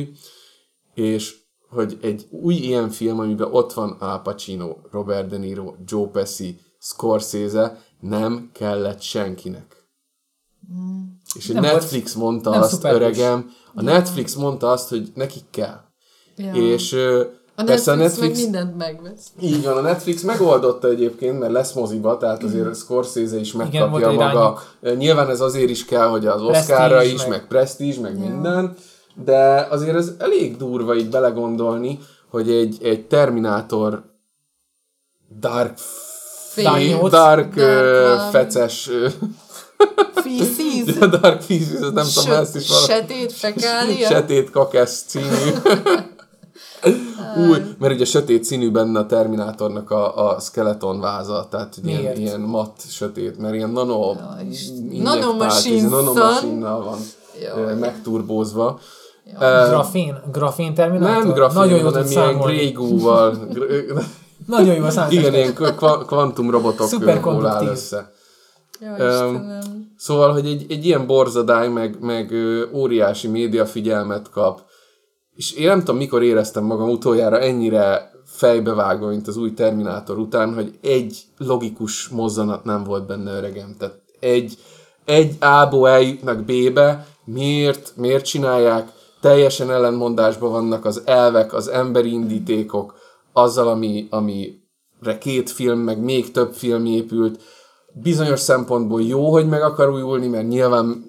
És 0.94 1.41
hogy 1.70 1.98
egy 2.02 2.28
új 2.30 2.54
ilyen 2.54 2.89
film, 2.89 3.20
amiben 3.20 3.52
ott 3.52 3.74
van 3.74 3.91
Al 3.91 4.22
Pacino, 4.22 4.76
Robert 4.91 5.30
De 5.30 5.38
Niro, 5.38 5.74
Joe 5.86 6.08
Pesci, 6.08 6.60
Scorsese, 6.80 7.82
nem 8.00 8.50
kellett 8.54 9.02
senkinek. 9.02 9.84
És 11.34 11.50
a 11.50 11.54
Nem 11.54 11.62
volt- 11.62 11.74
Netflix 11.74 12.14
mondta 12.14 12.50
nem 12.50 12.62
azt, 12.62 12.84
öregem, 12.84 13.52
a 13.76 13.82
Netflix 13.82 14.34
mondta 14.36 14.72
azt, 14.72 14.90
hogy 14.90 15.12
nekik 15.16 15.44
kell. 15.52 15.80
Ja. 16.36 16.54
És 16.54 16.94
a 17.56 17.64
persze 17.64 17.64
Netflix, 17.66 17.88
a 17.88 17.96
Netflix, 17.96 18.20
meg 18.38 18.44
mindent 18.44 18.78
megvesz. 18.78 19.28
így 19.42 19.64
van, 19.64 19.78
a 19.78 19.82
Netflix 19.82 20.22
megoldotta 20.22 20.88
egyébként, 20.88 21.40
mert 21.40 21.52
lesz 21.52 21.74
moziba, 21.74 22.18
tehát 22.18 22.44
azért 22.44 22.76
Scorsese 22.76 23.40
is 23.40 23.52
megkapja 23.54 24.10
egy 24.10 24.16
maga. 24.18 24.62
Nyilván 24.98 25.30
ez 25.30 25.42
azért 25.42 25.70
is 25.70 25.86
kell, 25.86 26.08
hogy 26.08 26.26
az 26.26 26.42
Oscarra 26.42 27.04
is, 27.04 27.22
meg- 27.22 27.30
meg 27.30 27.48
Prestige, 27.48 28.02
meg 28.02 28.20
minden, 28.20 28.76
de 29.26 29.68
azért 29.70 29.96
ez 29.96 30.12
elég 30.18 30.58
durva 30.58 30.96
így 30.96 31.10
belegondolni, 31.10 32.00
hogy 32.30 32.50
egy, 32.52 32.78
egy 32.82 33.06
Terminátor 33.08 34.04
Dark 35.40 35.78
Fény. 36.52 36.98
Dark 36.98 37.10
Dark, 37.10 37.56
dark, 37.56 38.32
feces 38.32 38.90
ö, 38.90 39.08
Feces. 40.86 41.02
a 41.02 41.08
Dark 41.08 41.50
ez 41.50 41.80
nem 41.94 42.06
tudom, 42.14 42.40
ezt 42.40 42.56
is 42.56 42.68
valami 42.68 42.88
Sötét 42.88 43.32
fekália. 43.34 44.08
Sötét 44.14 44.50
kakesz 44.50 45.04
című. 45.08 45.26
Új, 47.50 47.58
mert 47.80 47.94
ugye 47.94 48.06
sötét 48.06 48.44
színű 48.44 48.72
benne 48.72 49.00
a 49.00 49.06
Terminátornak 49.06 49.92
a, 49.92 50.30
a 50.30 50.40
skeleton 50.40 51.00
váza, 51.00 51.48
tehát 51.52 51.76
hogy 51.76 51.88
ilyen, 51.88 52.02
Miért? 52.02 52.18
ilyen 52.18 52.40
matt 52.40 52.76
sötét, 52.90 53.38
mert 53.38 53.54
ilyen 53.56 53.70
nano 53.70 54.16
nanomachine-nal 54.92 56.84
van 56.84 56.98
Jaj. 57.42 57.76
megturbózva. 57.76 58.80
Grafén? 59.40 60.18
Grafén 60.32 60.74
terminátor? 60.74 61.24
Nem 61.24 61.34
grafén, 61.34 61.60
Nagyon 61.60 61.78
jó 61.78 61.84
hanem 61.86 62.06
ilyen 62.10 62.24
számolni. 62.24 62.56
Grey 62.56 62.72
Goo-val. 62.72 63.38
Gr- 63.54 64.04
Nagyon 64.48 64.76
jó 64.76 64.84
a. 64.84 65.06
Igen, 65.10 65.34
ilyen 65.34 65.54
kv- 65.54 66.06
kvantum 66.06 66.52
robotok 66.52 66.88
Szuperkonduktív. 66.88 67.52
áll 67.52 67.68
össze. 67.68 68.12
Istenem. 68.92 69.92
Szóval, 69.98 70.32
hogy 70.32 70.46
egy, 70.46 70.66
egy 70.70 70.86
ilyen 70.86 71.08
borzadály, 71.08 71.70
meg, 71.70 71.98
meg 72.00 72.32
ö, 72.32 72.64
óriási 72.72 73.28
média 73.28 73.66
figyelmet 73.66 74.30
kap, 74.30 74.62
és 75.36 75.52
én 75.52 75.68
nem 75.68 75.80
tudom, 75.80 75.98
mikor 75.98 76.24
éreztem 76.24 76.64
magam 76.64 76.90
utoljára 76.90 77.40
ennyire 77.40 78.12
fejbevágva, 78.26 79.08
mint 79.08 79.28
az 79.28 79.38
új 79.38 79.54
Terminátor 79.54 80.18
után, 80.18 80.54
hogy 80.54 80.78
egy 80.82 81.22
logikus 81.38 82.08
mozzanat 82.08 82.64
nem 82.64 82.84
volt 82.84 83.06
benne 83.06 83.32
öregem. 83.32 83.76
Tehát 83.78 84.02
egy, 84.20 84.58
egy 85.06 85.36
A-ból 85.40 85.90
eljutnak 85.90 86.44
B-be, 86.44 87.08
miért, 87.26 87.94
miért 87.96 88.26
csinálják, 88.26 88.92
teljesen 89.22 89.72
ellenmondásban 89.72 90.52
vannak 90.52 90.86
az 90.86 91.02
elvek, 91.06 91.54
az 91.54 91.68
emberi 91.68 92.12
indítékok, 92.12 92.96
azzal, 93.34 93.68
ami, 93.68 94.08
amire 94.10 95.18
két 95.20 95.50
film, 95.50 95.80
meg 95.80 96.00
még 96.00 96.32
több 96.32 96.54
film 96.54 96.86
épült, 96.86 97.42
bizonyos 97.94 98.39
szempontból 98.39 99.02
jó, 99.02 99.32
hogy 99.32 99.48
meg 99.48 99.62
akar 99.62 99.89
újulni, 99.89 100.28
mert 100.28 100.48
nyilván, 100.48 101.04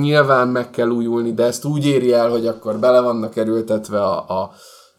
nyilván 0.00 0.48
meg 0.48 0.70
kell 0.70 0.88
újulni, 0.88 1.32
de 1.32 1.44
ezt 1.44 1.64
úgy 1.64 1.86
éri 1.86 2.12
el, 2.12 2.30
hogy 2.30 2.46
akkor 2.46 2.78
bele 2.78 3.00
vannak 3.00 3.36
erőltetve 3.36 4.02
a, 4.02 4.42
a 4.42 4.50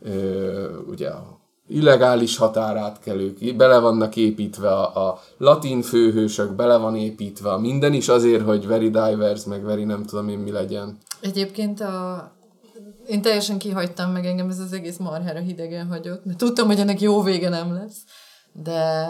ö, 0.01 0.65
ugye 0.87 1.09
a 1.09 1.37
illegális 1.69 2.37
határátkelők, 2.37 3.55
bele 3.55 3.79
vannak 3.79 4.15
építve 4.15 4.69
a, 4.69 5.07
a 5.07 5.19
latin 5.37 5.81
főhősök, 5.81 6.51
bele 6.51 6.77
van 6.77 6.95
építve 6.95 7.51
a 7.51 7.57
minden 7.57 7.93
is 7.93 8.07
azért, 8.07 8.43
hogy 8.43 8.67
very 8.67 8.89
divers, 8.89 9.43
meg 9.45 9.63
very 9.63 9.83
nem 9.83 10.03
tudom 10.03 10.29
én 10.29 10.39
mi 10.39 10.51
legyen. 10.51 10.97
Egyébként 11.21 11.81
a... 11.81 12.31
Én 13.07 13.21
teljesen 13.21 13.57
kihagytam 13.57 14.11
meg 14.11 14.25
engem, 14.25 14.49
ez 14.49 14.59
az 14.59 14.73
egész 14.73 14.97
marhára 14.97 15.39
hidegen 15.39 15.87
hagyott, 15.87 16.25
mert 16.25 16.37
tudtam, 16.37 16.67
hogy 16.67 16.79
ennek 16.79 17.01
jó 17.01 17.21
vége 17.21 17.49
nem 17.49 17.73
lesz. 17.73 17.97
De 18.53 19.05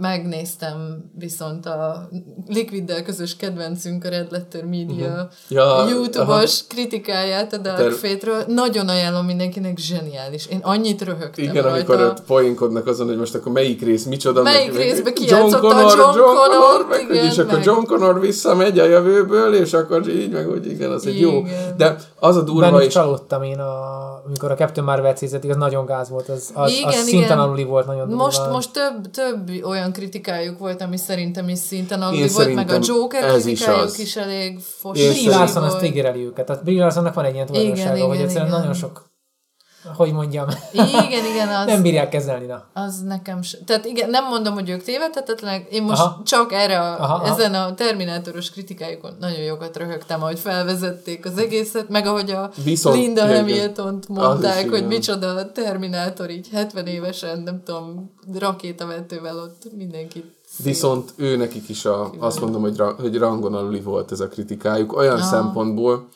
megnéztem 0.00 1.04
viszont 1.18 1.66
a 1.66 2.08
Liquiddel 2.46 3.02
közös 3.02 3.36
kedvencünk, 3.36 4.04
a 4.04 4.08
Red 4.08 4.26
Letter 4.30 4.64
Media 4.64 5.08
Mhm. 5.08 5.20
Ja, 5.48 5.86
YouTube-os 5.88 6.66
kritikáját 6.66 7.52
a 7.52 7.56
Dark 7.56 7.76
Ter- 7.76 7.92
Fate-ről. 7.92 8.44
Nagyon 8.46 8.88
ajánlom 8.88 9.26
mindenkinek, 9.26 9.78
zseniális. 9.78 10.46
Én 10.46 10.58
annyit 10.62 11.02
röhögtem 11.02 11.44
Igen, 11.44 11.62
rajta. 11.62 11.68
amikor 11.92 12.00
ott 12.00 12.22
poénkodnak 12.22 12.86
azon, 12.86 13.06
hogy 13.06 13.16
most 13.16 13.34
akkor 13.34 13.52
melyik 13.52 13.82
rész 13.82 14.04
micsoda. 14.04 14.42
Melyik 14.42 14.72
meg- 14.72 14.82
részbe 14.82 15.02
meg- 15.04 15.12
kijátszotta 15.12 15.68
a 15.68 15.80
John 15.96 16.18
Connort, 16.18 16.88
meg, 16.88 17.06
igen, 17.10 17.24
és 17.24 17.38
akkor 17.38 17.52
meg- 17.54 17.64
John 17.64 17.84
Connor 17.84 18.20
visszamegy 18.20 18.78
a 18.78 18.84
jövőből, 18.84 19.54
és 19.54 19.72
akkor 19.72 20.08
így, 20.08 20.30
meg 20.32 20.50
úgy, 20.50 20.66
igen, 20.66 20.90
az 20.90 21.06
egy 21.06 21.20
jó. 21.20 21.30
Igen. 21.30 21.74
De 21.76 21.96
az 22.18 22.36
a 22.36 22.42
durva, 22.42 22.60
Bennük 22.70 22.82
és 22.86 22.92
csalódtam 22.92 23.42
én, 23.42 23.58
a, 23.58 23.72
amikor 24.26 24.50
a 24.50 24.54
Captain 24.54 24.86
Marvel 24.86 25.14
cízetik, 25.14 25.50
az 25.50 25.56
nagyon 25.56 25.84
gáz 25.86 26.08
volt, 26.08 26.28
az, 26.28 26.50
az, 26.54 26.70
Igen, 26.70 26.84
az 26.88 26.92
igen. 26.94 27.04
szinten 27.04 27.38
aluli 27.38 27.64
volt 27.64 27.86
nagyon 27.86 28.08
Most, 28.08 28.36
durván. 28.36 28.54
most 28.54 28.77
több, 28.78 29.10
több 29.10 29.64
olyan 29.64 29.92
kritikájuk 29.92 30.58
volt, 30.58 30.80
ami 30.80 30.96
szerintem 30.96 31.48
is 31.48 31.58
szinten 31.58 32.02
Én 32.14 32.28
volt, 32.32 32.54
meg 32.54 32.70
a 32.70 32.78
Joker 32.82 33.24
ez 33.24 33.46
is 33.46 33.58
kritikájuk 33.58 33.88
az. 33.88 33.98
is, 33.98 34.16
elég 34.16 34.58
fos. 34.58 35.08
Brie 35.08 35.30
Larson 35.30 35.62
az 35.62 35.74
triggereli 35.74 36.24
őket. 36.24 36.46
Tehát 36.46 36.64
Brie 36.64 36.82
Larsonnak 36.82 37.14
van 37.14 37.24
egy 37.24 37.34
ilyen 37.34 37.46
tulajdonsága, 37.46 38.04
hogy 38.04 38.14
igen, 38.14 38.26
egyszerűen 38.26 38.48
igen. 38.48 38.58
nagyon 38.58 38.74
sok, 38.74 39.10
hogy 39.96 40.12
mondjam, 40.12 40.46
Igen, 40.72 41.24
igen, 41.32 41.48
az, 41.58 41.66
nem 41.66 41.82
bírják 41.82 42.08
kezelni. 42.08 42.46
Na. 42.46 42.64
az 42.72 43.02
nekem 43.02 43.42
se. 43.42 43.58
Tehát 43.66 43.84
igen, 43.84 44.10
nem 44.10 44.24
mondom, 44.24 44.54
hogy 44.54 44.68
ők 44.68 44.82
tévedhetetlenek, 44.82 45.66
én 45.72 45.82
most 45.82 46.00
Aha. 46.00 46.10
aha. 46.10 46.22
csak 46.24 46.52
erre, 46.52 46.80
a, 46.80 47.02
Aha, 47.02 47.14
aha. 47.14 47.34
ezen 47.34 47.54
a 47.54 47.74
Terminátoros 47.74 48.50
kritikájukon 48.50 49.16
nagyon 49.20 49.40
jókat 49.40 49.76
röhögtem, 49.76 50.22
ahogy 50.22 50.38
felvezették 50.38 51.24
az 51.26 51.38
egészet, 51.38 51.88
meg 51.88 52.06
ahogy 52.06 52.30
a 52.30 52.50
Viszont- 52.64 52.96
Linda 52.96 53.22
Az 53.22 53.94
mondták, 54.08 54.68
hogy 54.68 54.76
igen. 54.78 54.88
micsoda 54.88 55.34
a 55.34 55.52
Terminátor 55.52 56.30
így 56.30 56.48
70 56.52 56.86
évesen, 56.86 57.38
nem 57.40 57.62
tudom, 57.64 58.14
rakétavetővel 58.38 59.36
ott 59.38 59.62
mindenkit 59.76 60.36
viszont 60.62 61.12
ő 61.16 61.36
nekik 61.36 61.68
is 61.68 61.84
a, 61.84 62.10
azt 62.18 62.40
mondom, 62.40 62.60
hogy, 62.62 62.76
ra, 62.76 62.94
hogy 63.00 63.16
rangon 63.18 63.54
aluli 63.54 63.80
volt 63.80 64.12
ez 64.12 64.20
a 64.20 64.28
kritikájuk, 64.28 64.96
olyan 64.96 65.22
szempontból, 65.22 66.08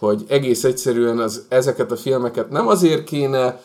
hogy 0.00 0.24
egész 0.28 0.64
egyszerűen 0.64 1.18
az, 1.18 1.44
ezeket 1.48 1.90
a 1.90 1.96
filmeket 1.96 2.50
nem 2.50 2.68
azért 2.68 3.04
kéne 3.04 3.60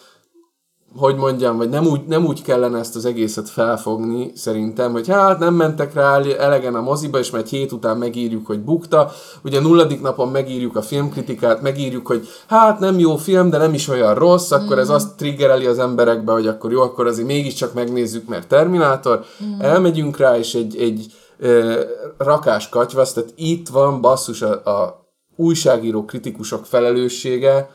hogy 0.97 1.15
mondjam, 1.15 1.57
vagy 1.57 1.69
nem 1.69 1.85
úgy, 1.85 2.01
nem 2.07 2.25
úgy 2.25 2.41
kellene 2.41 2.79
ezt 2.79 2.95
az 2.95 3.05
egészet 3.05 3.49
felfogni, 3.49 4.31
szerintem, 4.35 4.91
hogy 4.91 5.07
hát 5.07 5.39
nem 5.39 5.53
mentek 5.53 5.93
rá 5.93 6.21
elegen 6.39 6.75
a 6.75 6.81
moziba, 6.81 7.19
és 7.19 7.31
majd 7.31 7.47
hét 7.47 7.71
után 7.71 7.97
megírjuk, 7.97 8.45
hogy 8.45 8.59
bukta. 8.59 9.11
Ugye 9.43 9.59
nulladik 9.59 10.01
napon 10.01 10.29
megírjuk 10.29 10.75
a 10.75 10.81
filmkritikát, 10.81 11.61
megírjuk, 11.61 12.07
hogy 12.07 12.27
hát 12.47 12.79
nem 12.79 12.99
jó 12.99 13.15
film, 13.15 13.49
de 13.49 13.57
nem 13.57 13.73
is 13.73 13.87
olyan 13.87 14.13
rossz, 14.13 14.51
akkor 14.51 14.75
mm. 14.75 14.79
ez 14.79 14.89
azt 14.89 15.17
triggereli 15.17 15.65
az 15.65 15.79
emberekbe, 15.79 16.31
hogy 16.31 16.47
akkor 16.47 16.71
jó, 16.71 16.81
akkor 16.81 17.07
azért 17.07 17.27
mégiscsak 17.27 17.73
megnézzük, 17.73 18.27
mert 18.27 18.47
Terminátor. 18.47 19.25
Mm. 19.43 19.61
Elmegyünk 19.61 20.17
rá, 20.17 20.37
és 20.37 20.53
egy, 20.53 20.77
egy 20.77 21.05
ö, 21.39 21.81
rakás 22.17 22.69
katyvasz, 22.69 23.13
tehát 23.13 23.33
itt 23.35 23.67
van 23.67 24.01
basszus 24.01 24.41
a, 24.41 24.51
a 24.51 25.04
újságíró 25.35 26.05
kritikusok 26.05 26.65
felelőssége, 26.65 27.69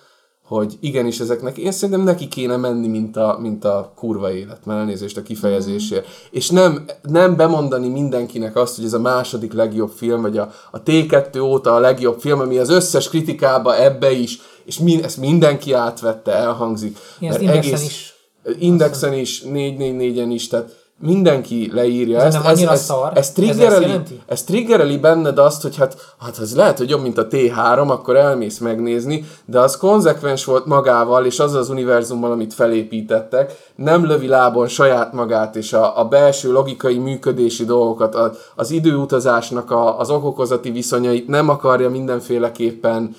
hogy 0.51 0.77
igenis 0.81 1.21
ezeknek, 1.21 1.57
én 1.57 1.73
szerintem 1.73 2.05
neki 2.05 2.29
kéne 2.29 2.57
menni, 2.57 2.89
mint 2.89 3.17
a, 3.17 3.39
mint 3.41 3.65
a 3.65 3.93
kurva 3.97 4.33
élet, 4.33 4.65
már 4.65 4.79
elnézést 4.79 5.17
a 5.17 5.23
kifejezésért. 5.23 6.07
Mm. 6.07 6.11
És 6.31 6.51
nem, 6.51 6.85
nem 7.03 7.37
bemondani 7.37 7.89
mindenkinek 7.89 8.57
azt, 8.57 8.77
hogy 8.77 8.85
ez 8.85 8.93
a 8.93 9.01
második 9.01 9.53
legjobb 9.53 9.91
film, 9.97 10.23
vagy 10.23 10.39
a, 10.39 10.53
a 10.71 10.83
T2 10.83 11.43
óta 11.43 11.75
a 11.75 11.79
legjobb 11.79 12.21
film, 12.21 12.41
ami 12.41 12.59
az 12.59 12.69
összes 12.69 13.09
kritikába 13.09 13.83
ebbe 13.83 14.11
is, 14.11 14.39
és 14.65 14.79
min, 14.79 15.05
ezt 15.05 15.17
mindenki 15.17 15.73
átvette, 15.73 16.33
elhangzik. 16.33 16.99
Igen, 17.19 17.41
mert 17.41 17.57
egész, 17.57 17.85
is. 17.85 18.15
Indexen 18.59 19.13
is, 19.13 19.43
444-en 19.47 20.29
is, 20.33 20.49
tehát 20.49 20.80
mindenki 21.01 21.71
leírja 21.73 22.19
ez 22.19 22.25
ezt. 22.25 22.43
Nem 22.43 22.53
ez, 22.53 22.61
ez, 22.63 22.85
szar. 22.85 23.13
ez, 23.15 23.33
triggereli, 23.33 23.85
ez, 23.85 24.01
ez 24.27 24.43
triggereli 24.43 24.99
benned 24.99 25.39
azt, 25.39 25.63
hogy 25.63 25.77
hát, 25.77 26.15
hát 26.19 26.39
ez 26.39 26.57
lehet, 26.57 26.79
hogy 26.79 26.89
jobb, 26.89 27.03
mint 27.03 27.19
a 27.19 27.27
T3, 27.27 27.89
akkor 27.89 28.17
elmész 28.17 28.59
megnézni, 28.59 29.25
de 29.45 29.61
az 29.61 29.77
konzekvens 29.77 30.45
volt 30.45 30.67
magával, 30.67 31.25
és 31.25 31.39
az 31.39 31.55
az 31.55 31.69
univerzummal, 31.69 32.33
amit 32.33 32.55
felépítettek, 32.55 33.71
nem 33.75 34.07
lövi 34.07 34.27
lábon 34.27 34.69
saját 34.69 35.13
magát, 35.13 35.57
és 35.57 35.73
a, 35.73 35.99
a 35.99 36.05
belső 36.05 36.53
logikai 36.53 36.99
működési 36.99 37.65
dolgokat, 37.65 38.15
a, 38.15 38.33
az 38.55 38.71
időutazásnak 38.71 39.71
a, 39.71 39.99
az 39.99 40.11
okokozati 40.11 40.71
viszonyait 40.71 41.29
nem 41.29 41.49
akarja 41.49 41.91
mindenféleképpen. 41.91 43.15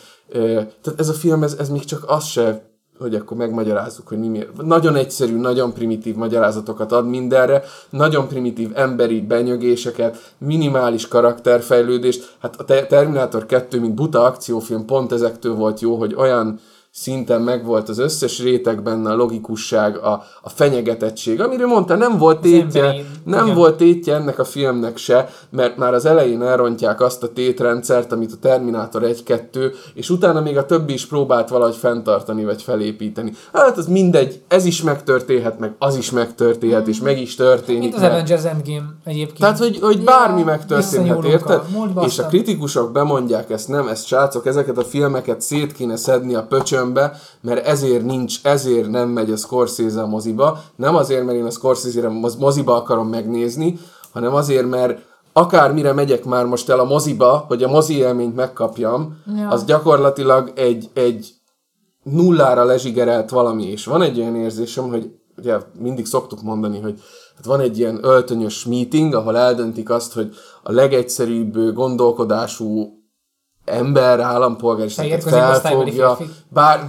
Tehát 0.82 0.94
ez 1.00 1.10
a 1.10 1.14
film, 1.14 1.44
ez, 1.44 1.56
ez 1.60 1.70
még 1.70 1.86
csak 1.86 2.04
az 2.08 2.26
se 2.26 2.71
hogy 3.02 3.16
akkor 3.16 3.38
megmagyarázzuk, 3.38 4.08
hogy 4.08 4.20
mi 4.20 4.28
miért. 4.28 4.62
Nagyon 4.62 4.96
egyszerű, 4.96 5.38
nagyon 5.38 5.74
primitív 5.74 6.16
magyarázatokat 6.16 6.92
ad 6.92 7.08
mindenre, 7.08 7.64
nagyon 7.90 8.28
primitív 8.28 8.72
emberi 8.74 9.22
benyögéseket, 9.22 10.34
minimális 10.38 11.08
karakterfejlődést. 11.08 12.36
Hát 12.40 12.56
a 12.60 12.64
Terminator 12.88 13.46
2, 13.46 13.80
mint 13.80 13.94
buta 13.94 14.24
akciófilm, 14.24 14.86
pont 14.86 15.12
ezektől 15.12 15.56
volt 15.56 15.80
jó, 15.80 15.96
hogy 15.96 16.16
olyan 16.18 16.60
szinten 16.94 17.42
megvolt 17.42 17.90
az 17.90 17.98
összes 17.98 18.40
réteg 18.40 18.84
benne, 18.84 19.12
a 19.12 19.16
logikusság, 19.16 19.98
a, 19.98 20.24
a 20.42 20.50
fenyegetettség, 20.50 21.42
amiről 21.42 21.68
mondta, 21.68 21.96
nem 21.96 22.18
volt 22.18 22.40
tétje, 22.42 22.94
nem 23.24 23.44
igen. 23.46 23.56
volt 23.56 23.78
tétje 23.78 24.16
ennek 24.16 24.40
a 24.40 24.44
filmnek 24.44 24.98
se, 24.98 25.30
mert 25.50 25.78
már 25.78 25.94
az 25.94 26.06
elején 26.06 26.42
elrontják 26.42 27.02
azt 27.02 27.24
a 27.24 27.34
tétrendszert, 27.34 28.12
amit 28.12 28.32
a 28.32 28.36
Terminator 28.42 29.02
1-2, 29.06 29.74
és 29.94 30.10
utána 30.10 30.42
még 30.42 30.58
a 30.58 30.66
többi 30.66 30.94
is 30.94 31.06
próbált 31.06 31.50
valahogy 31.50 31.76
fenntartani, 31.76 32.46
vagy 32.46 32.62
felépíteni. 32.62 33.34
Hát 33.54 33.78
az 33.78 33.88
mindegy, 33.88 34.42
ez 34.48 34.66
is 34.66 34.82
megtörténhet, 34.82 35.60
meg 35.60 35.76
az 35.78 35.96
is 35.96 36.12
megtörténhet, 36.12 36.88
és 36.88 37.02
meg 37.02 37.20
is 37.22 37.36
történik. 37.36 37.82
Mint 37.82 37.94
az 37.94 38.02
mert... 38.02 38.14
Avengers 38.14 38.44
Endgame 38.44 38.96
egyébként. 39.04 39.40
Tehát, 39.40 39.58
hogy, 39.58 39.80
hogy 39.82 40.04
bármi 40.04 40.40
ja, 40.40 40.46
megtörténhet, 40.46 41.24
érted? 41.24 41.62
A 41.96 42.06
és 42.06 42.20
a 42.20 42.26
kritikusok 42.26 42.92
bemondják 42.92 43.50
ezt, 43.50 43.68
nem, 43.68 43.88
ezt 43.88 44.06
srácok, 44.06 44.46
ezeket 44.46 44.78
a 44.78 44.84
filmeket 44.84 45.42
szét 45.42 45.74
kéne 45.74 45.96
szedni 45.96 46.36
a 46.36 46.44
pöcsön 46.44 46.81
börtönbe, 46.82 47.20
mert 47.42 47.66
ezért 47.66 48.06
nincs, 48.06 48.40
ezért 48.44 48.90
nem 48.90 49.10
megy 49.10 49.32
a 49.32 49.36
Scorsese 49.36 50.02
a 50.02 50.08
moziba. 50.08 50.62
Nem 50.76 50.96
azért, 50.96 51.26
mert 51.26 51.38
én 51.38 51.46
a 51.46 51.50
Scorsese-re 51.50 52.10
moziba 52.40 52.76
akarom 52.76 53.08
megnézni, 53.08 53.80
hanem 54.12 54.34
azért, 54.34 54.70
mert 54.70 55.00
akármire 55.34 55.94
megyek 55.94 56.26
már 56.26 56.46
most 56.46 56.70
el 56.70 56.80
a 56.80 56.84
moziba, 56.84 57.46
hogy 57.48 57.64
a 57.64 57.68
mozi 57.70 57.98
élményt 57.98 58.36
megkapjam, 58.36 59.18
ja. 59.36 59.48
az 59.48 59.66
gyakorlatilag 59.66 60.52
egy, 60.56 60.90
egy 60.94 61.34
nullára 62.04 62.64
lezsigerelt 62.64 63.30
valami, 63.30 63.64
és 63.64 63.86
van 63.86 64.02
egy 64.02 64.20
olyan 64.20 64.36
érzésem, 64.36 64.90
hogy 64.90 65.12
ugye 65.38 65.58
mindig 65.80 66.06
szoktuk 66.06 66.42
mondani, 66.42 66.80
hogy 66.80 67.00
hát 67.36 67.46
van 67.46 67.60
egy 67.60 67.78
ilyen 67.78 68.00
öltönyös 68.02 68.66
meeting, 68.66 69.14
ahol 69.14 69.38
eldöntik 69.38 69.90
azt, 69.90 70.14
hogy 70.14 70.34
a 70.64 70.72
legegyszerűbb 70.72 71.74
gondolkodású 71.74 73.01
ember, 73.66 74.20
állampolgár 74.20 74.86
is 74.86 74.96
felfogja, 75.22 76.18
bár, 76.50 76.88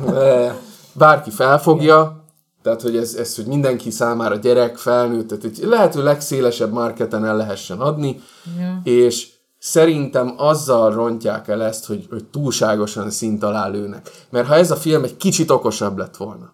bárki 0.93 1.31
felfogja, 1.31 2.25
tehát 2.63 2.83
hogy 2.83 2.97
ez, 2.97 3.15
ez, 3.15 3.37
hogy 3.37 3.47
mindenki 3.47 3.91
számára 3.91 4.37
gyerek, 4.37 4.77
felnőtt, 4.77 5.29
tehát 5.29 5.45
egy 5.45 5.59
lehető 5.63 6.03
legszélesebb 6.03 6.73
marketen 6.73 7.25
el 7.25 7.37
lehessen 7.37 7.81
adni, 7.81 8.21
yeah. 8.59 8.75
és 8.83 9.29
szerintem 9.59 10.35
azzal 10.37 10.93
rontják 10.93 11.49
el 11.49 11.63
ezt, 11.63 11.87
hogy, 11.87 12.07
hogy 12.11 12.25
túlságosan 12.25 13.11
szint 13.11 13.43
alá 13.43 13.69
lőnek. 13.69 14.11
Mert 14.31 14.47
ha 14.47 14.55
ez 14.55 14.71
a 14.71 14.77
film 14.77 15.05
egy 15.05 15.17
kicsit 15.17 15.51
okosabb 15.51 15.99
lett 15.99 16.17
volna, 16.17 16.53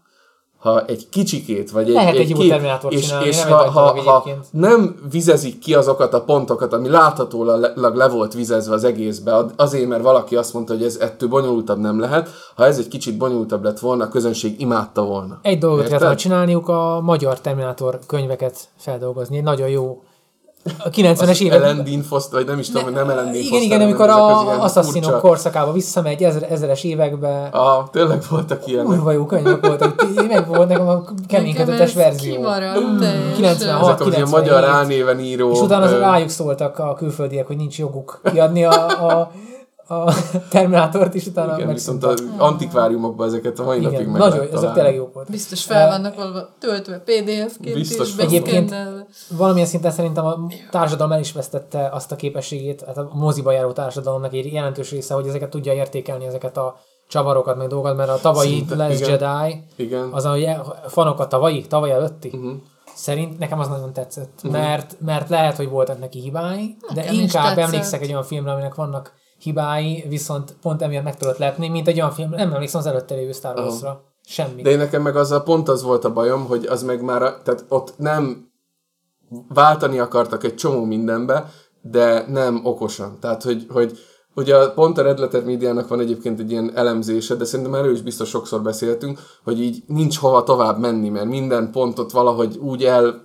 ha 0.68 0.84
egy 0.84 1.08
kicsikét, 1.08 1.70
vagy 1.70 1.88
egy, 1.88 1.94
Lehet 1.94 2.14
egy, 2.14 2.30
egy 2.30 2.36
két, 2.36 2.48
Terminátort 2.48 2.94
és, 2.94 3.06
csinálni, 3.06 3.26
és 3.26 3.42
nem 3.42 3.52
ha, 3.52 3.70
ha, 3.70 4.00
ha 4.02 4.24
nem 4.50 4.96
vizezik 5.10 5.58
ki 5.58 5.74
azokat 5.74 6.14
a 6.14 6.22
pontokat, 6.22 6.72
ami 6.72 6.88
láthatólag 6.88 7.72
le, 7.94 8.08
volt 8.08 8.34
vizezve 8.34 8.74
az 8.74 8.84
egészbe, 8.84 9.44
azért, 9.56 9.88
mert 9.88 10.02
valaki 10.02 10.36
azt 10.36 10.54
mondta, 10.54 10.72
hogy 10.72 10.82
ez 10.82 10.96
ettől 10.96 11.28
bonyolultabb 11.28 11.78
nem 11.78 12.00
lehet, 12.00 12.28
ha 12.56 12.64
ez 12.64 12.78
egy 12.78 12.88
kicsit 12.88 13.16
bonyolultabb 13.16 13.64
lett 13.64 13.78
volna, 13.78 14.04
a 14.04 14.08
közönség 14.08 14.60
imádta 14.60 15.02
volna. 15.04 15.38
Egy 15.42 15.58
dolgot 15.58 15.88
kellett 15.88 16.16
csinálniuk, 16.16 16.68
a 16.68 17.00
magyar 17.00 17.40
Terminátor 17.40 17.98
könyveket 18.06 18.68
feldolgozni. 18.76 19.36
Egy 19.36 19.42
nagyon 19.42 19.68
jó 19.68 20.02
a 20.78 20.90
90-es 20.90 21.40
évek. 21.40 21.62
Ellen 21.62 21.84
Dean 21.84 22.02
Foster, 22.02 22.38
vagy 22.38 22.48
nem 22.48 22.58
is 22.58 22.66
tudom, 22.66 22.82
hogy 22.82 22.92
nem 22.92 23.10
Ellen 23.10 23.24
Dean 23.24 23.44
Igen, 23.44 23.62
igen, 23.62 23.80
amikor 23.80 24.08
a 24.08 24.62
Assassinok 24.62 25.20
korszakába 25.20 25.72
visszamegy 25.72 26.22
ezer, 26.22 26.46
ezeres 26.50 26.84
évekbe. 26.84 27.48
Ah, 27.52 27.88
tényleg 27.92 28.22
voltak 28.30 28.66
ilyenek. 28.66 28.86
Kurva 28.86 29.12
jó 29.12 29.26
könyvek 29.26 29.66
voltak. 29.66 30.04
Meg 30.28 30.46
volt 30.46 30.68
nekem 30.68 30.88
a 30.88 31.02
keménykötetes 31.28 31.94
verzió. 31.94 32.34
Kimaradt, 32.34 32.78
96, 33.36 33.98
97. 33.98 34.22
a 34.22 34.28
magyar 34.28 34.64
álnéven 34.64 35.20
író. 35.20 35.50
És 35.50 35.60
utána 35.60 35.84
az 35.84 35.92
rájuk 35.92 36.28
szóltak 36.28 36.78
a 36.78 36.94
külföldiek, 36.94 37.46
hogy 37.46 37.56
nincs 37.56 37.78
joguk 37.78 38.20
kiadni 38.32 38.64
a, 38.64 38.86
a 39.18 39.30
a 39.88 40.14
Terminátort 40.50 41.14
is 41.14 41.26
utána 41.26 41.56
Igen, 41.58 41.72
viszont 41.72 42.04
az 42.04 42.24
antikváriumokban 42.36 43.26
ezeket 43.26 43.58
a 43.58 43.64
mai 43.64 43.78
Igen, 43.78 43.92
napig 43.92 44.06
meg 44.06 44.20
nagyon, 44.20 44.46
ezek 44.52 44.72
tényleg 44.72 44.94
jók 44.94 45.14
volt. 45.14 45.30
Biztos 45.30 45.64
fel 45.64 45.88
vannak 45.88 46.14
valva 46.14 46.48
töltve 46.58 46.98
PDF-ként 46.98 47.74
Biztos 47.74 48.08
is, 48.08 48.16
Egyébként 48.16 48.74
valamilyen 49.36 49.66
szinten 49.66 49.90
szerintem 49.90 50.26
a 50.26 50.46
társadalom 50.70 51.12
el 51.12 51.20
is 51.20 51.32
vesztette 51.32 51.88
azt 51.92 52.12
a 52.12 52.16
képességét, 52.16 52.84
hát 52.86 52.98
a 52.98 53.10
moziba 53.12 53.52
járó 53.52 53.72
társadalomnak 53.72 54.32
egy 54.32 54.52
jelentős 54.52 54.90
része, 54.90 55.14
hogy 55.14 55.26
ezeket 55.26 55.50
tudja 55.50 55.72
értékelni, 55.72 56.26
ezeket 56.26 56.56
a 56.56 56.76
csavarokat, 57.08 57.56
meg 57.56 57.66
dolgokat, 57.66 57.96
mert 57.96 58.10
a 58.10 58.18
tavalyi 58.20 58.64
Szinte, 58.66 58.92
igen, 58.92 59.08
Jedi, 59.08 59.64
igen. 59.76 60.08
az 60.12 60.24
a 60.24 60.36
fanok 60.86 61.20
a 61.20 61.26
tavalyi, 61.26 61.66
tavaly 61.66 61.90
előtti, 61.90 62.30
uh-huh. 62.32 62.52
szerint 62.94 63.38
nekem 63.38 63.60
az 63.60 63.68
nagyon 63.68 63.92
tetszett, 63.92 64.32
uh-huh. 64.36 64.52
mert, 64.52 64.96
mert 65.00 65.28
lehet, 65.28 65.56
hogy 65.56 65.68
voltak 65.68 65.98
neki 65.98 66.20
hibái, 66.20 66.76
de 66.94 67.12
inkább 67.12 67.58
emlékszek 67.58 68.02
egy 68.02 68.10
olyan 68.10 68.22
filmre, 68.22 68.52
aminek 68.52 68.74
vannak 68.74 69.12
hibái, 69.38 70.04
viszont 70.08 70.56
pont 70.62 70.82
emiatt 70.82 71.04
meg 71.04 71.16
tudott 71.16 71.38
lepni, 71.38 71.68
mint 71.68 71.88
egy 71.88 71.98
olyan 71.98 72.10
film, 72.10 72.30
nem 72.30 72.52
emlékszem 72.52 72.80
az 72.80 72.86
előtte 72.86 73.14
lévő 73.14 73.32
Star 73.32 73.58
Wars-ra. 73.58 73.88
Uh-huh. 73.88 74.02
Semmi. 74.24 74.62
De 74.62 74.70
én 74.70 74.78
nekem 74.78 75.02
meg 75.02 75.16
azzal 75.16 75.42
pont 75.42 75.68
az 75.68 75.82
volt 75.82 76.04
a 76.04 76.12
bajom, 76.12 76.46
hogy 76.46 76.66
az 76.66 76.82
meg 76.82 77.02
már, 77.02 77.18
tehát 77.20 77.64
ott 77.68 77.98
nem 77.98 78.50
váltani 79.48 79.98
akartak 79.98 80.44
egy 80.44 80.54
csomó 80.54 80.84
mindenbe, 80.84 81.50
de 81.80 82.24
nem 82.28 82.60
okosan. 82.64 83.18
Tehát, 83.20 83.42
hogy, 83.42 83.66
hogy 83.68 83.98
Ugye 84.38 84.68
pont 84.68 84.98
a 84.98 85.02
Red 85.02 85.18
Letter 85.18 85.44
Médiának 85.44 85.88
van 85.88 86.00
egyébként 86.00 86.40
egy 86.40 86.50
ilyen 86.50 86.70
elemzése, 86.74 87.34
de 87.34 87.44
szerintem 87.44 87.74
erről 87.74 87.92
is 87.92 88.02
biztos 88.02 88.28
sokszor 88.28 88.62
beszéltünk, 88.62 89.18
hogy 89.44 89.60
így 89.60 89.82
nincs 89.86 90.18
hova 90.18 90.42
tovább 90.42 90.78
menni, 90.78 91.08
mert 91.08 91.26
minden 91.26 91.70
pontot 91.70 92.10
valahogy 92.10 92.56
úgy 92.56 92.84
el 92.84 93.22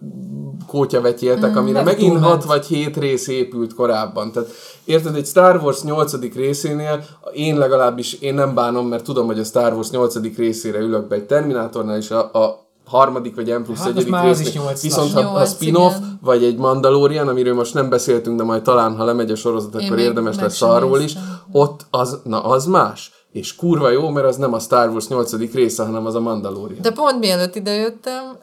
kótyavetjéltek, 0.74 1.51
mm, 1.51 1.57
amire 1.57 1.84
megint 1.84 2.19
hat 2.19 2.43
vagy 2.43 2.65
hét 2.65 2.97
rész 2.97 3.28
épült 3.28 3.74
korábban. 3.74 4.32
Tehát 4.32 4.49
érted, 4.86 5.15
egy 5.15 5.26
Star 5.26 5.61
Wars 5.63 5.82
8. 5.82 6.34
részénél 6.36 7.03
én 7.34 7.57
legalábbis 7.57 8.13
én 8.13 8.33
nem 8.33 8.54
bánom, 8.54 8.87
mert 8.87 9.04
tudom, 9.04 9.25
hogy 9.25 9.39
a 9.39 9.43
Star 9.43 9.74
Wars 9.74 9.89
8. 9.89 10.36
részére 10.36 10.79
ülök 10.79 11.08
be 11.08 11.16
egy 11.16 11.24
Terminátornál, 11.24 11.97
és 11.97 12.12
a, 12.12 12.20
a 12.20 12.67
harmadik 12.86 13.36
vagy 13.36 13.59
M 13.59 13.63
plusz 13.63 13.79
hát 13.79 13.87
egyedik 13.87 14.21
résznél. 14.21 14.62
Viszont 14.82 15.12
ha 15.12 15.20
a 15.20 15.45
spin-off, 15.45 15.95
igen. 15.97 16.20
vagy 16.21 16.43
egy 16.43 16.58
Mandalorian, 16.58 17.28
amiről 17.28 17.54
most 17.54 17.74
nem 17.74 17.89
beszéltünk, 17.89 18.37
de 18.37 18.43
majd 18.43 18.62
talán, 18.62 18.95
ha 18.95 19.04
lemegy 19.04 19.32
a 19.32 19.36
sorozat, 19.36 19.75
akkor 19.75 20.00
Én 20.00 20.05
érdemes 20.05 20.36
lesz 20.36 20.62
arról 20.62 21.00
is, 21.00 21.13
ott 21.51 21.86
az, 21.89 22.20
na 22.24 22.43
az 22.43 22.66
más. 22.66 23.12
És 23.32 23.55
kurva 23.55 23.89
jó, 23.89 24.09
mert 24.09 24.28
az 24.28 24.36
nem 24.36 24.54
a 24.54 24.59
Star 24.59 24.89
Wars 24.89 25.08
8. 25.08 25.54
része, 25.54 25.83
hanem 25.83 26.05
az 26.05 26.16
a 26.16 26.20
Mandalorian. 26.20 26.82
De 26.82 26.91
pont 26.91 27.20
mielőtt 27.20 27.55
idejöttem, 27.55 28.42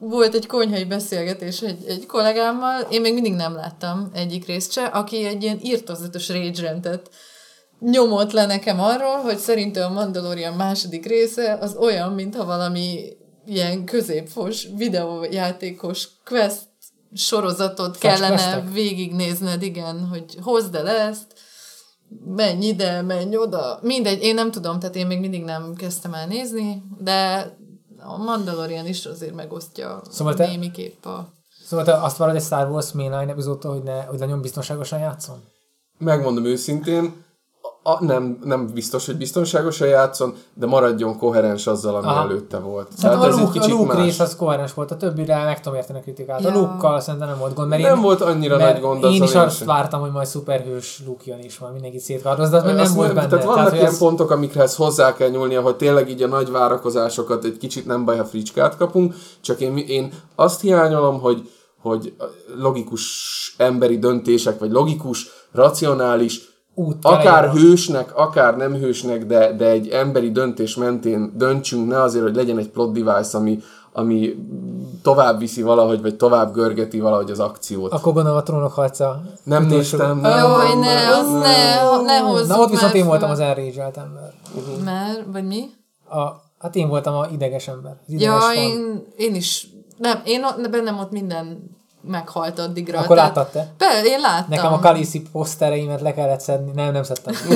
volt 0.00 0.34
egy 0.34 0.46
konyhai 0.46 0.84
beszélgetés 0.84 1.60
egy, 1.60 1.84
egy 1.86 2.06
kollégámmal, 2.06 2.80
én 2.80 3.00
még 3.00 3.14
mindig 3.14 3.34
nem 3.34 3.54
láttam 3.54 4.10
egyik 4.14 4.46
részt 4.46 4.72
se, 4.72 4.84
aki 4.84 5.24
egy 5.24 5.42
ilyen 5.42 5.58
írtozatos 5.62 6.28
rage 6.28 7.00
nyomott 7.80 8.32
le 8.32 8.46
nekem 8.46 8.80
arról, 8.80 9.16
hogy 9.16 9.38
szerintem 9.38 9.90
a 9.90 9.94
Mandalorian 9.94 10.52
második 10.52 11.06
része 11.06 11.58
az 11.60 11.76
olyan, 11.76 12.12
mintha 12.12 12.44
valami 12.44 13.16
ilyen 13.46 13.84
középfos 13.84 14.66
videójátékos 14.76 16.08
quest 16.24 16.66
sorozatot 17.14 17.96
Flash 17.96 18.20
kellene 18.20 18.42
questek? 18.42 18.72
végignézned, 18.72 19.62
igen, 19.62 20.06
hogy 20.06 20.24
hozd 20.40 20.74
el 20.74 20.88
ezt, 20.88 21.26
menj 22.24 22.66
ide, 22.66 23.02
menj 23.02 23.36
oda. 23.36 23.78
Mindegy, 23.82 24.22
én 24.22 24.34
nem 24.34 24.50
tudom, 24.50 24.78
tehát 24.78 24.96
én 24.96 25.06
még 25.06 25.20
mindig 25.20 25.44
nem 25.44 25.74
kezdtem 25.74 26.14
el 26.14 26.26
nézni, 26.26 26.82
de 26.98 27.46
a 28.00 28.16
Mandalorian 28.16 28.86
is 28.86 29.04
azért 29.06 29.34
megosztja 29.34 30.00
Szóval 30.10 30.34
te- 30.34 30.46
némiképp 30.46 31.04
a... 31.04 31.28
Szóval 31.64 31.84
te 31.84 32.02
azt 32.02 32.16
várod 32.16 32.34
egy 32.34 32.42
Star 32.42 32.70
Wars 32.70 32.92
mainline 32.92 33.30
epizódtól, 33.32 33.72
hogy, 33.72 33.82
ne, 33.82 34.02
hogy 34.02 34.18
nagyon 34.18 34.40
biztonságosan 34.40 34.98
játszon? 34.98 35.44
Megmondom 35.98 36.44
őszintén, 36.44 37.24
a, 37.82 38.04
nem, 38.04 38.38
nem 38.44 38.66
biztos, 38.74 39.06
hogy 39.06 39.16
biztonságosan 39.16 39.88
játszon, 39.88 40.34
de 40.54 40.66
maradjon 40.66 41.18
koherens 41.18 41.66
azzal, 41.66 41.94
ami 41.94 42.06
Aha. 42.06 42.20
előtte 42.20 42.58
volt. 42.58 42.88
Szerintem 42.96 43.20
Tehát 43.20 43.24
a 43.24 43.26
ez 43.26 43.34
egy 43.34 43.40
Luke, 43.44 43.58
a 43.58 43.62
kicsit 43.62 43.78
Luke 43.78 43.94
más. 43.94 44.04
rész 44.04 44.18
az 44.20 44.36
koherens 44.36 44.74
volt, 44.74 44.90
a 44.90 44.96
többire 44.96 45.44
meg 45.44 45.60
tudom 45.60 45.78
érteni 45.78 45.98
a 45.98 46.02
kritikát. 46.02 46.44
A 46.44 46.48
Ja. 46.48 46.54
Luke-kal 46.54 47.00
szerintem 47.00 47.28
nem 47.28 47.38
volt 47.38 47.54
gond, 47.54 47.68
mert 47.68 47.82
Nem 47.82 47.96
én, 47.96 48.02
volt 48.02 48.20
annyira 48.20 48.56
mert 48.56 48.72
nagy 48.72 48.82
gond 48.82 49.04
Én 49.04 49.22
is 49.22 49.34
azt 49.34 49.56
sem. 49.56 49.66
vártam, 49.66 50.00
hogy 50.00 50.10
majd 50.10 50.26
szuperhős 50.26 51.02
Luke 51.06 51.22
jön 51.26 51.38
és 51.38 51.58
majd 51.58 51.72
mindenkit 51.72 52.00
szétkardoz, 52.00 52.50
de 52.50 52.56
az 52.56 52.62
nem 52.64 52.94
volt 52.94 53.14
benne. 53.14 53.26
Tehát 53.28 53.44
vannak 53.44 53.68
hogy 53.68 53.78
ilyen 53.78 53.86
ez- 53.90 53.98
pontok, 53.98 54.30
amikhez 54.30 54.76
hozzá 54.76 55.14
kell 55.14 55.28
nyúlni, 55.28 55.54
hogy 55.54 55.76
tényleg 55.76 56.10
így 56.10 56.22
a 56.22 56.26
nagy 56.26 56.50
várakozásokat 56.50 57.44
egy 57.44 57.56
kicsit 57.56 57.86
nem 57.86 58.04
baj, 58.04 58.16
ha 58.16 58.24
fricskát 58.24 58.76
kapunk, 58.76 59.14
csak 59.40 59.60
én, 59.60 59.76
én 59.76 60.12
azt 60.34 60.60
hiányolom, 60.60 61.20
hogy, 61.20 61.50
hogy 61.82 62.14
logikus 62.58 63.04
emberi 63.58 63.98
döntések, 63.98 64.58
vagy 64.58 64.70
logikus, 64.70 65.26
racionális, 65.52 66.47
Út 66.78 67.04
akár 67.04 67.50
hősnek, 67.50 68.16
akár 68.16 68.56
nem 68.56 68.74
hősnek, 68.74 69.26
de, 69.26 69.52
de 69.52 69.68
egy 69.68 69.88
emberi 69.88 70.30
döntés 70.30 70.76
mentén 70.76 71.32
döntsünk, 71.36 71.88
ne 71.88 72.02
azért, 72.02 72.24
hogy 72.24 72.34
legyen 72.34 72.58
egy 72.58 72.68
plot 72.68 72.92
device, 72.92 73.38
ami, 73.38 73.60
ami 73.92 74.34
tovább 75.02 75.38
viszi 75.38 75.62
valahogy, 75.62 76.02
vagy 76.02 76.16
tovább 76.16 76.52
görgeti 76.52 77.00
valahogy 77.00 77.30
az 77.30 77.40
akciót. 77.40 77.92
Akkor 77.92 78.12
gondolom 78.12 78.38
a 78.38 78.42
trónok 78.42 78.72
harca. 78.72 79.22
Nem 79.42 79.64
utolsó- 79.64 79.76
néztem, 79.76 80.18
nem. 80.20 80.30
Jaj, 80.38 80.74
ne, 80.74 81.16
az 81.16 81.30
ne, 81.30 82.02
ne 82.02 82.18
hozzuk 82.18 82.48
Na 82.48 82.60
ott 82.62 82.70
viszont 82.70 82.94
én 82.94 83.06
voltam 83.06 83.30
az 83.30 83.40
enrage 83.40 83.82
ember. 83.82 84.32
Mert, 84.84 85.24
vagy 85.32 85.44
mi? 85.46 85.64
A, 86.08 86.18
hát 86.58 86.76
én 86.76 86.88
voltam 86.88 87.14
a 87.14 87.26
ideges 87.32 87.68
ember. 87.68 87.96
Az 88.06 88.12
ideges 88.12 88.34
Ja, 88.34 88.40
fan. 88.40 88.54
én, 88.54 89.04
én 89.16 89.34
is. 89.34 89.68
Nem, 89.96 90.20
én 90.24 90.44
bennem 90.70 90.98
ott 90.98 91.10
minden 91.10 91.76
meghalt 92.00 92.58
addigra. 92.58 92.98
Akkor 92.98 93.16
tehát- 93.16 93.36
láttad 93.36 93.52
te? 93.52 93.72
Be, 93.78 94.00
én 94.04 94.20
láttam. 94.20 94.48
Nekem 94.48 94.72
a 94.72 94.78
Kaliszi 94.78 95.22
posztereimet 95.32 96.00
le 96.00 96.14
kellett 96.14 96.40
szedni. 96.40 96.70
Nem, 96.74 96.92
nem 96.92 97.02
szedtem. 97.02 97.34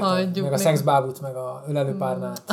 Hagyjuk 0.00 0.44
Meg 0.44 0.52
a 0.52 0.58
szexbábút, 0.58 1.20
meg 1.20 1.36
a 1.36 1.64
ölelőpárnát. 1.68 2.42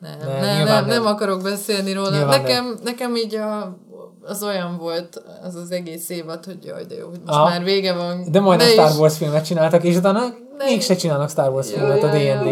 Nem, 0.00 0.18
Nem, 0.18 0.28
nem, 0.28 0.40
nem, 0.40 0.64
nem, 0.64 0.86
nem. 0.86 1.06
akarok 1.06 1.42
beszélni 1.42 1.92
róla. 1.92 2.10
Nyilván 2.10 2.40
nekem, 2.40 2.78
nekem 2.84 3.16
így 3.16 3.34
a, 3.34 3.76
az 4.22 4.42
olyan 4.42 4.76
volt 4.78 5.22
az 5.42 5.54
az 5.54 5.70
egész 5.70 6.08
évad, 6.08 6.44
hogy 6.44 6.64
jaj, 6.64 6.84
de 6.84 6.94
jó, 6.94 7.08
hogy 7.08 7.18
most 7.26 7.38
Aha. 7.38 7.48
már 7.48 7.64
vége 7.64 7.92
van. 7.92 8.24
De 8.30 8.40
majdnem 8.40 8.66
ne 8.68 8.72
Star 8.72 8.98
Wars 8.98 9.16
filmet 9.16 9.44
csináltak, 9.44 9.84
és 9.84 9.96
utána 9.96 10.20
Ne- 10.58 10.64
mégse 10.64 10.96
csinálnak 10.96 11.30
Star 11.30 11.52
Wars 11.52 11.70
filmet 11.72 12.02
a. 12.02 12.06
D&D. 12.08 12.46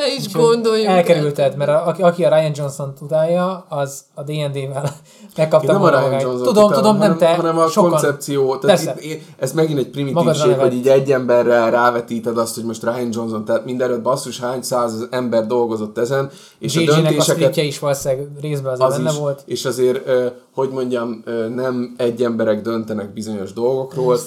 Ne 0.00 0.14
is 0.14 0.32
gondoljuk. 0.32 0.86
Elkerülted, 0.86 1.56
mert 1.56 1.70
a, 1.70 1.86
aki, 1.86 2.02
aki 2.02 2.24
a 2.24 2.28
Ryan 2.28 2.52
Johnson 2.54 2.92
utálja, 3.00 3.66
az 3.68 4.04
a 4.14 4.22
D&D-vel 4.22 4.90
megkapta 5.36 5.72
nem 5.72 5.82
a 5.82 5.88
Ryan. 5.88 6.20
Johnson 6.20 6.42
Tudom, 6.46 6.72
tudom, 6.72 6.96
nem 6.98 7.16
te, 7.16 7.34
hanem 7.34 7.58
a 7.58 7.66
sokan. 7.66 7.90
koncepció. 7.90 8.56
Tehát 8.56 8.84
Persze. 8.84 8.94
itt, 9.00 9.12
én- 9.12 9.22
ez 9.38 9.52
megint 9.52 9.78
egy 9.78 9.88
primitívség, 9.88 10.54
hogy 10.58 10.74
így 10.74 10.88
egy 10.88 11.12
emberrel 11.12 11.70
rávetíted 11.70 12.38
azt, 12.38 12.54
hogy 12.54 12.64
most 12.64 12.82
Ryan 12.82 13.08
Johnson, 13.12 13.44
tehát 13.44 13.64
mindenről 13.64 14.00
basszus 14.02 14.40
hány 14.40 14.62
száz 14.62 15.06
ember 15.10 15.46
dolgozott 15.46 15.98
ezen, 15.98 16.30
és 16.58 16.76
a 16.76 16.80
JJ-nek 16.80 16.96
a 16.98 17.00
döntéseket 17.02 17.36
scriptje 17.36 17.62
is 17.62 17.78
valószínűleg 17.78 18.28
részben 18.40 18.72
azért 18.72 18.88
az 18.90 18.96
benne 18.96 19.10
is, 19.10 19.16
volt. 19.16 19.42
és 19.46 19.64
azért, 19.64 20.10
hogy 20.54 20.68
mondjam, 20.70 21.22
nem 21.54 21.94
egy 21.96 22.22
emberek 22.22 22.62
döntenek 22.62 23.12
bizonyos 23.12 23.52
dolgokról, 23.52 24.18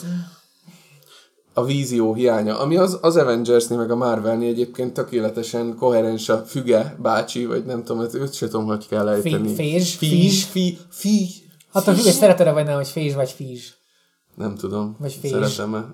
a 1.54 1.64
vízió 1.66 2.14
hiánya, 2.14 2.60
ami 2.60 2.78
az, 2.78 2.98
az 3.02 3.18
Avengers-nél, 3.18 3.78
meg 3.78 3.92
a 3.92 3.96
Marvel-nél 3.96 4.50
egyébként 4.50 4.94
tökéletesen 4.94 5.76
koherens 5.76 6.30
a 6.30 6.38
Füge 6.38 6.96
bácsi, 7.02 7.46
vagy 7.46 7.66
nem 7.66 7.84
tudom, 7.84 8.02
hát 8.02 8.14
őt 8.14 8.34
sem 8.34 8.50
tudom, 8.50 8.66
hogy 8.66 8.88
kell 8.88 9.08
ejteni. 9.08 9.54
Fízs? 9.54 9.96
Fi, 10.46 10.78
fi, 10.90 11.28
Hát 11.74 11.88
a 11.88 11.94
hülyes 11.94 12.14
szereted 12.14 12.54
vagy 12.54 12.66
nem, 12.66 12.76
hogy 12.76 12.88
fés 12.88 13.14
vagy 13.14 13.32
fízs. 13.32 13.72
Nem 14.36 14.56
tudom. 14.56 14.96
Vagy 15.00 15.14
fés. 15.14 15.32
Szeretem-e? 15.32 15.92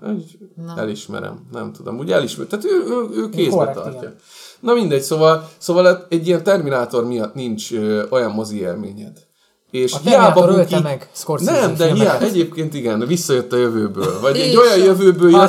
Elismerem. 0.78 1.48
Nem 1.52 1.72
tudom. 1.72 1.98
Úgy 1.98 2.12
elismerem. 2.12 2.50
Tehát 2.50 2.66
ő, 2.66 2.94
ő, 2.94 3.22
ő 3.22 3.30
kézbe 3.30 3.56
Korrekt, 3.56 3.78
tartja. 3.78 4.00
igen. 4.00 4.16
Na 4.60 4.74
mindegy, 4.74 5.02
szóval, 5.02 5.50
szóval 5.58 6.06
egy 6.10 6.28
ilyen 6.28 6.44
Terminátor 6.44 7.06
miatt 7.06 7.34
nincs 7.34 7.74
ö, 7.74 8.06
olyan 8.10 8.32
mozi 8.32 8.60
élményed. 8.60 9.28
És 9.72 9.94
A 9.94 10.00
buki- 10.34 10.56
ölte 10.58 10.80
meg 10.80 11.10
Scorsese 11.14 11.52
Nem, 11.52 11.76
de 11.76 11.94
hiába, 11.94 12.26
egyébként 12.26 12.74
igen, 12.74 13.00
visszajött 13.08 13.54
a 13.54 13.58
jövőből. 13.58 14.20
Vagy 14.22 14.38
egy 14.40 14.56
olyan 14.56 14.78
jövőből 14.78 15.30
jött. 15.30 15.40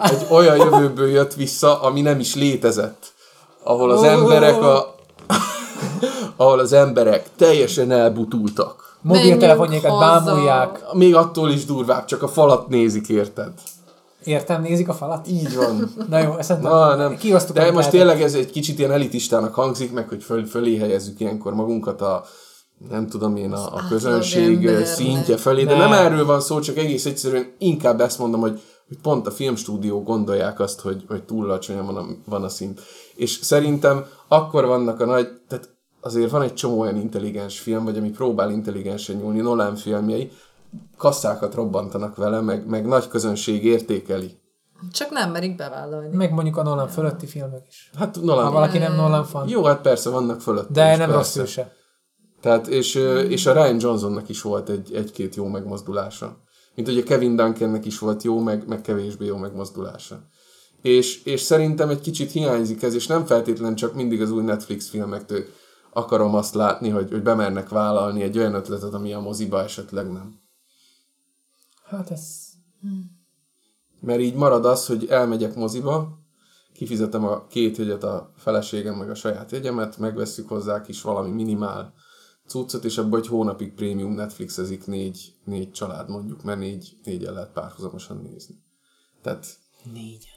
Ú, 0.00 0.04
egy 0.04 0.26
olyan 0.30 0.56
jövőből 0.56 1.08
jött 1.08 1.34
vissza, 1.34 1.80
ami 1.80 2.00
nem 2.00 2.18
is 2.20 2.34
létezett. 2.34 3.12
Ahol 3.62 3.90
az 3.90 4.02
emberek 4.02 4.62
a 4.62 4.94
ahol 6.36 6.58
az 6.58 6.72
emberek 6.72 7.26
teljesen 7.36 7.90
elbutultak. 7.90 8.96
Haza. 9.90 10.20
bámulják. 10.24 10.80
Még 10.92 11.14
attól 11.14 11.50
is 11.50 11.64
durvább, 11.64 12.04
csak 12.04 12.22
a 12.22 12.28
falat 12.28 12.68
nézik, 12.68 13.08
érted? 13.08 13.52
Értem, 14.24 14.62
nézik 14.62 14.88
a 14.88 14.94
falat? 14.94 15.28
Így 15.28 15.56
van. 15.56 15.94
Na 16.08 16.18
jó, 16.18 16.36
ezt 16.38 16.48
nem 16.48 16.60
Na, 16.60 16.94
nem. 16.94 17.16
Kiosztuk, 17.16 17.54
De 17.54 17.60
most 17.62 17.74
lehetett. 17.74 17.92
tényleg 17.92 18.22
ez 18.22 18.34
egy 18.34 18.50
kicsit 18.50 18.78
ilyen 18.78 18.90
elitistának 18.92 19.54
hangzik, 19.54 19.92
meg 19.92 20.08
hogy 20.08 20.22
föl, 20.22 20.46
fölé 20.46 20.76
helyezzük 20.78 21.20
ilyenkor 21.20 21.54
magunkat 21.54 22.00
a 22.00 22.24
nem 22.90 23.06
tudom 23.06 23.36
én, 23.36 23.52
a, 23.52 23.74
a 23.74 23.86
közönség 23.88 24.84
szintje 24.84 25.36
felé, 25.36 25.64
de 25.64 25.76
Nem. 25.76 25.90
nem 25.90 25.92
erről 25.92 26.26
van 26.26 26.40
szó, 26.40 26.60
csak 26.60 26.76
egész 26.76 27.06
egyszerűen 27.06 27.52
inkább 27.58 28.00
ezt 28.00 28.18
mondom, 28.18 28.40
hogy, 28.40 28.60
hogy 28.88 28.98
pont 29.02 29.26
a 29.26 29.30
filmstúdió 29.30 30.02
gondolják 30.02 30.60
azt, 30.60 30.80
hogy, 30.80 31.04
hogy 31.08 31.22
túl 31.22 31.44
alacsonyan 31.44 31.86
van 31.86 31.96
a, 31.96 32.04
van 32.24 32.44
a 32.44 32.48
szint. 32.48 32.80
És 33.14 33.30
szerintem 33.30 34.04
akkor 34.28 34.66
vannak 34.66 35.00
a 35.00 35.04
nagy, 35.04 35.28
tehát 35.48 35.68
azért 36.00 36.30
van 36.30 36.42
egy 36.42 36.54
csomó 36.54 36.80
olyan 36.80 36.96
intelligens 36.96 37.60
film, 37.60 37.84
vagy 37.84 37.96
ami 37.96 38.10
próbál 38.10 38.50
intelligensen 38.50 39.16
nyúlni, 39.16 39.40
Nolan 39.40 39.76
filmjei, 39.76 40.30
kasszákat 40.96 41.54
robbantanak 41.54 42.16
vele, 42.16 42.40
meg, 42.40 42.66
meg 42.66 42.86
nagy 42.86 43.08
közönség 43.08 43.64
értékeli. 43.64 44.40
Csak 44.92 45.10
nem 45.10 45.30
merik 45.30 45.56
bevállalni. 45.56 46.16
Meg 46.16 46.32
mondjuk 46.32 46.56
a 46.56 46.62
Nolan 46.62 46.88
fölötti 46.88 47.26
filmek 47.26 47.66
is. 47.68 47.90
Hát 47.98 48.18
Nolan... 48.22 48.44
Ha 48.44 48.50
valaki 48.50 48.78
nem 48.78 48.94
Nolan 48.94 49.24
fan. 49.24 49.48
Jó, 49.48 49.64
hát 49.64 49.80
persze 49.80 50.10
vannak 50.10 50.40
fölött. 50.40 50.70
De 50.70 50.96
nem 50.96 51.10
rossz 51.10 51.36
ő 51.36 51.44
se. 51.44 51.72
Tehát, 52.42 52.66
és, 52.66 52.94
ö, 52.94 53.20
és 53.20 53.46
a 53.46 53.52
Ryan 53.52 53.80
Johnsonnak 53.80 54.28
is 54.28 54.42
volt 54.42 54.68
egy, 54.68 54.94
egy-két 54.94 55.34
jó 55.34 55.46
megmozdulása. 55.46 56.36
Mint 56.74 56.88
hogy 56.88 56.98
a 56.98 57.02
Kevin 57.02 57.36
Duncannek 57.36 57.84
is 57.84 57.98
volt 57.98 58.22
jó, 58.22 58.38
meg, 58.38 58.66
meg 58.66 58.80
kevésbé 58.80 59.26
jó 59.26 59.36
megmozdulása. 59.36 60.26
És, 60.82 61.24
és 61.24 61.40
szerintem 61.40 61.88
egy 61.88 62.00
kicsit 62.00 62.30
hiányzik 62.30 62.82
ez, 62.82 62.94
és 62.94 63.06
nem 63.06 63.26
feltétlen 63.26 63.74
csak 63.74 63.94
mindig 63.94 64.22
az 64.22 64.30
új 64.30 64.42
Netflix 64.42 64.88
filmektől 64.88 65.44
akarom 65.92 66.34
azt 66.34 66.54
látni, 66.54 66.88
hogy, 66.88 67.10
hogy 67.10 67.22
bemernek 67.22 67.68
vállalni 67.68 68.22
egy 68.22 68.38
olyan 68.38 68.54
ötletet, 68.54 68.94
ami 68.94 69.12
a 69.12 69.20
moziba 69.20 69.62
esetleg 69.62 70.12
nem. 70.12 70.40
Hát 71.84 72.10
ez... 72.10 72.40
Mert 74.00 74.20
így 74.20 74.34
marad 74.34 74.64
az, 74.64 74.86
hogy 74.86 75.06
elmegyek 75.06 75.54
moziba, 75.54 76.18
kifizetem 76.74 77.24
a 77.24 77.46
két 77.46 77.76
jegyet 77.76 78.04
a 78.04 78.32
feleségem, 78.36 78.94
meg 78.94 79.10
a 79.10 79.14
saját 79.14 79.50
jegyemet, 79.50 79.98
megvesszük 79.98 80.48
hozzá 80.48 80.80
kis 80.80 81.02
valami 81.02 81.30
minimál 81.30 81.94
cuccot, 82.52 82.84
és 82.84 82.98
abban 82.98 83.20
egy 83.20 83.26
hónapig 83.26 83.72
prémium 83.74 84.12
Netflixezik 84.12 84.86
négy, 84.86 85.34
négy 85.44 85.70
család 85.70 86.08
mondjuk, 86.08 86.42
mert 86.42 86.58
négy, 86.58 86.96
négyen 87.04 87.32
lehet 87.32 87.52
párhuzamosan 87.52 88.16
nézni. 88.16 88.62
Tehát, 89.22 89.46
Négyen. 89.92 90.32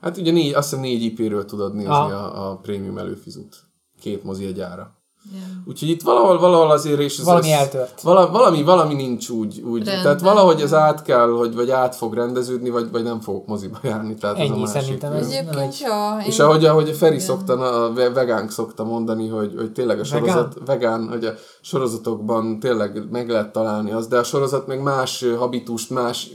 hát 0.00 0.16
ugye 0.16 0.32
négy, 0.32 0.52
azt 0.54 0.68
hiszem 0.68 0.84
négy 0.84 1.02
IP-ről 1.02 1.44
tudod 1.44 1.74
nézni 1.74 1.90
Ah. 1.90 2.10
a, 2.12 2.50
a 2.50 2.56
prémium 2.56 2.98
előfizut. 2.98 3.62
Két 4.00 4.24
mozi 4.24 4.44
egy 4.46 4.60
ára. 4.60 5.01
Yeah. 5.32 5.44
Úgyhogy 5.66 5.88
itt 5.88 6.02
valahol, 6.02 6.38
valahol 6.38 6.70
azért 6.70 7.00
és 7.00 7.18
az, 7.18 7.24
Valami 7.24 7.52
az, 7.52 7.58
eltört. 7.58 8.00
Vala, 8.00 8.30
valami, 8.30 8.62
valami 8.62 8.94
nincs 8.94 9.28
úgy. 9.28 9.60
úgy. 9.60 9.84
Rendben. 9.84 10.02
Tehát 10.02 10.20
valahogy 10.20 10.60
ez 10.60 10.74
át 10.74 11.02
kell, 11.02 11.28
hogy 11.28 11.54
vagy 11.54 11.70
át 11.70 11.94
fog 11.96 12.14
rendeződni, 12.14 12.70
vagy, 12.70 12.90
vagy 12.90 13.02
nem 13.02 13.20
fogok 13.20 13.46
moziba 13.46 13.78
járni. 13.82 14.14
Tehát 14.14 14.36
ez 14.38 14.42
a 14.48 14.52
Ennyi 14.52 14.60
másik. 14.60 14.80
szerintem 14.80 15.12
ez. 15.12 15.26
Egyébként, 15.26 15.56
egy- 15.60 15.80
ja, 15.80 16.16
én... 16.20 16.26
És 16.26 16.38
ahogy, 16.38 16.64
ahogy 16.64 16.88
a 16.88 16.94
Feri 16.94 17.18
szokta, 17.18 17.52
a 17.52 17.92
ve- 17.92 18.14
vegánk 18.14 18.50
szokta 18.50 18.84
mondani, 18.84 19.28
hogy, 19.28 19.52
hogy 19.56 19.72
tényleg 19.72 20.00
a 20.00 20.02
Vegán? 20.02 20.18
sorozat, 20.28 20.56
vegán? 20.66 21.08
hogy 21.08 21.24
a 21.24 21.32
sorozatokban 21.60 22.60
tényleg 22.60 23.02
meg 23.10 23.28
lehet 23.28 23.52
találni 23.52 23.92
azt, 23.92 24.08
de 24.08 24.18
a 24.18 24.22
sorozat 24.24 24.66
meg 24.66 24.82
más 24.82 25.24
habitust, 25.38 25.90
más 25.90 26.30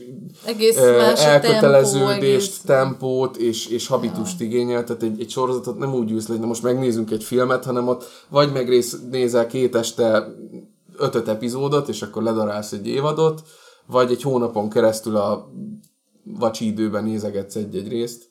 egész 0.46 0.78
ö, 0.78 0.98
más 0.98 1.24
elköteleződést, 1.26 2.06
tempó, 2.12 2.26
egész... 2.26 2.62
tempót 2.66 3.38
és, 3.38 3.68
és 3.68 3.88
habitust 3.88 4.42
igényel, 4.42 4.84
tehát 4.84 5.04
egy, 5.04 5.22
egy 5.22 5.30
sorozatot 5.30 5.78
nem 5.78 5.94
úgy 5.94 6.12
ülsz 6.12 6.28
le, 6.28 6.32
hogy 6.34 6.42
na 6.42 6.48
most 6.48 6.64
megnézünk 6.64 7.12
egy 7.12 7.24
filmet, 7.24 7.66
hanem 7.66 7.88
ott 7.88 8.10
vagy 8.30 8.52
megrész, 8.78 8.98
nézel 9.10 9.48
két 9.48 9.76
este 9.76 10.28
ötöt 10.98 11.28
epizódot, 11.28 11.88
és 11.88 12.02
akkor 12.02 12.24
ledarálsz 12.24 12.72
egy 12.72 12.88
évadot, 12.88 13.44
vagy 13.86 14.12
egy 14.12 14.22
hónapon 14.22 14.70
keresztül 14.70 15.16
a 15.16 15.52
vacsi 16.24 16.66
időben 16.66 17.04
nézegetsz 17.04 17.56
egy-egy 17.56 17.88
részt. 17.88 18.30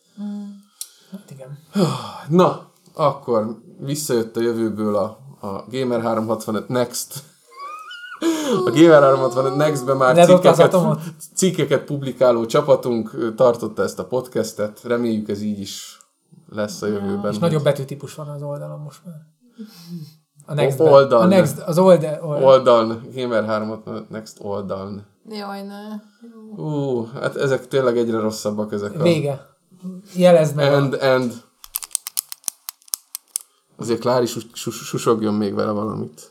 Hát 1.11 1.31
igen. 1.31 1.59
Na, 2.29 2.73
akkor 2.95 3.61
visszajött 3.79 4.37
a 4.37 4.41
jövőből 4.41 4.97
a, 4.97 5.19
a 5.41 5.65
Gamer 5.71 6.03
365 6.03 6.69
Next. 6.69 7.23
A 8.65 8.71
Gamer 8.71 9.03
365 9.03 9.57
Next-ben 9.57 9.97
már 9.97 10.27
cikkeket, 10.27 10.77
cikkeket 11.35 11.85
publikáló 11.85 12.47
csapatunk 12.47 13.35
tartotta 13.37 13.83
ezt 13.83 13.99
a 13.99 14.07
podcastet. 14.07 14.81
Reméljük 14.83 15.29
ez 15.29 15.41
így 15.41 15.61
is 15.61 15.99
lesz 16.49 16.83
a 16.83 16.87
jövőben. 16.87 17.33
És 17.33 17.39
nagyobb 17.39 17.63
betűtípus 17.63 18.15
van 18.15 18.29
az 18.29 18.43
oldalon 18.43 18.81
most 18.81 19.01
már. 19.05 19.15
A 20.47 20.55
next 20.55 20.81
oldal. 20.81 21.21
A 21.21 21.27
next, 21.27 21.59
az 21.59 21.79
oldal. 21.79 22.19
oldal. 22.23 22.45
Oldaln, 22.45 23.09
Gamer 23.15 23.45
365 23.45 24.11
Next 24.11 24.37
oldaln. 24.41 25.07
Jaj, 25.29 25.63
ne. 25.63 26.01
Ú, 26.63 27.05
hát 27.05 27.37
ezek 27.37 27.69
tényleg 27.69 27.97
egyre 27.99 28.19
rosszabbak 28.19 28.73
ezek 28.73 29.01
a... 29.01 29.03
Vége. 29.03 29.47
Jelezd 30.15 30.55
meg. 30.55 30.73
End, 30.73 30.97
end. 31.01 31.33
Azért 33.77 34.01
Klári 34.01 34.27
sus, 34.27 34.47
sus, 34.53 34.77
susogjon 34.77 35.35
még 35.35 35.55
vele 35.55 35.71
valamit. 35.71 36.31